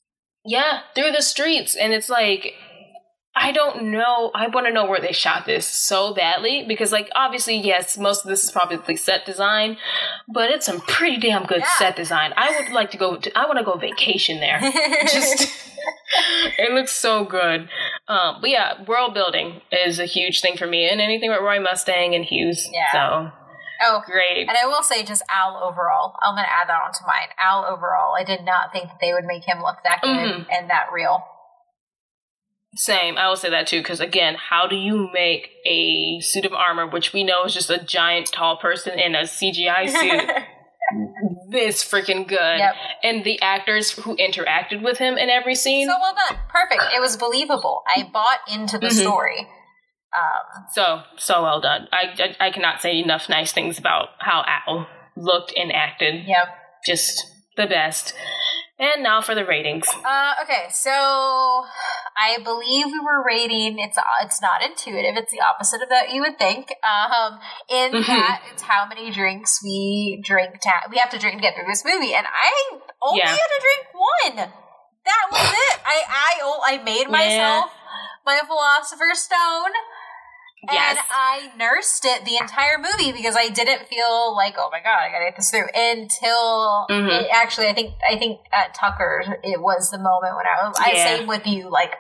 Yeah, 0.47 0.81
through 0.95 1.13
the 1.13 1.23
streets, 1.23 1.75
and 1.75 1.93
it's 1.93 2.09
like 2.09 2.55
I 3.39 3.53
don't 3.53 3.91
know. 3.91 4.31
I 4.35 4.47
want 4.49 4.67
to 4.67 4.73
know 4.73 4.87
where 4.87 5.01
they 5.01 5.13
shot 5.13 5.45
this 5.45 5.67
so 5.67 6.15
badly 6.15 6.65
because, 6.67 6.91
like, 6.91 7.11
obviously, 7.15 7.59
yes, 7.59 7.99
most 7.99 8.25
of 8.25 8.31
this 8.31 8.43
is 8.45 8.51
probably 8.51 8.97
set 8.97 9.27
design, 9.27 9.77
but 10.27 10.51
it's 10.51 10.65
some 10.65 10.81
pretty 10.81 11.19
damn 11.19 11.45
good 11.45 11.59
Yeah. 11.61 11.77
set 11.79 11.97
design. 11.97 12.33
I 12.35 12.59
would 12.59 12.73
like 12.73 12.91
to 12.93 12.97
go. 12.97 13.19
To, 13.19 13.39
I 13.39 13.45
want 13.45 13.59
to 13.59 13.65
go 13.65 13.77
vacation 13.77 14.41
there. 14.41 14.59
Just 15.03 15.51
it 16.59 16.73
looks 16.73 16.93
so 16.93 17.25
good. 17.27 17.69
Um, 18.09 18.39
but 18.41 18.49
yeah, 18.49 18.83
world 18.85 19.13
building 19.13 19.61
is 19.71 19.99
a 19.99 20.07
huge 20.07 20.41
thing 20.41 20.57
for 20.57 20.67
me, 20.67 20.89
and 20.89 20.99
anything 21.01 21.29
with 21.31 21.41
Roy 21.43 21.61
Mustang 21.61 22.15
and 22.15 22.25
Hughes. 22.25 22.67
Yeah. 22.73 22.93
So 22.93 23.33
oh, 23.83 24.03
great. 24.07 24.49
And 24.49 24.57
I 24.57 24.67
will 24.67 24.83
say, 24.83 25.05
just 25.05 25.23
Al 25.31 25.57
overall, 25.63 26.15
I'm 26.23 26.35
going 26.35 26.45
to 26.47 26.53
add 26.53 26.69
that 26.69 26.83
onto 26.83 27.07
mine. 27.07 27.29
Al 27.39 27.65
overall, 27.65 28.15
I 28.19 28.25
did 28.25 28.45
not 28.45 28.73
think 28.73 28.89
that 28.89 28.99
they 29.01 29.13
would 29.13 29.25
make 29.25 29.45
him 29.45 29.63
look 29.63 29.79
that 29.85 30.01
good 30.03 30.11
Mhm. 30.11 30.47
and 30.51 30.71
that 30.71 30.87
real. 30.93 31.25
Same. 32.75 33.17
I 33.17 33.29
will 33.29 33.37
say 33.37 33.49
that 33.51 33.67
too, 33.67 33.81
because 33.81 34.01
again, 34.01 34.35
how 34.35 34.67
do 34.67 34.77
you 34.77 35.09
make 35.13 35.49
a 35.65 36.21
suit 36.21 36.45
of 36.45 36.53
armor, 36.53 36.87
which 36.87 37.13
we 37.15 37.25
know 37.25 37.45
is 37.45 37.55
just 37.55 37.71
a 37.71 37.83
giant, 37.83 38.31
tall 38.33 38.59
person 38.59 38.99
in 38.99 39.15
a 39.15 39.23
CGI 39.27 39.87
suit, 40.01 40.31
this 41.51 41.83
freaking 41.85 42.29
good? 42.29 42.59
Yep. 42.59 42.75
And 43.03 43.25
the 43.25 43.41
actors 43.41 43.93
who 43.93 44.15
interacted 44.17 44.83
with 44.83 44.99
him 44.99 45.17
in 45.17 45.31
every 45.31 45.55
scene, 45.55 45.87
So 45.89 45.97
well 45.99 46.15
done. 46.29 46.39
Perfect. 46.51 46.83
It 46.95 47.01
was 47.01 47.17
believable. 47.17 47.83
I 47.87 48.03
bought 48.13 48.41
into 48.53 48.79
the 48.79 48.89
Mhm. 48.89 49.01
story. 49.01 49.49
Um, 50.17 50.65
so 50.73 51.03
so 51.17 51.43
well 51.43 51.61
done. 51.61 51.89
I, 51.93 52.35
I 52.41 52.47
I 52.47 52.51
cannot 52.51 52.81
say 52.81 52.99
enough 53.01 53.29
nice 53.29 53.53
things 53.53 53.79
about 53.79 54.09
how 54.19 54.45
Al 54.47 54.87
looked 55.17 55.53
and 55.57 55.71
acted. 55.73 56.25
yep. 56.27 56.49
Just 56.87 57.23
the 57.57 57.67
best. 57.67 58.15
And 58.79 59.03
now 59.03 59.23
for 59.23 59.35
the 59.35 59.45
ratings. 59.47 59.89
Uh, 59.89 60.35
okay, 60.43 60.67
so 60.71 60.91
I 60.93 62.37
believe 62.45 62.87
we 62.87 63.01
were 63.01 63.25
rating. 63.27 63.79
It's 63.79 63.99
it's 64.23 64.41
not 64.43 64.63
intuitive. 64.63 65.17
It's 65.17 65.33
the 65.33 65.41
opposite 65.41 65.81
of 65.83 65.89
that 65.89 66.11
you 66.13 66.21
would 66.21 66.39
think. 66.39 66.69
Um, 66.85 67.39
in 67.71 67.93
Mhm. 67.93 68.07
that 68.07 68.43
it's 68.53 68.63
how 68.63 68.87
many 68.87 69.11
drinks 69.11 69.63
we 69.65 70.21
drink. 70.23 70.61
To, 70.61 70.71
we 70.91 70.99
have 70.99 71.11
to 71.11 71.19
drink 71.19 71.37
to 71.37 71.43
get 71.43 71.55
through 71.55 71.67
this 71.69 71.85
movie, 71.85 72.15
and 72.15 72.27
I 72.27 72.53
only 73.03 73.21
Yeah. 73.21 73.31
had 73.31 73.37
to 73.37 73.61
drink 73.61 73.87
one. 73.95 74.53
That 75.05 75.25
was 75.33 75.51
it. 75.53 75.81
I 75.87 76.03
I 76.09 76.75
I 76.75 76.83
made 76.83 77.09
myself 77.09 77.71
my 78.27 78.41
philosopher's 78.47 79.21
stone. 79.21 79.73
Yes. 80.71 80.99
And 80.99 81.07
I 81.11 81.51
nursed 81.57 82.05
it 82.05 82.25
the 82.25 82.37
entire 82.37 82.79
movie 82.79 83.13
because 83.13 83.37
I 83.37 83.49
didn't 83.49 83.87
feel 83.89 84.35
like, 84.35 84.55
oh 84.59 84.69
my 84.73 84.81
god, 84.81 84.99
I 85.03 85.11
gotta 85.11 85.27
get 85.27 85.37
this 85.37 85.51
through 85.51 85.69
until 85.75 86.87
Mhm. 86.91 87.21
it 87.23 87.29
actually. 87.33 87.69
I 87.69 87.75
think 87.75 87.95
I 88.09 88.17
think 88.19 88.41
at 88.53 88.75
Tucker's 88.75 89.27
it 89.43 89.61
was 89.61 89.91
the 89.91 89.99
moment 89.99 90.37
when 90.37 90.47
I 90.47 90.67
was. 90.69 90.77
I 90.81 90.93
Yeah. 90.93 91.05
same 91.19 91.27
with 91.27 91.47
you, 91.47 91.69
like, 91.71 91.95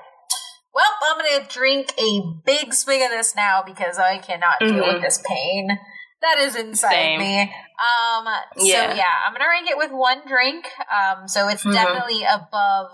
well, 0.75 0.85
I'm 1.03 1.19
gonna 1.19 1.45
drink 1.49 1.93
a 1.99 2.21
big 2.45 2.75
swig 2.75 3.03
of 3.03 3.11
this 3.11 3.35
now 3.37 3.63
because 3.63 3.99
I 3.99 4.19
cannot 4.19 4.59
deal 4.61 4.85
Mhm. 4.85 4.95
with 4.95 5.03
this 5.03 5.23
pain 5.27 5.79
that 6.23 6.39
is 6.39 6.57
inside 6.57 6.91
Same. 6.91 7.19
me. 7.21 7.43
Um, 7.79 8.27
Yeah. 8.57 8.91
so 8.91 8.95
yeah, 8.97 9.23
I'm 9.27 9.33
gonna 9.33 9.49
rank 9.49 9.71
it 9.71 9.77
with 9.79 9.91
one 9.91 10.23
drink. 10.27 10.71
Um, 10.91 11.29
so 11.29 11.49
it's 11.49 11.65
Mhm. 11.65 11.73
definitely 11.73 12.25
above, 12.25 12.91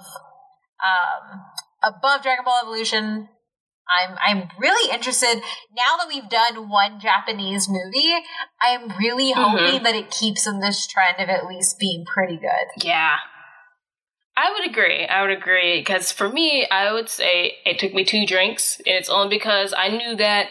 um, 0.85 1.45
above 1.83 2.23
Dragon 2.23 2.45
Ball 2.45 2.59
Evolution. 2.63 3.29
I'm 3.89 4.17
I'm 4.25 4.49
really 4.59 4.93
interested 4.93 5.43
now 5.77 5.97
that 5.99 6.09
we've 6.09 6.29
done 6.29 6.69
one 6.69 7.01
Japanese 7.01 7.69
movie. 7.69 8.15
I'm 8.61 8.89
really 8.97 9.33
Mhm. 9.33 9.35
hoping 9.35 9.83
that 9.83 9.95
it 9.95 10.11
keeps 10.11 10.47
in 10.47 10.61
this 10.61 10.87
trend 10.87 11.19
of 11.19 11.29
at 11.29 11.47
least 11.47 11.79
being 11.79 12.05
pretty 12.05 12.37
good. 12.37 12.85
Yeah. 12.85 13.19
I 14.35 14.51
would 14.51 14.67
agree. 14.67 15.07
I 15.07 15.21
would 15.23 15.31
agree 15.31 15.81
because 15.81 16.11
for 16.11 16.29
me, 16.29 16.67
I 16.71 16.93
would 16.93 17.09
say 17.09 17.59
it 17.67 17.79
took 17.79 17.93
me 17.93 18.05
two 18.05 18.25
drinks, 18.25 18.79
and 18.79 18.97
it's 18.97 19.11
only 19.11 19.29
because 19.37 19.75
I 19.77 19.89
knew 19.89 20.17
that 20.17 20.49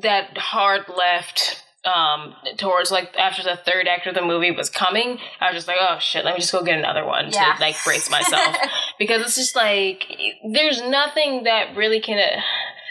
that 0.00 0.38
hard 0.38 0.88
left 0.88 1.63
um 1.86 2.34
towards 2.56 2.90
like 2.90 3.14
after 3.16 3.42
the 3.42 3.56
third 3.56 3.86
act 3.86 4.06
of 4.06 4.14
the 4.14 4.22
movie 4.22 4.50
was 4.50 4.70
coming. 4.70 5.18
I 5.40 5.46
was 5.50 5.56
just 5.56 5.68
like, 5.68 5.78
oh 5.80 5.98
shit, 5.98 6.24
let 6.24 6.34
me 6.34 6.40
just 6.40 6.52
go 6.52 6.62
get 6.64 6.78
another 6.78 7.04
one 7.04 7.30
Yeah. 7.32 7.54
to 7.54 7.60
like 7.60 7.76
brace 7.84 8.10
myself 8.18 8.56
because 8.98 9.22
it's 9.22 9.36
just 9.36 9.54
like 9.56 10.04
there's 10.52 10.80
nothing 10.82 11.44
that 11.44 11.76
really 11.76 12.00
can. 12.00 12.18
Uh, 12.18 12.40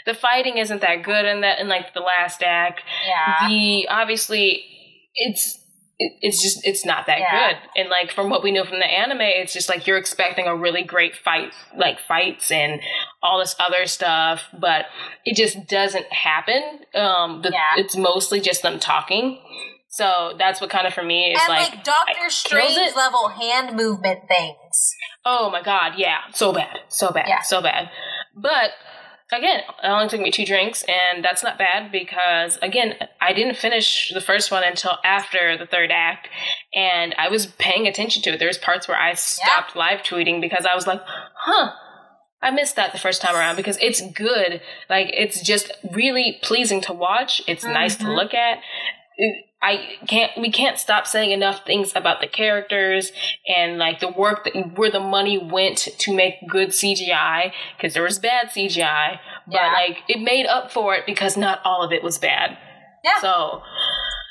the 0.06 0.12
fighting 0.14 0.58
isn't 0.58 0.82
that 0.82 1.02
good 1.02 1.24
in 1.24 1.40
that 1.40 1.58
in 1.60 1.68
like 1.68 1.94
the 1.94 2.00
last 2.00 2.42
act 2.42 2.82
yeah. 3.08 3.48
the 3.48 3.88
obviously 3.88 4.62
it's 5.14 5.58
it, 5.98 6.12
it's 6.20 6.42
just 6.42 6.66
it's 6.66 6.84
not 6.84 7.06
that 7.06 7.18
Yeah. 7.18 7.48
good 7.52 7.56
and 7.76 7.88
like 7.88 8.10
from 8.12 8.30
what 8.30 8.42
we 8.42 8.50
know 8.52 8.64
from 8.64 8.78
the 8.78 8.86
anime 8.86 9.20
it's 9.20 9.52
just 9.52 9.68
like 9.68 9.86
you're 9.86 9.98
expecting 9.98 10.46
a 10.46 10.56
really 10.56 10.82
great 10.82 11.14
fight 11.14 11.52
like 11.76 12.00
fights 12.00 12.50
and 12.50 12.80
all 13.22 13.38
this 13.38 13.54
other 13.58 13.86
stuff 13.86 14.44
but 14.58 14.86
it 15.24 15.36
just 15.36 15.66
doesn't 15.68 16.12
happen 16.12 16.62
um 16.94 17.42
the, 17.42 17.50
Yeah. 17.50 17.74
it's 17.82 17.96
mostly 17.96 18.40
just 18.40 18.62
them 18.62 18.78
talking 18.78 19.38
so 19.88 20.34
that's 20.36 20.60
what 20.60 20.70
kind 20.70 20.88
of 20.88 20.92
for 20.92 21.04
me 21.04 21.32
is 21.32 21.40
and 21.40 21.56
like, 21.56 21.70
like, 21.70 21.84
Doctor 21.84 22.28
Strange 22.28 22.96
level 22.96 23.28
hand 23.28 23.76
movement 23.76 24.26
things. 24.26 24.90
Oh 25.24 25.50
my 25.50 25.62
god, 25.62 25.92
yeah. 25.96 26.18
So 26.32 26.52
bad. 26.52 26.80
So 26.88 27.12
bad. 27.12 27.28
Yeah. 27.28 27.42
So 27.42 27.62
bad. 27.62 27.90
But 28.34 28.70
again, 29.32 29.60
it 29.60 29.86
only 29.86 30.08
took 30.08 30.20
me 30.20 30.30
two 30.30 30.44
drinks 30.44 30.84
and 30.84 31.24
that's 31.24 31.42
not 31.42 31.58
bad 31.58 31.90
because 31.90 32.58
again, 32.62 32.94
I 33.20 33.32
didn't 33.32 33.56
finish 33.56 34.10
the 34.12 34.20
first 34.20 34.50
one 34.50 34.62
until 34.64 34.98
after 35.04 35.56
the 35.56 35.66
third 35.66 35.90
act 35.90 36.28
and 36.74 37.14
I 37.18 37.28
was 37.28 37.46
paying 37.46 37.86
attention 37.86 38.22
to 38.22 38.30
it. 38.34 38.38
There 38.38 38.48
was 38.48 38.58
parts 38.58 38.86
where 38.88 38.98
I 39.00 39.14
stopped 39.14 39.76
live 39.76 40.00
tweeting 40.00 40.40
because 40.40 40.66
I 40.66 40.74
was 40.74 40.86
like, 40.86 41.00
"Huh, 41.36 41.72
I 42.42 42.50
missed 42.50 42.76
that 42.76 42.92
the 42.92 42.98
first 42.98 43.22
time 43.22 43.34
around 43.34 43.56
because 43.56 43.78
it's 43.80 44.02
good. 44.12 44.60
Like 44.90 45.08
it's 45.12 45.40
just 45.40 45.72
really 45.92 46.38
pleasing 46.42 46.80
to 46.82 46.92
watch. 46.92 47.40
It's 47.46 47.64
nice 47.64 47.96
to 47.96 48.04
Mhm. 48.04 48.16
look 48.16 48.34
at. 48.34 48.58
It- 49.16 49.46
I 49.64 49.96
can't. 50.06 50.30
We 50.38 50.50
can't 50.50 50.78
stop 50.78 51.06
saying 51.06 51.30
enough 51.30 51.64
things 51.64 51.92
about 51.96 52.20
the 52.20 52.26
characters 52.26 53.12
and 53.48 53.78
like 53.78 54.00
the 54.00 54.10
work 54.10 54.44
that 54.44 54.76
where 54.76 54.90
the 54.90 55.00
money 55.00 55.38
went 55.38 55.78
to 55.78 56.14
make 56.14 56.34
good 56.48 56.68
CGI 56.68 57.52
because 57.76 57.94
there 57.94 58.02
was 58.02 58.18
bad 58.18 58.48
CGI, 58.50 59.18
but 59.46 59.54
Yeah. 59.54 59.72
like 59.72 59.98
it 60.08 60.20
made 60.20 60.46
up 60.46 60.70
for 60.70 60.94
it 60.94 61.06
because 61.06 61.36
not 61.36 61.60
all 61.64 61.82
of 61.82 61.92
it 61.92 62.02
was 62.02 62.18
bad. 62.18 62.58
Yeah. 63.02 63.20
So 63.20 63.62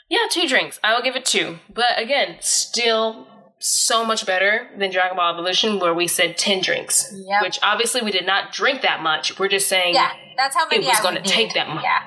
yeah, 0.10 0.27
two 0.30 0.47
drinks. 0.47 0.80
I 0.84 0.93
will 0.93 1.01
give 1.01 1.15
it 1.15 1.26
two. 1.26 1.57
But 1.73 1.97
again, 1.97 2.38
still 2.39 3.27
so 3.60 4.05
much 4.05 4.26
better 4.26 4.69
than 4.77 4.91
Dragon 4.91 5.15
Ball 5.18 5.34
Evolution, 5.34 5.80
where 5.80 5.93
we 5.93 6.05
said 6.07 6.38
ten 6.38 6.61
drinks. 6.61 7.11
Yep. 7.15 7.41
Which 7.41 7.60
obviously 7.64 8.01
we 8.01 8.11
did 8.11 8.26
not 8.26 8.51
drink 8.51 8.81
that 8.81 9.01
much. 9.01 9.39
We're 9.39 9.47
just 9.47 9.68
saying 9.68 9.95
Yeah, 9.95 10.11
that's 10.38 10.55
how 10.55 10.68
many 10.68 10.85
was 10.85 10.99
I 10.99 11.01
gonna 11.01 11.22
take 11.22 11.53
that 11.55 11.69
much. 11.69 11.84
Yeah, 11.84 12.03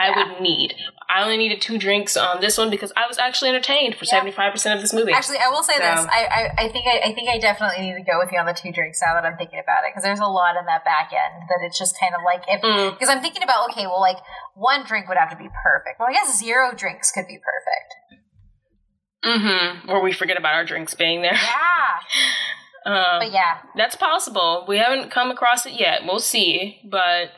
I 0.00 0.10
would 0.16 0.40
need. 0.40 0.74
I 1.08 1.22
only 1.22 1.36
needed 1.36 1.60
two 1.60 1.78
drinks 1.78 2.16
on 2.16 2.40
this 2.40 2.58
one 2.58 2.70
because 2.70 2.90
I 2.96 3.06
was 3.06 3.18
actually 3.18 3.50
entertained 3.50 3.94
for 3.96 4.04
seventy 4.04 4.32
five 4.32 4.52
percent 4.52 4.74
of 4.74 4.80
this 4.82 4.92
movie. 4.92 5.12
Actually, 5.12 5.38
I 5.38 5.48
will 5.48 5.62
say 5.62 5.74
So- 5.74 5.82
this. 5.82 6.06
I, 6.10 6.24
I, 6.58 6.64
I 6.64 6.68
think 6.72 6.86
I, 6.86 7.10
I 7.10 7.14
think 7.14 7.28
I 7.28 7.38
definitely 7.38 7.86
need 7.86 7.94
to 7.94 8.02
go 8.02 8.18
with 8.18 8.30
you 8.32 8.38
on 8.38 8.46
the 8.46 8.52
two 8.54 8.72
drinks 8.72 9.00
now 9.00 9.14
that 9.14 9.24
I'm 9.24 9.36
thinking 9.36 9.60
about 9.62 9.84
it 9.84 9.92
because 9.92 10.02
there's 10.02 10.18
a 10.20 10.26
lot 10.26 10.56
in 10.56 10.64
that 10.66 10.84
back 10.84 11.12
end 11.12 11.44
that 11.48 11.60
it's 11.64 11.78
just 11.78 11.98
kind 12.00 12.14
of 12.14 12.22
like 12.24 12.42
if 12.48 12.62
Mm. 12.62 12.94
because 12.98 13.08
I'm 13.08 13.20
thinking 13.20 13.42
about 13.44 13.70
okay, 13.70 13.86
well, 13.86 14.00
like 14.00 14.16
one 14.54 14.84
drink 14.84 15.06
would 15.08 15.18
have 15.18 15.30
to 15.30 15.36
be 15.36 15.48
perfect. 15.62 16.00
Well, 16.00 16.08
I 16.08 16.12
guess 16.12 16.36
zero 16.38 16.72
drinks 16.74 17.12
could 17.12 17.26
be 17.28 17.38
perfect. 17.38 18.18
Mm-hmm. 19.24 19.90
Or 19.90 20.02
we 20.02 20.12
forget 20.12 20.36
about 20.36 20.54
our 20.54 20.64
drinks 20.64 20.94
being 20.94 21.22
there. 21.22 21.34
Yeah, 21.34 21.98
Um, 22.84 23.20
but 23.20 23.30
yeah, 23.32 23.58
That's 23.76 23.94
possible. 23.94 24.64
We 24.66 24.78
haven't 24.78 25.12
come 25.12 25.30
across 25.30 25.66
it 25.66 25.74
yet. 25.74 26.00
We'll 26.04 26.18
see. 26.18 26.80
But 26.90 27.30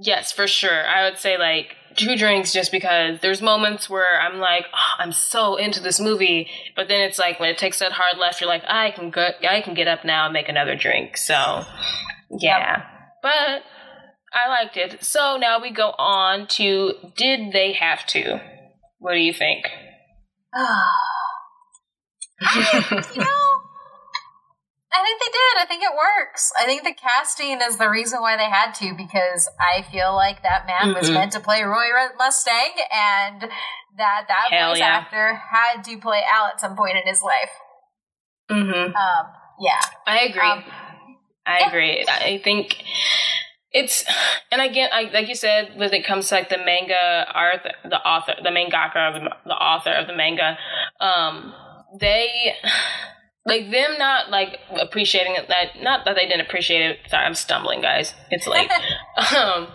yes, 0.00 0.32
for 0.32 0.46
sure. 0.46 0.86
I 0.86 1.04
would 1.06 1.18
say 1.18 1.36
like 1.36 1.76
two 1.98 2.16
drinks 2.16 2.52
just 2.52 2.72
because 2.72 3.20
there's 3.20 3.42
moments 3.42 3.90
where 3.90 4.20
I'm 4.20 4.38
like, 4.38 4.64
oh, 4.72 4.94
I'm 4.98 5.12
so 5.12 5.56
into 5.56 5.80
this 5.80 6.00
movie, 6.00 6.48
but 6.74 6.88
then 6.88 7.02
it's 7.02 7.18
like 7.18 7.38
when 7.38 7.50
it 7.50 7.58
takes 7.58 7.80
that 7.80 7.92
hard 7.92 8.18
left, 8.18 8.40
you're 8.40 8.48
like, 8.48 8.64
I 8.66 8.90
can 8.92 9.10
go, 9.10 9.28
I 9.48 9.60
can 9.60 9.74
get 9.74 9.88
up 9.88 10.04
now 10.04 10.24
and 10.24 10.32
make 10.32 10.48
another 10.48 10.76
drink. 10.76 11.16
So 11.16 11.64
yeah, 12.30 12.84
but 13.22 13.62
I 14.32 14.48
liked 14.48 14.76
it. 14.76 15.04
So 15.04 15.36
now 15.36 15.60
we 15.60 15.70
go 15.70 15.90
on 15.98 16.46
to 16.48 16.94
did 17.16 17.52
they 17.52 17.72
have 17.72 18.06
to? 18.06 18.40
What 18.98 19.12
do 19.12 19.20
you 19.20 19.32
think? 19.32 19.66
you 22.54 23.20
know. 23.22 23.47
I 24.90 25.02
think 25.04 25.20
they 25.20 25.32
did. 25.32 25.62
I 25.62 25.66
think 25.66 25.82
it 25.82 25.92
works. 25.92 26.50
I 26.58 26.64
think 26.64 26.82
the 26.82 26.94
casting 26.94 27.60
is 27.60 27.76
the 27.76 27.88
reason 27.90 28.20
why 28.20 28.36
they 28.36 28.48
had 28.48 28.72
to 28.76 28.94
because 28.96 29.48
I 29.60 29.82
feel 29.82 30.14
like 30.14 30.42
that 30.42 30.66
man 30.66 30.94
was 30.94 31.10
Mhm. 31.10 31.14
meant 31.14 31.32
to 31.32 31.40
play 31.40 31.62
Roy 31.62 31.88
Mustang 32.16 32.72
and 32.90 33.42
that 33.96 34.24
that 34.28 34.48
Hell 34.50 34.70
voice 34.70 34.78
yeah. 34.78 34.86
actor 34.86 35.34
had 35.34 35.82
to 35.84 35.98
play 35.98 36.22
Al 36.26 36.46
at 36.46 36.60
some 36.60 36.74
point 36.76 36.96
in 36.96 37.06
his 37.06 37.22
life. 37.22 37.50
mm-hmm. 38.50 38.96
Um, 38.96 39.26
yeah. 39.60 39.80
I 40.06 40.20
agree. 40.20 40.40
Um, 40.40 40.64
I 41.44 41.58
yeah. 41.60 41.68
agree. 41.68 42.04
I 42.08 42.40
think 42.42 42.82
it's 43.72 44.04
and 44.50 44.62
again, 44.62 44.88
I, 44.92 45.02
like 45.12 45.28
you 45.28 45.34
said, 45.34 45.72
when 45.76 45.92
it 45.92 46.06
comes 46.06 46.28
to 46.28 46.36
like 46.36 46.48
the 46.48 46.56
manga 46.58 47.26
art, 47.34 47.60
the 47.84 48.00
author, 48.00 48.34
the 48.42 48.48
mangaka, 48.48 49.12
the, 49.12 49.30
the 49.44 49.54
author 49.54 49.90
of 49.92 50.06
the 50.06 50.16
manga, 50.16 50.56
um, 51.00 51.52
they 52.00 52.54
like 53.48 53.70
them 53.70 53.98
not 53.98 54.30
like 54.30 54.60
appreciating 54.70 55.34
it. 55.34 55.48
That 55.48 55.82
not 55.82 56.04
that 56.04 56.14
they 56.14 56.26
didn't 56.26 56.42
appreciate 56.42 56.82
it. 56.82 56.98
Sorry, 57.08 57.24
I'm 57.24 57.34
stumbling, 57.34 57.80
guys. 57.80 58.14
It's 58.30 58.46
late. 58.46 58.70
um, 59.34 59.68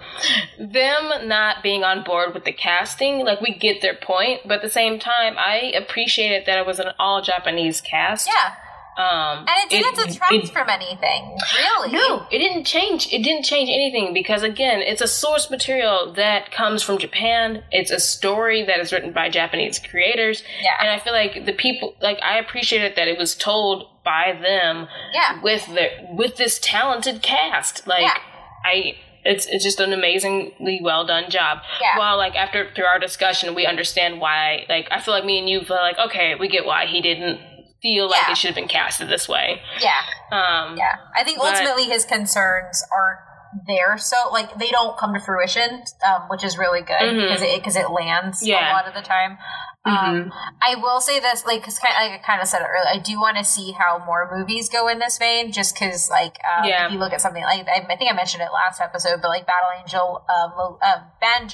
them 0.59 1.27
not 1.27 1.63
being 1.63 1.83
on 1.83 2.03
board 2.03 2.33
with 2.33 2.45
the 2.45 2.53
casting, 2.53 3.25
like 3.25 3.41
we 3.41 3.53
get 3.53 3.81
their 3.81 3.95
point, 3.95 4.41
but 4.45 4.55
at 4.55 4.61
the 4.61 4.69
same 4.69 4.99
time, 4.99 5.35
I 5.37 5.73
appreciated 5.75 6.45
that 6.45 6.57
it 6.57 6.65
was 6.65 6.79
an 6.79 6.93
all 6.99 7.21
Japanese 7.21 7.81
cast. 7.81 8.27
Yeah. 8.27 8.55
Um, 8.97 9.39
And 9.39 9.49
it 9.63 9.69
didn't 9.69 9.95
detract 10.07 10.33
it- 10.33 10.49
from 10.49 10.69
anything, 10.69 11.37
really. 11.57 11.91
no, 11.91 12.27
it 12.29 12.37
didn't 12.37 12.65
change. 12.65 13.07
It 13.11 13.23
didn't 13.23 13.43
change 13.43 13.69
anything 13.69 14.13
because 14.13 14.43
again, 14.43 14.81
it's 14.81 15.01
a 15.01 15.07
source 15.07 15.49
material 15.49 16.13
that 16.13 16.51
comes 16.51 16.83
from 16.83 16.97
Japan. 16.99 17.63
It's 17.71 17.89
a 17.91 17.99
story 17.99 18.63
that 18.63 18.79
is 18.79 18.91
written 18.93 19.11
by 19.11 19.29
Japanese 19.29 19.79
creators, 19.79 20.43
Yeah. 20.61 20.69
and 20.79 20.89
I 20.89 20.99
feel 20.99 21.13
like 21.13 21.45
the 21.45 21.53
people, 21.53 21.95
like 22.01 22.19
I 22.21 22.37
appreciated 22.37 22.95
that 22.95 23.07
it 23.07 23.17
was 23.17 23.33
told 23.35 23.87
by 24.03 24.37
them 24.39 24.87
Yeah. 25.13 25.41
with 25.41 25.65
the 25.67 25.89
with 26.11 26.37
this 26.37 26.59
talented 26.59 27.21
cast. 27.23 27.87
Like 27.87 28.01
Yeah. 28.01 28.17
I. 28.65 28.95
It's, 29.25 29.45
it's 29.45 29.63
just 29.63 29.79
an 29.79 29.93
amazingly 29.93 30.81
well 30.83 31.05
done 31.05 31.29
job. 31.29 31.59
Yeah. 31.81 31.97
While 31.97 32.17
like 32.17 32.35
after 32.35 32.69
through 32.75 32.83
our 32.83 32.99
discussion, 32.99 33.55
we 33.55 33.65
understand 33.65 34.19
why. 34.19 34.65
Like 34.67 34.89
I 34.91 34.99
feel 34.99 35.13
like 35.13 35.23
me 35.23 35.39
and 35.39 35.47
you 35.49 35.61
feel 35.63 35.77
like 35.77 35.97
okay, 35.97 36.35
we 36.35 36.49
get 36.49 36.65
why 36.65 36.87
he 36.87 36.99
didn't 36.99 37.39
feel 37.83 38.09
like 38.09 38.23
Yeah. 38.25 38.31
it 38.31 38.37
should 38.37 38.47
have 38.47 38.55
been 38.55 38.67
casted 38.67 39.09
this 39.09 39.29
way. 39.29 39.61
Yeah. 39.79 40.01
Um, 40.31 40.75
Yeah. 40.77 40.95
I 41.15 41.23
think 41.23 41.37
But- 41.39 41.49
ultimately 41.53 41.83
his 41.85 42.05
concerns 42.05 42.83
aren't 42.91 43.19
there, 43.67 43.99
so 43.99 44.15
like 44.31 44.55
they 44.55 44.69
don't 44.71 44.97
come 44.97 45.13
to 45.13 45.19
fruition, 45.19 45.83
um, 46.03 46.23
which 46.29 46.43
is 46.43 46.57
really 46.57 46.81
good 46.81 47.13
because 47.21 47.41
it 47.43 47.55
because 47.59 47.75
it 47.75 47.91
lands 47.91 48.41
Yeah. 48.41 48.71
a 48.71 48.73
lot 48.73 48.87
of 48.87 48.95
the 48.95 49.01
time. 49.03 49.37
Um, 49.85 50.31
I 50.61 50.75
will 50.75 51.01
say 51.01 51.19
this, 51.19 51.45
like, 51.45 51.61
cause 51.63 51.77
kind 51.77 51.93
of, 51.93 52.11
like 52.11 52.21
I 52.21 52.23
kind 52.23 52.41
of 52.41 52.47
said 52.47 52.61
it 52.61 52.67
earlier, 52.69 52.87
I 52.87 52.99
do 52.99 53.19
want 53.19 53.35
to 53.37 53.43
see 53.43 53.73
how 53.73 54.01
more 54.05 54.29
movies 54.33 54.69
go 54.69 54.87
in 54.87 54.99
this 54.99 55.17
vein, 55.17 55.51
just 55.51 55.75
because, 55.75 56.09
like, 56.09 56.37
um, 56.57 56.63
Yeah. 56.63 56.85
if 56.85 56.93
you 56.93 56.99
look 56.99 57.11
at 57.11 57.19
something 57.19 57.43
like, 57.43 57.67
I, 57.67 57.85
I 57.89 57.97
think 57.97 58.09
I 58.09 58.15
mentioned 58.15 58.43
it 58.43 58.49
last 58.53 58.79
episode, 58.79 59.21
but 59.21 59.27
like 59.27 59.45
Battle 59.45 59.69
Angel, 59.81 60.23
uh, 60.29 60.75
uh, 60.81 60.99
Ban- 61.19 61.49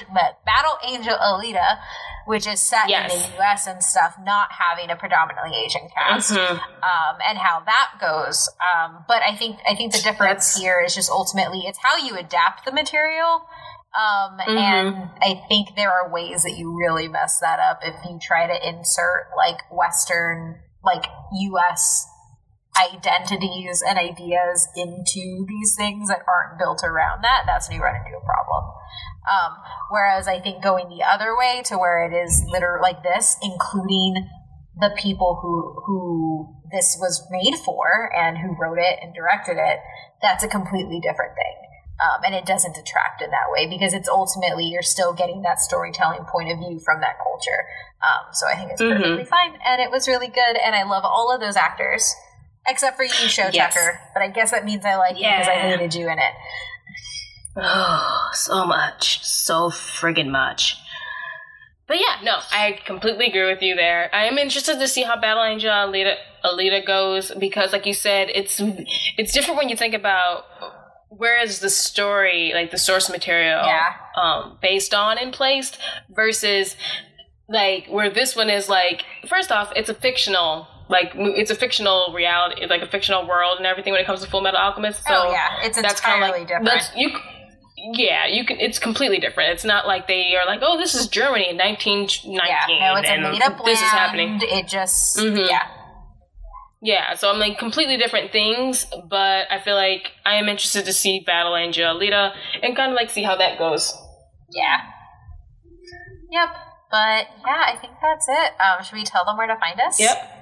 Battle 0.46 0.78
Angel 0.86 1.16
Alita, 1.16 1.78
which 2.26 2.46
is 2.46 2.60
set 2.60 2.88
Yes. 2.88 3.12
in 3.12 3.18
the 3.32 3.36
U.S. 3.38 3.66
and 3.66 3.82
stuff, 3.82 4.14
not 4.22 4.50
having 4.52 4.90
a 4.90 4.96
predominantly 4.96 5.52
Asian 5.64 5.88
cast, 5.88 6.30
Mhm. 6.32 6.52
um, 6.84 7.16
and 7.26 7.36
how 7.36 7.60
that 7.66 7.92
goes. 8.00 8.48
Um, 8.62 9.04
but 9.08 9.22
I 9.24 9.34
think 9.34 9.58
I 9.68 9.74
think 9.74 9.90
the 9.92 9.98
difference 10.02 10.54
That's- 10.54 10.56
here 10.56 10.80
is 10.80 10.94
just 10.94 11.10
ultimately 11.10 11.64
it's 11.66 11.80
how 11.82 11.96
you 11.96 12.16
adapt 12.16 12.64
the 12.64 12.70
material. 12.72 13.48
Um, 13.90 14.38
Mm-hmm. 14.38 14.56
and 14.56 15.10
I 15.20 15.42
think 15.48 15.74
there 15.76 15.90
are 15.90 16.12
ways 16.12 16.44
that 16.44 16.56
you 16.56 16.76
really 16.78 17.08
mess 17.08 17.40
that 17.40 17.58
up 17.58 17.80
if 17.82 17.96
you 18.08 18.18
try 18.22 18.46
to 18.46 18.68
insert 18.68 19.30
like 19.36 19.58
Western, 19.70 20.60
like 20.84 21.06
US 21.32 22.06
identities 22.78 23.82
and 23.86 23.98
ideas 23.98 24.68
into 24.76 25.44
these 25.48 25.74
things 25.76 26.08
that 26.08 26.22
aren't 26.28 26.58
built 26.58 26.82
around 26.84 27.22
that. 27.24 27.42
That's 27.46 27.68
when 27.68 27.78
you 27.78 27.82
run 27.82 27.96
into 27.96 28.16
a 28.16 28.24
problem. 28.24 28.72
Um, 29.28 29.56
whereas 29.90 30.28
I 30.28 30.40
think 30.40 30.62
going 30.62 30.88
the 30.88 31.04
other 31.04 31.36
way 31.36 31.62
to 31.66 31.76
where 31.76 32.04
it 32.04 32.14
is 32.14 32.44
literally 32.48 32.80
like 32.82 33.02
this, 33.02 33.36
including 33.42 34.28
the 34.78 34.94
people 34.96 35.38
who 35.42 35.82
who 35.84 36.56
this 36.72 36.96
was 36.98 37.26
made 37.30 37.58
for 37.58 38.10
and 38.16 38.38
who 38.38 38.56
wrote 38.58 38.78
it 38.78 38.98
and 39.02 39.14
directed 39.14 39.58
it, 39.58 39.80
that's 40.22 40.44
a 40.44 40.48
completely 40.48 41.00
different 41.00 41.34
thing. 41.34 41.69
Um, 42.00 42.22
and 42.24 42.34
it 42.34 42.46
doesn't 42.46 42.74
detract 42.74 43.20
in 43.20 43.30
that 43.30 43.50
way 43.52 43.66
because 43.68 43.92
it's 43.92 44.08
ultimately 44.08 44.64
you're 44.64 44.80
still 44.82 45.12
getting 45.12 45.42
that 45.42 45.60
storytelling 45.60 46.24
point 46.24 46.50
of 46.50 46.58
view 46.58 46.80
from 46.80 47.00
that 47.02 47.16
culture. 47.22 47.66
Um, 48.02 48.32
so 48.32 48.46
I 48.48 48.56
think 48.56 48.70
it's 48.72 48.80
Mhm. 48.80 48.92
perfectly 48.96 49.24
fine, 49.26 49.58
and 49.64 49.82
it 49.82 49.90
was 49.90 50.08
really 50.08 50.28
good, 50.28 50.56
and 50.56 50.74
I 50.74 50.84
love 50.84 51.04
all 51.04 51.30
of 51.34 51.40
those 51.40 51.56
actors 51.56 52.14
except 52.66 52.96
for 52.96 53.02
you, 53.04 53.10
Shou 53.28 53.50
Yes. 53.52 53.74
Tucker. 53.74 54.00
But 54.14 54.22
I 54.22 54.28
guess 54.28 54.50
that 54.52 54.64
means 54.64 54.84
I 54.86 54.94
like 54.96 55.18
you 55.18 55.28
because 55.28 55.48
I 55.48 55.54
Yeah. 55.54 55.68
hated 55.76 55.94
you 55.94 56.08
in 56.08 56.18
it. 56.18 56.32
Oh, 57.56 58.28
so 58.32 58.64
much. 58.64 59.22
So 59.24 59.68
friggin' 59.70 60.28
much. 60.28 60.76
But 61.86 61.98
yeah, 61.98 62.18
no, 62.22 62.38
I 62.52 62.78
completely 62.86 63.26
agree 63.26 63.46
with 63.46 63.62
you 63.62 63.74
there. 63.74 64.08
I 64.12 64.26
am 64.26 64.38
interested 64.38 64.78
to 64.78 64.86
see 64.86 65.02
how 65.02 65.16
Battle 65.20 65.42
Angel 65.42 65.70
Alita, 65.72 66.14
Alita 66.44 66.86
goes 66.86 67.32
because, 67.32 67.72
like 67.72 67.84
you 67.84 67.94
said, 67.94 68.30
it's 68.32 68.60
it's 69.18 69.32
different 69.32 69.58
when 69.58 69.68
you 69.68 69.76
think 69.76 69.92
about 69.94 70.44
where 71.10 71.42
is 71.42 71.58
the 71.58 71.68
story, 71.68 72.52
like 72.54 72.70
the 72.70 72.78
source 72.78 73.10
material, 73.10 73.62
Yeah. 73.64 73.92
um, 74.16 74.58
based 74.62 74.94
on 74.94 75.18
and 75.18 75.32
placed 75.32 75.78
versus 76.08 76.76
like 77.48 77.86
where 77.88 78.08
this 78.08 78.36
one 78.36 78.48
is 78.48 78.68
like. 78.68 79.04
First 79.28 79.52
off, 79.52 79.72
it's 79.76 79.88
a 79.88 79.94
fictional. 79.94 80.68
Like 80.88 81.12
it's 81.14 81.50
a 81.50 81.54
fictional 81.54 82.12
reality, 82.14 82.66
like 82.66 82.82
a 82.82 82.86
fictional 82.86 83.26
world 83.26 83.58
and 83.58 83.66
everything 83.66 83.92
when 83.92 84.00
it 84.00 84.06
comes 84.06 84.22
to 84.22 84.30
Full 84.30 84.40
Metal 84.40 84.58
Alchemist. 84.58 85.04
So 85.06 85.14
oh 85.14 85.30
yeah, 85.30 85.58
it's 85.62 85.80
that's 85.80 86.00
entirely 86.00 86.40
like 86.40 86.48
different. 86.48 86.64
That's, 86.66 86.90
you, 86.96 87.10
yeah, 87.92 88.26
you 88.26 88.44
can. 88.44 88.58
It's 88.58 88.80
completely 88.80 89.18
different. 89.18 89.52
It's 89.52 89.64
not 89.64 89.86
like 89.86 90.08
they 90.08 90.34
are 90.34 90.44
like, 90.46 90.60
oh, 90.62 90.78
this 90.78 90.96
is 90.96 91.06
Germany 91.06 91.48
in 91.48 91.56
nineteen 91.56 92.08
nineteen. 92.24 92.36
yeah, 92.36 92.92
no, 92.92 92.96
it's 92.96 93.08
a 93.08 93.18
made 93.20 93.42
up 93.42 93.52
land. 93.52 93.66
This 93.66 93.78
is 93.78 93.88
happening. 93.88 94.38
It 94.42 94.66
just 94.66 95.16
mm-hmm. 95.16 95.36
yeah. 95.36 95.68
Yeah, 96.82 97.14
so 97.14 97.30
I'm 97.30 97.38
like 97.38 97.58
completely 97.58 97.98
different 97.98 98.32
things, 98.32 98.86
but 99.08 99.46
I 99.50 99.60
feel 99.60 99.74
like 99.76 100.12
I 100.24 100.36
am 100.36 100.48
interested 100.48 100.86
to 100.86 100.92
see 100.94 101.20
Battle 101.20 101.54
Angel 101.56 101.94
Alita 101.94 102.32
and 102.62 102.74
kind 102.74 102.90
of 102.92 102.96
like 102.96 103.10
see 103.10 103.22
how 103.22 103.36
that 103.36 103.58
goes. 103.58 103.92
Yeah. 104.50 104.78
Yep. 106.30 106.48
But 106.90 107.26
yeah, 107.46 107.62
I 107.66 107.76
think 107.80 107.92
that's 108.00 108.26
it. 108.28 108.52
Um, 108.60 108.82
should 108.82 108.94
we 108.96 109.04
tell 109.04 109.24
them 109.24 109.36
where 109.36 109.46
to 109.46 109.56
find 109.60 109.78
us? 109.80 110.00
Yep. 110.00 110.36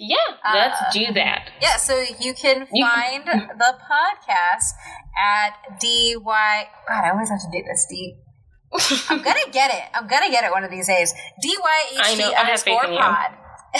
Yeah, 0.00 0.16
let's 0.54 0.80
Uh, 0.80 0.90
do 0.92 1.12
that. 1.12 1.50
Yeah, 1.60 1.76
so 1.76 2.02
you 2.20 2.32
can 2.34 2.66
You- 2.72 2.86
find 2.86 3.24
the 3.26 3.78
podcast 3.84 4.72
at 5.16 5.78
DY. 5.78 6.68
God, 6.88 7.04
I 7.04 7.10
always 7.10 7.28
have 7.30 7.40
to 7.40 7.48
do 7.52 7.62
this. 7.62 7.86
D. 7.88 8.16
I'm 9.10 9.22
gonna 9.22 9.50
get 9.52 9.72
it. 9.72 9.82
I'm 9.94 10.06
gonna 10.08 10.30
get 10.30 10.44
it 10.44 10.50
one 10.52 10.64
of 10.64 10.70
these 10.70 10.86
days. 10.88 11.14
Know, 11.42 11.50
I 11.64 12.08
have 12.08 12.16
faith 12.16 12.34
underscore 12.34 12.82
pod. 12.98 13.30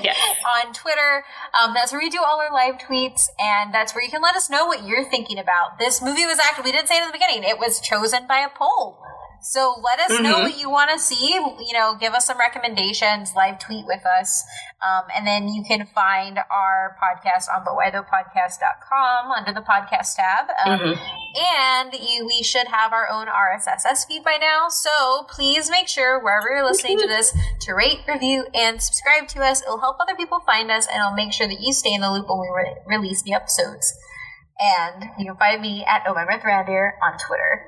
Yes. 0.00 0.16
On 0.46 0.72
Twitter, 0.72 1.24
um, 1.60 1.74
that's 1.74 1.90
where 1.90 2.00
we 2.00 2.08
do 2.08 2.20
all 2.24 2.40
our 2.40 2.52
live 2.52 2.76
tweets, 2.78 3.28
and 3.38 3.74
that's 3.74 3.94
where 3.94 4.04
you 4.04 4.10
can 4.10 4.22
let 4.22 4.36
us 4.36 4.48
know 4.48 4.66
what 4.66 4.84
you're 4.84 5.04
thinking 5.04 5.38
about. 5.38 5.78
This 5.78 6.00
movie 6.00 6.24
was 6.24 6.38
actually, 6.38 6.64
we 6.64 6.72
didn't 6.72 6.86
say 6.86 6.98
it 6.98 7.02
in 7.02 7.08
the 7.08 7.12
beginning, 7.12 7.42
it 7.42 7.58
was 7.58 7.80
chosen 7.80 8.26
by 8.28 8.38
a 8.38 8.48
poll. 8.48 8.98
So 9.40 9.80
let 9.82 10.00
us 10.00 10.20
know 10.20 10.36
Mhm. 10.36 10.42
what 10.42 10.58
you 10.58 10.68
want 10.68 10.90
to 10.90 10.98
see. 10.98 11.32
You 11.34 11.72
know, 11.72 11.94
give 11.94 12.12
us 12.14 12.26
some 12.26 12.38
recommendations, 12.38 13.34
live 13.34 13.58
tweet 13.58 13.86
with 13.86 14.04
us. 14.04 14.44
Um, 14.82 15.04
and 15.14 15.26
then 15.26 15.48
you 15.48 15.62
can 15.64 15.86
find 15.86 16.38
our 16.50 16.96
podcast 17.02 17.46
on 17.54 17.64
butwhythopodcast.com 17.64 19.30
under 19.32 19.52
the 19.52 19.60
podcast 19.62 20.16
tab. 20.16 20.48
Um, 20.64 20.78
Mhm. 20.80 20.98
And 21.36 21.94
you, 21.94 22.26
we 22.26 22.42
should 22.42 22.68
have 22.68 22.92
our 22.92 23.08
own 23.08 23.28
RSS 23.28 24.04
feed 24.04 24.24
by 24.24 24.38
now. 24.38 24.68
So 24.68 25.24
please 25.28 25.70
make 25.70 25.88
sure 25.88 26.18
wherever 26.18 26.48
you're 26.48 26.64
listening 26.64 26.98
to 26.98 27.06
this 27.06 27.36
to 27.60 27.74
rate, 27.74 28.00
review, 28.08 28.46
and 28.54 28.82
subscribe 28.82 29.28
to 29.28 29.44
us. 29.44 29.62
It'll 29.62 29.80
help 29.80 29.98
other 30.00 30.16
people 30.16 30.40
find 30.40 30.70
us, 30.70 30.86
and 30.86 30.96
it'll 30.98 31.12
make 31.12 31.32
sure 31.32 31.46
that 31.46 31.60
you 31.60 31.72
stay 31.72 31.92
in 31.92 32.00
the 32.00 32.10
loop 32.10 32.28
when 32.28 32.40
we 32.40 32.48
re- 32.48 32.76
release 32.86 33.22
the 33.22 33.34
episodes. 33.34 33.94
And 34.58 35.10
you 35.18 35.26
can 35.26 35.36
find 35.36 35.60
me 35.60 35.84
at 35.84 36.04
OMyMythRandir 36.06 36.92
on 37.02 37.18
Twitter. 37.18 37.64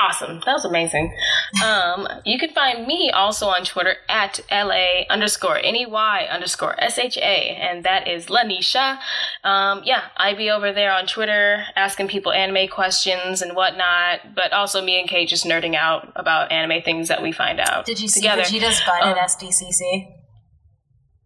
Awesome. 0.00 0.40
That 0.46 0.54
was 0.54 0.64
amazing. 0.64 1.14
Um, 1.62 2.08
you 2.24 2.38
can 2.38 2.50
find 2.50 2.86
me 2.86 3.10
also 3.10 3.46
on 3.48 3.64
Twitter 3.64 3.96
at 4.08 4.40
LA 4.50 5.02
underscore 5.10 5.60
NEY 5.60 5.86
underscore 6.30 6.74
SHA, 6.80 7.20
and 7.20 7.84
that 7.84 8.08
is 8.08 8.26
Lanisha. 8.26 8.98
Um, 9.44 9.82
yeah, 9.84 10.04
I 10.16 10.32
be 10.34 10.48
over 10.48 10.72
there 10.72 10.92
on 10.92 11.06
Twitter 11.06 11.64
asking 11.76 12.08
people 12.08 12.32
anime 12.32 12.68
questions 12.68 13.42
and 13.42 13.54
whatnot, 13.54 14.34
but 14.34 14.52
also 14.54 14.82
me 14.82 14.98
and 14.98 15.08
Kate 15.08 15.28
just 15.28 15.44
nerding 15.44 15.74
out 15.74 16.10
about 16.16 16.50
anime 16.50 16.82
things 16.82 17.08
that 17.08 17.22
we 17.22 17.30
find 17.30 17.60
out 17.60 17.84
Did 17.84 18.00
you 18.00 18.08
see 18.08 18.20
together. 18.20 18.42
Vegeta's 18.42 18.80
butt 18.86 19.02
in 19.02 19.08
Um, 19.10 19.18
SDCC? 19.18 20.14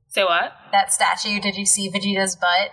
Say 0.08 0.24
what? 0.24 0.52
That 0.72 0.92
statue, 0.92 1.38
did 1.40 1.56
you 1.56 1.66
see 1.66 1.90
Vegeta's 1.90 2.34
butt? 2.34 2.70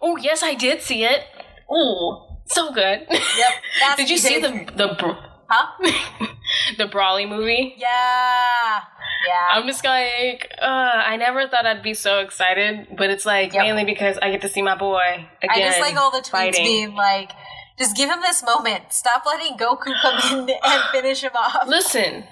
Oh, 0.00 0.16
yes, 0.16 0.42
I 0.42 0.54
did 0.54 0.80
see 0.80 1.04
it. 1.04 1.24
Ooh, 1.70 2.23
so 2.46 2.72
good. 2.72 3.06
Yep. 3.10 3.50
That's 3.80 3.96
did 3.96 4.10
you 4.10 4.18
see 4.18 4.40
the 4.40 4.50
the 4.76 4.96
br- 4.98 5.20
Huh? 5.46 5.66
the 6.78 6.84
Broly 6.84 7.28
movie? 7.28 7.74
Yeah. 7.76 8.80
Yeah. 9.26 9.46
I'm 9.50 9.66
just 9.66 9.84
like, 9.84 10.50
uh, 10.60 10.64
I 10.64 11.16
never 11.16 11.46
thought 11.48 11.66
I'd 11.66 11.82
be 11.82 11.94
so 11.94 12.20
excited, 12.20 12.88
but 12.96 13.10
it's 13.10 13.26
like 13.26 13.52
Yep. 13.52 13.62
mainly 13.62 13.84
because 13.84 14.18
I 14.22 14.30
get 14.30 14.40
to 14.42 14.48
see 14.48 14.62
my 14.62 14.74
boy 14.76 15.26
again. 15.42 15.50
I 15.50 15.60
just 15.60 15.80
like 15.80 15.96
all 15.96 16.10
the 16.10 16.18
tweets 16.18 16.30
fighting. 16.30 16.64
being 16.64 16.94
like, 16.94 17.30
just 17.78 17.96
give 17.96 18.08
him 18.08 18.20
this 18.22 18.42
moment. 18.42 18.92
Stop 18.92 19.24
letting 19.26 19.56
Goku 19.58 19.92
come 20.00 20.48
in 20.48 20.50
and 20.64 20.82
finish 20.92 21.22
him 21.22 21.32
off. 21.34 21.66
Listen, 21.68 22.24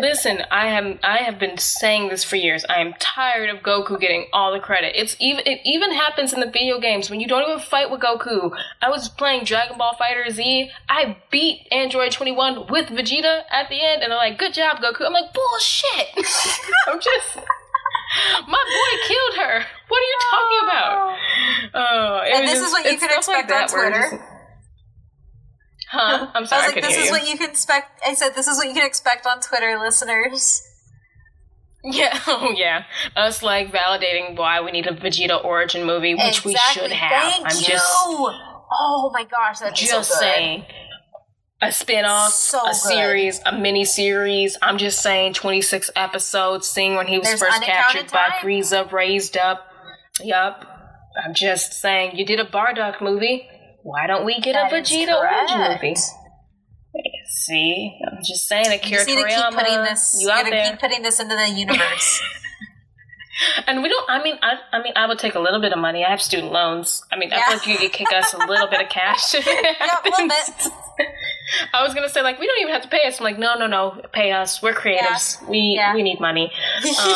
listen. 0.00 0.42
I 0.50 0.66
am. 0.66 0.98
I 1.02 1.18
have 1.18 1.38
been 1.38 1.58
saying 1.58 2.08
this 2.08 2.24
for 2.24 2.36
years. 2.36 2.64
I 2.68 2.80
am 2.80 2.94
tired 2.98 3.50
of 3.50 3.62
Goku 3.62 3.98
getting 4.00 4.26
all 4.32 4.52
the 4.52 4.60
credit. 4.60 4.92
It's 4.94 5.16
even. 5.18 5.46
It 5.46 5.60
even 5.64 5.92
happens 5.92 6.32
in 6.32 6.40
the 6.40 6.50
video 6.50 6.78
games 6.80 7.10
when 7.10 7.20
you 7.20 7.26
don't 7.26 7.48
even 7.48 7.58
fight 7.60 7.90
with 7.90 8.00
Goku. 8.00 8.50
I 8.82 8.88
was 8.90 9.08
playing 9.08 9.44
Dragon 9.44 9.78
Ball 9.78 9.94
Fighter 9.98 10.28
Z. 10.30 10.70
I 10.88 11.16
beat 11.30 11.66
Android 11.70 12.12
Twenty 12.12 12.32
One 12.32 12.66
with 12.68 12.88
Vegeta 12.88 13.42
at 13.50 13.68
the 13.68 13.82
end, 13.82 14.02
and 14.02 14.10
they're 14.10 14.18
like, 14.18 14.38
"Good 14.38 14.54
job, 14.54 14.78
Goku." 14.78 15.06
I'm 15.06 15.12
like, 15.12 15.32
"Bullshit." 15.32 16.08
I'm 16.88 17.00
just. 17.00 17.36
My 18.48 18.64
boy 18.64 19.06
killed 19.06 19.46
her. 19.46 19.64
What 19.88 19.98
are 19.98 20.02
you 20.02 20.18
talking 20.30 20.58
about? 20.62 21.18
Oh, 21.74 22.22
And 22.24 22.48
this 22.48 22.58
is 22.60 22.72
what 22.72 22.84
you 22.84 22.96
can 22.98 23.10
stuff 23.10 23.28
like 23.28 23.44
expect 23.44 23.72
on 23.74 23.90
Twitter. 23.90 24.24
Huh? 25.90 26.30
I'm 26.34 26.46
sorry. 26.46 26.62
I, 26.62 26.66
was 26.66 26.74
like, 26.74 26.74
couldn't 26.74 26.90
this 26.90 26.98
is 26.98 27.06
you. 27.06 27.10
what 27.12 27.28
you 27.28 27.36
can 27.38 27.48
expect. 27.50 28.00
I 28.06 28.14
said, 28.14 28.30
this 28.34 28.46
is 28.46 28.56
what 28.58 28.68
you 28.68 28.74
can 28.74 28.86
expect 28.86 29.26
on 29.26 29.40
Twitter, 29.40 29.78
listeners. 29.78 30.62
Yeah, 31.84 32.18
oh 32.26 32.52
yeah. 32.56 32.84
Us 33.16 33.42
like 33.42 33.72
validating 33.72 34.36
why 34.36 34.60
we 34.60 34.72
need 34.72 34.86
a 34.86 34.92
Vegeta 34.92 35.42
origin 35.44 35.86
movie, 35.86 36.14
which 36.14 36.44
we 36.44 36.56
should 36.72 36.90
have. 36.92 37.32
Thank 37.32 37.46
I'm 37.46 37.56
you. 37.56 37.64
just 37.64 37.86
Oh 38.70 39.10
my 39.14 39.24
gosh, 39.24 39.60
that's 39.60 39.80
just 39.80 39.92
so 39.92 39.98
good. 39.98 40.20
saying. 40.20 40.64
A 41.60 41.72
spin-off, 41.72 42.32
So 42.32 42.60
a 42.60 42.66
good. 42.66 42.74
series, 42.76 43.40
a 43.44 43.50
mini 43.58 43.84
series. 43.84 44.56
I'm 44.62 44.78
just 44.78 45.00
saying 45.00 45.32
26 45.34 45.90
episodes, 45.96 46.68
seeing 46.68 46.94
when 46.94 47.08
he 47.08 47.18
was 47.18 47.26
There's 47.26 47.40
first 47.40 47.62
captured 47.62 48.12
by 48.12 48.28
time. 48.28 48.32
Frieza, 48.42 48.92
raised 48.92 49.36
up. 49.36 49.66
Yup. 50.22 50.64
I'm 51.24 51.34
just 51.34 51.72
saying, 51.72 52.16
you 52.16 52.24
did 52.24 52.38
a 52.38 52.44
Bardock 52.44 53.00
movie. 53.02 53.48
Why 53.88 54.06
don't 54.06 54.24
we 54.26 54.38
get 54.40 54.52
That 54.52 54.70
a 54.72 54.76
is 54.76 54.88
Vegeta 54.90 55.14
origin 55.16 55.56
correct. 55.56 55.82
movie? 55.82 55.96
See? 57.26 57.98
I'm 58.06 58.18
just 58.24 58.46
saying, 58.48 58.66
You 58.66 58.72
Akira 58.76 58.98
just 59.04 59.08
need 59.08 59.22
to 59.22 59.28
keep 59.28 59.54
putting 59.58 59.82
this. 59.82 60.16
you 60.18 60.26
You 60.26 60.32
out 60.32 60.38
gotta 60.44 60.50
there. 60.50 60.70
keep 60.70 60.80
putting 60.80 61.02
this 61.02 61.20
into 61.20 61.34
the 61.34 61.48
universe. 61.48 62.22
And 63.68 63.84
we 63.84 63.88
don't. 63.88 64.10
I 64.10 64.20
mean, 64.20 64.36
I, 64.42 64.54
I 64.72 64.82
mean, 64.82 64.92
I 64.96 65.06
would 65.06 65.20
take 65.20 65.36
a 65.36 65.38
little 65.38 65.60
bit 65.60 65.72
of 65.72 65.78
money. 65.78 66.04
I 66.04 66.10
have 66.10 66.20
student 66.20 66.50
loans. 66.52 67.04
I 67.12 67.16
mean, 67.16 67.32
I 67.32 67.36
Yeah. 67.36 67.44
feel 67.46 67.56
like 67.58 67.66
you 67.68 67.78
could 67.78 67.92
kick 67.92 68.12
us 68.12 68.34
a 68.34 68.38
little 68.38 68.66
bit 68.66 68.80
of 68.80 68.88
cash. 68.88 69.32
yeah, 69.34 69.40
a 69.40 70.10
little 70.10 70.26
bit. 70.26 70.72
I 71.72 71.78
I 71.78 71.82
was 71.84 71.94
gonna 71.94 72.08
say 72.08 72.20
like 72.22 72.40
we 72.40 72.48
don't 72.48 72.60
even 72.60 72.72
have 72.72 72.82
to 72.82 72.88
pay 72.88 73.06
us. 73.06 73.20
I'm 73.20 73.24
like, 73.24 73.38
no, 73.38 73.54
no, 73.56 73.68
no, 73.68 74.02
pay 74.12 74.32
us. 74.32 74.60
We're 74.60 74.74
creatives. 74.74 75.38
We 75.48 75.58
Yeah. 75.78 75.94
we 75.94 76.02
need 76.02 76.18
money. 76.18 76.50
Um, 76.84 77.14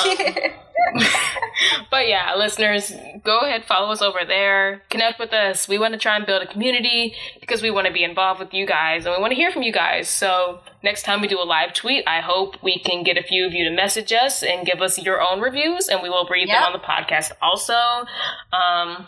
but 1.90 2.08
yeah, 2.08 2.34
listeners, 2.36 2.92
go 3.24 3.40
ahead, 3.40 3.64
follow 3.64 3.92
us 3.92 4.02
over 4.02 4.20
there. 4.26 4.82
Connect 4.90 5.18
with 5.18 5.32
us. 5.32 5.68
We 5.68 5.78
want 5.78 5.92
to 5.94 5.98
try 5.98 6.16
and 6.16 6.26
build 6.26 6.42
a 6.42 6.46
community 6.46 7.14
because 7.40 7.62
we 7.62 7.70
want 7.70 7.86
to 7.86 7.92
be 7.92 8.04
involved 8.04 8.40
with 8.40 8.52
you 8.52 8.66
guys 8.66 9.06
and 9.06 9.14
we 9.14 9.20
want 9.20 9.32
to 9.32 9.36
hear 9.36 9.50
from 9.50 9.62
you 9.62 9.72
guys. 9.72 10.08
So 10.08 10.60
next 10.82 11.02
time 11.02 11.20
we 11.20 11.28
do 11.28 11.40
a 11.40 11.44
live 11.44 11.72
tweet, 11.72 12.04
I 12.06 12.20
hope 12.20 12.62
we 12.62 12.78
can 12.78 13.02
get 13.02 13.16
a 13.16 13.22
few 13.22 13.46
of 13.46 13.52
you 13.52 13.68
to 13.68 13.74
message 13.74 14.12
us 14.12 14.42
and 14.42 14.66
give 14.66 14.80
us 14.82 14.98
your 14.98 15.20
own 15.20 15.40
reviews, 15.40 15.88
and 15.88 16.02
we 16.02 16.08
will 16.08 16.26
read 16.30 16.48
them 16.48 16.62
on 16.62 16.72
the 16.72 16.78
podcast 16.78 17.32
also. 17.40 18.06
Um, 18.52 19.06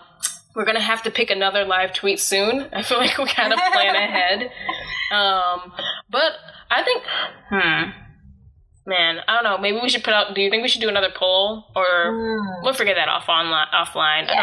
we're 0.54 0.64
gonna 0.64 0.80
have 0.80 1.02
to 1.02 1.10
pick 1.10 1.30
another 1.30 1.64
live 1.64 1.92
tweet 1.92 2.20
soon. 2.20 2.68
I 2.72 2.82
feel 2.82 2.98
like 2.98 3.18
we 3.18 3.26
kind 3.26 3.52
of 3.52 3.58
plan 3.72 3.96
ahead. 3.96 4.50
Um, 5.12 5.72
but 6.10 6.32
I 6.70 6.82
think, 6.82 7.02
hmm, 7.50 7.90
man, 8.86 9.18
I 9.26 9.34
don't 9.34 9.44
know. 9.44 9.58
Maybe 9.58 9.78
we 9.82 9.88
should 9.88 10.04
put 10.04 10.12
out. 10.14 10.34
Do 10.34 10.40
you 10.40 10.50
think 10.50 10.62
we 10.62 10.68
should 10.68 10.80
do 10.82 10.88
another 10.88 11.10
poll, 11.14 11.64
or 11.74 11.84
Mm. 12.12 12.62
we'll 12.62 12.74
figure 12.74 12.94
that 12.94 13.08
off 13.08 13.28
online? 13.28 13.66
Offline, 13.72 14.28
I 14.30 14.34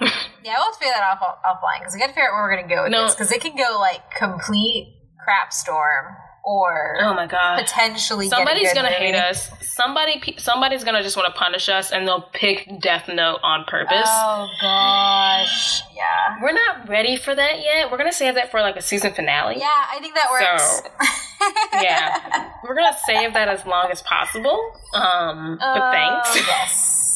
don't 0.00 0.08
know. 0.08 0.12
Yeah, 0.46 0.54
we'll 0.58 0.72
figure 0.74 0.94
that 0.94 1.02
off 1.02 1.38
offline 1.44 1.80
because 1.80 1.94
we 1.94 1.98
got 1.98 2.06
to 2.06 2.12
figure 2.12 2.28
out 2.28 2.34
where 2.34 2.42
we're 2.44 2.54
gonna 2.56 2.68
go 2.68 2.82
with 2.84 2.92
No. 2.92 3.02
this 3.04 3.14
because 3.14 3.32
it 3.32 3.40
can 3.40 3.56
go 3.56 3.78
like 3.80 4.12
complete 4.12 4.94
crap 5.24 5.52
storm 5.52 6.14
or 6.46 6.96
oh 7.02 7.12
my 7.12 7.26
god. 7.26 7.58
potentially. 7.60 8.28
Somebody's 8.28 8.72
gonna 8.72 8.88
hate 8.88 9.16
us. 9.16 9.50
Somebody, 9.60 10.36
somebody's 10.38 10.84
gonna 10.84 11.02
just 11.02 11.16
want 11.16 11.26
to 11.34 11.38
punish 11.38 11.68
us, 11.68 11.90
and 11.92 12.06
they'll 12.06 12.22
pick 12.32 12.66
Death 12.80 13.08
Note 13.08 13.40
on 13.42 13.64
purpose. 13.64 14.08
Oh 14.08 14.48
gosh, 14.62 15.82
yeah, 15.94 16.36
We're 16.40 16.52
not 16.52 16.88
ready 16.88 17.16
for 17.16 17.34
that 17.34 17.58
yet. 17.60 17.90
We're 17.90 17.98
gonna 17.98 18.12
save 18.12 18.36
that 18.36 18.50
for 18.52 18.60
like 18.60 18.76
a 18.76 18.82
season 18.82 19.12
finale. 19.12 19.56
yeah. 19.58 19.66
I 19.90 19.98
think 20.00 20.14
that 20.14 20.30
works. 20.30 20.80
So, 20.80 21.80
yeah. 21.82 22.52
We're 22.64 22.76
gonna 22.76 22.96
save 23.06 23.34
that 23.34 23.48
as 23.48 23.66
long 23.66 23.90
as 23.90 24.00
possible. 24.02 24.58
Um, 24.94 25.58
but 25.60 25.66
Oh, 25.66 25.90
thanks. 25.92 26.36
Yes. 26.46 26.92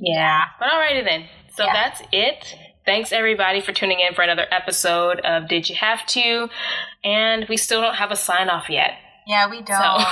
Yeah. 0.00 0.42
But 0.58 0.68
alrighty 0.68 1.04
then. 1.04 1.26
So 1.56 1.64
Yeah. 1.64 1.72
that's 1.72 2.02
it. 2.12 2.54
Thanks 2.84 3.12
everybody 3.12 3.60
for 3.62 3.72
tuning 3.72 4.00
in 4.00 4.14
for 4.14 4.22
another 4.22 4.46
episode 4.50 5.20
of 5.20 5.48
Did 5.48 5.68
You 5.70 5.76
Have 5.76 6.04
To? 6.08 6.48
And 7.02 7.46
we 7.48 7.56
still 7.56 7.80
don't 7.80 7.94
have 7.94 8.10
a 8.10 8.16
sign 8.16 8.50
off 8.50 8.68
yet. 8.68 8.92
Yeah, 9.26 9.48
we 9.48 9.62
don't. 9.62 10.00
So 10.00 10.04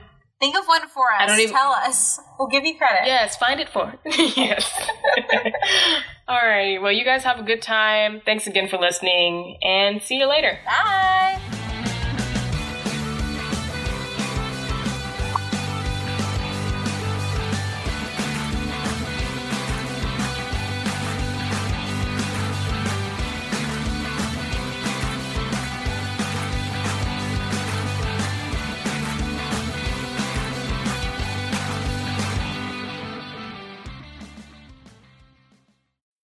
Think 0.40 0.56
of 0.56 0.66
one 0.66 0.86
for 0.88 1.10
us. 1.12 1.26
don't 1.28 1.40
even- 1.40 1.54
Tell 1.54 1.72
us. 1.72 2.20
We'll 2.38 2.48
give 2.48 2.64
you 2.64 2.76
credit. 2.76 3.06
yes, 3.06 3.36
find 3.36 3.58
it 3.60 3.68
for. 3.68 3.94
yes. 4.06 4.70
All 6.28 6.36
right. 6.40 6.80
Well, 6.80 6.92
you 6.92 7.04
guys 7.04 7.24
have 7.24 7.40
a 7.40 7.42
good 7.42 7.62
time. 7.62 8.20
Thanks 8.24 8.46
again 8.46 8.68
for 8.68 8.76
listening, 8.76 9.58
and 9.62 10.00
see 10.02 10.18
you 10.18 10.26
later. 10.28 10.58
Bye. 10.64 11.57